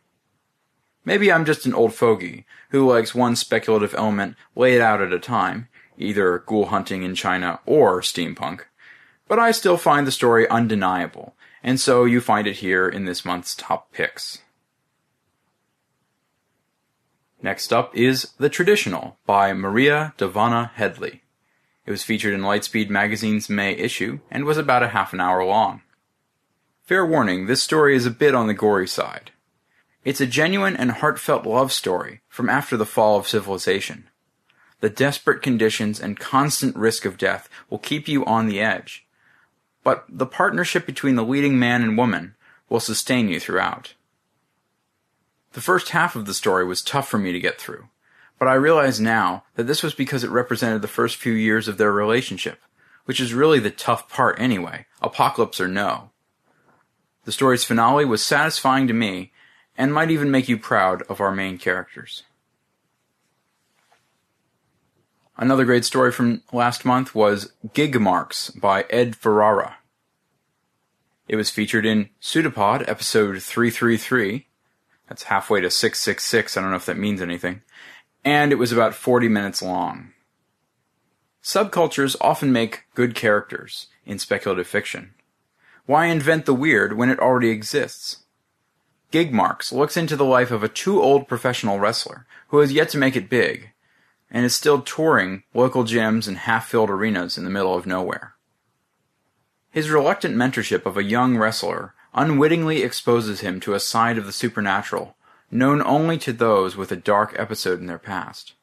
Maybe 1.04 1.32
I'm 1.32 1.46
just 1.46 1.64
an 1.64 1.74
old 1.74 1.94
fogey 1.94 2.44
who 2.70 2.86
likes 2.86 3.14
one 3.14 3.34
speculative 3.34 3.94
element 3.94 4.36
laid 4.54 4.80
out 4.80 5.00
at 5.00 5.12
a 5.12 5.18
time, 5.18 5.68
either 5.96 6.44
ghoul 6.46 6.66
hunting 6.66 7.02
in 7.02 7.14
China 7.14 7.60
or 7.64 8.02
steampunk, 8.02 8.64
but 9.26 9.38
I 9.38 9.50
still 9.50 9.76
find 9.76 10.06
the 10.06 10.12
story 10.12 10.48
undeniable, 10.48 11.34
and 11.62 11.80
so 11.80 12.04
you 12.04 12.20
find 12.20 12.46
it 12.46 12.56
here 12.56 12.88
in 12.88 13.06
this 13.06 13.24
month's 13.24 13.54
top 13.54 13.92
picks. 13.92 14.42
Next 17.40 17.72
up 17.72 17.94
is 17.96 18.32
The 18.38 18.48
Traditional 18.48 19.16
by 19.24 19.52
Maria 19.52 20.12
Dahvana 20.18 20.72
Headley. 20.72 21.22
It 21.86 21.92
was 21.92 22.02
featured 22.02 22.34
in 22.34 22.40
Lightspeed 22.40 22.90
magazine's 22.90 23.48
May 23.48 23.74
issue 23.74 24.18
and 24.28 24.44
was 24.44 24.58
about 24.58 24.82
a 24.82 24.88
half 24.88 25.12
an 25.12 25.20
hour 25.20 25.44
long. 25.44 25.82
Fair 26.82 27.06
warning, 27.06 27.46
this 27.46 27.62
story 27.62 27.94
is 27.94 28.06
a 28.06 28.10
bit 28.10 28.34
on 28.34 28.48
the 28.48 28.54
gory 28.54 28.88
side. 28.88 29.30
It's 30.04 30.20
a 30.20 30.26
genuine 30.26 30.76
and 30.76 30.90
heartfelt 30.90 31.46
love 31.46 31.70
story 31.70 32.22
from 32.28 32.50
after 32.50 32.76
the 32.76 32.84
fall 32.84 33.18
of 33.18 33.28
civilization. 33.28 34.08
The 34.80 34.90
desperate 34.90 35.40
conditions 35.40 36.00
and 36.00 36.18
constant 36.18 36.74
risk 36.74 37.04
of 37.04 37.18
death 37.18 37.48
will 37.70 37.78
keep 37.78 38.08
you 38.08 38.24
on 38.24 38.46
the 38.46 38.60
edge, 38.60 39.06
but 39.84 40.04
the 40.08 40.26
partnership 40.26 40.86
between 40.86 41.14
the 41.14 41.24
leading 41.24 41.56
man 41.56 41.82
and 41.82 41.96
woman 41.96 42.34
will 42.68 42.80
sustain 42.80 43.28
you 43.28 43.38
throughout. 43.38 43.94
The 45.52 45.60
first 45.60 45.90
half 45.90 46.14
of 46.14 46.26
the 46.26 46.34
story 46.34 46.64
was 46.64 46.82
tough 46.82 47.08
for 47.08 47.18
me 47.18 47.32
to 47.32 47.40
get 47.40 47.60
through. 47.60 47.88
But 48.38 48.48
I 48.48 48.54
realize 48.54 49.00
now 49.00 49.44
that 49.56 49.66
this 49.66 49.82
was 49.82 49.94
because 49.94 50.22
it 50.22 50.30
represented 50.30 50.82
the 50.82 50.88
first 50.88 51.16
few 51.16 51.32
years 51.32 51.66
of 51.68 51.78
their 51.78 51.92
relationship, 51.92 52.60
which 53.04 53.20
is 53.20 53.34
really 53.34 53.58
the 53.58 53.70
tough 53.70 54.08
part 54.08 54.38
anyway, 54.38 54.86
apocalypse 55.02 55.60
or 55.60 55.68
no. 55.68 56.10
The 57.24 57.32
story's 57.32 57.64
finale 57.64 58.04
was 58.04 58.22
satisfying 58.22 58.86
to 58.86 58.94
me, 58.94 59.32
and 59.76 59.94
might 59.94 60.10
even 60.10 60.30
make 60.30 60.48
you 60.48 60.58
proud 60.58 61.02
of 61.02 61.20
our 61.20 61.30
main 61.30 61.56
characters. 61.56 62.24
Another 65.36 65.64
great 65.64 65.84
story 65.84 66.10
from 66.10 66.42
last 66.52 66.84
month 66.84 67.14
was 67.14 67.52
Gig 67.72 68.00
Marks 68.00 68.50
by 68.50 68.82
Ed 68.90 69.14
Ferrara. 69.14 69.76
It 71.28 71.36
was 71.36 71.48
featured 71.48 71.86
in 71.86 72.08
Pseudopod 72.18 72.88
episode 72.88 73.40
333. 73.40 74.47
That's 75.08 75.24
halfway 75.24 75.60
to 75.60 75.70
666. 75.70 76.56
I 76.56 76.60
don't 76.60 76.70
know 76.70 76.76
if 76.76 76.86
that 76.86 76.98
means 76.98 77.22
anything 77.22 77.62
and 78.24 78.52
it 78.52 78.56
was 78.56 78.72
about 78.72 78.94
40 78.94 79.28
minutes 79.28 79.62
long. 79.62 80.12
Subcultures 81.42 82.16
often 82.20 82.52
make 82.52 82.84
good 82.94 83.14
characters 83.14 83.86
in 84.04 84.18
speculative 84.18 84.66
fiction. 84.66 85.14
Why 85.86 86.06
invent 86.06 86.44
the 86.44 86.54
weird 86.54 86.96
when 86.96 87.08
it 87.08 87.20
already 87.20 87.48
exists? 87.48 88.24
Gig 89.10 89.32
Marks 89.32 89.72
looks 89.72 89.96
into 89.96 90.16
the 90.16 90.24
life 90.24 90.50
of 90.50 90.62
a 90.62 90.68
too 90.68 91.00
old 91.00 91.26
professional 91.26 91.78
wrestler 91.78 92.26
who 92.48 92.58
has 92.58 92.72
yet 92.72 92.90
to 92.90 92.98
make 92.98 93.16
it 93.16 93.30
big 93.30 93.70
and 94.30 94.44
is 94.44 94.54
still 94.54 94.82
touring 94.82 95.44
local 95.54 95.84
gyms 95.84 96.28
and 96.28 96.38
half-filled 96.38 96.90
arenas 96.90 97.38
in 97.38 97.44
the 97.44 97.50
middle 97.50 97.74
of 97.74 97.86
nowhere. 97.86 98.34
His 99.70 99.88
reluctant 99.88 100.36
mentorship 100.36 100.84
of 100.84 100.98
a 100.98 101.02
young 101.02 101.38
wrestler 101.38 101.94
unwittingly 102.18 102.82
exposes 102.82 103.40
him 103.40 103.60
to 103.60 103.74
a 103.74 103.80
side 103.80 104.18
of 104.18 104.26
the 104.26 104.32
supernatural 104.32 105.16
known 105.50 105.80
only 105.82 106.18
to 106.18 106.32
those 106.32 106.76
with 106.76 106.92
a 106.92 106.96
dark 106.96 107.34
episode 107.38 107.80
in 107.80 107.86
their 107.86 107.98
past. 107.98 108.54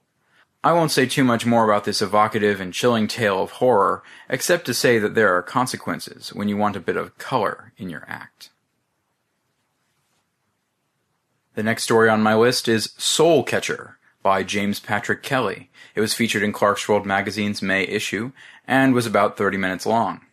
I 0.64 0.74
won't 0.74 0.91
say 0.91 1.06
too 1.06 1.24
much 1.24 1.45
more 1.45 1.64
about 1.64 1.86
this 1.86 2.01
evocative 2.01 2.60
and 2.60 2.74
chilling 2.74 3.08
tale 3.08 3.41
of 3.41 3.51
horror, 3.51 4.03
except 4.30 4.66
to 4.66 4.74
say 4.74 4.99
that 4.99 5.16
there 5.16 5.36
are 5.36 5.41
consequences 5.41 6.34
when 6.34 6.47
you 6.47 6.58
want 6.58 6.76
a 6.76 6.82
bit 6.82 6.97
of 6.97 7.18
color 7.18 7.72
in 7.78 7.89
your 7.89 8.03
act. 8.08 8.49
The 11.53 11.64
next 11.64 11.84
story 11.84 12.10
on 12.10 12.22
my 12.22 12.36
list 12.36 12.68
is 12.68 12.93
Soul 12.97 13.43
Catcher 13.43 13.97
by 14.22 14.43
James 14.43 14.80
Patrick 14.80 15.24
Kelly. 15.24 15.70
It 15.93 16.01
was 16.01 16.14
featured 16.14 16.43
in 16.43 16.51
Clarkesworld 16.51 17.06
magazine's 17.06 17.62
May 17.62 17.84
issue 17.84 18.32
and 18.68 18.93
was 18.93 19.06
about 19.06 19.38
30 19.38 19.58
minutes 19.58 19.86
long. 19.86 20.25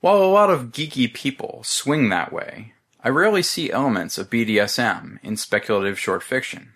While 0.00 0.22
a 0.22 0.24
lot 0.24 0.48
of 0.48 0.72
geeky 0.72 1.12
people 1.12 1.60
swing 1.62 2.08
that 2.08 2.32
way, 2.32 2.72
I 3.04 3.10
rarely 3.10 3.42
see 3.42 3.70
elements 3.70 4.16
of 4.16 4.30
BDSM 4.30 5.18
in 5.22 5.36
speculative 5.36 5.98
short 5.98 6.22
fiction. 6.22 6.72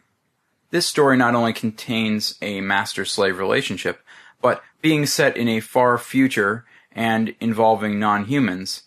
This 0.70 0.86
story 0.86 1.16
not 1.16 1.34
only 1.34 1.54
contains 1.54 2.36
a 2.42 2.60
master-slave 2.60 3.38
relationship, 3.38 4.02
but 4.42 4.62
being 4.82 5.06
set 5.06 5.38
in 5.38 5.48
a 5.48 5.60
far 5.60 5.96
future 5.96 6.66
and 6.92 7.34
involving 7.40 7.98
non-humans, 7.98 8.82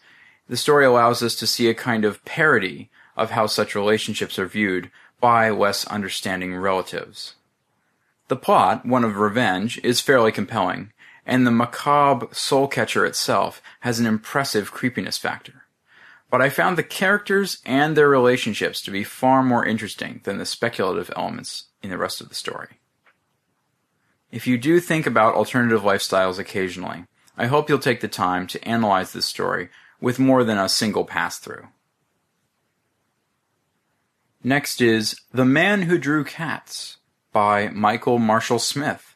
the 0.48 0.56
story 0.56 0.86
allows 0.86 1.24
us 1.24 1.34
to 1.38 1.48
see 1.48 1.68
a 1.68 1.74
kind 1.74 2.06
of 2.06 2.24
parody 2.24 2.92
of 3.16 3.32
how 3.32 3.48
such 3.48 3.74
relationships 3.74 4.38
are 4.38 4.46
viewed 4.46 4.92
by 5.20 5.50
less 5.50 5.84
understanding 5.88 6.56
relatives. 6.56 7.34
The 8.28 8.36
plot, 8.36 8.86
one 8.86 9.04
of 9.04 9.18
revenge, 9.18 9.80
is 9.84 10.00
fairly 10.00 10.32
compelling, 10.32 10.92
and 11.28 11.46
the 11.46 11.52
macabre 11.52 12.28
soul 12.32 12.68
catcher 12.68 13.06
itself 13.06 13.62
has 13.82 14.00
an 14.00 14.08
impressive 14.08 14.72
creepiness 14.72 15.20
factor 15.20 15.68
but 16.30 16.42
I 16.42 16.50
found 16.50 16.78
the 16.78 16.84
characters 16.84 17.60
and 17.66 17.96
their 17.96 18.10
relationships 18.10 18.82
to 18.82 18.92
be 18.92 19.04
far 19.04 19.44
more 19.44 19.66
interesting 19.66 20.22
than 20.24 20.38
the 20.38 20.46
speculative 20.46 21.12
elements 21.16 21.66
in 21.82 21.90
the 21.90 21.98
rest 21.98 22.20
of 22.20 22.30
the 22.30 22.36
story. 22.36 22.80
If 24.30 24.46
you 24.46 24.58
do 24.58 24.80
think 24.80 25.08
about 25.08 25.36
alternative 25.36 25.84
lifestyles 25.84 26.38
occasionally, 26.38 27.06
I 27.38 27.46
hope 27.46 27.70
you'll 27.70 27.80
take 27.80 28.02
the 28.02 28.10
time 28.10 28.46
to 28.48 28.68
analyze 28.68 29.14
this 29.14 29.26
story 29.26 29.70
with 30.02 30.20
more 30.20 30.44
than 30.44 30.58
a 30.58 30.68
single 30.68 31.06
pass 31.06 31.38
through. 31.38 31.68
Next 34.44 34.82
is 34.82 35.22
The 35.32 35.46
Man 35.46 35.84
Who 35.84 35.98
Drew 35.98 36.24
Cats 36.24 36.98
by 37.32 37.70
Michael 37.70 38.20
Marshall 38.20 38.60
Smith. 38.60 39.07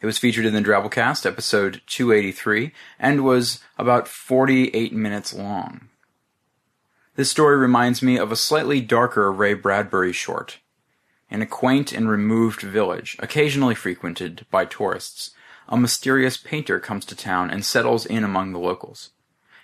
It 0.00 0.06
was 0.06 0.16
featured 0.16 0.46
in 0.46 0.54
the 0.54 0.62
Drabblecast 0.62 1.26
episode 1.26 1.82
283 1.86 2.72
and 2.98 3.22
was 3.22 3.60
about 3.76 4.08
48 4.08 4.94
minutes 4.94 5.34
long. 5.34 5.88
This 7.16 7.30
story 7.30 7.58
reminds 7.58 8.00
me 8.00 8.16
of 8.16 8.32
a 8.32 8.36
slightly 8.36 8.80
darker 8.80 9.30
Ray 9.30 9.52
Bradbury 9.52 10.12
short. 10.12 10.58
In 11.28 11.42
a 11.42 11.46
quaint 11.46 11.92
and 11.92 12.08
removed 12.08 12.62
village, 12.62 13.14
occasionally 13.18 13.74
frequented 13.74 14.46
by 14.50 14.64
tourists, 14.64 15.32
a 15.68 15.76
mysterious 15.76 16.38
painter 16.38 16.80
comes 16.80 17.04
to 17.04 17.14
town 17.14 17.50
and 17.50 17.62
settles 17.62 18.06
in 18.06 18.24
among 18.24 18.52
the 18.52 18.58
locals. 18.58 19.10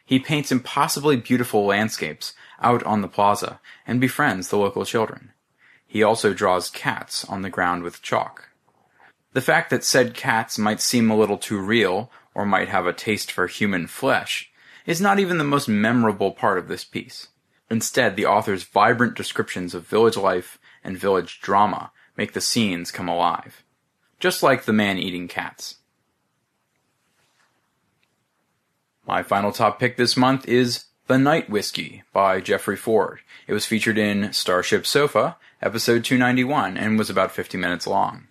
He 0.05 0.18
paints 0.18 0.53
impossibly 0.53 1.16
beautiful 1.16 1.64
landscapes 1.64 2.34
out 2.61 2.82
on 2.82 3.01
the 3.01 3.09
plaza 3.09 3.59
and 3.87 4.03
befriends 4.03 4.49
the 4.49 4.59
local 4.59 4.84
children. 4.84 5.32
He 5.87 6.03
also 6.03 6.34
draws 6.34 6.68
cats 6.68 7.24
on 7.24 7.41
the 7.41 7.51
ground 7.51 7.82
with 7.82 8.03
chalk. 8.03 8.51
The 9.37 9.43
fact 9.43 9.68
that 9.68 9.84
said 9.84 10.14
cats 10.14 10.57
might 10.57 10.80
seem 10.80 11.11
a 11.11 11.14
little 11.14 11.37
too 11.37 11.59
real 11.59 12.11
or 12.32 12.47
might 12.47 12.70
have 12.70 12.87
a 12.87 12.95
taste 12.95 13.30
for 13.30 13.47
human 13.47 13.87
flesh 13.87 14.51
is 14.87 14.99
not 14.99 15.18
even 15.18 15.37
the 15.37 15.45
most 15.45 15.68
memorable 15.68 16.32
part 16.32 16.57
of 16.57 16.68
this 16.68 16.84
piece. 16.84 17.28
Instead, 17.68 18.16
the 18.16 18.24
author's 18.24 18.62
vibrant 18.62 19.14
descriptions 19.14 19.74
of 19.74 19.87
village 19.87 20.16
life 20.16 20.59
and 20.82 20.97
village 20.97 21.43
drama 21.43 21.93
make 22.16 22.32
the 22.32 22.41
scenes 22.41 22.91
come 22.91 23.11
alive. 23.11 23.62
Just 24.18 24.43
like 24.43 24.64
the 24.64 24.72
man 24.72 24.97
eating 24.97 25.28
cats. 25.28 25.76
My 29.07 29.22
final 29.22 29.53
top 29.53 29.78
pick 29.78 29.99
this 29.99 30.16
month 30.16 30.49
is 30.49 30.87
The 31.09 31.18
Night 31.18 31.51
Whiskey 31.51 32.05
by 32.14 32.41
Jeffrey 32.41 32.78
Ford. 32.78 33.20
It 33.47 33.53
was 33.53 33.66
featured 33.66 33.99
in 33.99 34.32
Starship 34.32 34.87
Sofa, 34.87 35.37
episode 35.61 36.07
291, 36.07 36.78
and 36.78 36.97
was 36.97 37.11
about 37.11 37.32
50 37.32 37.59
minutes 37.59 37.87
long. 37.87 38.28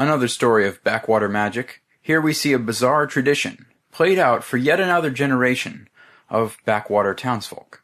Another 0.00 0.28
story 0.28 0.68
of 0.68 0.84
backwater 0.84 1.28
magic. 1.28 1.82
Here 2.00 2.20
we 2.20 2.32
see 2.32 2.52
a 2.52 2.58
bizarre 2.60 3.08
tradition, 3.08 3.66
played 3.90 4.16
out 4.16 4.44
for 4.44 4.56
yet 4.56 4.78
another 4.78 5.10
generation 5.10 5.88
of 6.30 6.56
backwater 6.64 7.14
townsfolk. 7.14 7.82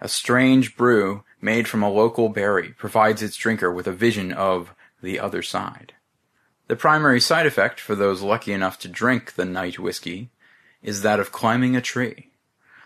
A 0.00 0.08
strange 0.08 0.78
brew 0.78 1.22
made 1.42 1.68
from 1.68 1.82
a 1.82 1.90
local 1.90 2.30
berry 2.30 2.70
provides 2.70 3.22
its 3.22 3.36
drinker 3.36 3.70
with 3.70 3.86
a 3.86 3.92
vision 3.92 4.32
of 4.32 4.74
the 5.02 5.20
other 5.20 5.42
side. 5.42 5.92
The 6.68 6.76
primary 6.76 7.20
side 7.20 7.44
effect 7.44 7.80
for 7.80 7.94
those 7.94 8.22
lucky 8.22 8.54
enough 8.54 8.78
to 8.78 8.88
drink 8.88 9.34
the 9.34 9.44
night 9.44 9.78
whiskey 9.78 10.30
is 10.82 11.02
that 11.02 11.20
of 11.20 11.32
climbing 11.32 11.76
a 11.76 11.82
tree. 11.82 12.30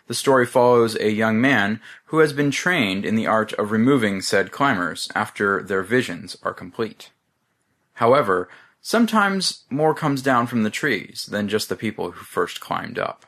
The 0.08 0.14
story 0.14 0.44
follows 0.44 0.96
a 0.96 1.12
young 1.12 1.40
man 1.40 1.80
who 2.06 2.18
has 2.18 2.32
been 2.32 2.50
trained 2.50 3.04
in 3.04 3.14
the 3.14 3.28
art 3.28 3.52
of 3.52 3.70
removing 3.70 4.22
said 4.22 4.50
climbers 4.50 5.08
after 5.14 5.62
their 5.62 5.84
visions 5.84 6.36
are 6.42 6.52
complete. 6.52 7.10
However, 7.98 8.48
sometimes 8.80 9.64
more 9.70 9.92
comes 9.92 10.22
down 10.22 10.46
from 10.46 10.62
the 10.62 10.70
trees 10.70 11.26
than 11.28 11.48
just 11.48 11.68
the 11.68 11.74
people 11.74 12.12
who 12.12 12.24
first 12.24 12.60
climbed 12.60 12.96
up. 12.96 13.26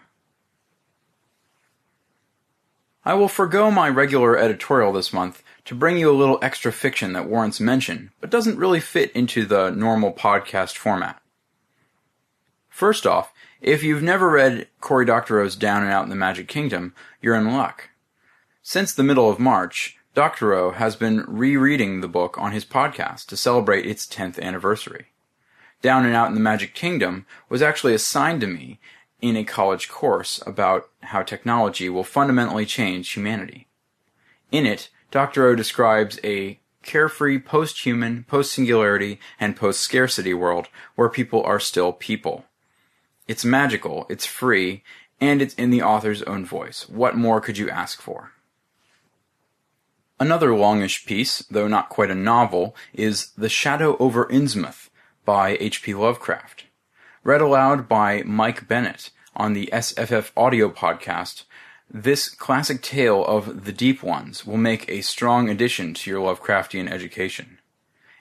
I 3.04 3.14
will 3.14 3.26
forego 3.26 3.72
my 3.72 3.88
regular 3.88 4.38
editorial 4.38 4.92
this 4.92 5.12
month 5.12 5.42
to 5.64 5.74
bring 5.74 5.96
you 5.96 6.08
a 6.08 6.14
little 6.14 6.38
extra 6.40 6.70
fiction 6.70 7.14
that 7.14 7.28
warrants 7.28 7.58
mention, 7.58 8.12
but 8.20 8.30
doesn't 8.30 8.60
really 8.60 8.78
fit 8.78 9.10
into 9.10 9.44
the 9.44 9.70
normal 9.70 10.12
podcast 10.12 10.76
format. 10.76 11.20
First 12.68 13.08
off, 13.08 13.32
if 13.60 13.82
you've 13.82 14.04
never 14.04 14.30
read 14.30 14.68
Cory 14.80 15.04
Doctorow's 15.04 15.56
Down 15.56 15.82
and 15.82 15.90
Out 15.90 16.04
in 16.04 16.10
the 16.10 16.14
Magic 16.14 16.46
Kingdom, 16.46 16.94
you're 17.20 17.34
in 17.34 17.52
luck. 17.52 17.90
Since 18.62 18.94
the 18.94 19.02
middle 19.02 19.28
of 19.28 19.40
March, 19.40 19.98
Doctorow 20.12 20.72
has 20.72 20.96
been 20.96 21.24
rereading 21.28 22.00
the 22.00 22.08
book 22.08 22.36
on 22.36 22.50
his 22.50 22.64
podcast 22.64 23.26
to 23.26 23.36
celebrate 23.36 23.86
its 23.86 24.08
10th 24.08 24.40
anniversary. 24.40 25.06
Down 25.82 26.04
and 26.04 26.16
Out 26.16 26.26
in 26.26 26.34
the 26.34 26.40
Magic 26.40 26.74
Kingdom 26.74 27.26
was 27.48 27.62
actually 27.62 27.94
assigned 27.94 28.40
to 28.40 28.48
me 28.48 28.80
in 29.20 29.36
a 29.36 29.44
college 29.44 29.88
course 29.88 30.42
about 30.44 30.88
how 31.02 31.22
technology 31.22 31.88
will 31.88 32.02
fundamentally 32.02 32.66
change 32.66 33.12
humanity. 33.12 33.68
In 34.50 34.66
it, 34.66 34.88
Doctorow 35.12 35.54
describes 35.54 36.18
a 36.24 36.58
carefree 36.82 37.38
post-human, 37.38 38.24
post-singularity, 38.24 39.20
and 39.38 39.54
post-scarcity 39.54 40.34
world 40.34 40.66
where 40.96 41.08
people 41.08 41.44
are 41.44 41.60
still 41.60 41.92
people. 41.92 42.46
It's 43.28 43.44
magical, 43.44 44.06
it's 44.08 44.26
free, 44.26 44.82
and 45.20 45.40
it's 45.40 45.54
in 45.54 45.70
the 45.70 45.82
author's 45.82 46.22
own 46.24 46.44
voice. 46.44 46.88
What 46.88 47.16
more 47.16 47.40
could 47.40 47.58
you 47.58 47.70
ask 47.70 48.02
for? 48.02 48.32
Another 50.20 50.54
longish 50.54 51.06
piece, 51.06 51.40
though 51.50 51.66
not 51.66 51.88
quite 51.88 52.10
a 52.10 52.14
novel, 52.14 52.76
is 52.92 53.32
The 53.36 53.48
Shadow 53.48 53.96
over 53.98 54.26
Innsmouth 54.26 54.90
by 55.24 55.56
H.P. 55.58 55.94
Lovecraft 55.94 56.66
read 57.22 57.40
aloud 57.40 57.88
by 57.88 58.22
Mike 58.22 58.66
Bennett 58.66 59.10
on 59.36 59.52
the 59.52 59.68
SFF 59.72 60.30
audio 60.36 60.70
podcast, 60.70 61.44
this 61.90 62.28
classic 62.28 62.82
tale 62.82 63.24
of 63.24 63.64
the 63.64 63.72
Deep 63.72 64.02
Ones 64.02 64.46
will 64.46 64.56
make 64.56 64.88
a 64.88 65.02
strong 65.02 65.48
addition 65.48 65.92
to 65.94 66.10
your 66.10 66.20
Lovecraftian 66.20 66.90
education. 66.90 67.58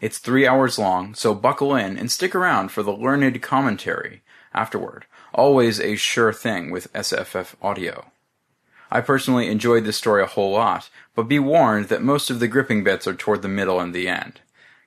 It's 0.01 0.17
three 0.17 0.47
hours 0.47 0.79
long, 0.79 1.13
so 1.13 1.33
buckle 1.33 1.75
in 1.75 1.97
and 1.97 2.11
stick 2.11 2.33
around 2.33 2.71
for 2.71 2.83
the 2.83 2.93
learned 2.93 3.41
commentary 3.41 4.21
afterward. 4.53 5.05
Always 5.33 5.79
a 5.79 5.95
sure 5.95 6.33
thing 6.33 6.71
with 6.71 6.91
SFF 6.93 7.55
audio. 7.61 8.11
I 8.91 9.01
personally 9.01 9.47
enjoyed 9.47 9.85
this 9.85 9.97
story 9.97 10.23
a 10.23 10.27
whole 10.27 10.51
lot, 10.51 10.89
but 11.15 11.23
be 11.23 11.39
warned 11.39 11.89
that 11.89 12.01
most 12.01 12.29
of 12.29 12.39
the 12.39 12.47
gripping 12.47 12.83
bits 12.83 13.07
are 13.07 13.13
toward 13.13 13.41
the 13.41 13.47
middle 13.47 13.79
and 13.79 13.93
the 13.93 14.07
end. 14.07 14.41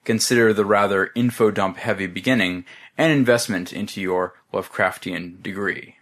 Consider 0.05 0.53
the 0.53 0.65
rather 0.65 1.11
info 1.15 1.51
dump 1.51 1.77
heavy 1.77 2.07
beginning 2.07 2.65
an 2.99 3.11
investment 3.11 3.73
into 3.73 4.01
your 4.01 4.35
Lovecraftian 4.53 5.43
degree. 5.43 5.97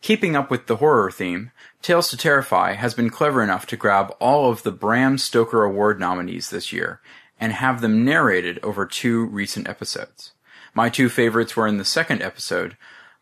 Keeping 0.00 0.34
up 0.34 0.50
with 0.50 0.66
the 0.66 0.76
horror 0.76 1.10
theme, 1.12 1.52
Tales 1.80 2.10
to 2.10 2.16
Terrify 2.16 2.72
has 2.72 2.92
been 2.92 3.08
clever 3.08 3.42
enough 3.42 3.66
to 3.66 3.76
grab 3.76 4.12
all 4.18 4.50
of 4.50 4.64
the 4.64 4.72
Bram 4.72 5.16
Stoker 5.16 5.62
Award 5.62 6.00
nominees 6.00 6.50
this 6.50 6.72
year 6.72 7.00
and 7.38 7.52
have 7.52 7.80
them 7.80 8.04
narrated 8.04 8.58
over 8.64 8.84
two 8.84 9.26
recent 9.26 9.68
episodes. 9.68 10.32
My 10.74 10.88
two 10.88 11.08
favorites 11.08 11.54
were 11.54 11.68
in 11.68 11.76
the 11.76 11.84
second 11.84 12.22
episode, 12.22 12.76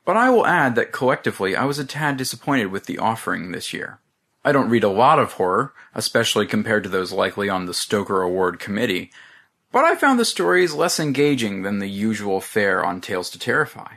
but 0.05 0.17
I 0.17 0.31
will 0.31 0.47
add 0.47 0.75
that 0.75 0.93
collectively 0.93 1.55
I 1.55 1.65
was 1.65 1.79
a 1.79 1.85
tad 1.85 2.17
disappointed 2.17 2.67
with 2.67 2.87
the 2.87 2.99
offering 2.99 3.53
this 3.53 3.73
year. 3.73 4.01
I 4.45 4.53
don't 4.53 4.71
read 4.71 4.85
a 4.85 4.89
lot 4.89 5.19
of 5.19 5.33
horror, 5.33 5.75
especially 5.95 6.47
compared 6.47 6.83
to 6.85 6.89
those 6.89 7.13
likely 7.13 7.49
on 7.49 7.67
the 7.67 7.75
Stoker 7.75 8.23
Award 8.23 8.59
committee, 8.59 9.11
but 9.73 9.85
I 9.85 9.95
found 9.95 10.19
the 10.19 10.25
stories 10.25 10.75
less 10.75 10.99
engaging 10.99 11.63
than 11.63 11.79
the 11.79 11.89
usual 11.89 12.41
fare 12.41 12.85
on 12.85 13.01
Tales 13.01 13.31
to 13.31 13.39
Terrify. 13.39 13.97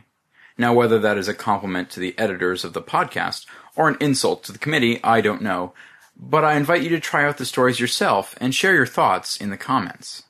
Now, 0.57 0.73
whether 0.73 0.99
that 0.99 1.17
is 1.17 1.27
a 1.27 1.33
compliment 1.33 1.89
to 1.91 1.99
the 1.99 2.17
editors 2.19 2.63
of 2.63 2.73
the 2.73 2.81
podcast 2.81 3.45
or 3.75 3.87
an 3.87 3.97
insult 3.99 4.43
to 4.43 4.51
the 4.51 4.59
committee, 4.59 5.03
I 5.03 5.21
don't 5.21 5.41
know, 5.41 5.73
but 6.15 6.43
I 6.43 6.55
invite 6.55 6.83
you 6.83 6.89
to 6.89 6.99
try 6.99 7.25
out 7.25 7.37
the 7.37 7.45
stories 7.45 7.79
yourself 7.79 8.35
and 8.39 8.53
share 8.53 8.75
your 8.75 8.85
thoughts 8.85 9.37
in 9.37 9.49
the 9.49 9.57
comments. 9.57 10.23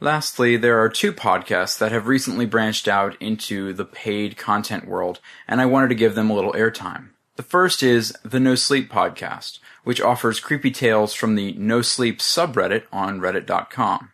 Lastly, 0.00 0.56
there 0.56 0.80
are 0.80 0.88
two 0.88 1.12
podcasts 1.12 1.76
that 1.78 1.90
have 1.90 2.06
recently 2.06 2.46
branched 2.46 2.86
out 2.86 3.16
into 3.20 3.72
the 3.72 3.84
paid 3.84 4.36
content 4.36 4.86
world, 4.86 5.18
and 5.48 5.60
I 5.60 5.66
wanted 5.66 5.88
to 5.88 5.96
give 5.96 6.14
them 6.14 6.30
a 6.30 6.34
little 6.34 6.52
airtime. 6.52 7.08
The 7.34 7.42
first 7.42 7.82
is 7.82 8.14
the 8.22 8.38
No 8.38 8.54
Sleep 8.54 8.90
Podcast, 8.92 9.58
which 9.82 10.00
offers 10.00 10.38
creepy 10.38 10.70
tales 10.70 11.14
from 11.14 11.34
the 11.34 11.52
No 11.54 11.82
Sleep 11.82 12.20
subreddit 12.20 12.84
on 12.92 13.20
reddit.com. 13.20 14.12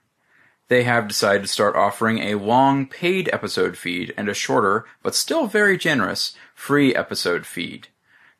They 0.68 0.84
have 0.84 1.06
decided 1.06 1.42
to 1.42 1.48
start 1.48 1.76
offering 1.76 2.18
a 2.18 2.36
long 2.36 2.86
paid 2.86 3.28
episode 3.30 3.76
feed 3.76 4.14
and 4.16 4.26
a 4.30 4.34
shorter, 4.34 4.86
but 5.02 5.14
still 5.14 5.46
very 5.46 5.76
generous, 5.76 6.34
free 6.54 6.94
episode 6.94 7.44
feed. 7.44 7.88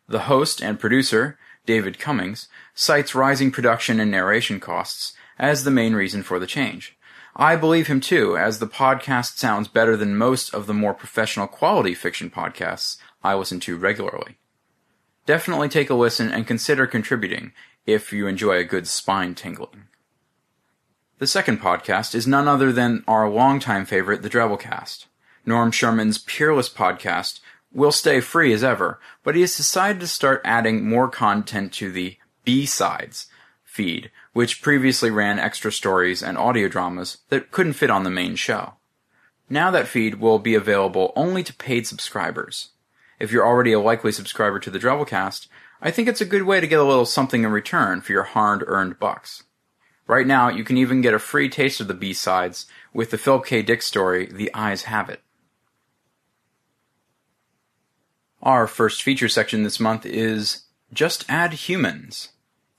The 0.09 0.21
host 0.21 0.63
and 0.63 0.81
producer, 0.81 1.39
David 1.67 1.99
Cummings, 1.99 2.49
cites 2.75 3.15
rising 3.15 3.51
production 3.51 4.01
and 4.01 4.11
narration 4.11 4.61
costs 4.61 5.13
as 5.39 5.65
the 5.65 5.71
main 5.71 5.93
reason 5.95 6.23
for 6.23 6.39
the 6.39 6.47
change. 6.47 6.94
I 7.37 7.57
believe 7.57 7.89
him 7.89 8.01
too, 8.01 8.37
as 8.37 8.59
the 8.59 8.67
podcast 8.67 9.39
sounds 9.39 9.69
better 9.69 9.97
than 9.97 10.17
most 10.17 10.55
of 10.55 10.67
the 10.67 10.75
more 10.75 10.95
professional 10.95 11.47
quality 11.47 11.95
fiction 11.95 12.31
podcasts 12.31 12.97
I 13.23 13.35
listen 13.35 13.61
to 13.61 13.77
regularly 13.77 14.37
definitely 15.27 15.69
take 15.69 15.91
a 15.91 15.95
listen 15.95 16.31
and 16.31 16.47
consider 16.47 16.87
contributing 16.87 17.53
if 17.87 18.13
you 18.13 18.27
enjoy 18.27 18.57
a 18.57 18.65
good 18.65 18.87
spine 18.87 19.35
tingling. 19.35 19.85
The 21.19 21.27
second 21.27 21.61
podcast 21.61 22.15
is 22.15 22.27
none 22.27 22.49
other 22.49 22.73
than 22.73 23.05
our 23.07 23.29
longtime 23.29 23.87
favorite, 23.87 24.23
The 24.23 24.31
Drabblecast. 24.31 25.07
Norm 25.47 25.71
Sherman's 25.71 26.19
Peerless 26.19 26.69
podcast 26.69 27.41
will 27.73 27.93
stay 27.93 28.21
free 28.21 28.53
as 28.53 28.65
ever, 28.65 29.01
but 29.23 29.35
he 29.35 29.43
has 29.43 29.57
decided 29.57 30.01
to 30.01 30.07
start 30.07 30.41
adding 30.45 30.89
more 30.89 31.09
content 31.09 31.73
to 31.75 31.91
the 31.91 32.17
B-Sides 32.45 33.27
feed, 33.63 34.11
which 34.35 34.61
previously 34.61 35.11
ran 35.11 35.39
extra 35.39 35.73
stories 35.73 36.23
and 36.23 36.37
audio 36.37 36.69
dramas 36.69 37.19
that 37.31 37.51
couldn't 37.51 37.73
fit 37.73 37.89
on 37.89 38.05
the 38.05 38.11
main 38.11 38.35
show. 38.35 38.75
Now 39.49 39.71
that 39.71 39.89
feed 39.89 40.17
will 40.17 40.39
be 40.39 40.55
available 40.55 41.13
only 41.17 41.43
to 41.45 41.55
paid 41.55 41.87
subscribers. 41.87 42.71
If 43.19 43.31
you're 43.31 43.47
already 43.47 43.73
a 43.73 43.81
likely 43.81 44.11
subscriber 44.11 44.59
to 44.59 44.71
the 44.71 44.79
Drabblecast, 44.79 45.47
I 45.81 45.91
think 45.91 46.09
it's 46.09 46.21
a 46.21 46.27
good 46.27 46.43
way 46.43 46.61
to 46.61 46.67
get 46.67 46.81
a 46.81 46.85
little 46.85 47.07
something 47.07 47.45
in 47.45 47.51
return 47.51 48.01
for 48.01 48.13
your 48.13 48.25
hard-earned 48.25 48.99
bucks. 48.99 49.45
Right 50.07 50.27
now, 50.27 50.49
you 50.49 50.65
can 50.65 50.77
even 50.77 51.01
get 51.01 51.15
a 51.15 51.19
free 51.19 51.49
taste 51.49 51.81
of 51.81 51.89
the 51.89 51.95
B-sides 51.95 52.67
with 52.93 53.11
the 53.11 53.19
Philip 53.19 53.47
K. 53.47 53.63
Dick 53.63 53.83
story, 53.83 54.27
The 54.27 54.51
Eyes 54.53 54.83
Have 54.83 55.09
It. 55.09 55.21
Our 58.43 58.67
first 58.67 59.03
feature 59.03 59.29
section 59.29 59.63
this 59.63 59.79
month 59.79 60.05
is 60.05 60.65
Just 60.93 61.25
Add 61.29 61.53
Humans. 61.53 62.31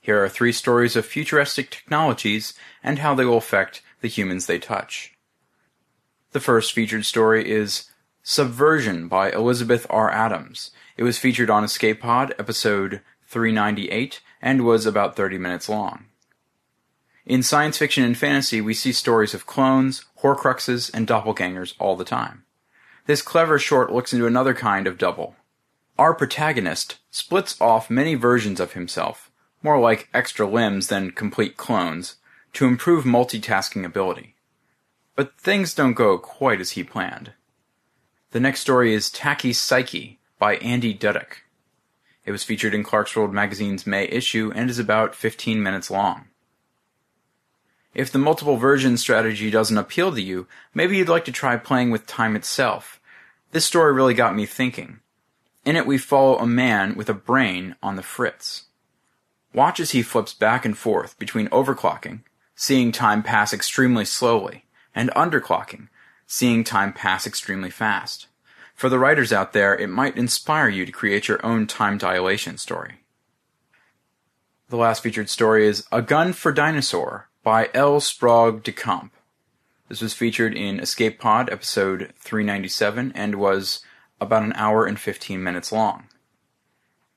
Here 0.05 0.23
are 0.23 0.29
three 0.29 0.51
stories 0.51 0.95
of 0.95 1.03
futuristic 1.03 1.71
technologies 1.71 2.53
and 2.83 2.99
how 2.99 3.15
they 3.15 3.25
will 3.25 3.37
affect 3.37 3.81
the 4.01 4.07
humans 4.07 4.45
they 4.45 4.59
touch. 4.59 5.15
The 6.31 6.39
first 6.39 6.73
featured 6.73 7.05
story 7.05 7.49
is 7.49 7.89
Subversion 8.21 9.07
by 9.07 9.31
Elizabeth 9.31 9.87
R. 9.89 10.11
Adams. 10.11 10.69
It 10.95 11.01
was 11.01 11.17
featured 11.17 11.49
on 11.49 11.63
Escape 11.63 12.01
Pod, 12.01 12.35
episode 12.37 13.01
398, 13.25 14.21
and 14.43 14.63
was 14.63 14.85
about 14.85 15.15
30 15.15 15.39
minutes 15.39 15.67
long. 15.67 16.05
In 17.25 17.41
science 17.41 17.79
fiction 17.79 18.03
and 18.03 18.15
fantasy, 18.15 18.61
we 18.61 18.75
see 18.75 18.91
stories 18.91 19.33
of 19.33 19.47
clones, 19.47 20.05
horcruxes, 20.21 20.93
and 20.93 21.07
doppelgangers 21.07 21.73
all 21.79 21.95
the 21.95 22.05
time. 22.05 22.43
This 23.07 23.23
clever 23.23 23.57
short 23.57 23.91
looks 23.91 24.13
into 24.13 24.27
another 24.27 24.53
kind 24.53 24.85
of 24.85 24.99
double. 24.99 25.35
Our 25.97 26.13
protagonist 26.13 26.99
splits 27.09 27.59
off 27.59 27.89
many 27.89 28.13
versions 28.13 28.59
of 28.59 28.73
himself, 28.73 29.24
more 29.65 29.79
like 29.79 30.07
extra 30.13 30.45
limbs 30.45 30.87
than 30.87 31.09
complete 31.09 31.57
clones, 31.57 32.17
to 32.53 32.67
improve 32.67 33.03
multitasking 33.03 33.83
ability. 33.83 34.35
But 35.15 35.39
things 35.39 35.73
don't 35.73 35.95
go 35.95 36.19
quite 36.19 36.61
as 36.61 36.71
he 36.71 36.83
planned. 36.83 37.31
The 38.29 38.39
next 38.39 38.59
story 38.59 38.93
is 38.93 39.09
Tacky 39.09 39.53
Psyche 39.53 40.19
by 40.37 40.57
Andy 40.57 40.95
Dudak. 40.95 41.37
It 42.25 42.31
was 42.31 42.43
featured 42.43 42.75
in 42.75 42.83
Clarkesworld 42.83 43.33
magazine's 43.33 43.87
May 43.87 44.05
issue 44.05 44.51
and 44.53 44.69
is 44.69 44.77
about 44.77 45.15
15 45.15 45.63
minutes 45.63 45.89
long. 45.89 46.25
If 47.95 48.11
the 48.11 48.19
multiple 48.19 48.57
version 48.57 48.97
strategy 48.97 49.49
doesn't 49.49 49.77
appeal 49.79 50.13
to 50.13 50.21
you, 50.21 50.45
maybe 50.75 50.95
you'd 50.95 51.09
like 51.09 51.25
to 51.25 51.31
try 51.31 51.57
playing 51.57 51.89
with 51.89 52.05
time 52.05 52.35
itself. 52.35 53.01
This 53.51 53.65
story 53.65 53.93
really 53.93 54.13
got 54.13 54.35
me 54.35 54.45
thinking. 54.45 54.99
In 55.65 55.75
it, 55.75 55.87
we 55.87 55.97
follow 55.97 56.37
a 56.37 56.45
man 56.45 56.93
with 56.93 57.09
a 57.09 57.15
brain 57.15 57.75
on 57.81 57.95
the 57.95 58.03
fritz. 58.03 58.64
Watch 59.55 59.79
as 59.79 59.91
he 59.91 60.01
flips 60.01 60.33
back 60.33 60.65
and 60.65 60.77
forth 60.77 61.17
between 61.17 61.47
overclocking, 61.47 62.23
seeing 62.55 62.91
time 62.91 63.23
pass 63.23 63.53
extremely 63.53 64.03
slowly, 64.03 64.65
and 64.93 65.09
underclocking, 65.11 65.87
seeing 66.27 66.65
time 66.65 66.91
pass 66.91 67.25
extremely 67.25 67.69
fast. 67.69 68.27
For 68.73 68.89
the 68.89 68.99
writers 68.99 69.31
out 69.31 69.53
there, 69.53 69.73
it 69.73 69.87
might 69.87 70.17
inspire 70.17 70.67
you 70.67 70.85
to 70.85 70.91
create 70.91 71.29
your 71.29 71.43
own 71.45 71.67
time 71.67 71.97
dilation 71.97 72.57
story. 72.57 72.95
The 74.67 74.75
last 74.75 75.01
featured 75.01 75.29
story 75.29 75.65
is 75.65 75.87
A 75.89 76.01
Gun 76.01 76.33
for 76.33 76.51
Dinosaur 76.51 77.29
by 77.41 77.69
L. 77.73 78.01
Sprague 78.01 78.61
de 78.61 78.73
Camp. 78.73 79.13
This 79.87 80.01
was 80.01 80.13
featured 80.13 80.53
in 80.53 80.81
Escape 80.81 81.17
Pod 81.17 81.49
episode 81.49 82.11
397 82.19 83.13
and 83.15 83.35
was 83.35 83.79
about 84.19 84.43
an 84.43 84.51
hour 84.57 84.85
and 84.85 84.99
15 84.99 85.41
minutes 85.41 85.71
long. 85.71 86.09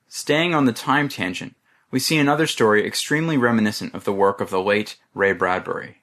Staying 0.07 0.55
on 0.55 0.63
the 0.63 0.71
time 0.71 1.09
tangent, 1.09 1.55
we 1.91 1.99
see 1.99 2.17
another 2.17 2.47
story 2.47 2.85
extremely 2.85 3.37
reminiscent 3.37 3.93
of 3.93 4.03
the 4.03 4.13
work 4.13 4.41
of 4.41 4.49
the 4.49 4.61
late 4.61 4.97
Ray 5.13 5.33
Bradbury. 5.33 6.01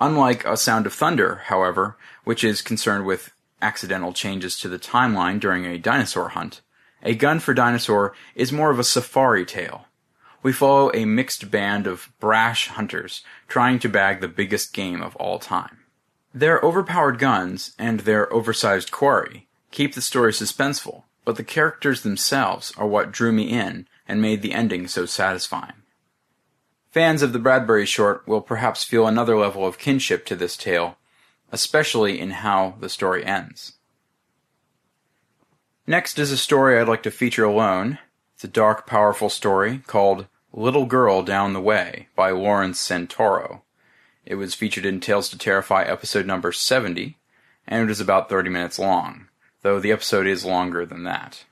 Unlike 0.00 0.44
A 0.44 0.56
Sound 0.56 0.86
of 0.86 0.94
Thunder, 0.94 1.42
however, 1.46 1.96
which 2.24 2.44
is 2.44 2.62
concerned 2.62 3.06
with 3.06 3.32
accidental 3.60 4.12
changes 4.12 4.58
to 4.58 4.68
the 4.68 4.78
timeline 4.78 5.38
during 5.38 5.64
a 5.66 5.78
dinosaur 5.78 6.30
hunt, 6.30 6.60
A 7.02 7.14
Gun 7.14 7.40
for 7.40 7.54
Dinosaur 7.54 8.14
is 8.34 8.52
more 8.52 8.70
of 8.70 8.78
a 8.78 8.84
safari 8.84 9.44
tale, 9.44 9.86
we 10.42 10.52
follow 10.52 10.90
a 10.92 11.04
mixed 11.04 11.50
band 11.50 11.86
of 11.86 12.10
brash 12.18 12.68
hunters 12.68 13.22
trying 13.48 13.78
to 13.78 13.88
bag 13.88 14.20
the 14.20 14.28
biggest 14.28 14.72
game 14.72 15.02
of 15.02 15.14
all 15.16 15.38
time. 15.38 15.78
Their 16.34 16.58
overpowered 16.60 17.18
guns 17.18 17.74
and 17.78 18.00
their 18.00 18.32
oversized 18.32 18.90
quarry 18.90 19.46
keep 19.70 19.94
the 19.94 20.00
story 20.00 20.32
suspenseful, 20.32 21.04
but 21.24 21.36
the 21.36 21.44
characters 21.44 22.02
themselves 22.02 22.72
are 22.76 22.86
what 22.86 23.12
drew 23.12 23.32
me 23.32 23.44
in 23.44 23.86
and 24.06 24.20
made 24.20 24.42
the 24.42 24.52
ending 24.52 24.86
so 24.88 25.06
satisfying. 25.06 25.82
Fans 26.90 27.22
of 27.22 27.32
the 27.32 27.38
Bradbury 27.38 27.86
short 27.86 28.26
will 28.28 28.42
perhaps 28.42 28.84
feel 28.84 29.06
another 29.06 29.36
level 29.36 29.66
of 29.66 29.78
kinship 29.78 30.26
to 30.26 30.36
this 30.36 30.56
tale, 30.56 30.98
especially 31.50 32.20
in 32.20 32.30
how 32.30 32.74
the 32.80 32.88
story 32.88 33.24
ends. 33.24 33.74
Next 35.86 36.18
is 36.18 36.30
a 36.30 36.36
story 36.36 36.78
I'd 36.78 36.88
like 36.88 37.02
to 37.04 37.10
feature 37.10 37.44
alone. 37.44 37.98
It's 38.34 38.44
a 38.44 38.48
dark, 38.48 38.86
powerful 38.86 39.30
story 39.30 39.82
called 39.86 40.26
Little 40.52 40.84
Girl 40.84 41.22
Down 41.22 41.54
the 41.54 41.60
Way 41.60 42.08
by 42.14 42.30
Lawrence 42.30 42.78
Santoro. 42.78 43.62
It 44.26 44.34
was 44.34 44.54
featured 44.54 44.84
in 44.84 45.00
Tales 45.00 45.28
to 45.30 45.38
Terrify 45.38 45.84
episode 45.84 46.26
number 46.26 46.52
70, 46.52 47.18
and 47.66 47.82
it 47.82 47.90
is 47.90 48.00
about 48.00 48.28
30 48.28 48.50
minutes 48.50 48.78
long, 48.78 49.28
though 49.62 49.80
the 49.80 49.92
episode 49.92 50.26
is 50.26 50.44
longer 50.44 50.84
than 50.84 51.04
that. 51.04 51.44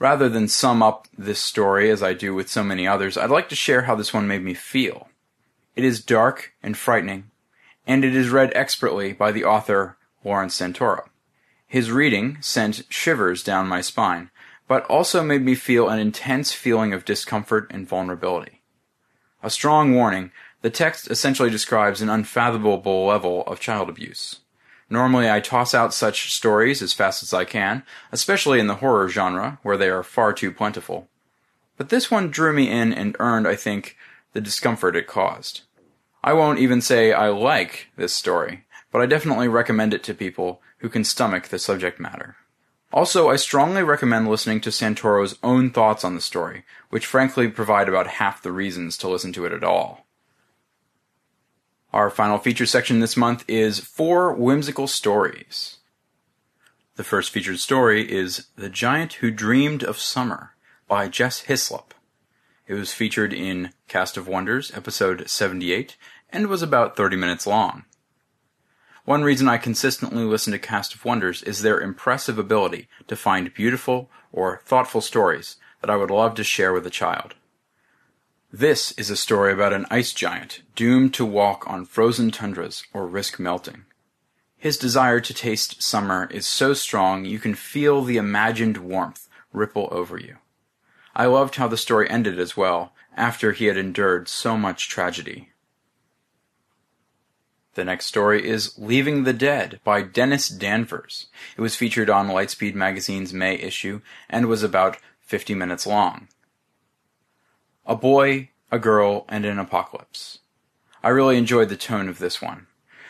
Rather 0.00 0.30
than 0.30 0.48
sum 0.48 0.82
up 0.82 1.06
this 1.16 1.38
story 1.38 1.90
as 1.90 2.02
I 2.02 2.14
do 2.14 2.34
with 2.34 2.48
so 2.48 2.64
many 2.64 2.88
others, 2.88 3.18
I'd 3.18 3.28
like 3.28 3.50
to 3.50 3.54
share 3.54 3.82
how 3.82 3.94
this 3.94 4.14
one 4.14 4.26
made 4.26 4.42
me 4.42 4.54
feel. 4.54 5.08
It 5.76 5.84
is 5.84 6.02
dark 6.02 6.54
and 6.62 6.74
frightening, 6.74 7.30
and 7.86 8.02
it 8.02 8.16
is 8.16 8.30
read 8.30 8.50
expertly 8.54 9.12
by 9.12 9.30
the 9.30 9.44
author 9.44 9.98
Lawrence 10.24 10.58
Santoro. 10.58 11.10
His 11.66 11.90
reading 11.90 12.38
sent 12.40 12.86
shivers 12.88 13.44
down 13.44 13.68
my 13.68 13.82
spine, 13.82 14.30
but 14.66 14.86
also 14.86 15.22
made 15.22 15.42
me 15.42 15.54
feel 15.54 15.90
an 15.90 15.98
intense 15.98 16.50
feeling 16.54 16.94
of 16.94 17.04
discomfort 17.04 17.66
and 17.70 17.86
vulnerability. 17.86 18.62
A 19.42 19.50
strong 19.50 19.94
warning, 19.94 20.32
the 20.62 20.70
text 20.70 21.10
essentially 21.10 21.50
describes 21.50 22.00
an 22.00 22.08
unfathomable 22.08 23.04
level 23.04 23.42
of 23.42 23.60
child 23.60 23.90
abuse. 23.90 24.40
Normally 24.90 25.30
I 25.30 25.38
toss 25.38 25.72
out 25.72 25.94
such 25.94 26.34
stories 26.34 26.82
as 26.82 26.92
fast 26.92 27.22
as 27.22 27.32
I 27.32 27.44
can, 27.44 27.84
especially 28.10 28.58
in 28.58 28.66
the 28.66 28.76
horror 28.76 29.08
genre, 29.08 29.60
where 29.62 29.76
they 29.76 29.88
are 29.88 30.02
far 30.02 30.32
too 30.32 30.50
plentiful. 30.50 31.08
But 31.76 31.88
this 31.88 32.10
one 32.10 32.30
drew 32.30 32.52
me 32.52 32.68
in 32.68 32.92
and 32.92 33.16
earned, 33.20 33.46
I 33.46 33.54
think, 33.54 33.96
the 34.32 34.40
discomfort 34.40 34.96
it 34.96 35.06
caused. 35.06 35.62
I 36.22 36.32
won't 36.32 36.58
even 36.58 36.80
say 36.80 37.12
I 37.12 37.28
like 37.28 37.88
this 37.96 38.12
story, 38.12 38.64
but 38.90 39.00
I 39.00 39.06
definitely 39.06 39.48
recommend 39.48 39.94
it 39.94 40.02
to 40.04 40.14
people 40.14 40.60
who 40.78 40.88
can 40.88 41.04
stomach 41.04 41.48
the 41.48 41.58
subject 41.58 42.00
matter. 42.00 42.36
Also, 42.92 43.30
I 43.30 43.36
strongly 43.36 43.84
recommend 43.84 44.28
listening 44.28 44.60
to 44.62 44.72
Santoro's 44.72 45.38
own 45.44 45.70
thoughts 45.70 46.04
on 46.04 46.16
the 46.16 46.20
story, 46.20 46.64
which 46.88 47.06
frankly 47.06 47.48
provide 47.48 47.88
about 47.88 48.08
half 48.08 48.42
the 48.42 48.50
reasons 48.50 48.98
to 48.98 49.08
listen 49.08 49.32
to 49.34 49.46
it 49.46 49.52
at 49.52 49.62
all. 49.62 50.06
Our 51.92 52.08
final 52.08 52.38
feature 52.38 52.66
section 52.66 53.00
this 53.00 53.16
month 53.16 53.44
is 53.48 53.80
Four 53.80 54.32
Whimsical 54.32 54.86
Stories. 54.86 55.78
The 56.94 57.02
first 57.02 57.32
featured 57.32 57.58
story 57.58 58.08
is 58.08 58.46
The 58.54 58.68
Giant 58.68 59.14
Who 59.14 59.32
Dreamed 59.32 59.82
of 59.82 59.98
Summer 59.98 60.54
by 60.86 61.08
Jess 61.08 61.46
Hyslop. 61.46 61.90
It 62.68 62.74
was 62.74 62.92
featured 62.92 63.32
in 63.32 63.72
Cast 63.88 64.16
of 64.16 64.28
Wonders, 64.28 64.70
episode 64.72 65.28
78, 65.28 65.96
and 66.28 66.46
was 66.46 66.62
about 66.62 66.96
30 66.96 67.16
minutes 67.16 67.44
long. 67.44 67.86
One 69.04 69.24
reason 69.24 69.48
I 69.48 69.58
consistently 69.58 70.22
listen 70.22 70.52
to 70.52 70.60
Cast 70.60 70.94
of 70.94 71.04
Wonders 71.04 71.42
is 71.42 71.62
their 71.62 71.80
impressive 71.80 72.38
ability 72.38 72.86
to 73.08 73.16
find 73.16 73.52
beautiful 73.52 74.12
or 74.30 74.62
thoughtful 74.64 75.00
stories 75.00 75.56
that 75.80 75.90
I 75.90 75.96
would 75.96 76.12
love 76.12 76.36
to 76.36 76.44
share 76.44 76.72
with 76.72 76.86
a 76.86 76.90
child. 76.90 77.34
This 78.52 78.90
is 78.92 79.10
a 79.10 79.16
story 79.16 79.52
about 79.52 79.72
an 79.72 79.86
ice 79.92 80.12
giant 80.12 80.62
doomed 80.74 81.14
to 81.14 81.24
walk 81.24 81.70
on 81.70 81.84
frozen 81.84 82.32
tundras 82.32 82.82
or 82.92 83.06
risk 83.06 83.38
melting. 83.38 83.84
His 84.56 84.76
desire 84.76 85.20
to 85.20 85.32
taste 85.32 85.80
summer 85.80 86.28
is 86.32 86.48
so 86.48 86.74
strong 86.74 87.24
you 87.24 87.38
can 87.38 87.54
feel 87.54 88.02
the 88.02 88.16
imagined 88.16 88.78
warmth 88.78 89.28
ripple 89.52 89.86
over 89.92 90.18
you. 90.18 90.38
I 91.14 91.26
loved 91.26 91.56
how 91.56 91.68
the 91.68 91.76
story 91.76 92.10
ended 92.10 92.40
as 92.40 92.56
well, 92.56 92.92
after 93.16 93.52
he 93.52 93.66
had 93.66 93.76
endured 93.76 94.28
so 94.28 94.56
much 94.56 94.88
tragedy. 94.88 95.50
The 97.74 97.84
next 97.84 98.06
story 98.06 98.44
is 98.44 98.76
Leaving 98.76 99.22
the 99.22 99.32
Dead 99.32 99.78
by 99.84 100.02
Dennis 100.02 100.48
Danvers. 100.48 101.26
It 101.56 101.60
was 101.60 101.76
featured 101.76 102.10
on 102.10 102.26
Lightspeed 102.26 102.74
magazine's 102.74 103.32
May 103.32 103.54
issue 103.54 104.00
and 104.28 104.46
was 104.46 104.64
about 104.64 104.96
50 105.20 105.54
minutes 105.54 105.86
long. 105.86 106.26
A 107.86 107.96
boy, 107.96 108.50
a 108.70 108.78
girl, 108.78 109.24
and 109.28 109.44
an 109.44 109.58
apocalypse. 109.58 110.38
I 111.02 111.08
really 111.08 111.36
enjoyed 111.36 111.68
the 111.68 111.76
tone 111.76 112.08
of 112.08 112.18
this 112.18 112.40
one. 112.42 112.66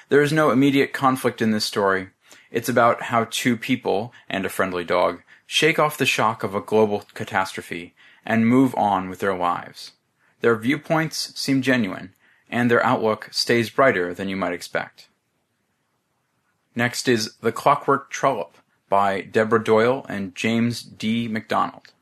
There 0.09 0.23
is 0.23 0.33
no 0.33 0.51
immediate 0.51 0.93
conflict 0.93 1.43
in 1.43 1.51
this 1.51 1.64
story. 1.64 2.11
It's 2.51 2.68
about 2.68 3.03
how 3.03 3.27
two 3.31 3.57
people, 3.57 4.12
and 4.29 4.45
a 4.45 4.49
friendly 4.49 4.85
dog, 4.85 5.23
shake 5.47 5.79
off 5.79 5.99
the 5.99 6.07
shock 6.07 6.43
of 6.43 6.55
a 6.55 6.61
global 6.61 7.05
catastrophe 7.14 7.95
and 8.25 8.47
move 8.47 8.75
on 8.75 9.09
with 9.09 9.18
their 9.18 9.37
lives. 9.37 9.93
Their 10.41 10.57
viewpoints 10.57 11.39
seem 11.39 11.62
genuine, 11.62 12.14
and 12.49 12.71
their 12.71 12.85
outlook 12.85 13.29
stays 13.33 13.71
brighter 13.71 14.14
than 14.14 14.29
you 14.29 14.37
might 14.37 14.53
expect. 14.53 15.09
Next 16.75 17.09
is 17.09 17.35
The 17.41 17.53
Clockwork 17.53 18.11
Trollop 18.11 18.57
by 18.89 19.21
Deborah 19.23 19.62
Doyle 19.62 20.07
and 20.09 20.35
James 20.35 20.83
D. 20.83 21.29
MacDonald. 21.29 21.93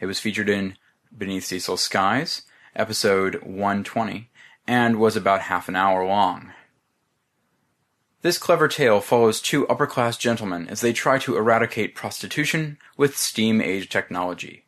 It 0.00 0.06
was 0.06 0.18
featured 0.18 0.48
in 0.48 0.76
Beneath 1.16 1.44
Ceaseless 1.44 1.82
Skies, 1.82 2.42
episode 2.76 3.42
120, 3.42 4.30
and 4.66 4.98
was 4.98 5.16
about 5.16 5.42
half 5.42 5.68
an 5.68 5.74
hour 5.74 6.06
long. 6.06 6.52
This 8.22 8.38
clever 8.38 8.68
tale 8.68 9.00
follows 9.00 9.40
two 9.40 9.66
upper 9.68 9.86
class 9.86 10.16
gentlemen 10.16 10.68
as 10.68 10.80
they 10.80 10.92
try 10.92 11.18
to 11.18 11.36
eradicate 11.36 11.94
prostitution 11.94 12.78
with 12.96 13.16
steam 13.16 13.60
age 13.60 13.88
technology. 13.88 14.66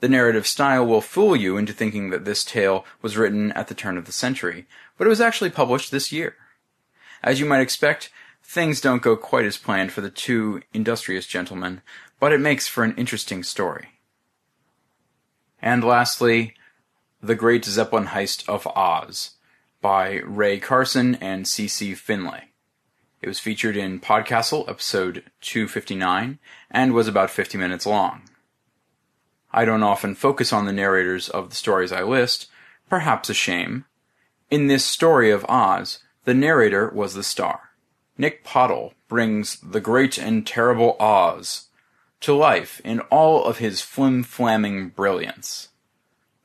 The 0.00 0.08
narrative 0.08 0.46
style 0.46 0.84
will 0.84 1.00
fool 1.00 1.36
you 1.36 1.56
into 1.56 1.72
thinking 1.72 2.10
that 2.10 2.24
this 2.24 2.44
tale 2.44 2.84
was 3.00 3.16
written 3.16 3.52
at 3.52 3.68
the 3.68 3.74
turn 3.74 3.96
of 3.96 4.06
the 4.06 4.12
century, 4.12 4.66
but 4.98 5.06
it 5.06 5.10
was 5.10 5.20
actually 5.20 5.50
published 5.50 5.90
this 5.90 6.10
year. 6.10 6.34
As 7.22 7.38
you 7.38 7.46
might 7.46 7.60
expect, 7.60 8.10
things 8.42 8.80
don't 8.80 9.02
go 9.02 9.16
quite 9.16 9.44
as 9.44 9.56
planned 9.56 9.92
for 9.92 10.00
the 10.00 10.10
two 10.10 10.62
industrious 10.72 11.26
gentlemen, 11.26 11.82
but 12.18 12.32
it 12.32 12.40
makes 12.40 12.66
for 12.66 12.84
an 12.84 12.94
interesting 12.96 13.42
story. 13.42 13.93
And 15.64 15.82
lastly, 15.82 16.52
The 17.22 17.34
Great 17.34 17.64
Zeppelin 17.64 18.08
Heist 18.08 18.46
of 18.46 18.66
Oz 18.76 19.30
by 19.80 20.20
Rae 20.26 20.60
Carson 20.60 21.14
and 21.14 21.48
C.C. 21.48 21.94
Finlay. 21.94 22.50
It 23.22 23.28
was 23.28 23.40
featured 23.40 23.74
in 23.74 23.98
Podcastle 23.98 24.68
episode 24.68 25.24
259 25.40 26.38
and 26.70 26.92
was 26.92 27.08
about 27.08 27.30
50 27.30 27.56
minutes 27.56 27.86
long. 27.86 28.24
I 29.54 29.64
don't 29.64 29.82
often 29.82 30.14
focus 30.14 30.52
on 30.52 30.66
the 30.66 30.72
narrators 30.72 31.30
of 31.30 31.48
the 31.48 31.56
stories 31.56 31.92
I 31.92 32.02
list, 32.02 32.46
perhaps 32.90 33.30
a 33.30 33.34
shame. 33.34 33.86
In 34.50 34.66
this 34.66 34.84
story 34.84 35.30
of 35.30 35.46
Oz, 35.48 36.00
the 36.24 36.34
narrator 36.34 36.90
was 36.90 37.14
the 37.14 37.22
star. 37.22 37.70
Nick 38.18 38.44
Podehl 38.44 38.92
brings 39.08 39.58
the 39.60 39.80
great 39.80 40.18
and 40.18 40.46
terrible 40.46 40.98
Oz 41.00 41.63
to 42.24 42.34
life 42.34 42.80
in 42.84 43.00
all 43.00 43.44
of 43.44 43.58
his 43.58 43.80
flim-flamming 43.80 44.94
brilliance. 44.94 45.68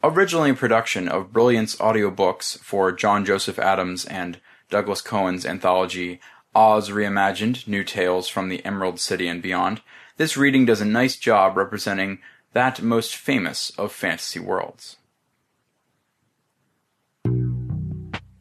Originally 0.03 0.51
a 0.51 0.55
production 0.55 1.07
of 1.07 1.33
Brilliance 1.33 1.75
audiobooks 1.77 2.57
for 2.59 2.91
John 2.91 3.25
Joseph 3.25 3.59
Adams 3.59 4.05
and 4.05 4.39
Douglas 4.69 5.01
Cohen's 5.01 5.45
anthology 5.45 6.19
Oz 6.55 6.89
Reimagined 6.89 7.67
New 7.67 7.83
Tales 7.83 8.27
from 8.27 8.49
the 8.49 8.63
Emerald 8.65 8.99
City 8.99 9.27
and 9.27 9.41
Beyond, 9.41 9.81
this 10.17 10.35
reading 10.35 10.65
does 10.65 10.81
a 10.81 10.85
nice 10.85 11.15
job 11.15 11.55
representing 11.55 12.19
that 12.53 12.81
most 12.81 13.15
famous 13.15 13.71
of 13.77 13.91
fantasy 13.91 14.39
worlds. 14.39 14.97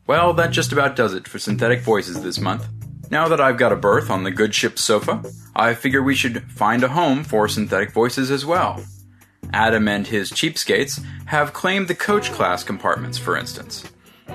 Well, 0.07 0.33
that 0.35 0.51
just 0.51 0.73
about 0.73 0.97
does 0.97 1.13
it 1.13 1.29
for 1.29 1.39
Synthetic 1.39 1.83
Voices 1.83 2.23
this 2.23 2.41
month. 2.41 2.67
Now 3.11 3.29
that 3.29 3.41
I've 3.41 3.57
got 3.57 3.73
a 3.73 3.77
berth 3.77 4.11
on 4.11 4.25
the 4.25 4.31
good 4.31 4.55
ship 4.55 4.79
sofa, 4.79 5.23
I 5.57 5.75
figure 5.75 6.03
we 6.03 6.15
should 6.15 6.43
find 6.51 6.85
a 6.85 6.89
home 6.89 7.25
for 7.25 7.49
Synthetic 7.49 7.93
Voices 7.93 8.31
as 8.31 8.45
well. 8.45 8.85
Adam 9.53 9.89
and 9.89 10.07
his 10.07 10.31
cheapskates 10.31 11.03
have 11.27 11.55
claimed 11.55 11.89
the 11.89 11.95
coach 11.95 12.31
class 12.33 12.63
compartments, 12.63 13.17
for 13.17 13.37
instance. 13.37 13.85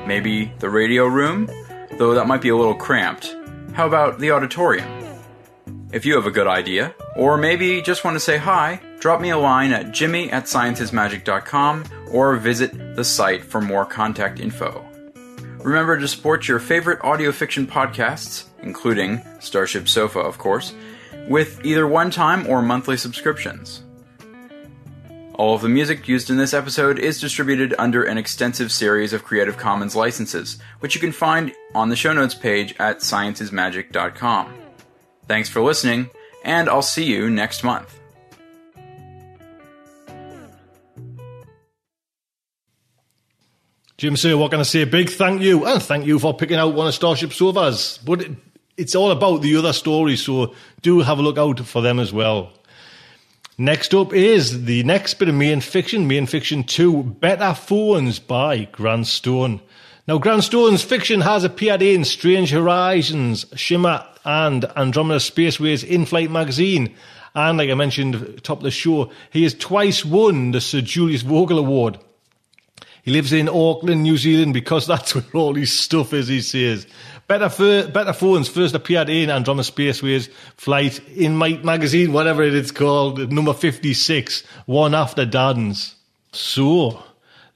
Maybe 0.07 0.51
the 0.57 0.69
radio 0.69 1.05
room? 1.05 1.49
Though 1.97 2.15
that 2.15 2.27
might 2.27 2.41
be 2.41 2.49
a 2.49 2.55
little 2.55 2.73
cramped. 2.73 3.35
How 3.73 3.85
about 3.85 4.19
the 4.19 4.31
auditorium? 4.31 4.87
If 5.91 6.07
you 6.07 6.15
have 6.15 6.25
a 6.25 6.31
good 6.31 6.47
idea, 6.47 6.95
or 7.15 7.37
maybe 7.37 7.79
just 7.83 8.03
want 8.03 8.15
to 8.15 8.19
say 8.19 8.37
hi, 8.37 8.81
drop 8.99 9.21
me 9.21 9.29
a 9.29 9.37
line 9.37 9.71
at 9.71 9.91
jimmy 9.91 10.31
at 10.31 10.45
scienceismagic.com 10.45 11.83
or 12.11 12.35
visit 12.37 12.95
the 12.95 13.03
site 13.03 13.43
for 13.43 13.61
more 13.61 13.85
contact 13.85 14.39
info. 14.39 14.83
Remember 15.59 15.99
to 15.99 16.07
support 16.07 16.47
your 16.47 16.59
favorite 16.59 16.99
audio 17.03 17.31
fiction 17.31 17.67
podcasts, 17.67 18.45
including 18.63 19.21
Starship 19.39 19.87
Sofa, 19.87 20.19
of 20.19 20.37
course, 20.37 20.73
with 21.27 21.63
either 21.65 21.87
one 21.87 22.11
time 22.11 22.47
or 22.47 22.61
monthly 22.61 22.97
subscriptions. 22.97 23.83
All 25.35 25.55
of 25.55 25.61
the 25.61 25.69
music 25.69 26.07
used 26.07 26.29
in 26.29 26.37
this 26.37 26.53
episode 26.53 26.99
is 26.99 27.19
distributed 27.19 27.73
under 27.79 28.03
an 28.03 28.19
extensive 28.19 28.71
series 28.71 29.13
of 29.13 29.23
Creative 29.23 29.57
Commons 29.57 29.95
licenses, 29.95 30.59
which 30.79 30.93
you 30.93 31.01
can 31.01 31.11
find 31.11 31.51
on 31.73 31.89
the 31.89 31.95
show 31.95 32.13
notes 32.13 32.35
page 32.35 32.75
at 32.79 32.99
scienceismagic.com. 32.99 34.53
Thanks 35.27 35.49
for 35.49 35.61
listening, 35.61 36.09
and 36.43 36.69
I'll 36.69 36.83
see 36.83 37.05
you 37.05 37.29
next 37.31 37.63
month. 37.63 37.99
Jim 43.97 44.17
Sir, 44.17 44.35
what 44.35 44.51
can 44.51 44.59
I 44.59 44.63
say? 44.63 44.83
Big 44.83 45.09
thank 45.09 45.41
you, 45.41 45.65
and 45.65 45.81
thank 45.81 46.05
you 46.05 46.19
for 46.19 46.33
picking 46.33 46.57
out 46.57 46.75
one 46.75 46.87
of 46.87 46.93
Starship 46.93 47.31
Sofa's. 47.31 47.99
But 48.05 48.21
it, 48.21 48.31
it's 48.77 48.95
all 48.95 49.11
about 49.11 49.41
the 49.41 49.55
other 49.55 49.73
stories, 49.73 50.21
so 50.21 50.53
do 50.81 51.01
have 51.01 51.19
a 51.19 51.21
look 51.21 51.37
out 51.37 51.59
for 51.59 51.81
them 51.81 51.99
as 51.99 52.11
well. 52.11 52.51
Next 53.57 53.93
up 53.93 54.13
is 54.13 54.65
the 54.65 54.83
next 54.83 55.15
bit 55.15 55.29
of 55.29 55.35
main 55.35 55.61
fiction, 55.61 56.07
main 56.07 56.25
fiction 56.25 56.63
2, 56.63 57.03
Better 57.03 57.53
Phones 57.53 58.17
by 58.17 58.63
Grant 58.71 59.05
Stone. 59.05 59.61
Now, 60.07 60.17
Grant 60.17 60.43
Stone's 60.43 60.83
fiction 60.83 61.21
has 61.21 61.43
appeared 61.43 61.81
in 61.81 62.03
Strange 62.03 62.49
Horizons, 62.49 63.45
Shimmer, 63.55 64.05
and 64.25 64.65
Andromeda 64.75 65.19
Spaceways 65.19 65.87
Inflight 65.87 66.29
magazine. 66.29 66.95
And 67.35 67.57
like 67.57 67.69
I 67.69 67.75
mentioned 67.75 68.43
top 68.43 68.57
of 68.57 68.63
the 68.63 68.71
show, 68.71 69.11
he 69.31 69.43
has 69.43 69.53
twice 69.53 70.03
won 70.03 70.51
the 70.51 70.59
Sir 70.61 70.81
Julius 70.81 71.21
Vogel 71.21 71.59
Award. 71.59 71.99
He 73.03 73.11
lives 73.11 73.33
in 73.33 73.49
Auckland, 73.49 74.03
New 74.03 74.17
Zealand, 74.17 74.53
because 74.53 74.87
that's 74.87 75.13
where 75.13 75.23
all 75.33 75.55
his 75.55 75.77
stuff 75.77 76.13
is, 76.13 76.27
he 76.27 76.41
says. 76.41 76.87
Better, 77.27 77.87
Better 77.87 78.13
Phones 78.13 78.49
first 78.49 78.75
appeared 78.75 79.09
in 79.09 79.29
Andromeda 79.29 79.63
Spaceways 79.63 80.29
flight 80.57 80.99
in 81.09 81.35
my 81.35 81.53
magazine, 81.63 82.11
whatever 82.11 82.43
it 82.43 82.53
is 82.53 82.71
called, 82.71 83.31
number 83.31 83.53
56, 83.53 84.43
one 84.65 84.93
after 84.93 85.25
Darden's. 85.25 85.95
So, 86.31 87.03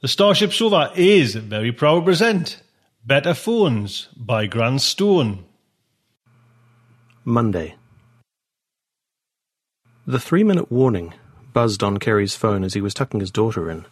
the 0.00 0.08
Starship 0.08 0.52
Sofa 0.52 0.92
is 0.94 1.34
very 1.34 1.72
proud 1.72 2.00
to 2.00 2.04
present 2.04 2.62
Better 3.04 3.34
Phones 3.34 4.08
by 4.16 4.46
Grant 4.46 4.80
Stone. 4.80 5.44
Monday. 7.24 7.74
The 10.06 10.18
three 10.18 10.44
minute 10.44 10.72
warning 10.72 11.12
buzzed 11.52 11.82
on 11.82 11.98
Kerry's 11.98 12.34
phone 12.34 12.64
as 12.64 12.72
he 12.72 12.80
was 12.80 12.94
tucking 12.94 13.20
his 13.20 13.30
daughter 13.30 13.70
in. 13.70 13.84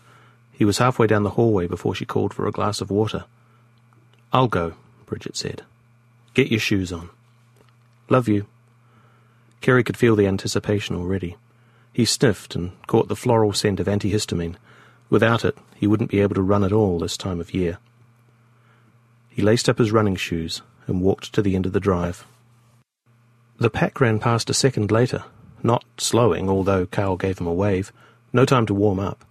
He 0.53 0.65
was 0.65 0.79
halfway 0.79 1.07
down 1.07 1.25
the 1.25 1.31
hallway 1.31 1.67
before 1.67 1.95
she 1.95 2.07
called 2.07 2.33
for 2.33 2.47
a 2.47 2.53
glass 2.53 2.81
of 2.81 2.91
water. 2.91 3.27
I'll 4.33 4.49
go, 4.49 4.75
Bridget 5.07 5.37
said. 5.37 5.63
Get 6.35 6.51
your 6.51 6.61
shoes 6.61 6.93
on. 6.93 7.11
Love 8.09 8.29
you. 8.29 8.47
Kerry 9.61 9.83
could 9.83 9.97
feel 9.97 10.17
the 10.17 10.27
anticipation 10.27 10.97
already. 10.97 11.37
He 11.93 12.05
sniffed 12.05 12.55
and 12.55 12.73
caught 12.87 13.09
the 13.09 13.17
floral 13.17 13.53
scent 13.53 13.81
of 13.81 13.87
antihistamine. 13.87 14.57
Without 15.09 15.45
it, 15.45 15.57
he 15.75 15.87
wouldn't 15.87 16.11
be 16.11 16.21
able 16.21 16.35
to 16.35 16.43
run 16.43 16.63
at 16.63 16.73
all 16.73 16.99
this 16.99 17.17
time 17.17 17.41
of 17.41 17.55
year. 17.55 17.79
He 19.31 19.43
laced 19.43 19.69
up 19.69 19.79
his 19.79 19.93
running 19.93 20.17
shoes 20.17 20.63
and 20.87 21.01
walked 21.01 21.33
to 21.33 21.43
the 21.43 21.57
end 21.57 21.67
of 21.67 21.73
the 21.73 21.81
drive. 21.81 22.27
The 23.59 23.71
pack 23.71 24.01
ran 24.01 24.19
past 24.19 24.51
a 24.51 24.55
second 24.55 24.91
later, 24.91 25.25
not 25.63 25.85
slowing, 25.97 26.49
although 26.49 26.87
Carl 26.87 27.17
gave 27.17 27.39
him 27.39 27.47
a 27.47 27.55
wave. 27.55 27.93
No 28.33 28.45
time 28.45 28.67
to 28.67 28.75
warm 28.75 28.99
up. 28.99 29.25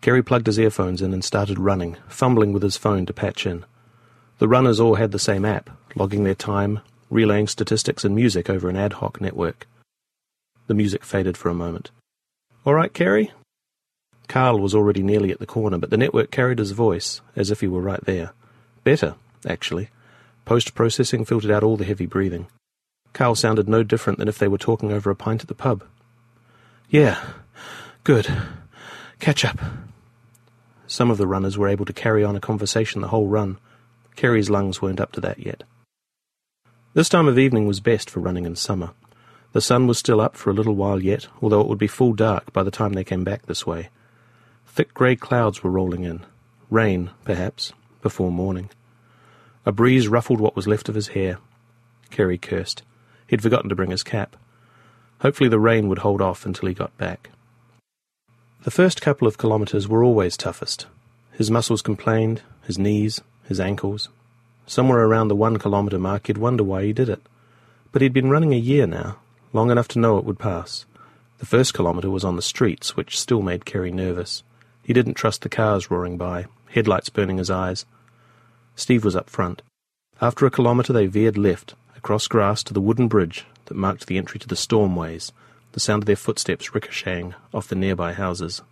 Kerry 0.00 0.22
plugged 0.22 0.46
his 0.46 0.58
earphones 0.58 1.02
in 1.02 1.12
and 1.12 1.24
started 1.24 1.58
running, 1.58 1.96
fumbling 2.08 2.52
with 2.52 2.62
his 2.62 2.76
phone 2.76 3.06
to 3.06 3.12
patch 3.12 3.46
in. 3.46 3.64
The 4.40 4.48
runners 4.48 4.80
all 4.80 4.94
had 4.94 5.12
the 5.12 5.18
same 5.18 5.44
app, 5.44 5.68
logging 5.94 6.24
their 6.24 6.34
time, 6.34 6.80
relaying 7.10 7.46
statistics 7.46 8.06
and 8.06 8.14
music 8.14 8.48
over 8.48 8.70
an 8.70 8.76
ad 8.76 8.94
hoc 8.94 9.20
network. 9.20 9.68
The 10.66 10.72
music 10.72 11.04
faded 11.04 11.36
for 11.36 11.50
a 11.50 11.54
moment. 11.54 11.90
All 12.64 12.72
right, 12.72 12.90
Kerry? 12.90 13.32
Carl 14.28 14.58
was 14.58 14.74
already 14.74 15.02
nearly 15.02 15.30
at 15.30 15.40
the 15.40 15.46
corner, 15.46 15.76
but 15.76 15.90
the 15.90 15.98
network 15.98 16.30
carried 16.30 16.58
his 16.58 16.70
voice 16.70 17.20
as 17.36 17.50
if 17.50 17.60
he 17.60 17.68
were 17.68 17.82
right 17.82 18.02
there. 18.06 18.32
Better, 18.82 19.14
actually. 19.46 19.90
Post 20.46 20.74
processing 20.74 21.26
filtered 21.26 21.50
out 21.50 21.62
all 21.62 21.76
the 21.76 21.84
heavy 21.84 22.06
breathing. 22.06 22.46
Carl 23.12 23.34
sounded 23.34 23.68
no 23.68 23.82
different 23.82 24.18
than 24.18 24.28
if 24.28 24.38
they 24.38 24.48
were 24.48 24.56
talking 24.56 24.90
over 24.90 25.10
a 25.10 25.16
pint 25.16 25.42
at 25.42 25.48
the 25.48 25.54
pub. 25.54 25.84
Yeah, 26.88 27.22
good. 28.04 28.26
Catch 29.18 29.44
up. 29.44 29.58
Some 30.86 31.10
of 31.10 31.18
the 31.18 31.26
runners 31.26 31.58
were 31.58 31.68
able 31.68 31.84
to 31.84 31.92
carry 31.92 32.24
on 32.24 32.36
a 32.36 32.40
conversation 32.40 33.02
the 33.02 33.08
whole 33.08 33.28
run. 33.28 33.58
Kerry's 34.20 34.50
lungs 34.50 34.82
weren't 34.82 35.00
up 35.00 35.12
to 35.12 35.20
that 35.22 35.38
yet. 35.38 35.62
This 36.92 37.08
time 37.08 37.26
of 37.26 37.38
evening 37.38 37.66
was 37.66 37.80
best 37.80 38.10
for 38.10 38.20
running 38.20 38.44
in 38.44 38.54
summer. 38.54 38.90
The 39.52 39.62
sun 39.62 39.86
was 39.86 39.96
still 39.96 40.20
up 40.20 40.36
for 40.36 40.50
a 40.50 40.52
little 40.52 40.74
while 40.74 41.02
yet, 41.02 41.28
although 41.40 41.62
it 41.62 41.68
would 41.68 41.78
be 41.78 41.86
full 41.86 42.12
dark 42.12 42.52
by 42.52 42.62
the 42.62 42.70
time 42.70 42.92
they 42.92 43.02
came 43.02 43.24
back 43.24 43.46
this 43.46 43.66
way. 43.66 43.88
Thick 44.66 44.92
grey 44.92 45.16
clouds 45.16 45.62
were 45.62 45.70
rolling 45.70 46.04
in. 46.04 46.20
Rain, 46.68 47.08
perhaps, 47.24 47.72
before 48.02 48.30
morning. 48.30 48.68
A 49.64 49.72
breeze 49.72 50.06
ruffled 50.06 50.38
what 50.38 50.54
was 50.54 50.68
left 50.68 50.90
of 50.90 50.96
his 50.96 51.08
hair. 51.08 51.38
Kerry 52.10 52.36
cursed. 52.36 52.82
He'd 53.26 53.40
forgotten 53.40 53.70
to 53.70 53.74
bring 53.74 53.90
his 53.90 54.02
cap. 54.02 54.36
Hopefully 55.20 55.48
the 55.48 55.58
rain 55.58 55.88
would 55.88 56.00
hold 56.00 56.20
off 56.20 56.44
until 56.44 56.68
he 56.68 56.74
got 56.74 56.94
back. 56.98 57.30
The 58.64 58.70
first 58.70 59.00
couple 59.00 59.26
of 59.26 59.38
kilometres 59.38 59.88
were 59.88 60.04
always 60.04 60.36
toughest. 60.36 60.88
His 61.32 61.50
muscles 61.50 61.80
complained, 61.80 62.42
his 62.66 62.78
knees, 62.78 63.22
his 63.50 63.60
ankles. 63.60 64.08
Somewhere 64.64 65.04
around 65.04 65.26
the 65.26 65.34
one 65.34 65.58
kilometre 65.58 65.98
mark 65.98 66.28
you'd 66.28 66.38
wonder 66.38 66.62
why 66.62 66.84
he 66.84 66.92
did 66.92 67.08
it. 67.08 67.20
But 67.90 68.00
he'd 68.00 68.12
been 68.12 68.30
running 68.30 68.54
a 68.54 68.56
year 68.56 68.86
now, 68.86 69.16
long 69.52 69.72
enough 69.72 69.88
to 69.88 69.98
know 69.98 70.16
it 70.16 70.24
would 70.24 70.38
pass. 70.38 70.86
The 71.38 71.46
first 71.46 71.74
kilometre 71.74 72.08
was 72.08 72.24
on 72.24 72.36
the 72.36 72.42
streets, 72.42 72.96
which 72.96 73.18
still 73.18 73.42
made 73.42 73.64
Kerry 73.64 73.90
nervous. 73.90 74.44
He 74.84 74.92
didn't 74.92 75.14
trust 75.14 75.42
the 75.42 75.48
cars 75.48 75.90
roaring 75.90 76.16
by, 76.16 76.46
headlights 76.70 77.10
burning 77.10 77.38
his 77.38 77.50
eyes. 77.50 77.84
Steve 78.76 79.04
was 79.04 79.16
up 79.16 79.28
front. 79.28 79.62
After 80.20 80.46
a 80.46 80.50
kilometre 80.50 80.92
they 80.92 81.06
veered 81.06 81.36
left, 81.36 81.74
across 81.96 82.28
grass 82.28 82.62
to 82.62 82.72
the 82.72 82.80
wooden 82.80 83.08
bridge 83.08 83.46
that 83.64 83.76
marked 83.76 84.06
the 84.06 84.16
entry 84.16 84.38
to 84.38 84.46
the 84.46 84.54
stormways, 84.54 85.32
the 85.72 85.80
sound 85.80 86.04
of 86.04 86.06
their 86.06 86.14
footsteps 86.14 86.72
ricocheting 86.72 87.34
off 87.52 87.66
the 87.66 87.74
nearby 87.74 88.12
houses. 88.12 88.62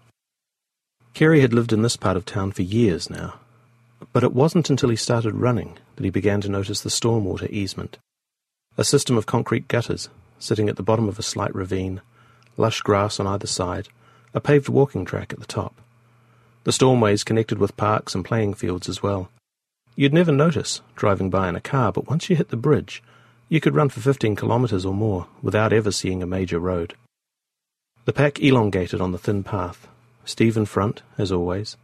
Kerry 1.15 1.41
had 1.41 1.53
lived 1.53 1.73
in 1.73 1.83
this 1.83 1.97
part 1.97 2.17
of 2.17 2.25
town 2.25 2.53
for 2.53 2.63
years 2.63 3.11
now, 3.11 3.41
but 4.13 4.25
it 4.25 4.33
wasn't 4.33 4.71
until 4.71 4.89
he 4.89 4.97
started 4.97 5.35
running 5.35 5.79
that 5.97 6.05
he 6.05 6.11
began 6.11 6.41
to 6.41 6.49
notice 6.49 6.81
the 6.81 6.91
stormwater 6.91 7.49
easement. 7.51 7.99
A 8.77 8.85
system 8.85 9.17
of 9.17 9.27
concrete 9.27 9.69
gutters 9.69 10.09
sitting 10.39 10.69
at 10.69 10.77
the 10.77 10.83
bottom 10.83 11.09
of 11.09 11.19
a 11.19 11.23
slight 11.23 11.55
ravine, 11.55 12.01
lush 12.57 12.81
grass 12.81 13.19
on 13.19 13.27
either 13.27 13.47
side, 13.47 13.89
a 14.35 14.41
paved 14.41 14.69
walking 14.69 15.05
track 15.05 15.33
at 15.33 15.41
the 15.41 15.47
top. 15.47 15.81
The 16.65 16.71
stormways 16.71 17.25
connected 17.25 17.59
with 17.59 17.77
parks 17.77 18.15
and 18.15 18.25
playing 18.25 18.55
fields 18.55 18.89
as 18.89 19.03
well. 19.03 19.31
You'd 19.97 20.15
never 20.15 20.33
notice 20.33 20.81
driving 20.95 21.31
by 21.31 21.49
in 21.49 21.57
a 21.57 21.61
car, 21.61 21.93
but 21.93 22.09
once 22.09 22.31
you 22.31 22.37
hit 22.37 22.51
the 22.51 22.57
bridge, 22.57 23.03
you 23.49 23.61
could 23.61 23.75
run 23.75 23.89
for 23.89 24.01
15 24.01 24.37
kilometres 24.37 24.85
or 24.85 24.95
more 24.95 25.27
without 25.43 25.73
ever 25.73 25.91
seeing 25.91 26.23
a 26.23 26.27
major 26.27 26.59
road. 26.59 26.95
The 28.05 28.13
pack 28.13 28.41
elongated 28.41 29.01
on 29.01 29.13
the 29.13 29.19
thin 29.19 29.43
path, 29.43 29.89
Steve 30.25 30.57
in 30.57 30.67
front, 30.67 31.03
as 31.17 31.33
always. 31.33 31.77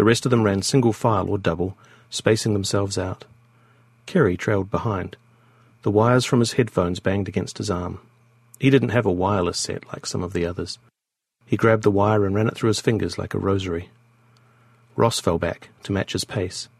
The 0.00 0.04
rest 0.04 0.24
of 0.24 0.30
them 0.30 0.44
ran 0.44 0.62
single 0.62 0.94
file 0.94 1.28
or 1.28 1.36
double, 1.36 1.76
spacing 2.08 2.54
themselves 2.54 2.96
out. 2.96 3.26
Kerry 4.06 4.34
trailed 4.34 4.70
behind. 4.70 5.18
The 5.82 5.90
wires 5.90 6.24
from 6.24 6.40
his 6.40 6.54
headphones 6.54 7.00
banged 7.00 7.28
against 7.28 7.58
his 7.58 7.70
arm. 7.70 8.00
He 8.58 8.70
didn't 8.70 8.96
have 8.96 9.04
a 9.04 9.12
wireless 9.12 9.58
set 9.58 9.86
like 9.88 10.06
some 10.06 10.22
of 10.22 10.32
the 10.32 10.46
others. 10.46 10.78
He 11.44 11.58
grabbed 11.58 11.82
the 11.82 11.90
wire 11.90 12.24
and 12.24 12.34
ran 12.34 12.46
it 12.46 12.54
through 12.54 12.68
his 12.68 12.80
fingers 12.80 13.18
like 13.18 13.34
a 13.34 13.38
rosary. 13.38 13.90
Ross 14.96 15.20
fell 15.20 15.38
back 15.38 15.68
to 15.82 15.92
match 15.92 16.14
his 16.14 16.24
pace. 16.24 16.70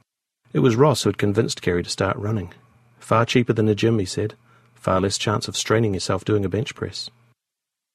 It 0.54 0.60
was 0.60 0.74
Ross 0.74 1.02
who 1.02 1.10
had 1.10 1.18
convinced 1.18 1.60
Kerry 1.60 1.82
to 1.82 1.90
start 1.90 2.16
running. 2.16 2.54
Far 3.00 3.26
cheaper 3.26 3.52
than 3.52 3.68
a 3.68 3.74
gym, 3.74 3.98
he 3.98 4.06
said. 4.06 4.32
Far 4.76 4.98
less 4.98 5.18
chance 5.18 5.46
of 5.46 5.58
straining 5.58 5.92
yourself 5.92 6.24
doing 6.24 6.46
a 6.46 6.48
bench 6.48 6.74
press. 6.74 7.10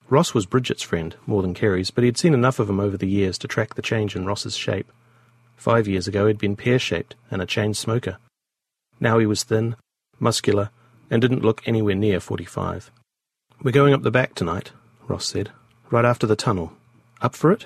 Ross 0.08 0.36
was 0.36 0.46
Bridget's 0.46 0.84
friend, 0.84 1.16
more 1.26 1.42
than 1.42 1.56
Kerry's, 1.56 1.90
but 1.90 2.04
he'd 2.04 2.16
seen 2.20 2.36
enough 2.36 2.60
of 2.60 2.70
him 2.70 2.80
over 2.80 2.96
the 2.96 3.10
years 3.10 3.40
to 3.40 3.48
track 3.48 3.74
the 3.74 3.82
change 3.82 4.16
in 4.16 4.28
Ross's 4.28 4.56
shape. 4.56 4.92
Five 5.56 5.88
years 5.88 6.08
ago 6.08 6.28
he'd 6.28 6.38
been 6.38 6.56
pear-shaped 6.56 7.16
and 7.32 7.42
a 7.42 7.46
chain 7.46 7.74
smoker. 7.74 8.18
Now 9.00 9.20
he 9.20 9.26
was 9.26 9.44
thin, 9.44 9.76
muscular, 10.20 10.70
and 11.10 11.22
didn't 11.22 11.44
look 11.44 11.62
anywhere 11.66 11.96
near 11.96 12.20
forty-five. 12.20 12.92
We're 13.62 13.72
going 13.72 13.94
up 13.94 14.04
the 14.04 14.12
back 14.12 14.36
tonight, 14.36 14.72
Ross 15.08 15.26
said, 15.26 15.52
right 15.90 16.06
after 16.06 16.28
the 16.28 16.36
tunnel. 16.36 16.74
Up 17.22 17.36
for 17.36 17.52
it? 17.52 17.66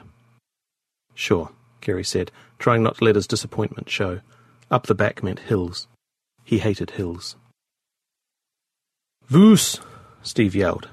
Sure, 1.15 1.51
Kerry 1.81 2.03
said, 2.03 2.31
trying 2.59 2.83
not 2.83 2.97
to 2.97 3.03
let 3.03 3.15
his 3.15 3.27
disappointment 3.27 3.89
show. 3.89 4.21
Up 4.71 4.87
the 4.87 4.95
back 4.95 5.23
meant 5.23 5.39
hills. 5.39 5.87
He 6.43 6.59
hated 6.59 6.91
hills. 6.91 7.35
Voos! 9.27 9.79
Steve 10.21 10.55
yelled. 10.55 10.89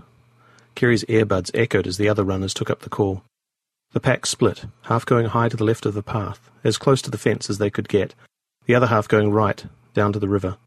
Kerry's 0.75 1.05
earbuds 1.05 1.51
echoed 1.55 1.87
as 1.87 1.97
the 1.97 2.09
other 2.09 2.25
runners 2.25 2.55
took 2.55 2.71
up 2.71 2.81
the 2.81 2.91
call. 2.91 3.23
The 3.93 4.01
pack 4.01 4.27
split, 4.27 4.65
half 4.83 5.07
going 5.07 5.27
high 5.27 5.49
to 5.49 5.57
the 5.57 5.65
left 5.65 5.87
of 5.87 5.95
the 5.95 6.03
path, 6.03 6.51
as 6.65 6.79
close 6.79 7.01
to 7.03 7.11
the 7.11 7.19
fence 7.19 7.49
as 7.49 7.59
they 7.59 7.71
could 7.71 7.89
get, 7.89 8.15
the 8.67 8.75
other 8.75 8.89
half 8.89 9.09
going 9.09 9.31
right, 9.31 9.65
down 9.95 10.13
to 10.13 10.19
the 10.19 10.29
river. 10.29 10.59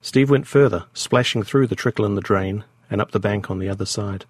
Steve 0.00 0.30
went 0.30 0.46
further, 0.46 0.86
splashing 0.94 1.42
through 1.42 1.66
the 1.66 1.74
trickle 1.74 2.04
in 2.04 2.14
the 2.14 2.20
drain 2.20 2.64
and 2.90 3.00
up 3.00 3.10
the 3.10 3.20
bank 3.20 3.50
on 3.50 3.58
the 3.58 3.68
other 3.68 3.86
side. 3.86 4.24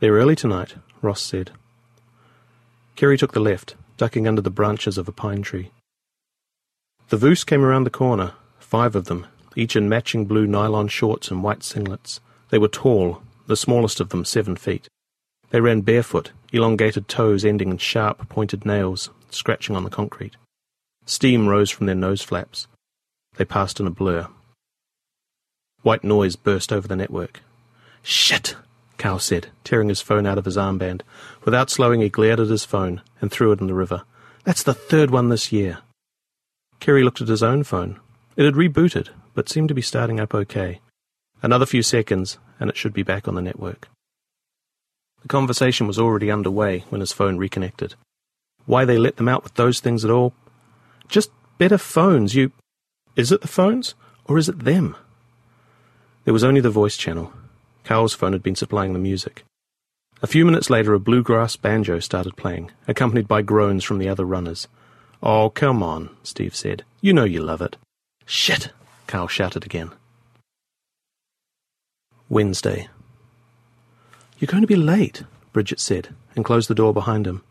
They're 0.00 0.14
early 0.14 0.36
tonight, 0.36 0.74
Ross 1.00 1.22
said. 1.22 1.52
Kerry 2.96 3.16
took 3.16 3.32
the 3.32 3.40
left, 3.40 3.76
ducking 3.96 4.26
under 4.26 4.42
the 4.42 4.50
branches 4.50 4.98
of 4.98 5.08
a 5.08 5.12
pine 5.12 5.42
tree. 5.42 5.70
The 7.08 7.16
Voos 7.16 7.44
came 7.44 7.64
around 7.64 7.84
the 7.84 7.90
corner, 7.90 8.32
five 8.58 8.96
of 8.96 9.04
them, 9.04 9.26
each 9.56 9.76
in 9.76 9.88
matching 9.88 10.24
blue 10.24 10.46
nylon 10.46 10.88
shorts 10.88 11.30
and 11.30 11.42
white 11.42 11.60
singlets. 11.60 12.20
They 12.50 12.58
were 12.58 12.68
tall, 12.68 13.22
the 13.46 13.56
smallest 13.56 14.00
of 14.00 14.08
them 14.08 14.24
seven 14.24 14.56
feet. 14.56 14.88
They 15.50 15.60
ran 15.60 15.82
barefoot, 15.82 16.32
elongated 16.54 17.08
toes 17.08 17.44
ending 17.44 17.70
in 17.70 17.78
sharp, 17.78 18.28
pointed 18.28 18.64
nails, 18.64 19.10
scratching 19.30 19.74
on 19.74 19.84
the 19.84 19.90
concrete. 19.90 20.36
Steam 21.04 21.48
rose 21.48 21.70
from 21.70 21.86
their 21.86 21.94
nose 21.94 22.22
flaps. 22.22 22.66
They 23.36 23.44
passed 23.44 23.80
in 23.80 23.86
a 23.86 23.90
blur. 23.90 24.28
White 25.82 26.04
noise 26.04 26.36
burst 26.36 26.72
over 26.72 26.88
the 26.88 26.96
network. 26.96 27.40
Shit! 28.02 28.56
Cal 28.96 29.18
said, 29.18 29.48
tearing 29.64 29.88
his 29.88 30.00
phone 30.00 30.24
out 30.26 30.38
of 30.38 30.44
his 30.44 30.56
armband. 30.56 31.02
Without 31.44 31.68
slowing, 31.68 32.00
he 32.00 32.08
glared 32.08 32.40
at 32.40 32.48
his 32.48 32.64
phone 32.64 33.02
and 33.20 33.30
threw 33.30 33.52
it 33.52 33.60
in 33.60 33.66
the 33.66 33.74
river. 33.74 34.04
That's 34.44 34.62
the 34.62 34.72
third 34.72 35.10
one 35.10 35.28
this 35.28 35.52
year. 35.52 35.78
Kerry 36.80 37.02
looked 37.02 37.20
at 37.20 37.28
his 37.28 37.42
own 37.42 37.64
phone. 37.64 37.98
It 38.36 38.44
had 38.44 38.54
rebooted, 38.54 39.08
but 39.34 39.48
seemed 39.48 39.68
to 39.68 39.74
be 39.74 39.82
starting 39.82 40.20
up 40.20 40.34
okay. 40.34 40.80
Another 41.42 41.66
few 41.66 41.82
seconds, 41.82 42.38
and 42.60 42.70
it 42.70 42.76
should 42.76 42.92
be 42.92 43.02
back 43.02 43.26
on 43.26 43.34
the 43.34 43.42
network. 43.42 43.88
The 45.24 45.28
conversation 45.28 45.86
was 45.86 45.98
already 45.98 46.30
underway 46.30 46.84
when 46.90 47.00
his 47.00 47.12
phone 47.12 47.38
reconnected. 47.38 47.94
Why 48.66 48.84
they 48.84 48.98
let 48.98 49.16
them 49.16 49.26
out 49.26 49.42
with 49.42 49.54
those 49.54 49.80
things 49.80 50.04
at 50.04 50.10
all? 50.10 50.34
Just 51.08 51.30
better 51.56 51.78
phones, 51.78 52.34
you. 52.34 52.52
Is 53.16 53.32
it 53.32 53.40
the 53.40 53.48
phones, 53.48 53.94
or 54.26 54.36
is 54.36 54.50
it 54.50 54.64
them? 54.66 54.94
There 56.24 56.34
was 56.34 56.44
only 56.44 56.60
the 56.60 56.68
voice 56.68 56.98
channel. 56.98 57.32
Carl's 57.84 58.12
phone 58.12 58.34
had 58.34 58.42
been 58.42 58.54
supplying 58.54 58.92
the 58.92 58.98
music. 58.98 59.44
A 60.20 60.26
few 60.26 60.44
minutes 60.44 60.68
later, 60.68 60.92
a 60.92 61.00
bluegrass 61.00 61.56
banjo 61.56 62.00
started 62.00 62.36
playing, 62.36 62.70
accompanied 62.86 63.26
by 63.26 63.40
groans 63.40 63.82
from 63.82 63.96
the 63.96 64.10
other 64.10 64.26
runners. 64.26 64.68
Oh, 65.22 65.48
come 65.48 65.82
on, 65.82 66.10
Steve 66.22 66.54
said. 66.54 66.84
You 67.00 67.14
know 67.14 67.24
you 67.24 67.40
love 67.40 67.62
it. 67.62 67.78
Shit, 68.26 68.72
Carl 69.06 69.28
shouted 69.28 69.64
again. 69.64 69.90
Wednesday. 72.28 72.88
You're 74.44 74.52
going 74.52 74.60
to 74.60 74.66
be 74.66 74.76
late, 74.76 75.22
Bridget 75.54 75.80
said, 75.80 76.14
and 76.36 76.44
closed 76.44 76.68
the 76.68 76.74
door 76.74 76.92
behind 76.92 77.26
him. 77.26 77.42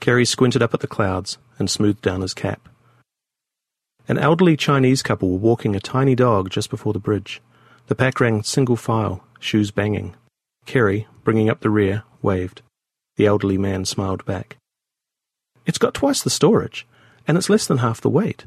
Kerry 0.00 0.24
squinted 0.24 0.62
up 0.62 0.72
at 0.72 0.80
the 0.80 0.86
clouds 0.86 1.36
and 1.58 1.68
smoothed 1.68 2.00
down 2.00 2.22
his 2.22 2.32
cap. 2.32 2.66
An 4.08 4.16
elderly 4.16 4.56
Chinese 4.56 5.02
couple 5.02 5.28
were 5.28 5.36
walking 5.36 5.76
a 5.76 5.80
tiny 5.80 6.14
dog 6.14 6.48
just 6.48 6.70
before 6.70 6.94
the 6.94 6.98
bridge. 6.98 7.42
The 7.88 7.94
pack 7.94 8.20
ran 8.20 8.42
single 8.42 8.76
file, 8.76 9.22
shoes 9.38 9.70
banging. 9.70 10.16
Kerry, 10.64 11.06
bringing 11.24 11.50
up 11.50 11.60
the 11.60 11.68
rear, 11.68 12.04
waved. 12.22 12.62
The 13.16 13.26
elderly 13.26 13.58
man 13.58 13.84
smiled 13.84 14.24
back. 14.24 14.56
It's 15.66 15.76
got 15.76 15.92
twice 15.92 16.22
the 16.22 16.30
storage, 16.30 16.86
and 17.26 17.36
it's 17.36 17.50
less 17.50 17.66
than 17.66 17.84
half 17.84 18.00
the 18.00 18.08
weight. 18.08 18.46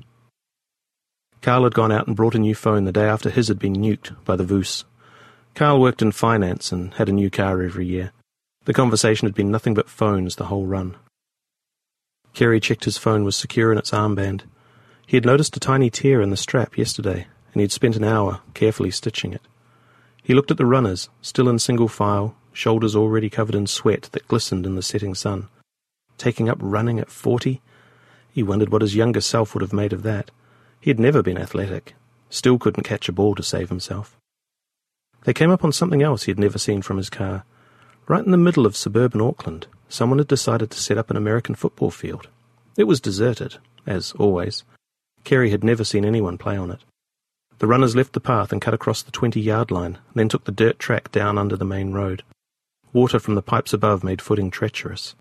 Carl 1.44 1.66
had 1.66 1.76
gone 1.76 1.92
out 1.92 2.08
and 2.08 2.16
brought 2.16 2.34
a 2.34 2.40
new 2.40 2.56
phone 2.56 2.86
the 2.86 2.92
day 2.92 3.06
after 3.06 3.30
his 3.30 3.50
had 3.50 3.60
been 3.60 3.76
nuked 3.76 4.16
by 4.26 4.36
the 4.36 4.46
Voos. 4.46 4.84
Carl 5.54 5.80
worked 5.80 6.02
in 6.02 6.12
finance 6.12 6.72
and 6.72 6.94
had 6.96 7.10
a 7.10 7.14
new 7.14 7.30
car 7.30 7.62
every 7.62 7.86
year. 7.86 8.12
The 8.66 8.74
conversation 8.74 9.28
had 9.28 9.36
been 9.36 9.52
nothing 9.52 9.74
but 9.74 9.90
phones 9.90 10.36
the 10.36 10.46
whole 10.46 10.66
run. 10.66 10.96
Kerry 12.34 12.60
checked 12.60 12.86
his 12.86 12.98
phone 12.98 13.24
was 13.24 13.36
secure 13.36 13.72
in 13.72 13.78
its 13.78 13.92
armband. 13.92 14.44
He 15.06 15.18
had 15.18 15.26
noticed 15.26 15.58
a 15.58 15.60
tiny 15.60 15.90
tear 15.90 16.22
in 16.22 16.30
the 16.30 16.38
strap 16.38 16.78
yesterday, 16.78 17.28
and 17.54 17.56
he 17.56 17.62
had 17.62 17.72
spent 17.72 17.96
an 17.96 18.04
hour 18.04 18.40
carefully 18.54 18.92
stitching 18.92 19.34
it. 19.34 19.42
He 20.24 20.34
looked 20.34 20.52
at 20.52 20.58
the 20.58 20.66
runners, 20.66 21.10
still 21.22 21.50
in 21.50 21.60
single 21.60 21.88
file, 21.88 22.36
shoulders 22.54 22.96
already 22.96 23.30
covered 23.30 23.56
in 23.56 23.68
sweat 23.68 24.10
that 24.14 24.28
glistened 24.28 24.66
in 24.66 24.76
the 24.76 24.82
setting 24.82 25.16
sun. 25.16 25.50
Taking 26.18 26.48
up 26.48 26.60
running 26.62 27.00
at 27.00 27.10
forty? 27.10 27.62
He 28.32 28.44
wondered 28.44 28.70
what 28.70 28.84
his 28.84 28.96
younger 28.96 29.22
self 29.22 29.54
would 29.54 29.62
have 29.62 29.74
made 29.74 29.92
of 29.92 30.04
that. 30.04 30.32
He 30.80 30.90
had 30.90 31.00
never 31.00 31.22
been 31.22 31.38
athletic, 31.38 31.96
still 32.30 32.58
couldn't 32.58 32.84
catch 32.84 33.10
a 33.10 33.12
ball 33.12 33.36
to 33.36 33.44
save 33.44 33.70
himself. 33.70 34.18
They 35.24 35.34
came 35.34 35.52
upon 35.52 35.72
something 35.72 36.02
else 36.02 36.24
he 36.24 36.32
had 36.32 36.40
never 36.40 36.58
seen 36.58 36.82
from 36.82 36.98
his 36.98 37.10
car. 37.10 37.44
Right 38.08 38.26
in 38.26 38.32
the 38.32 38.38
middle 38.38 38.66
of 38.66 38.76
suburban 38.76 39.22
Auckland, 39.22 39.68
someone 39.88 40.18
had 40.18 40.28
decided 40.28 40.72
to 40.72 40.80
set 40.80 40.98
up 40.98 41.12
an 41.12 41.18
American 41.18 41.56
football 41.56 41.92
field. 41.92 42.28
It 42.78 42.86
was 42.86 43.00
deserted, 43.00 43.58
as 43.86 44.14
always. 44.14 44.64
Kerry 45.24 45.52
had 45.52 45.64
never 45.64 45.84
seen 45.84 46.06
anyone 46.06 46.38
play 46.38 46.58
on 46.58 46.72
it. 46.72 46.80
The 47.60 47.68
runners 47.68 47.96
left 47.96 48.14
the 48.14 48.20
path 48.20 48.52
and 48.52 48.60
cut 48.60 48.74
across 48.74 49.04
the 49.04 49.12
twenty-yard 49.12 49.70
line, 49.70 50.00
then 50.16 50.30
took 50.30 50.46
the 50.46 50.52
dirt 50.52 50.80
track 50.80 51.12
down 51.12 51.38
under 51.38 51.56
the 51.56 51.66
main 51.66 51.94
road. 51.94 52.24
Water 52.92 53.20
from 53.20 53.36
the 53.36 53.44
pipes 53.44 53.72
above 53.72 54.04
made 54.04 54.22
footing 54.22 54.50
treacherous. 54.50 55.16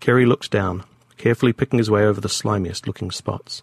Kerry 0.00 0.24
looked 0.24 0.50
down, 0.50 0.84
carefully 1.18 1.52
picking 1.52 1.78
his 1.78 1.90
way 1.90 2.04
over 2.04 2.20
the 2.20 2.28
slimiest-looking 2.28 3.10
spots. 3.10 3.62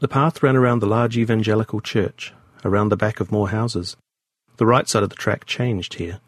The 0.00 0.08
path 0.08 0.42
ran 0.42 0.56
around 0.56 0.80
the 0.80 0.86
large 0.86 1.16
evangelical 1.16 1.80
church, 1.80 2.34
around 2.64 2.88
the 2.88 2.96
back 2.96 3.20
of 3.20 3.32
more 3.32 3.50
houses. 3.50 3.96
The 4.56 4.66
right 4.66 4.88
side 4.88 5.02
of 5.02 5.10
the 5.10 5.16
track 5.16 5.46
changed 5.46 5.94
here. 5.94 6.20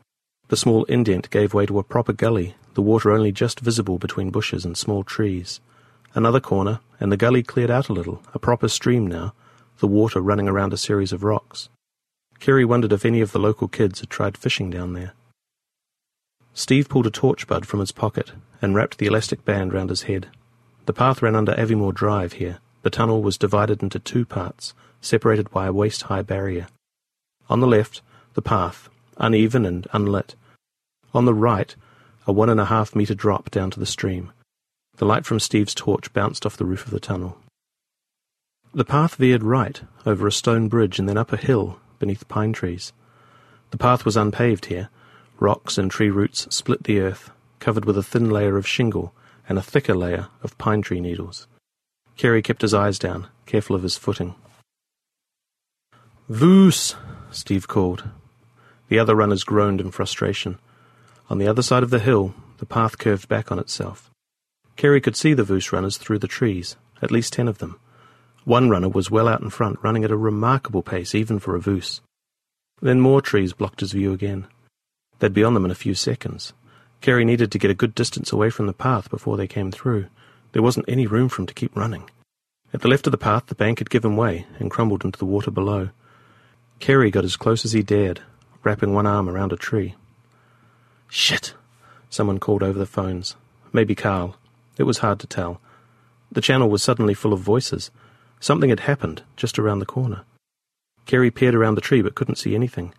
The 0.48 0.57
small 0.57 0.85
indent 0.85 1.31
gave 1.31 1.55
way 1.55 1.66
to 1.66 1.78
a 1.78 1.85
proper 1.85 2.12
gully, 2.12 2.55
the 2.74 2.82
water 2.82 3.11
only 3.11 3.32
just 3.32 3.61
visible 3.61 3.98
between 3.98 4.31
bushes 4.31 4.65
and 4.65 4.77
small 4.77 5.05
trees. 5.05 5.61
Another 6.15 6.40
corner, 6.40 6.81
and 6.98 7.11
the 7.11 7.16
gully 7.16 7.43
cleared 7.43 7.70
out 7.70 7.89
a 7.89 7.93
little, 7.93 8.23
a 8.35 8.39
proper 8.39 8.69
stream 8.69 9.07
now, 9.07 9.32
the 9.78 9.86
water 9.86 10.20
running 10.20 10.48
around 10.48 10.73
a 10.73 10.77
series 10.77 11.12
of 11.12 11.24
rocks. 11.24 11.69
Kerry 12.39 12.65
wondered 12.65 12.93
if 12.93 13.05
any 13.05 13.20
of 13.20 13.32
the 13.32 13.39
local 13.39 13.69
kids 13.69 14.01
had 14.01 14.11
tried 14.11 14.36
fishing 14.36 14.70
down 14.70 14.93
there. 14.93 15.12
Steve 16.55 16.89
pulled 16.89 17.07
a 17.07 17.11
torch 17.11 17.47
bud 17.47 17.66
from 17.66 17.81
his 17.81 17.93
pocket 17.93 18.32
and 18.61 18.74
wrapped 18.74 18.98
the 18.98 19.07
elastic 19.07 19.44
band 19.44 19.73
round 19.73 19.90
his 19.90 20.02
head. 20.02 20.28
The 20.86 20.93
path 20.93 21.23
ran 21.23 21.36
under 21.36 21.55
Aviemore 21.55 21.94
Drive 21.94 22.35
here. 22.35 22.59
The 22.82 22.90
tunnel 22.90 23.23
was 23.23 23.39
divided 23.39 23.82
into 23.82 23.98
two 23.98 24.24
parts, 24.24 24.74
separated 25.01 25.51
by 25.51 25.66
a 25.66 25.72
waist-high 25.72 26.22
barrier. 26.22 26.68
On 27.48 27.60
the 27.60 27.66
left, 27.66 28.02
the 28.35 28.43
path, 28.43 28.89
uneven 29.16 29.64
and 29.64 29.86
unlit. 29.93 30.35
On 31.12 31.24
the 31.24 31.35
right, 31.35 31.74
a 32.27 32.32
one 32.32 32.48
and 32.48 32.60
a 32.60 32.66
half 32.66 32.94
metre 32.94 33.14
drop 33.14 33.51
down 33.51 33.70
to 33.70 33.81
the 33.81 33.86
stream. 33.86 34.32
The 34.97 35.05
light 35.05 35.24
from 35.24 35.40
Steve's 35.40 35.74
torch 35.74 36.12
bounced 36.12 36.44
off 36.44 36.56
the 36.56 36.64
roof 36.64 36.85
of 36.85 36.90
the 36.90 37.01
tunnel. 37.01 37.39
The 38.72 38.85
path 38.85 39.16
veered 39.16 39.43
right, 39.43 39.81
over 40.06 40.27
a 40.27 40.32
stone 40.32 40.68
bridge 40.68 40.98
and 40.98 41.09
then 41.09 41.18
up 41.18 41.32
a 41.32 41.36
hill, 41.36 41.81
beneath 41.98 42.28
pine 42.28 42.52
trees. 42.52 42.93
The 43.70 43.78
path 43.78 44.05
was 44.05 44.16
unpaved 44.16 44.66
here. 44.66 44.89
Rocks 45.40 45.78
and 45.78 45.90
tree 45.90 46.10
roots 46.10 46.47
split 46.55 46.85
the 46.85 47.01
earth, 47.01 47.31
covered 47.59 47.85
with 47.85 47.98
a 47.98 48.02
thin 48.02 48.31
layer 48.31 48.56
of 48.56 48.68
shingle 48.68 49.12
and 49.48 49.59
a 49.59 49.62
thicker 49.62 49.94
layer 49.94 50.28
of 50.43 50.56
pine 50.59 50.82
tree 50.82 51.01
needles. 51.01 51.48
Kerry 52.16 52.43
kept 52.43 52.62
his 52.62 52.74
eyes 52.74 52.98
down, 52.98 53.27
careful 53.47 53.74
of 53.74 53.82
his 53.82 53.97
footing. 53.97 54.35
Voos! 56.31 56.94
Steve 57.32 57.66
called. 57.66 58.05
The 58.86 59.01
other 59.01 59.16
runners 59.16 59.43
groaned 59.43 59.81
in 59.81 59.90
frustration. 59.90 60.61
On 61.28 61.39
the 61.39 61.48
other 61.48 61.61
side 61.61 61.82
of 61.82 61.90
the 61.90 61.98
hill, 61.98 62.35
the 62.59 62.66
path 62.66 62.98
curved 62.98 63.28
back 63.28 63.51
on 63.51 63.59
itself. 63.59 64.12
Kerry 64.77 65.01
could 65.01 65.16
see 65.16 65.35
the 65.35 65.43
Voos 65.43 65.73
runners 65.73 65.97
through 65.97 66.20
the 66.20 66.28
trees, 66.28 66.77
at 67.02 67.11
least 67.11 67.32
ten 67.32 67.48
of 67.48 67.59
them. 67.59 67.81
One 68.44 68.70
runner 68.70 68.89
was 68.89 69.11
well 69.11 69.27
out 69.27 69.40
in 69.40 69.51
front, 69.51 69.81
running 69.82 70.05
at 70.05 70.12
a 70.12 70.16
remarkable 70.16 70.85
pace, 70.85 71.16
even 71.16 71.40
for 71.40 71.57
a 71.57 71.61
Voos. 71.61 72.01
Then 72.81 73.01
more 73.01 73.20
trees 73.20 73.52
blocked 73.52 73.81
his 73.81 73.90
view 73.90 74.12
again. 74.12 74.47
They'd 75.19 75.35
be 75.35 75.43
on 75.43 75.55
them 75.55 75.65
in 75.65 75.73
a 75.73 75.74
few 75.74 75.97
seconds. 75.97 76.52
Kerry 77.01 77.24
needed 77.24 77.51
to 77.51 77.59
get 77.59 77.73
a 77.73 77.82
good 77.82 77.93
distance 77.97 78.31
away 78.31 78.51
from 78.51 78.69
the 78.69 78.73
path 78.73 79.11
before 79.11 79.36
they 79.36 79.48
came 79.48 79.73
through. 79.73 80.07
There 80.52 80.62
wasn't 80.62 80.89
any 80.89 81.09
room 81.09 81.28
for 81.28 81.43
him 81.43 81.48
to 81.48 81.55
keep 81.55 81.74
running. 81.74 82.09
At 82.73 82.82
the 82.82 82.89
left 82.89 83.09
of 83.09 83.11
the 83.11 83.19
path, 83.19 83.47
the 83.47 83.57
bank 83.57 83.81
had 83.81 83.90
given 83.90 84.15
way 84.15 84.47
and 84.61 84.70
crumbled 84.70 85.05
into 85.05 85.19
the 85.19 85.24
water 85.24 85.51
below. 85.51 85.90
Kerry 86.81 87.11
got 87.11 87.24
as 87.24 87.36
close 87.36 87.65
as 87.66 87.73
he 87.73 87.82
dared, 87.82 88.23
wrapping 88.65 88.94
one 88.94 89.07
arm 89.07 89.28
around 89.28 89.52
a 89.52 89.57
tree. 89.57 89.94
Shit! 91.09 91.55
Someone 92.09 92.40
called 92.40 92.62
over 92.62 92.78
the 92.78 92.86
phones. 92.86 93.36
Maybe 93.73 93.94
Carl. 93.94 94.36
It 94.78 94.85
was 94.85 94.98
hard 94.98 95.20
to 95.20 95.27
tell. 95.27 95.61
The 96.32 96.40
channel 96.40 96.70
was 96.70 96.82
suddenly 96.82 97.12
full 97.12 97.35
of 97.35 97.40
voices. 97.40 97.90
Something 98.40 98.70
had 98.70 98.81
happened 98.81 99.23
just 99.36 99.59
around 99.59 99.81
the 99.81 99.86
corner. 99.86 100.23
Kerry 101.05 101.31
peered 101.31 101.55
around 101.55 101.74
the 101.74 101.81
tree 101.82 102.01
but 102.01 102.15
couldn't 102.15 102.39
see 102.39 102.55
anything. 102.55 102.94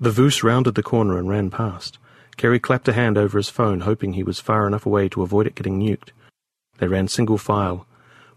The 0.00 0.10
Voos 0.10 0.42
rounded 0.42 0.74
the 0.74 0.82
corner 0.82 1.18
and 1.18 1.28
ran 1.28 1.50
past. 1.50 1.98
Kerry 2.36 2.58
clapped 2.58 2.88
a 2.88 2.92
hand 2.92 3.16
over 3.16 3.38
his 3.38 3.48
phone, 3.48 3.82
hoping 3.82 4.14
he 4.14 4.24
was 4.24 4.40
far 4.40 4.66
enough 4.66 4.86
away 4.86 5.08
to 5.10 5.22
avoid 5.22 5.46
it 5.46 5.54
getting 5.54 5.78
nuked. 5.78 6.08
They 6.78 6.88
ran 6.88 7.06
single 7.06 7.38
file. 7.38 7.86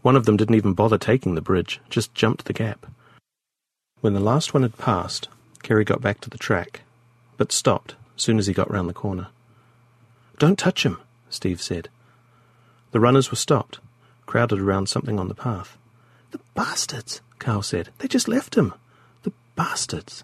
One 0.03 0.15
of 0.15 0.25
them 0.25 0.37
didn't 0.37 0.55
even 0.55 0.73
bother 0.73 0.99
taking 0.99 1.33
the 1.33 1.41
bridge, 1.41 1.81
just 1.89 2.13
jumped 2.13 2.45
the 2.45 2.53
gap. 2.53 2.85
When 4.01 4.13
the 4.13 4.19
last 4.19 4.53
one 4.53 4.63
had 4.63 4.77
passed, 4.77 5.29
Kerry 5.63 5.83
got 5.83 6.01
back 6.01 6.21
to 6.21 6.29
the 6.29 6.37
track, 6.37 6.81
but 7.37 7.51
stopped 7.51 7.95
soon 8.15 8.37
as 8.37 8.47
he 8.47 8.53
got 8.53 8.69
round 8.71 8.87
the 8.87 8.93
corner. 8.93 9.27
Don't 10.37 10.59
touch 10.59 10.85
him, 10.85 10.99
Steve 11.29 11.61
said. 11.61 11.89
The 12.91 12.99
runners 12.99 13.31
were 13.31 13.37
stopped, 13.37 13.79
crowded 14.25 14.59
around 14.59 14.89
something 14.89 15.19
on 15.19 15.27
the 15.27 15.35
path. 15.35 15.77
The 16.31 16.39
bastards, 16.53 17.21
Carl 17.39 17.61
said. 17.61 17.89
They 17.99 18.07
just 18.07 18.27
left 18.27 18.55
him. 18.55 18.73
The 19.23 19.33
bastards. 19.55 20.23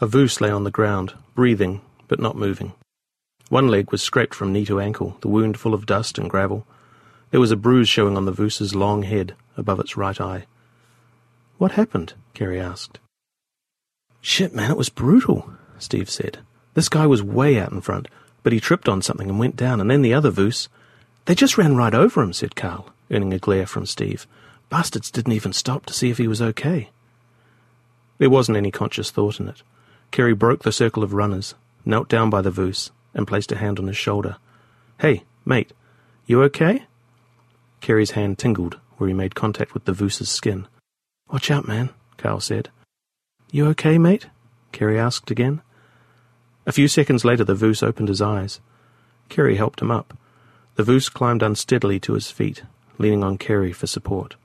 A 0.00 0.06
Voos 0.06 0.40
lay 0.40 0.50
on 0.50 0.64
the 0.64 0.70
ground, 0.70 1.14
breathing, 1.34 1.80
but 2.06 2.20
not 2.20 2.36
moving. 2.36 2.72
One 3.48 3.68
leg 3.68 3.90
was 3.90 4.02
scraped 4.02 4.34
from 4.34 4.52
knee 4.52 4.66
to 4.66 4.80
ankle, 4.80 5.16
the 5.20 5.28
wound 5.28 5.58
full 5.58 5.74
of 5.74 5.86
dust 5.86 6.18
and 6.18 6.28
gravel. 6.28 6.66
There 7.30 7.40
was 7.40 7.50
a 7.50 7.56
bruise 7.56 7.88
showing 7.88 8.16
on 8.16 8.24
the 8.24 8.32
Voos's 8.32 8.74
long 8.74 9.02
head, 9.02 9.34
above 9.56 9.80
its 9.80 9.96
right 9.96 10.20
eye. 10.20 10.46
What 11.58 11.72
happened? 11.72 12.14
Kerry 12.34 12.60
asked. 12.60 12.98
Shit, 14.20 14.54
man, 14.54 14.70
it 14.70 14.76
was 14.76 14.88
brutal, 14.88 15.50
Steve 15.78 16.08
said. 16.08 16.38
This 16.74 16.88
guy 16.88 17.06
was 17.06 17.22
way 17.22 17.58
out 17.58 17.72
in 17.72 17.80
front, 17.80 18.08
but 18.42 18.52
he 18.52 18.60
tripped 18.60 18.88
on 18.88 19.02
something 19.02 19.28
and 19.28 19.38
went 19.38 19.56
down, 19.56 19.80
and 19.80 19.90
then 19.90 20.02
the 20.02 20.14
other 20.14 20.30
Voos. 20.30 20.68
They 21.24 21.34
just 21.34 21.58
ran 21.58 21.76
right 21.76 21.94
over 21.94 22.22
him, 22.22 22.32
said 22.32 22.56
Carl, 22.56 22.90
earning 23.10 23.32
a 23.32 23.38
glare 23.38 23.66
from 23.66 23.86
Steve. 23.86 24.26
Bastards 24.70 25.10
didn't 25.10 25.32
even 25.32 25.52
stop 25.52 25.86
to 25.86 25.92
see 25.92 26.10
if 26.10 26.18
he 26.18 26.28
was 26.28 26.40
okay. 26.40 26.90
There 28.18 28.30
wasn't 28.30 28.56
any 28.56 28.70
conscious 28.70 29.10
thought 29.10 29.40
in 29.40 29.48
it. 29.48 29.62
Kerry 30.10 30.34
broke 30.34 30.62
the 30.62 30.72
circle 30.72 31.02
of 31.02 31.12
runners, 31.12 31.54
knelt 31.84 32.08
down 32.08 32.30
by 32.30 32.40
the 32.40 32.50
Voos, 32.50 32.90
and 33.14 33.26
placed 33.26 33.50
a 33.50 33.56
hand 33.56 33.78
on 33.78 33.88
his 33.88 33.96
shoulder. 33.96 34.36
Hey, 35.00 35.24
mate, 35.44 35.72
you 36.26 36.42
okay? 36.44 36.84
Kerry's 37.80 38.12
hand 38.12 38.38
tingled 38.38 38.78
where 38.96 39.08
he 39.08 39.14
made 39.14 39.34
contact 39.34 39.74
with 39.74 39.84
the 39.84 39.92
Voos's 39.92 40.28
skin. 40.28 40.66
Watch 41.30 41.50
out, 41.50 41.68
man, 41.68 41.90
Carl 42.16 42.40
said. 42.40 42.70
You 43.50 43.66
okay, 43.68 43.98
mate? 43.98 44.26
Kerry 44.72 44.98
asked 44.98 45.30
again. 45.30 45.62
A 46.66 46.72
few 46.72 46.88
seconds 46.88 47.24
later, 47.24 47.44
the 47.44 47.54
Voos 47.54 47.82
opened 47.82 48.08
his 48.08 48.22
eyes. 48.22 48.60
Kerry 49.28 49.56
helped 49.56 49.80
him 49.80 49.90
up. 49.90 50.16
The 50.76 50.84
Voos 50.84 51.08
climbed 51.08 51.42
unsteadily 51.42 51.98
to 52.00 52.14
his 52.14 52.30
feet, 52.30 52.62
leaning 52.98 53.24
on 53.24 53.38
Kerry 53.38 53.72
for 53.72 53.86
support. 53.86 54.36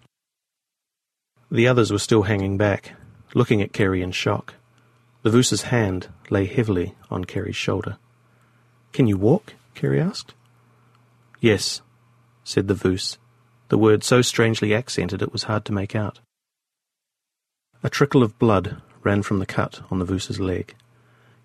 The 1.52 1.68
others 1.68 1.92
were 1.92 2.00
still 2.00 2.24
hanging 2.24 2.58
back, 2.58 2.94
looking 3.34 3.62
at 3.62 3.74
Kerry 3.74 4.02
in 4.02 4.12
shock. 4.12 4.56
The 5.22 5.30
Voos's 5.30 5.64
hand 5.64 6.08
lay 6.30 6.46
heavily 6.46 6.96
on 7.12 7.26
Kerry's 7.26 7.56
shoulder. 7.56 7.98
Can 8.92 9.08
you 9.08 9.18
walk? 9.18 9.54
Kerry 9.76 10.00
asked. 10.02 10.34
Yes, 11.40 11.82
said 12.44 12.68
the 12.68 12.74
Voos, 12.74 13.18
the 13.70 13.78
word 13.78 14.04
so 14.04 14.22
strangely 14.22 14.74
accented 14.74 15.22
it 15.22 15.32
was 15.32 15.44
hard 15.44 15.66
to 15.66 15.74
make 15.74 15.96
out. 15.96 16.20
A 17.86 17.90
trickle 17.90 18.24
of 18.24 18.40
blood 18.40 18.82
ran 19.04 19.24
from 19.24 19.40
the 19.40 19.46
cut 19.46 19.82
on 19.92 20.00
the 20.00 20.06
Voos's 20.06 20.40
leg. 20.40 20.74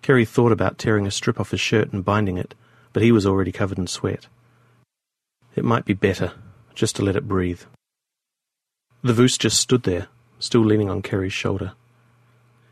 Kerry 0.01 0.23
thought 0.23 0.53
about 0.53 0.77
tearing 0.77 1.05
a 1.05 1.11
strip 1.11 1.37
off 1.37 1.51
his 1.51 1.59
shirt 1.59 1.91
and 1.91 2.05
binding 2.05 2.37
it, 2.37 2.55
but 2.93 3.03
he 3.03 3.11
was 3.11 3.25
already 3.25 3.51
covered 3.51 3.77
in 3.77 3.87
sweat. 3.87 4.27
It 5.57 5.65
might 5.65 5.83
be 5.83 5.93
better 5.93 6.31
just 6.73 6.95
to 6.95 7.03
let 7.03 7.17
it 7.17 7.27
breathe. 7.27 7.63
The 9.01 9.13
Voos 9.13 9.37
just 9.37 9.59
stood 9.59 9.83
there, 9.83 10.07
still 10.39 10.61
leaning 10.61 10.89
on 10.89 11.01
Kerry's 11.01 11.33
shoulder. 11.33 11.73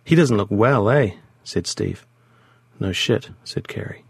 He 0.05 0.15
doesn't 0.15 0.37
look 0.37 0.49
well, 0.49 0.89
eh? 0.89 1.15
said 1.43 1.67
Steve. 1.67 2.05
No 2.79 2.93
shit, 2.93 3.31
said 3.43 3.67
Kerry. 3.67 4.05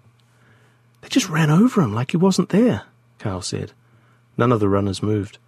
They 1.01 1.09
just 1.09 1.29
ran 1.29 1.49
over 1.49 1.81
him 1.81 1.95
like 1.95 2.11
he 2.11 2.17
wasn't 2.17 2.49
there, 2.49 2.83
Carl 3.17 3.41
said. 3.41 3.71
None 4.37 4.51
of 4.51 4.59
the 4.59 4.69
runners 4.69 5.01
moved. 5.01 5.39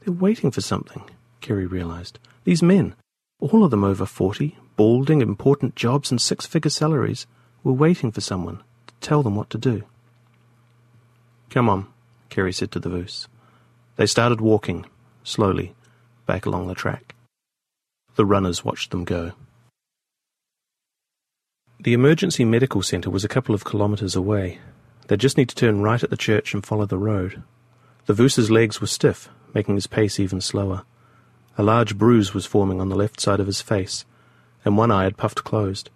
They're 0.00 0.12
waiting 0.12 0.50
for 0.50 0.60
something, 0.60 1.04
Kerry 1.40 1.66
realized. 1.66 2.18
These 2.44 2.62
men, 2.62 2.94
all 3.40 3.64
of 3.64 3.70
them 3.70 3.84
over 3.84 4.06
forty, 4.06 4.56
balding, 4.76 5.20
important 5.20 5.74
jobs 5.74 6.10
and 6.10 6.20
six-figure 6.20 6.70
salaries, 6.70 7.26
were 7.64 7.72
waiting 7.72 8.12
for 8.12 8.20
someone 8.20 8.62
to 8.86 8.94
tell 9.00 9.22
them 9.22 9.36
what 9.36 9.50
to 9.50 9.58
do. 9.58 9.84
Come 11.50 11.68
on, 11.68 11.86
Kerry 12.28 12.52
said 12.52 12.70
to 12.72 12.78
the 12.78 12.88
Voos. 12.88 13.26
They 13.96 14.06
started 14.06 14.40
walking, 14.40 14.86
slowly, 15.24 15.74
back 16.26 16.46
along 16.46 16.68
the 16.68 16.74
track. 16.74 17.14
The 18.14 18.24
runners 18.24 18.64
watched 18.64 18.90
them 18.90 19.04
go. 19.04 19.32
The 21.78 21.92
emergency 21.94 22.44
medical 22.44 22.82
centre 22.82 23.10
was 23.10 23.24
a 23.24 23.28
couple 23.28 23.54
of 23.54 23.64
kilometres 23.64 24.14
away. 24.14 24.58
They'd 25.08 25.18
just 25.18 25.36
need 25.36 25.48
to 25.48 25.56
turn 25.56 25.80
right 25.80 26.02
at 26.02 26.10
the 26.10 26.16
church 26.16 26.54
and 26.54 26.64
follow 26.64 26.86
the 26.86 26.98
road. 26.98 27.42
The 28.06 28.14
Voos's 28.14 28.50
legs 28.50 28.80
were 28.80 28.86
stiff, 28.86 29.28
making 29.54 29.74
his 29.74 29.86
pace 29.86 30.20
even 30.20 30.40
slower. 30.40 30.84
A 31.60 31.62
large 31.62 31.98
bruise 31.98 32.32
was 32.32 32.46
forming 32.46 32.80
on 32.80 32.88
the 32.88 32.96
left 32.96 33.20
side 33.20 33.38
of 33.38 33.46
his 33.46 33.60
face, 33.60 34.06
and 34.64 34.78
one 34.78 34.90
eye 34.90 35.02
had 35.02 35.18
puffed 35.18 35.44
closed. 35.44 35.90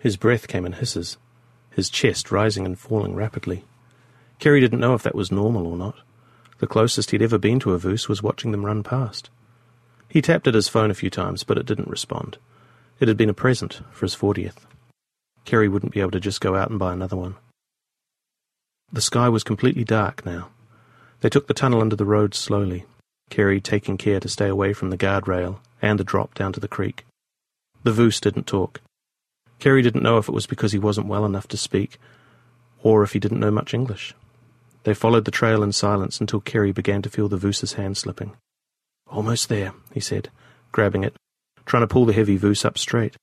His 0.00 0.16
breath 0.16 0.48
came 0.48 0.66
in 0.66 0.72
hisses, 0.72 1.16
his 1.70 1.88
chest 1.88 2.32
rising 2.32 2.66
and 2.66 2.76
falling 2.76 3.14
rapidly. 3.14 3.62
Kerry 4.40 4.58
didn't 4.58 4.80
know 4.80 4.94
if 4.94 5.04
that 5.04 5.14
was 5.14 5.30
normal 5.30 5.68
or 5.68 5.76
not. 5.76 6.00
The 6.58 6.66
closest 6.66 7.12
he'd 7.12 7.22
ever 7.22 7.38
been 7.38 7.60
to 7.60 7.72
a 7.72 7.78
Voos 7.78 8.08
was 8.08 8.20
watching 8.20 8.50
them 8.50 8.66
run 8.66 8.82
past. 8.82 9.30
He 10.08 10.20
tapped 10.20 10.48
at 10.48 10.54
his 10.54 10.66
phone 10.66 10.90
a 10.90 10.94
few 10.94 11.08
times, 11.08 11.44
but 11.44 11.56
it 11.56 11.66
didn't 11.66 11.86
respond. 11.86 12.38
It 12.98 13.06
had 13.06 13.16
been 13.16 13.30
a 13.30 13.32
present 13.32 13.82
for 13.92 14.06
his 14.06 14.14
fortieth. 14.14 14.66
Kerry 15.44 15.68
wouldn't 15.68 15.92
be 15.92 16.00
able 16.00 16.10
to 16.10 16.18
just 16.18 16.40
go 16.40 16.56
out 16.56 16.68
and 16.68 16.80
buy 16.80 16.92
another 16.92 17.16
one. 17.16 17.36
The 18.92 19.00
sky 19.00 19.28
was 19.28 19.44
completely 19.44 19.84
dark 19.84 20.26
now. 20.26 20.48
They 21.20 21.28
took 21.28 21.46
the 21.46 21.54
tunnel 21.54 21.80
under 21.80 21.94
the 21.94 22.04
road 22.04 22.34
slowly, 22.34 22.86
Kerry 23.30 23.60
taking 23.60 23.96
care 23.96 24.20
to 24.20 24.28
stay 24.28 24.48
away 24.48 24.72
from 24.72 24.90
the 24.90 24.98
guardrail 24.98 25.58
and 25.80 25.98
the 25.98 26.04
drop 26.04 26.34
down 26.34 26.52
to 26.52 26.60
the 26.60 26.68
creek. 26.68 27.06
The 27.84 27.92
Voos 27.92 28.20
didn't 28.20 28.46
talk. 28.46 28.80
Kerry 29.58 29.82
didn't 29.82 30.02
know 30.02 30.18
if 30.18 30.28
it 30.28 30.34
was 30.34 30.46
because 30.46 30.72
he 30.72 30.78
wasn't 30.78 31.06
well 31.06 31.24
enough 31.24 31.48
to 31.48 31.56
speak, 31.56 31.98
or 32.82 33.02
if 33.02 33.12
he 33.12 33.18
didn't 33.18 33.40
know 33.40 33.50
much 33.50 33.72
English. 33.72 34.14
They 34.84 34.94
followed 34.94 35.24
the 35.24 35.30
trail 35.30 35.62
in 35.62 35.72
silence 35.72 36.20
until 36.20 36.40
Kerry 36.40 36.72
began 36.72 37.02
to 37.02 37.10
feel 37.10 37.28
the 37.28 37.36
Voos's 37.36 37.74
hand 37.74 37.96
slipping. 37.96 38.32
Almost 39.08 39.48
there, 39.48 39.72
he 39.92 40.00
said, 40.00 40.30
grabbing 40.72 41.04
it, 41.04 41.14
trying 41.66 41.82
to 41.82 41.86
pull 41.86 42.06
the 42.06 42.12
heavy 42.12 42.36
Voos 42.36 42.64
up 42.64 42.78
straight. 42.78 43.16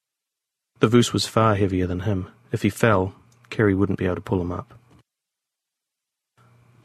The 0.80 0.88
Voos 0.88 1.12
was 1.12 1.26
far 1.26 1.56
heavier 1.56 1.88
than 1.88 2.02
him. 2.02 2.30
If 2.52 2.62
he 2.62 2.70
fell, 2.70 3.16
Kerry 3.50 3.74
wouldn't 3.74 4.00
be 4.00 4.06
able 4.06 4.16
to 4.16 4.22
pull 4.22 4.42
him 4.42 4.52
up. 4.52 4.74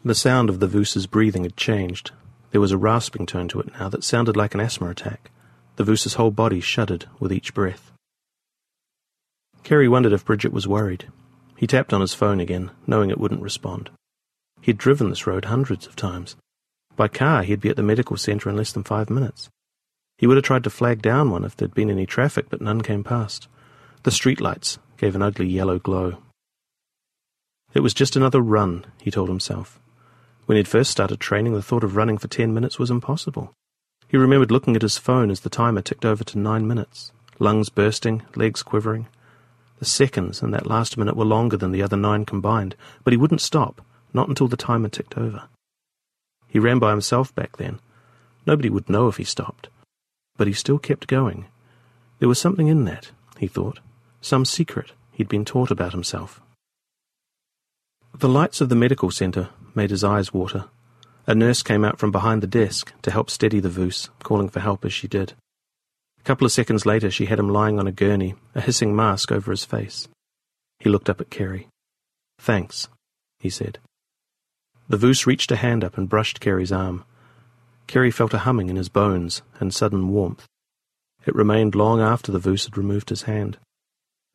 The 0.04 0.14
sound 0.14 0.48
of 0.48 0.60
the 0.60 0.66
Voos's 0.66 1.06
breathing 1.06 1.44
had 1.44 1.56
changed, 1.56 2.10
there 2.52 2.60
was 2.60 2.70
a 2.70 2.78
rasping 2.78 3.26
tone 3.26 3.48
to 3.48 3.60
it 3.60 3.72
now 3.78 3.88
that 3.88 4.04
sounded 4.04 4.36
like 4.36 4.54
an 4.54 4.60
asthma 4.60 4.88
attack. 4.90 5.30
The 5.76 5.84
Voos's 5.84 6.14
whole 6.14 6.30
body 6.30 6.60
shuddered 6.60 7.06
with 7.18 7.32
each 7.32 7.54
breath. 7.54 7.90
Kerry 9.62 9.88
wondered 9.88 10.12
if 10.12 10.24
Bridget 10.24 10.52
was 10.52 10.68
worried. 10.68 11.06
He 11.56 11.66
tapped 11.66 11.92
on 11.92 12.02
his 12.02 12.14
phone 12.14 12.40
again, 12.40 12.70
knowing 12.86 13.10
it 13.10 13.18
wouldn't 13.18 13.42
respond. 13.42 13.90
He'd 14.60 14.76
driven 14.76 15.08
this 15.08 15.26
road 15.26 15.46
hundreds 15.46 15.86
of 15.86 15.96
times. 15.96 16.36
By 16.94 17.08
car, 17.08 17.42
he'd 17.42 17.60
be 17.60 17.70
at 17.70 17.76
the 17.76 17.82
medical 17.82 18.18
centre 18.18 18.50
in 18.50 18.56
less 18.56 18.72
than 18.72 18.84
five 18.84 19.08
minutes. 19.08 19.48
He 20.18 20.26
would 20.26 20.36
have 20.36 20.44
tried 20.44 20.64
to 20.64 20.70
flag 20.70 21.00
down 21.00 21.30
one 21.30 21.44
if 21.44 21.56
there'd 21.56 21.74
been 21.74 21.90
any 21.90 22.04
traffic, 22.04 22.46
but 22.50 22.60
none 22.60 22.82
came 22.82 23.02
past. 23.02 23.48
The 24.02 24.10
streetlights 24.10 24.78
gave 24.98 25.14
an 25.14 25.22
ugly 25.22 25.48
yellow 25.48 25.78
glow. 25.78 26.18
It 27.72 27.80
was 27.80 27.94
just 27.94 28.14
another 28.14 28.40
run, 28.40 28.84
he 29.00 29.10
told 29.10 29.30
himself. 29.30 29.80
When 30.46 30.56
he'd 30.56 30.68
first 30.68 30.90
started 30.90 31.20
training, 31.20 31.54
the 31.54 31.62
thought 31.62 31.84
of 31.84 31.96
running 31.96 32.18
for 32.18 32.28
ten 32.28 32.52
minutes 32.52 32.78
was 32.78 32.90
impossible. 32.90 33.52
He 34.08 34.16
remembered 34.16 34.50
looking 34.50 34.76
at 34.76 34.82
his 34.82 34.98
phone 34.98 35.30
as 35.30 35.40
the 35.40 35.50
timer 35.50 35.80
ticked 35.80 36.04
over 36.04 36.24
to 36.24 36.38
nine 36.38 36.66
minutes, 36.66 37.12
lungs 37.38 37.68
bursting, 37.68 38.22
legs 38.34 38.62
quivering. 38.62 39.06
The 39.78 39.84
seconds 39.84 40.42
in 40.42 40.50
that 40.50 40.66
last 40.66 40.96
minute 40.96 41.16
were 41.16 41.24
longer 41.24 41.56
than 41.56 41.72
the 41.72 41.82
other 41.82 41.96
nine 41.96 42.24
combined, 42.24 42.76
but 43.04 43.12
he 43.12 43.16
wouldn't 43.16 43.40
stop, 43.40 43.80
not 44.12 44.28
until 44.28 44.48
the 44.48 44.56
timer 44.56 44.88
ticked 44.88 45.16
over. 45.16 45.44
He 46.48 46.58
ran 46.58 46.78
by 46.78 46.90
himself 46.90 47.34
back 47.34 47.56
then, 47.56 47.80
Nobody 48.46 48.68
would 48.68 48.88
know 48.88 49.08
if 49.08 49.16
he 49.16 49.24
stopped. 49.24 49.68
But 50.36 50.46
he 50.46 50.52
still 50.52 50.78
kept 50.78 51.06
going. 51.06 51.46
There 52.18 52.28
was 52.28 52.40
something 52.40 52.68
in 52.68 52.84
that, 52.84 53.10
he 53.38 53.46
thought, 53.46 53.80
some 54.20 54.44
secret 54.44 54.92
he'd 55.12 55.28
been 55.28 55.44
taught 55.44 55.70
about 55.70 55.92
himself. 55.92 56.40
The 58.14 58.28
lights 58.28 58.60
of 58.60 58.68
the 58.68 58.76
medical 58.76 59.10
centre 59.10 59.48
made 59.74 59.90
his 59.90 60.04
eyes 60.04 60.34
water. 60.34 60.66
A 61.26 61.34
nurse 61.34 61.62
came 61.62 61.84
out 61.84 61.98
from 61.98 62.12
behind 62.12 62.42
the 62.42 62.46
desk 62.46 62.92
to 63.02 63.10
help 63.10 63.30
steady 63.30 63.58
the 63.58 63.70
Voos, 63.70 64.10
calling 64.22 64.48
for 64.48 64.60
help 64.60 64.84
as 64.84 64.92
she 64.92 65.08
did. 65.08 65.34
A 66.20 66.22
couple 66.22 66.44
of 66.44 66.52
seconds 66.52 66.84
later, 66.84 67.10
she 67.10 67.26
had 67.26 67.38
him 67.38 67.48
lying 67.48 67.78
on 67.78 67.86
a 67.86 67.92
gurney, 67.92 68.34
a 68.54 68.60
hissing 68.60 68.94
mask 68.94 69.32
over 69.32 69.50
his 69.50 69.64
face. 69.64 70.08
He 70.78 70.90
looked 70.90 71.08
up 71.08 71.20
at 71.20 71.30
Kerry. 71.30 71.68
Thanks, 72.38 72.88
he 73.40 73.50
said. 73.50 73.78
The 74.88 74.96
Voos 74.96 75.26
reached 75.26 75.50
a 75.50 75.56
hand 75.56 75.82
up 75.82 75.96
and 75.96 76.08
brushed 76.08 76.40
Kerry's 76.40 76.72
arm. 76.72 77.04
Kerry 77.86 78.10
felt 78.10 78.34
a 78.34 78.38
humming 78.38 78.68
in 78.68 78.76
his 78.76 78.88
bones 78.88 79.42
and 79.58 79.72
sudden 79.72 80.08
warmth. 80.08 80.46
It 81.24 81.34
remained 81.34 81.74
long 81.74 82.00
after 82.00 82.30
the 82.30 82.38
Voos 82.38 82.64
had 82.64 82.76
removed 82.76 83.08
his 83.08 83.22
hand. 83.22 83.58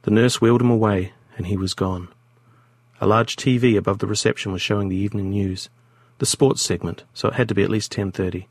The 0.02 0.12
nurse 0.12 0.42
wheeled 0.42 0.62
him 0.62 0.72
away, 0.72 1.14
and 1.38 1.48
he 1.48 1.58
was 1.58 1.74
gone. 1.74 2.10
A 3.00 3.08
large 3.08 3.36
TV 3.36 3.78
above 3.78 4.00
the 4.00 4.08
reception 4.08 4.52
was 4.52 4.62
showing 4.62 4.90
the 4.90 4.96
evening 4.96 5.30
news, 5.30 5.70
the 6.18 6.26
sports 6.26 6.62
segment, 6.62 7.04
so 7.14 7.28
it 7.28 7.36
had 7.36 7.48
to 7.50 7.56
be 7.56 7.64
at 7.64 7.70
least 7.70 7.94
10.30. 7.94 8.48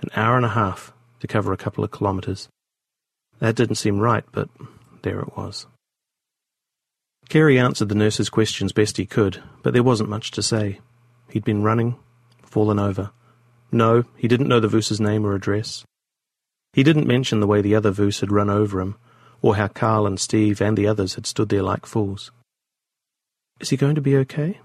An 0.00 0.08
hour 0.14 0.36
and 0.36 0.46
a 0.46 0.50
half 0.50 0.92
to 1.20 1.26
cover 1.26 1.52
a 1.52 1.56
couple 1.56 1.82
of 1.82 1.90
kilometres. 1.90 2.48
That 3.40 3.56
didn't 3.56 3.76
seem 3.76 3.98
right, 3.98 4.24
but 4.30 4.48
there 5.02 5.18
it 5.20 5.36
was. 5.36 5.66
Kerry 7.28 7.58
answered 7.58 7.88
the 7.88 7.94
nurse's 7.94 8.30
questions 8.30 8.72
best 8.72 8.98
he 8.98 9.06
could, 9.06 9.42
but 9.62 9.72
there 9.72 9.82
wasn't 9.82 10.10
much 10.10 10.30
to 10.32 10.42
say. 10.42 10.80
He'd 11.30 11.44
been 11.44 11.62
running, 11.62 11.96
fallen 12.42 12.78
over. 12.78 13.10
No, 13.72 14.04
he 14.16 14.28
didn't 14.28 14.48
know 14.48 14.60
the 14.60 14.68
Voos's 14.68 15.00
name 15.00 15.24
or 15.24 15.34
address. 15.34 15.84
He 16.72 16.82
didn't 16.82 17.06
mention 17.06 17.40
the 17.40 17.46
way 17.46 17.62
the 17.62 17.74
other 17.74 17.90
Voos 17.90 18.20
had 18.20 18.30
run 18.30 18.50
over 18.50 18.80
him, 18.80 18.96
or 19.40 19.56
how 19.56 19.68
Carl 19.68 20.06
and 20.06 20.20
Steve 20.20 20.60
and 20.60 20.76
the 20.76 20.86
others 20.86 21.14
had 21.14 21.26
stood 21.26 21.48
there 21.48 21.62
like 21.62 21.86
fools. 21.86 22.30
Is 23.60 23.70
he 23.70 23.76
going 23.76 23.94
to 23.94 24.00
be 24.00 24.16
okay? 24.16 24.60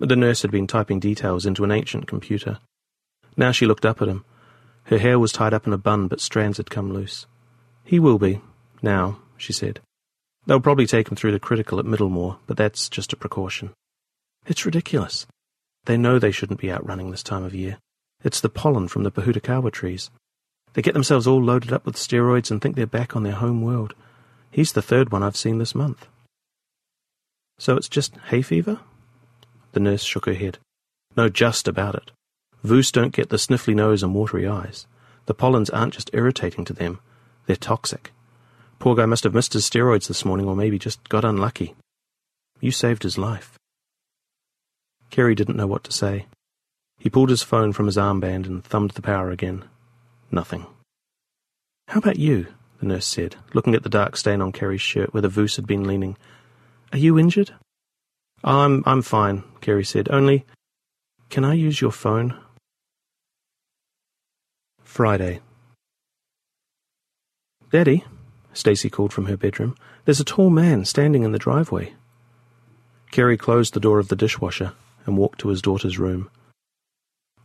The 0.00 0.16
nurse 0.16 0.42
had 0.42 0.50
been 0.50 0.66
typing 0.66 1.00
details 1.00 1.44
into 1.44 1.64
an 1.64 1.70
ancient 1.70 2.06
computer. 2.06 2.58
Now 3.36 3.52
she 3.52 3.66
looked 3.66 3.84
up 3.84 4.00
at 4.00 4.08
him. 4.08 4.24
Her 4.84 4.98
hair 4.98 5.18
was 5.18 5.32
tied 5.32 5.54
up 5.54 5.66
in 5.66 5.72
a 5.72 5.78
bun, 5.78 6.08
but 6.08 6.20
strands 6.20 6.56
had 6.56 6.70
come 6.70 6.92
loose. 6.92 7.26
He 7.84 7.98
will 7.98 8.18
be, 8.18 8.40
now, 8.82 9.18
she 9.36 9.52
said. 9.52 9.80
They'll 10.46 10.60
probably 10.60 10.86
take 10.86 11.08
him 11.08 11.16
through 11.16 11.32
the 11.32 11.38
critical 11.38 11.78
at 11.78 11.84
Middlemore, 11.84 12.38
but 12.46 12.56
that's 12.56 12.88
just 12.88 13.12
a 13.12 13.16
precaution. 13.16 13.70
It's 14.46 14.66
ridiculous. 14.66 15.26
They 15.84 15.96
know 15.96 16.18
they 16.18 16.32
shouldn't 16.32 16.60
be 16.60 16.70
out 16.70 16.86
running 16.86 17.10
this 17.10 17.22
time 17.22 17.44
of 17.44 17.54
year. 17.54 17.78
It's 18.24 18.40
the 18.40 18.48
pollen 18.48 18.88
from 18.88 19.04
the 19.04 19.10
Pohutukawa 19.10 19.72
trees. 19.72 20.10
They 20.74 20.82
get 20.82 20.94
themselves 20.94 21.26
all 21.26 21.42
loaded 21.42 21.72
up 21.72 21.84
with 21.84 21.96
steroids 21.96 22.50
and 22.50 22.60
think 22.60 22.76
they're 22.76 22.86
back 22.86 23.14
on 23.14 23.22
their 23.22 23.34
home 23.34 23.62
world. 23.62 23.94
He's 24.50 24.72
the 24.72 24.82
third 24.82 25.12
one 25.12 25.22
I've 25.22 25.36
seen 25.36 25.58
this 25.58 25.74
month. 25.74 26.06
So 27.58 27.76
it's 27.76 27.88
just 27.88 28.16
hay 28.28 28.42
fever? 28.42 28.80
The 29.72 29.80
nurse 29.80 30.02
shook 30.02 30.26
her 30.26 30.34
head. 30.34 30.58
No, 31.16 31.28
just 31.28 31.68
about 31.68 31.94
it. 31.94 32.10
Voos 32.62 32.92
don't 32.92 33.14
get 33.14 33.28
the 33.28 33.36
sniffly 33.36 33.74
nose 33.74 34.02
and 34.02 34.14
watery 34.14 34.46
eyes. 34.46 34.86
The 35.26 35.34
pollens 35.34 35.70
aren't 35.70 35.94
just 35.94 36.10
irritating 36.12 36.64
to 36.66 36.72
them, 36.72 37.00
they're 37.46 37.56
toxic. 37.56 38.12
Poor 38.78 38.94
guy 38.94 39.06
must 39.06 39.24
have 39.24 39.34
missed 39.34 39.52
his 39.52 39.68
steroids 39.68 40.08
this 40.08 40.24
morning 40.24 40.46
or 40.46 40.56
maybe 40.56 40.78
just 40.78 41.08
got 41.08 41.24
unlucky. 41.24 41.74
You 42.60 42.70
saved 42.70 43.02
his 43.02 43.18
life. 43.18 43.58
Kerry 45.10 45.34
didn't 45.34 45.56
know 45.56 45.66
what 45.66 45.84
to 45.84 45.92
say. 45.92 46.26
He 46.98 47.10
pulled 47.10 47.30
his 47.30 47.42
phone 47.42 47.72
from 47.72 47.86
his 47.86 47.96
armband 47.96 48.46
and 48.46 48.64
thumbed 48.64 48.92
the 48.92 49.02
power 49.02 49.30
again. 49.30 49.64
Nothing. 50.30 50.66
How 51.88 51.98
about 51.98 52.18
you? 52.18 52.46
the 52.82 52.88
nurse 52.88 53.06
said, 53.06 53.36
looking 53.54 53.76
at 53.76 53.84
the 53.84 53.88
dark 53.88 54.16
stain 54.16 54.40
on 54.40 54.50
Kerry's 54.50 54.80
shirt 54.80 55.14
where 55.14 55.22
the 55.22 55.28
Voos 55.28 55.54
had 55.54 55.66
been 55.66 55.84
leaning. 55.84 56.16
Are 56.92 56.98
you 56.98 57.18
injured? 57.18 57.54
Oh, 58.44 58.58
I'm 58.58 58.82
I'm 58.84 59.02
fine, 59.02 59.44
Kerry 59.62 59.84
said. 59.84 60.10
Only 60.10 60.44
can 61.30 61.44
I 61.44 61.54
use 61.54 61.80
your 61.80 61.92
phone? 61.92 62.38
Friday. 64.84 65.40
Daddy, 67.70 68.04
Stacy 68.52 68.90
called 68.90 69.14
from 69.14 69.24
her 69.24 69.38
bedroom, 69.38 69.74
there's 70.04 70.20
a 70.20 70.24
tall 70.24 70.50
man 70.50 70.84
standing 70.84 71.22
in 71.22 71.32
the 71.32 71.38
driveway. 71.38 71.94
Kerry 73.10 73.38
closed 73.38 73.72
the 73.72 73.80
door 73.80 73.98
of 73.98 74.08
the 74.08 74.16
dishwasher 74.16 74.74
and 75.06 75.16
walked 75.16 75.38
to 75.40 75.48
his 75.48 75.62
daughter's 75.62 75.98
room. 75.98 76.28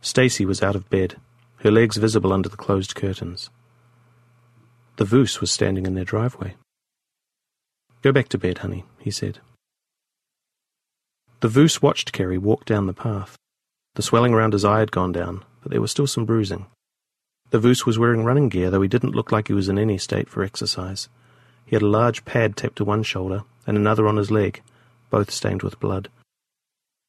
Stacy 0.02 0.44
was 0.44 0.62
out 0.62 0.76
of 0.76 0.90
bed, 0.90 1.16
her 1.60 1.70
legs 1.70 1.96
visible 1.96 2.34
under 2.34 2.50
the 2.50 2.56
closed 2.58 2.94
curtains. 2.94 3.48
The 4.96 5.06
Voos 5.06 5.40
was 5.40 5.50
standing 5.50 5.86
in 5.86 5.94
their 5.94 6.04
driveway. 6.04 6.56
Go 8.02 8.12
back 8.12 8.28
to 8.28 8.38
bed, 8.38 8.58
honey, 8.58 8.84
he 8.98 9.10
said. 9.10 9.40
The 11.40 11.48
Voos 11.48 11.82
watched 11.82 12.12
Kerry 12.12 12.38
walk 12.38 12.64
down 12.64 12.86
the 12.86 12.92
path. 12.92 13.36
The 13.94 14.02
swelling 14.02 14.34
around 14.34 14.52
his 14.52 14.64
eye 14.64 14.80
had 14.80 14.92
gone 14.92 15.12
down, 15.12 15.44
but 15.62 15.72
there 15.72 15.80
was 15.80 15.90
still 15.90 16.06
some 16.06 16.24
bruising. 16.24 16.66
The 17.50 17.58
Voos 17.58 17.86
was 17.86 17.98
wearing 17.98 18.24
running 18.24 18.48
gear, 18.48 18.70
though 18.70 18.82
he 18.82 18.88
didn't 18.88 19.14
look 19.14 19.32
like 19.32 19.48
he 19.48 19.54
was 19.54 19.68
in 19.68 19.78
any 19.78 19.98
state 19.98 20.28
for 20.28 20.42
exercise. 20.42 21.08
He 21.64 21.74
had 21.74 21.82
a 21.82 21.86
large 21.86 22.24
pad 22.24 22.56
taped 22.56 22.76
to 22.76 22.84
one 22.84 23.02
shoulder 23.02 23.44
and 23.66 23.76
another 23.76 24.06
on 24.06 24.16
his 24.16 24.30
leg, 24.30 24.62
both 25.10 25.30
stained 25.30 25.62
with 25.62 25.80
blood. 25.80 26.08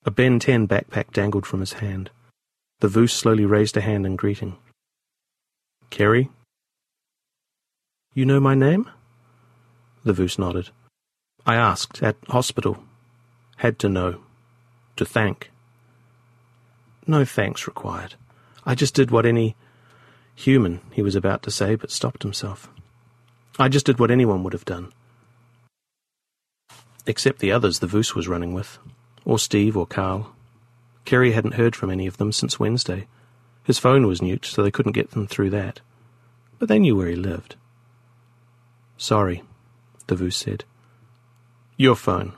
A 0.06 0.12
Ben 0.12 0.40
10 0.40 0.68
backpack 0.68 1.12
dangled 1.12 1.46
from 1.46 1.60
his 1.60 1.74
hand. 1.74 2.10
The 2.80 2.88
Voos 2.88 3.14
slowly 3.14 3.46
raised 3.46 3.78
a 3.78 3.82
hand 3.82 4.06
in 4.06 4.16
greeting. 4.16 4.58
Kerry? 5.90 6.30
You 8.14 8.26
know 8.26 8.40
my 8.40 8.56
name? 8.56 8.90
The 10.04 10.14
Voos 10.14 10.40
nodded. 10.40 10.70
I 11.50 11.56
asked, 11.56 12.04
at 12.04 12.16
hospital. 12.28 12.78
Had 13.56 13.80
to 13.80 13.90
know. 13.90 14.22
To 14.98 15.04
thank. 15.04 15.50
No 17.08 17.26
thanks 17.26 17.66
required. 17.66 18.14
I 18.68 18.76
just 18.76 18.94
did 18.94 19.10
what 19.10 19.26
any 19.26 19.56
human, 20.36 20.82
he 20.92 21.02
was 21.02 21.16
about 21.16 21.42
to 21.44 21.50
say, 21.50 21.74
but 21.74 21.90
stopped 21.90 22.22
himself. 22.22 22.70
I 23.58 23.68
just 23.68 23.88
did 23.88 23.98
what 23.98 24.12
anyone 24.12 24.44
would 24.44 24.54
have 24.54 24.64
done. 24.64 24.94
Except 27.08 27.40
the 27.40 27.52
others 27.52 27.80
the 27.80 27.88
Voos 27.88 28.14
was 28.14 28.28
running 28.28 28.54
with 28.54 28.78
or 29.26 29.40
Steve 29.40 29.76
or 29.76 29.88
Carl. 29.88 30.36
Kerry 31.04 31.32
hadn't 31.32 31.56
heard 31.56 31.76
from 31.76 31.90
any 31.90 32.06
of 32.06 32.18
them 32.18 32.32
since 32.32 32.60
Wednesday. 32.60 33.08
His 33.64 33.80
phone 33.80 34.06
was 34.06 34.20
nuked, 34.20 34.46
so 34.46 34.62
they 34.62 34.70
couldn't 34.70 34.92
get 34.92 35.12
them 35.12 35.26
through 35.26 35.50
that. 35.50 35.82
But 36.60 36.70
they 36.70 36.78
knew 36.78 36.96
where 36.96 37.08
he 37.08 37.16
lived. 37.16 37.56
Sorry, 38.98 39.42
the 40.06 40.16
Voos 40.16 40.36
said. 40.36 40.64
Your 41.82 41.96
phone. 41.96 42.34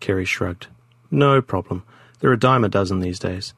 Kerry 0.00 0.24
shrugged. 0.24 0.68
No 1.10 1.42
problem. 1.42 1.84
They're 2.18 2.32
a 2.32 2.40
dime 2.40 2.64
a 2.64 2.68
dozen 2.70 3.00
these 3.00 3.18
days. 3.18 3.52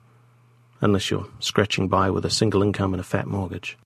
Unless 0.81 1.13
you're 1.13 1.29
scratching 1.39 1.87
by 1.87 2.11
with 2.11 2.25
a 2.25 2.31
single 2.31 2.61
income 2.61 2.93
and 2.93 3.01
a 3.01 3.05
fat 3.05 3.29
mortgage. 3.29 3.79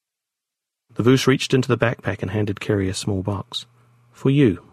The 0.94 1.02
Voos 1.02 1.26
reached 1.26 1.52
into 1.52 1.68
the 1.68 1.76
backpack 1.76 2.22
and 2.22 2.30
handed 2.30 2.58
Kerry 2.58 2.88
a 2.88 2.94
small 2.94 3.22
box. 3.22 3.66
For 4.10 4.30
you, 4.30 4.64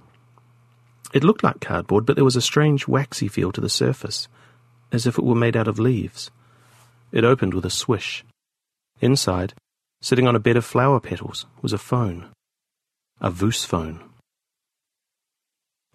it 1.13 1.25
looked 1.25 1.43
like 1.43 1.59
cardboard, 1.59 2.05
but 2.05 2.15
there 2.15 2.23
was 2.23 2.37
a 2.37 2.41
strange 2.41 2.87
waxy 2.87 3.27
feel 3.27 3.51
to 3.51 3.59
the 3.59 3.67
surface, 3.67 4.29
as 4.93 5.05
if 5.05 5.17
it 5.17 5.25
were 5.25 5.35
made 5.35 5.57
out 5.57 5.67
of 5.67 5.77
leaves. 5.77 6.31
It 7.11 7.25
opened 7.25 7.53
with 7.53 7.65
a 7.65 7.69
swish. 7.69 8.23
Inside, 9.01 9.53
sitting 10.01 10.29
on 10.29 10.35
a 10.37 10.39
bed 10.39 10.55
of 10.55 10.63
flower 10.63 11.01
petals, 11.01 11.45
was 11.61 11.73
a 11.73 11.77
phone. 11.77 12.29
A 13.19 13.29
Voos 13.29 13.65
phone. 13.65 13.99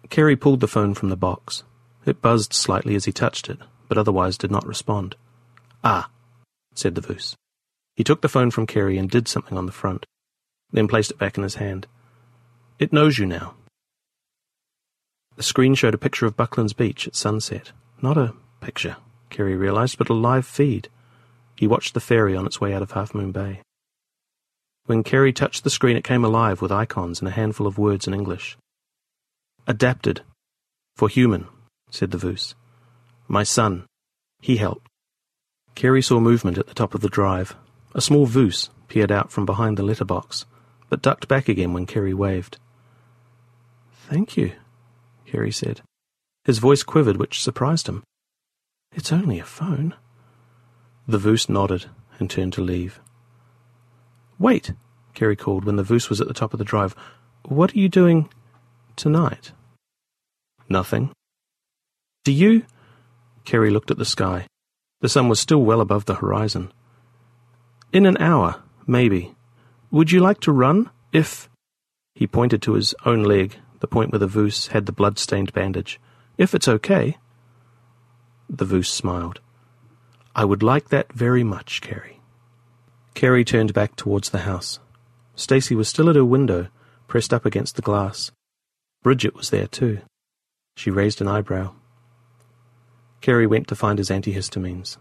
Kerry 0.09 0.35
pulled 0.35 0.59
the 0.59 0.67
phone 0.67 0.93
from 0.93 1.09
the 1.09 1.15
box. 1.15 1.63
It 2.05 2.21
buzzed 2.21 2.53
slightly 2.53 2.95
as 2.95 3.05
he 3.05 3.11
touched 3.11 3.49
it, 3.49 3.59
but 3.87 3.97
otherwise 3.97 4.37
did 4.37 4.51
not 4.51 4.65
respond. 4.65 5.15
Ah, 5.83 6.09
said 6.73 6.95
the 6.95 7.01
Voos. 7.01 7.35
He 7.95 8.03
took 8.03 8.21
the 8.21 8.29
phone 8.29 8.51
from 8.51 8.67
Kerry 8.67 8.97
and 8.97 9.09
did 9.09 9.27
something 9.27 9.57
on 9.57 9.65
the 9.65 9.71
front, 9.71 10.05
then 10.71 10.87
placed 10.87 11.11
it 11.11 11.19
back 11.19 11.37
in 11.37 11.43
his 11.43 11.55
hand. 11.55 11.87
It 12.79 12.93
knows 12.93 13.17
you 13.17 13.25
now. 13.25 13.55
The 15.35 15.43
screen 15.43 15.75
showed 15.75 15.93
a 15.93 15.99
picture 15.99 16.25
of 16.25 16.35
Bucklands 16.35 16.75
Beach 16.75 17.07
at 17.07 17.15
sunset. 17.15 17.71
Not 18.01 18.17
a 18.17 18.33
picture, 18.59 18.97
Kerry 19.29 19.55
realized, 19.55 19.97
but 19.97 20.09
a 20.09 20.13
live 20.13 20.45
feed. 20.45 20.89
He 21.55 21.67
watched 21.67 21.93
the 21.93 21.99
ferry 21.99 22.35
on 22.35 22.45
its 22.45 22.59
way 22.59 22.73
out 22.73 22.81
of 22.81 22.91
Half 22.91 23.13
Moon 23.13 23.31
Bay. 23.31 23.61
When 24.85 25.03
Kerry 25.03 25.31
touched 25.31 25.63
the 25.63 25.69
screen, 25.69 25.95
it 25.95 26.03
came 26.03 26.25
alive 26.25 26.61
with 26.61 26.71
icons 26.71 27.19
and 27.19 27.27
a 27.27 27.31
handful 27.31 27.67
of 27.67 27.77
words 27.77 28.07
in 28.07 28.13
English. 28.13 28.57
Adapted. 29.67 30.21
For 30.95 31.07
human, 31.07 31.47
said 31.89 32.11
the 32.11 32.17
Voos. 32.17 32.55
My 33.27 33.43
son. 33.43 33.85
He 34.41 34.57
helped. 34.57 34.87
Kerry 35.75 36.01
saw 36.01 36.19
movement 36.19 36.57
at 36.57 36.67
the 36.67 36.73
top 36.73 36.95
of 36.95 37.01
the 37.01 37.09
drive. 37.09 37.55
A 37.93 38.01
small 38.01 38.25
Voos 38.25 38.69
peered 38.87 39.11
out 39.11 39.31
from 39.31 39.45
behind 39.45 39.77
the 39.77 39.83
letterbox, 39.83 40.45
but 40.89 41.01
ducked 41.01 41.27
back 41.27 41.47
again 41.47 41.73
when 41.73 41.85
Kerry 41.85 42.13
waved. 42.13 42.57
Thank 43.93 44.35
you, 44.35 44.53
Kerry 45.25 45.51
said. 45.51 45.81
His 46.43 46.57
voice 46.57 46.83
quivered, 46.83 47.17
which 47.17 47.41
surprised 47.41 47.87
him. 47.87 48.03
It's 48.93 49.13
only 49.13 49.39
a 49.39 49.45
phone. 49.45 49.93
The 51.07 51.19
Voos 51.19 51.47
nodded 51.47 51.85
and 52.19 52.29
turned 52.29 52.53
to 52.53 52.61
leave. 52.61 52.99
Wait, 54.39 54.73
Kerry 55.13 55.35
called 55.35 55.65
when 55.65 55.75
the 55.75 55.83
Voos 55.83 56.09
was 56.09 56.19
at 56.19 56.27
the 56.27 56.33
top 56.33 56.51
of 56.51 56.57
the 56.57 56.65
drive. 56.65 56.95
What 57.43 57.73
are 57.75 57.79
you 57.79 57.89
doing 57.89 58.29
tonight? 59.01 59.51
Nothing. 60.69 61.09
Do 62.23 62.31
you? 62.31 62.63
Kerry 63.45 63.71
looked 63.71 63.89
at 63.89 63.97
the 63.97 64.05
sky. 64.05 64.45
The 64.99 65.09
sun 65.09 65.27
was 65.27 65.39
still 65.39 65.63
well 65.63 65.81
above 65.81 66.05
the 66.05 66.21
horizon. 66.21 66.71
In 67.91 68.05
an 68.05 68.15
hour, 68.19 68.61
maybe. 68.85 69.33
Would 69.89 70.11
you 70.11 70.19
like 70.19 70.39
to 70.41 70.51
run? 70.51 70.91
If. 71.11 71.49
He 72.13 72.27
pointed 72.27 72.61
to 72.61 72.73
his 72.73 72.93
own 73.03 73.23
leg, 73.23 73.57
the 73.79 73.87
point 73.87 74.11
where 74.11 74.19
the 74.19 74.27
Voos 74.27 74.67
had 74.67 74.85
the 74.85 74.91
blood 74.91 75.17
stained 75.17 75.51
bandage. 75.51 75.99
If 76.37 76.53
it's 76.53 76.67
okay. 76.67 77.17
The 78.47 78.65
Voos 78.65 78.87
smiled. 78.87 79.39
I 80.35 80.45
would 80.45 80.61
like 80.61 80.89
that 80.89 81.11
very 81.11 81.43
much, 81.43 81.81
Kerry. 81.81 82.21
Kerry 83.15 83.43
turned 83.43 83.73
back 83.73 83.95
towards 83.95 84.29
the 84.29 84.45
house. 84.49 84.79
Stacy 85.35 85.73
was 85.73 85.89
still 85.89 86.07
at 86.07 86.15
her 86.15 86.23
window, 86.23 86.67
pressed 87.07 87.33
up 87.33 87.47
against 87.47 87.75
the 87.75 87.81
glass. 87.81 88.31
Bridget 89.03 89.35
was 89.35 89.49
there 89.49 89.67
too. 89.67 89.99
She 90.75 90.91
raised 90.91 91.21
an 91.21 91.27
eyebrow. 91.27 91.73
Kerry 93.19 93.47
went 93.47 93.67
to 93.67 93.75
find 93.75 93.97
his 93.97 94.09
antihistamines. 94.09 94.97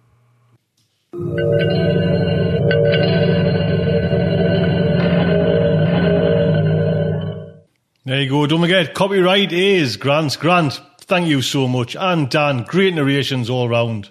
There 8.04 8.22
you 8.22 8.28
go. 8.30 8.46
Don't 8.46 8.60
forget, 8.60 8.94
copyright 8.94 9.52
is 9.52 9.96
Grant. 9.96 10.38
Grant, 10.38 10.80
thank 11.02 11.28
you 11.28 11.42
so 11.42 11.68
much. 11.68 11.94
And 11.94 12.30
Dan, 12.30 12.64
great 12.64 12.94
narrations 12.94 13.50
all 13.50 13.68
round. 13.68 14.08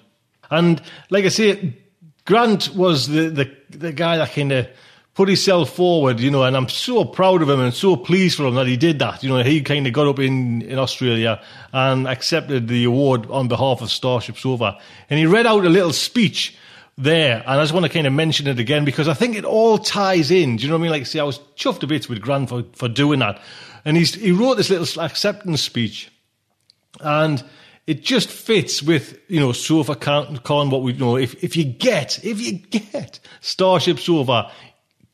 And 0.52 0.82
like 1.10 1.26
I 1.26 1.30
say, 1.30 1.76
Grant 2.26 2.76
was 2.76 3.08
the, 3.08 3.30
the, 3.30 3.52
the 3.70 3.92
guy 3.92 4.18
that 4.18 4.32
kind 4.34 4.52
of 4.52 4.68
put 5.20 5.28
himself 5.28 5.72
forward, 5.72 6.18
you 6.22 6.32
know, 6.32 6.44
and 6.44 6.56
I'm 6.56 6.70
so 6.70 7.04
proud 7.04 7.42
of 7.42 7.50
him 7.50 7.60
and 7.60 7.74
so 7.74 7.98
pleased 7.98 8.38
for 8.38 8.46
him 8.46 8.56
that 8.56 8.68
he 8.68 8.78
did 8.78 9.00
that. 9.00 9.22
You 9.22 9.28
know, 9.28 9.44
he 9.44 9.62
kind 9.62 9.86
of 9.86 9.92
got 9.92 10.08
up 10.08 10.18
in, 10.18 10.62
in 10.62 10.80
Australia 10.80 11.42
and 11.74 12.08
accepted 12.08 12.70
the 12.70 12.86
award 12.86 13.30
on 13.30 13.50
behalf 13.50 13.82
of 13.82 13.92
Starship 13.92 14.38
Sofa. 14.38 14.80
And 15.10 15.20
he 15.20 15.26
read 15.26 15.46
out 15.46 15.66
a 15.66 15.70
little 15.70 15.92
speech 15.92 16.58
there. 16.98 17.40
And 17.46 17.60
I 17.60 17.62
just 17.62 17.74
want 17.74 17.86
to 17.86 17.92
kind 17.92 18.08
of 18.08 18.14
mention 18.14 18.48
it 18.48 18.60
again 18.60 18.86
because 18.86 19.10
I 19.10 19.14
think 19.14 19.36
it 19.36 19.44
all 19.44 19.78
ties 19.78 20.32
in. 20.32 20.56
Do 20.56 20.64
you 20.64 20.70
know 20.70 20.76
what 20.76 20.80
I 20.80 20.84
mean? 20.84 20.92
Like, 20.92 21.06
see, 21.06 21.20
I 21.20 21.24
was 21.24 21.40
chuffed 21.58 21.84
a 21.84 21.88
bit 21.88 22.08
with 22.08 22.22
Grant 22.22 22.48
for, 22.48 22.64
for 22.72 22.88
doing 22.88 23.20
that. 23.20 23.42
And 23.84 23.98
he's, 23.98 24.14
he 24.14 24.32
wrote 24.32 24.56
this 24.56 24.70
little 24.70 25.04
acceptance 25.04 25.62
speech. 25.62 26.10
And 27.02 27.44
it 27.90 28.04
just 28.04 28.30
fits 28.30 28.84
with, 28.84 29.20
you 29.28 29.40
know, 29.40 29.50
SofaCon, 29.50 30.70
what 30.70 30.84
we 30.84 30.94
you 30.94 31.00
know. 31.00 31.18
If, 31.18 31.44
if 31.44 31.58
you 31.58 31.66
get, 31.66 32.24
if 32.24 32.40
you 32.40 32.60
get 32.60 33.20
Starship 33.42 34.00
Sofa, 34.00 34.52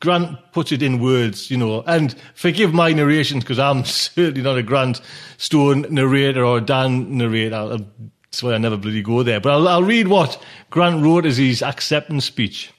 Grant 0.00 0.38
puts 0.52 0.72
it 0.72 0.82
in 0.82 1.00
words, 1.00 1.50
you 1.50 1.56
know, 1.56 1.82
and 1.86 2.14
forgive 2.34 2.74
my 2.74 2.92
narrations 2.92 3.44
because 3.44 3.58
I'm 3.58 3.84
certainly 3.86 4.42
not 4.42 4.58
a 4.58 4.62
Grant 4.62 5.00
Stone 5.38 5.86
narrator 5.90 6.44
or 6.44 6.58
a 6.58 6.60
Dan 6.60 7.16
narrator. 7.16 7.78
That's 8.24 8.42
why 8.42 8.54
I 8.54 8.58
never 8.58 8.76
bloody 8.76 9.02
go 9.02 9.22
there. 9.22 9.40
But 9.40 9.52
I'll, 9.52 9.68
I'll 9.68 9.82
read 9.82 10.08
what 10.08 10.42
Grant 10.70 11.02
wrote 11.02 11.24
as 11.24 11.38
his 11.38 11.62
acceptance 11.62 12.26
speech. 12.26 12.72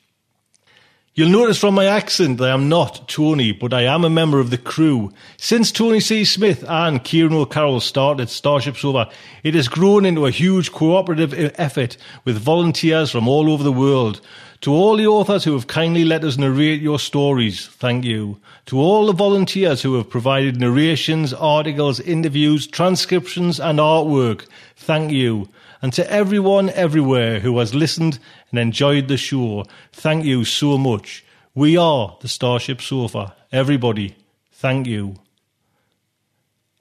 You'll 1.18 1.30
notice 1.30 1.58
from 1.58 1.74
my 1.74 1.86
accent 1.86 2.38
that 2.38 2.50
I 2.50 2.54
am 2.54 2.70
not 2.70 3.10
Tony, 3.10 3.52
but 3.52 3.74
I 3.74 3.82
am 3.86 4.06
a 4.06 4.10
member 4.10 4.40
of 4.40 4.52
the 4.52 4.58
crew. 4.60 5.12
Since 5.38 5.72
Tony 5.72 6.00
C. 6.00 6.24
Smith 6.24 6.64
and 6.68 7.04
Kieran 7.04 7.34
O'Carroll 7.34 7.80
started 7.80 8.30
Starship 8.30 8.78
Sofa, 8.78 9.10
it 9.42 9.56
has 9.56 9.68
grown 9.68 10.06
into 10.06 10.28
a 10.28 10.32
huge 10.32 10.72
cooperative 10.72 11.34
effort 11.58 11.98
with 12.24 12.38
volunteers 12.38 13.10
from 13.10 13.28
all 13.28 13.50
over 13.50 13.64
the 13.64 13.72
world. 13.72 14.22
To 14.62 14.74
all 14.74 14.98
the 14.98 15.06
authors 15.06 15.44
who 15.44 15.54
have 15.54 15.68
kindly 15.68 16.04
let 16.04 16.24
us 16.24 16.38
narrate 16.38 16.82
your 16.82 16.98
stories, 16.98 17.68
thank 17.68 18.04
you. 18.04 18.40
To 18.68 18.80
all 18.80 19.06
the 19.06 19.14
volunteers 19.14 19.84
who 19.84 19.96
have 19.96 20.10
provided 20.10 20.60
narrations, 20.60 21.32
articles, 21.34 22.00
interviews, 22.00 22.66
transcriptions, 22.66 23.60
and 23.60 23.78
artwork, 23.78 24.48
thank 24.76 25.12
you. 25.12 25.48
And 25.82 25.94
to 25.94 26.12
everyone 26.12 26.72
everywhere 26.72 27.40
who 27.40 27.60
has 27.60 27.76
listened 27.76 28.18
and 28.50 28.60
enjoyed 28.60 29.08
the 29.08 29.18
show, 29.18 29.66
thank 29.94 30.26
you 30.26 30.44
so 30.44 30.78
much. 30.78 31.24
We 31.54 31.78
are 31.78 32.18
the 32.22 32.28
Starship 32.28 32.82
Sofa. 32.82 33.36
Everybody, 33.52 34.16
thank 34.52 34.88
you. 34.88 35.18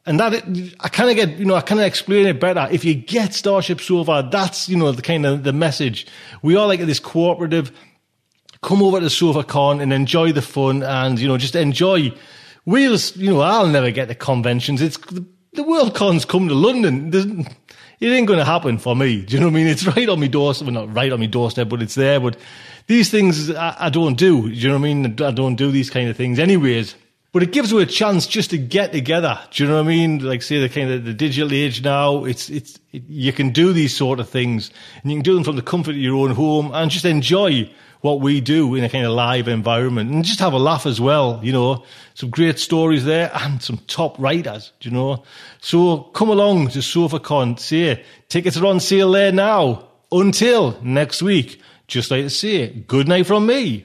And 0.06 0.20
that, 0.20 0.34
I 0.80 0.88
kind 0.88 1.10
of 1.10 1.16
get, 1.16 1.38
you 1.38 1.44
know, 1.44 1.56
I 1.56 1.60
kind 1.60 1.80
of 1.80 1.86
explain 1.86 2.26
it 2.26 2.38
better. 2.38 2.68
If 2.70 2.84
you 2.84 2.94
get 2.94 3.34
Starship 3.34 3.80
Sofa, 3.80 4.28
that's, 4.30 4.68
you 4.68 4.76
know, 4.76 4.92
the 4.92 5.02
kind 5.02 5.26
of 5.26 5.42
the 5.42 5.52
message. 5.52 6.06
We 6.42 6.54
are 6.54 6.66
like 6.66 6.80
this 6.80 7.00
cooperative, 7.00 7.72
come 8.62 8.82
over 8.82 9.00
to 9.00 9.06
SofaCon 9.06 9.82
and 9.82 9.92
enjoy 9.92 10.30
the 10.30 10.42
fun 10.42 10.84
and, 10.84 11.18
you 11.18 11.26
know, 11.26 11.36
just 11.36 11.56
enjoy. 11.56 12.12
We'll, 12.64 12.98
you 13.16 13.30
know, 13.32 13.40
I'll 13.40 13.66
never 13.66 13.90
get 13.90 14.06
the 14.06 14.14
conventions. 14.14 14.80
It's, 14.80 14.96
the 14.96 15.62
Worldcon's 15.62 16.24
come 16.24 16.48
to 16.48 16.54
London. 16.54 17.10
There's, 17.10 17.26
it 17.98 18.08
ain't 18.08 18.26
going 18.26 18.38
to 18.38 18.44
happen 18.44 18.78
for 18.78 18.94
me. 18.94 19.22
Do 19.22 19.34
you 19.34 19.40
know 19.40 19.46
what 19.46 19.54
I 19.54 19.56
mean? 19.56 19.66
It's 19.66 19.86
right 19.86 20.08
on 20.08 20.20
my 20.20 20.26
doorstep. 20.26 20.66
Well, 20.66 20.86
not 20.86 20.94
right 20.94 21.10
on 21.10 21.18
my 21.18 21.26
doorstep, 21.26 21.68
but 21.68 21.82
it's 21.82 21.94
there. 21.94 22.20
But 22.20 22.36
these 22.86 23.10
things 23.10 23.50
I, 23.50 23.74
I, 23.86 23.90
don't 23.90 24.16
do. 24.16 24.42
Do 24.42 24.54
you 24.54 24.68
know 24.68 24.74
what 24.74 24.86
I 24.88 24.94
mean? 24.94 25.22
I 25.22 25.30
don't 25.30 25.56
do 25.56 25.70
these 25.70 25.90
kind 25.90 26.08
of 26.08 26.16
things 26.16 26.38
anyways. 26.38 26.94
But 27.36 27.42
it 27.42 27.52
gives 27.52 27.70
you 27.70 27.80
a 27.80 27.84
chance 27.84 28.26
just 28.26 28.48
to 28.48 28.56
get 28.56 28.92
together. 28.92 29.38
Do 29.50 29.62
you 29.62 29.68
know 29.68 29.76
what 29.76 29.84
I 29.84 29.88
mean? 29.88 30.20
Like 30.20 30.40
say 30.40 30.58
the 30.58 30.70
kind 30.70 30.90
of 30.90 31.04
the 31.04 31.12
digital 31.12 31.52
age 31.52 31.84
now, 31.84 32.24
it's, 32.24 32.48
it's, 32.48 32.78
it, 32.92 33.02
you 33.10 33.30
can 33.30 33.50
do 33.50 33.74
these 33.74 33.94
sort 33.94 34.20
of 34.20 34.30
things 34.30 34.70
and 35.02 35.12
you 35.12 35.18
can 35.18 35.22
do 35.22 35.34
them 35.34 35.44
from 35.44 35.56
the 35.56 35.60
comfort 35.60 35.90
of 35.90 35.98
your 35.98 36.16
own 36.16 36.30
home 36.30 36.70
and 36.72 36.90
just 36.90 37.04
enjoy 37.04 37.70
what 38.00 38.22
we 38.22 38.40
do 38.40 38.74
in 38.74 38.84
a 38.84 38.88
kind 38.88 39.04
of 39.04 39.12
live 39.12 39.48
environment 39.48 40.10
and 40.10 40.24
just 40.24 40.40
have 40.40 40.54
a 40.54 40.58
laugh 40.58 40.86
as 40.86 40.98
well. 40.98 41.38
You 41.42 41.52
know, 41.52 41.84
some 42.14 42.30
great 42.30 42.58
stories 42.58 43.04
there 43.04 43.30
and 43.34 43.62
some 43.62 43.80
top 43.86 44.18
writers, 44.18 44.72
Do 44.80 44.88
you 44.88 44.94
know. 44.94 45.22
So 45.60 46.04
come 46.14 46.30
along 46.30 46.68
to 46.68 46.78
SofaCon. 46.78 47.60
See, 47.60 48.02
tickets 48.30 48.56
are 48.56 48.64
on 48.64 48.80
sale 48.80 49.12
there 49.12 49.30
now 49.30 49.88
until 50.10 50.80
next 50.80 51.20
week. 51.20 51.60
Just 51.86 52.10
like 52.10 52.22
to 52.22 52.30
say, 52.30 52.68
good 52.68 53.08
night 53.08 53.26
from 53.26 53.44
me. 53.44 53.84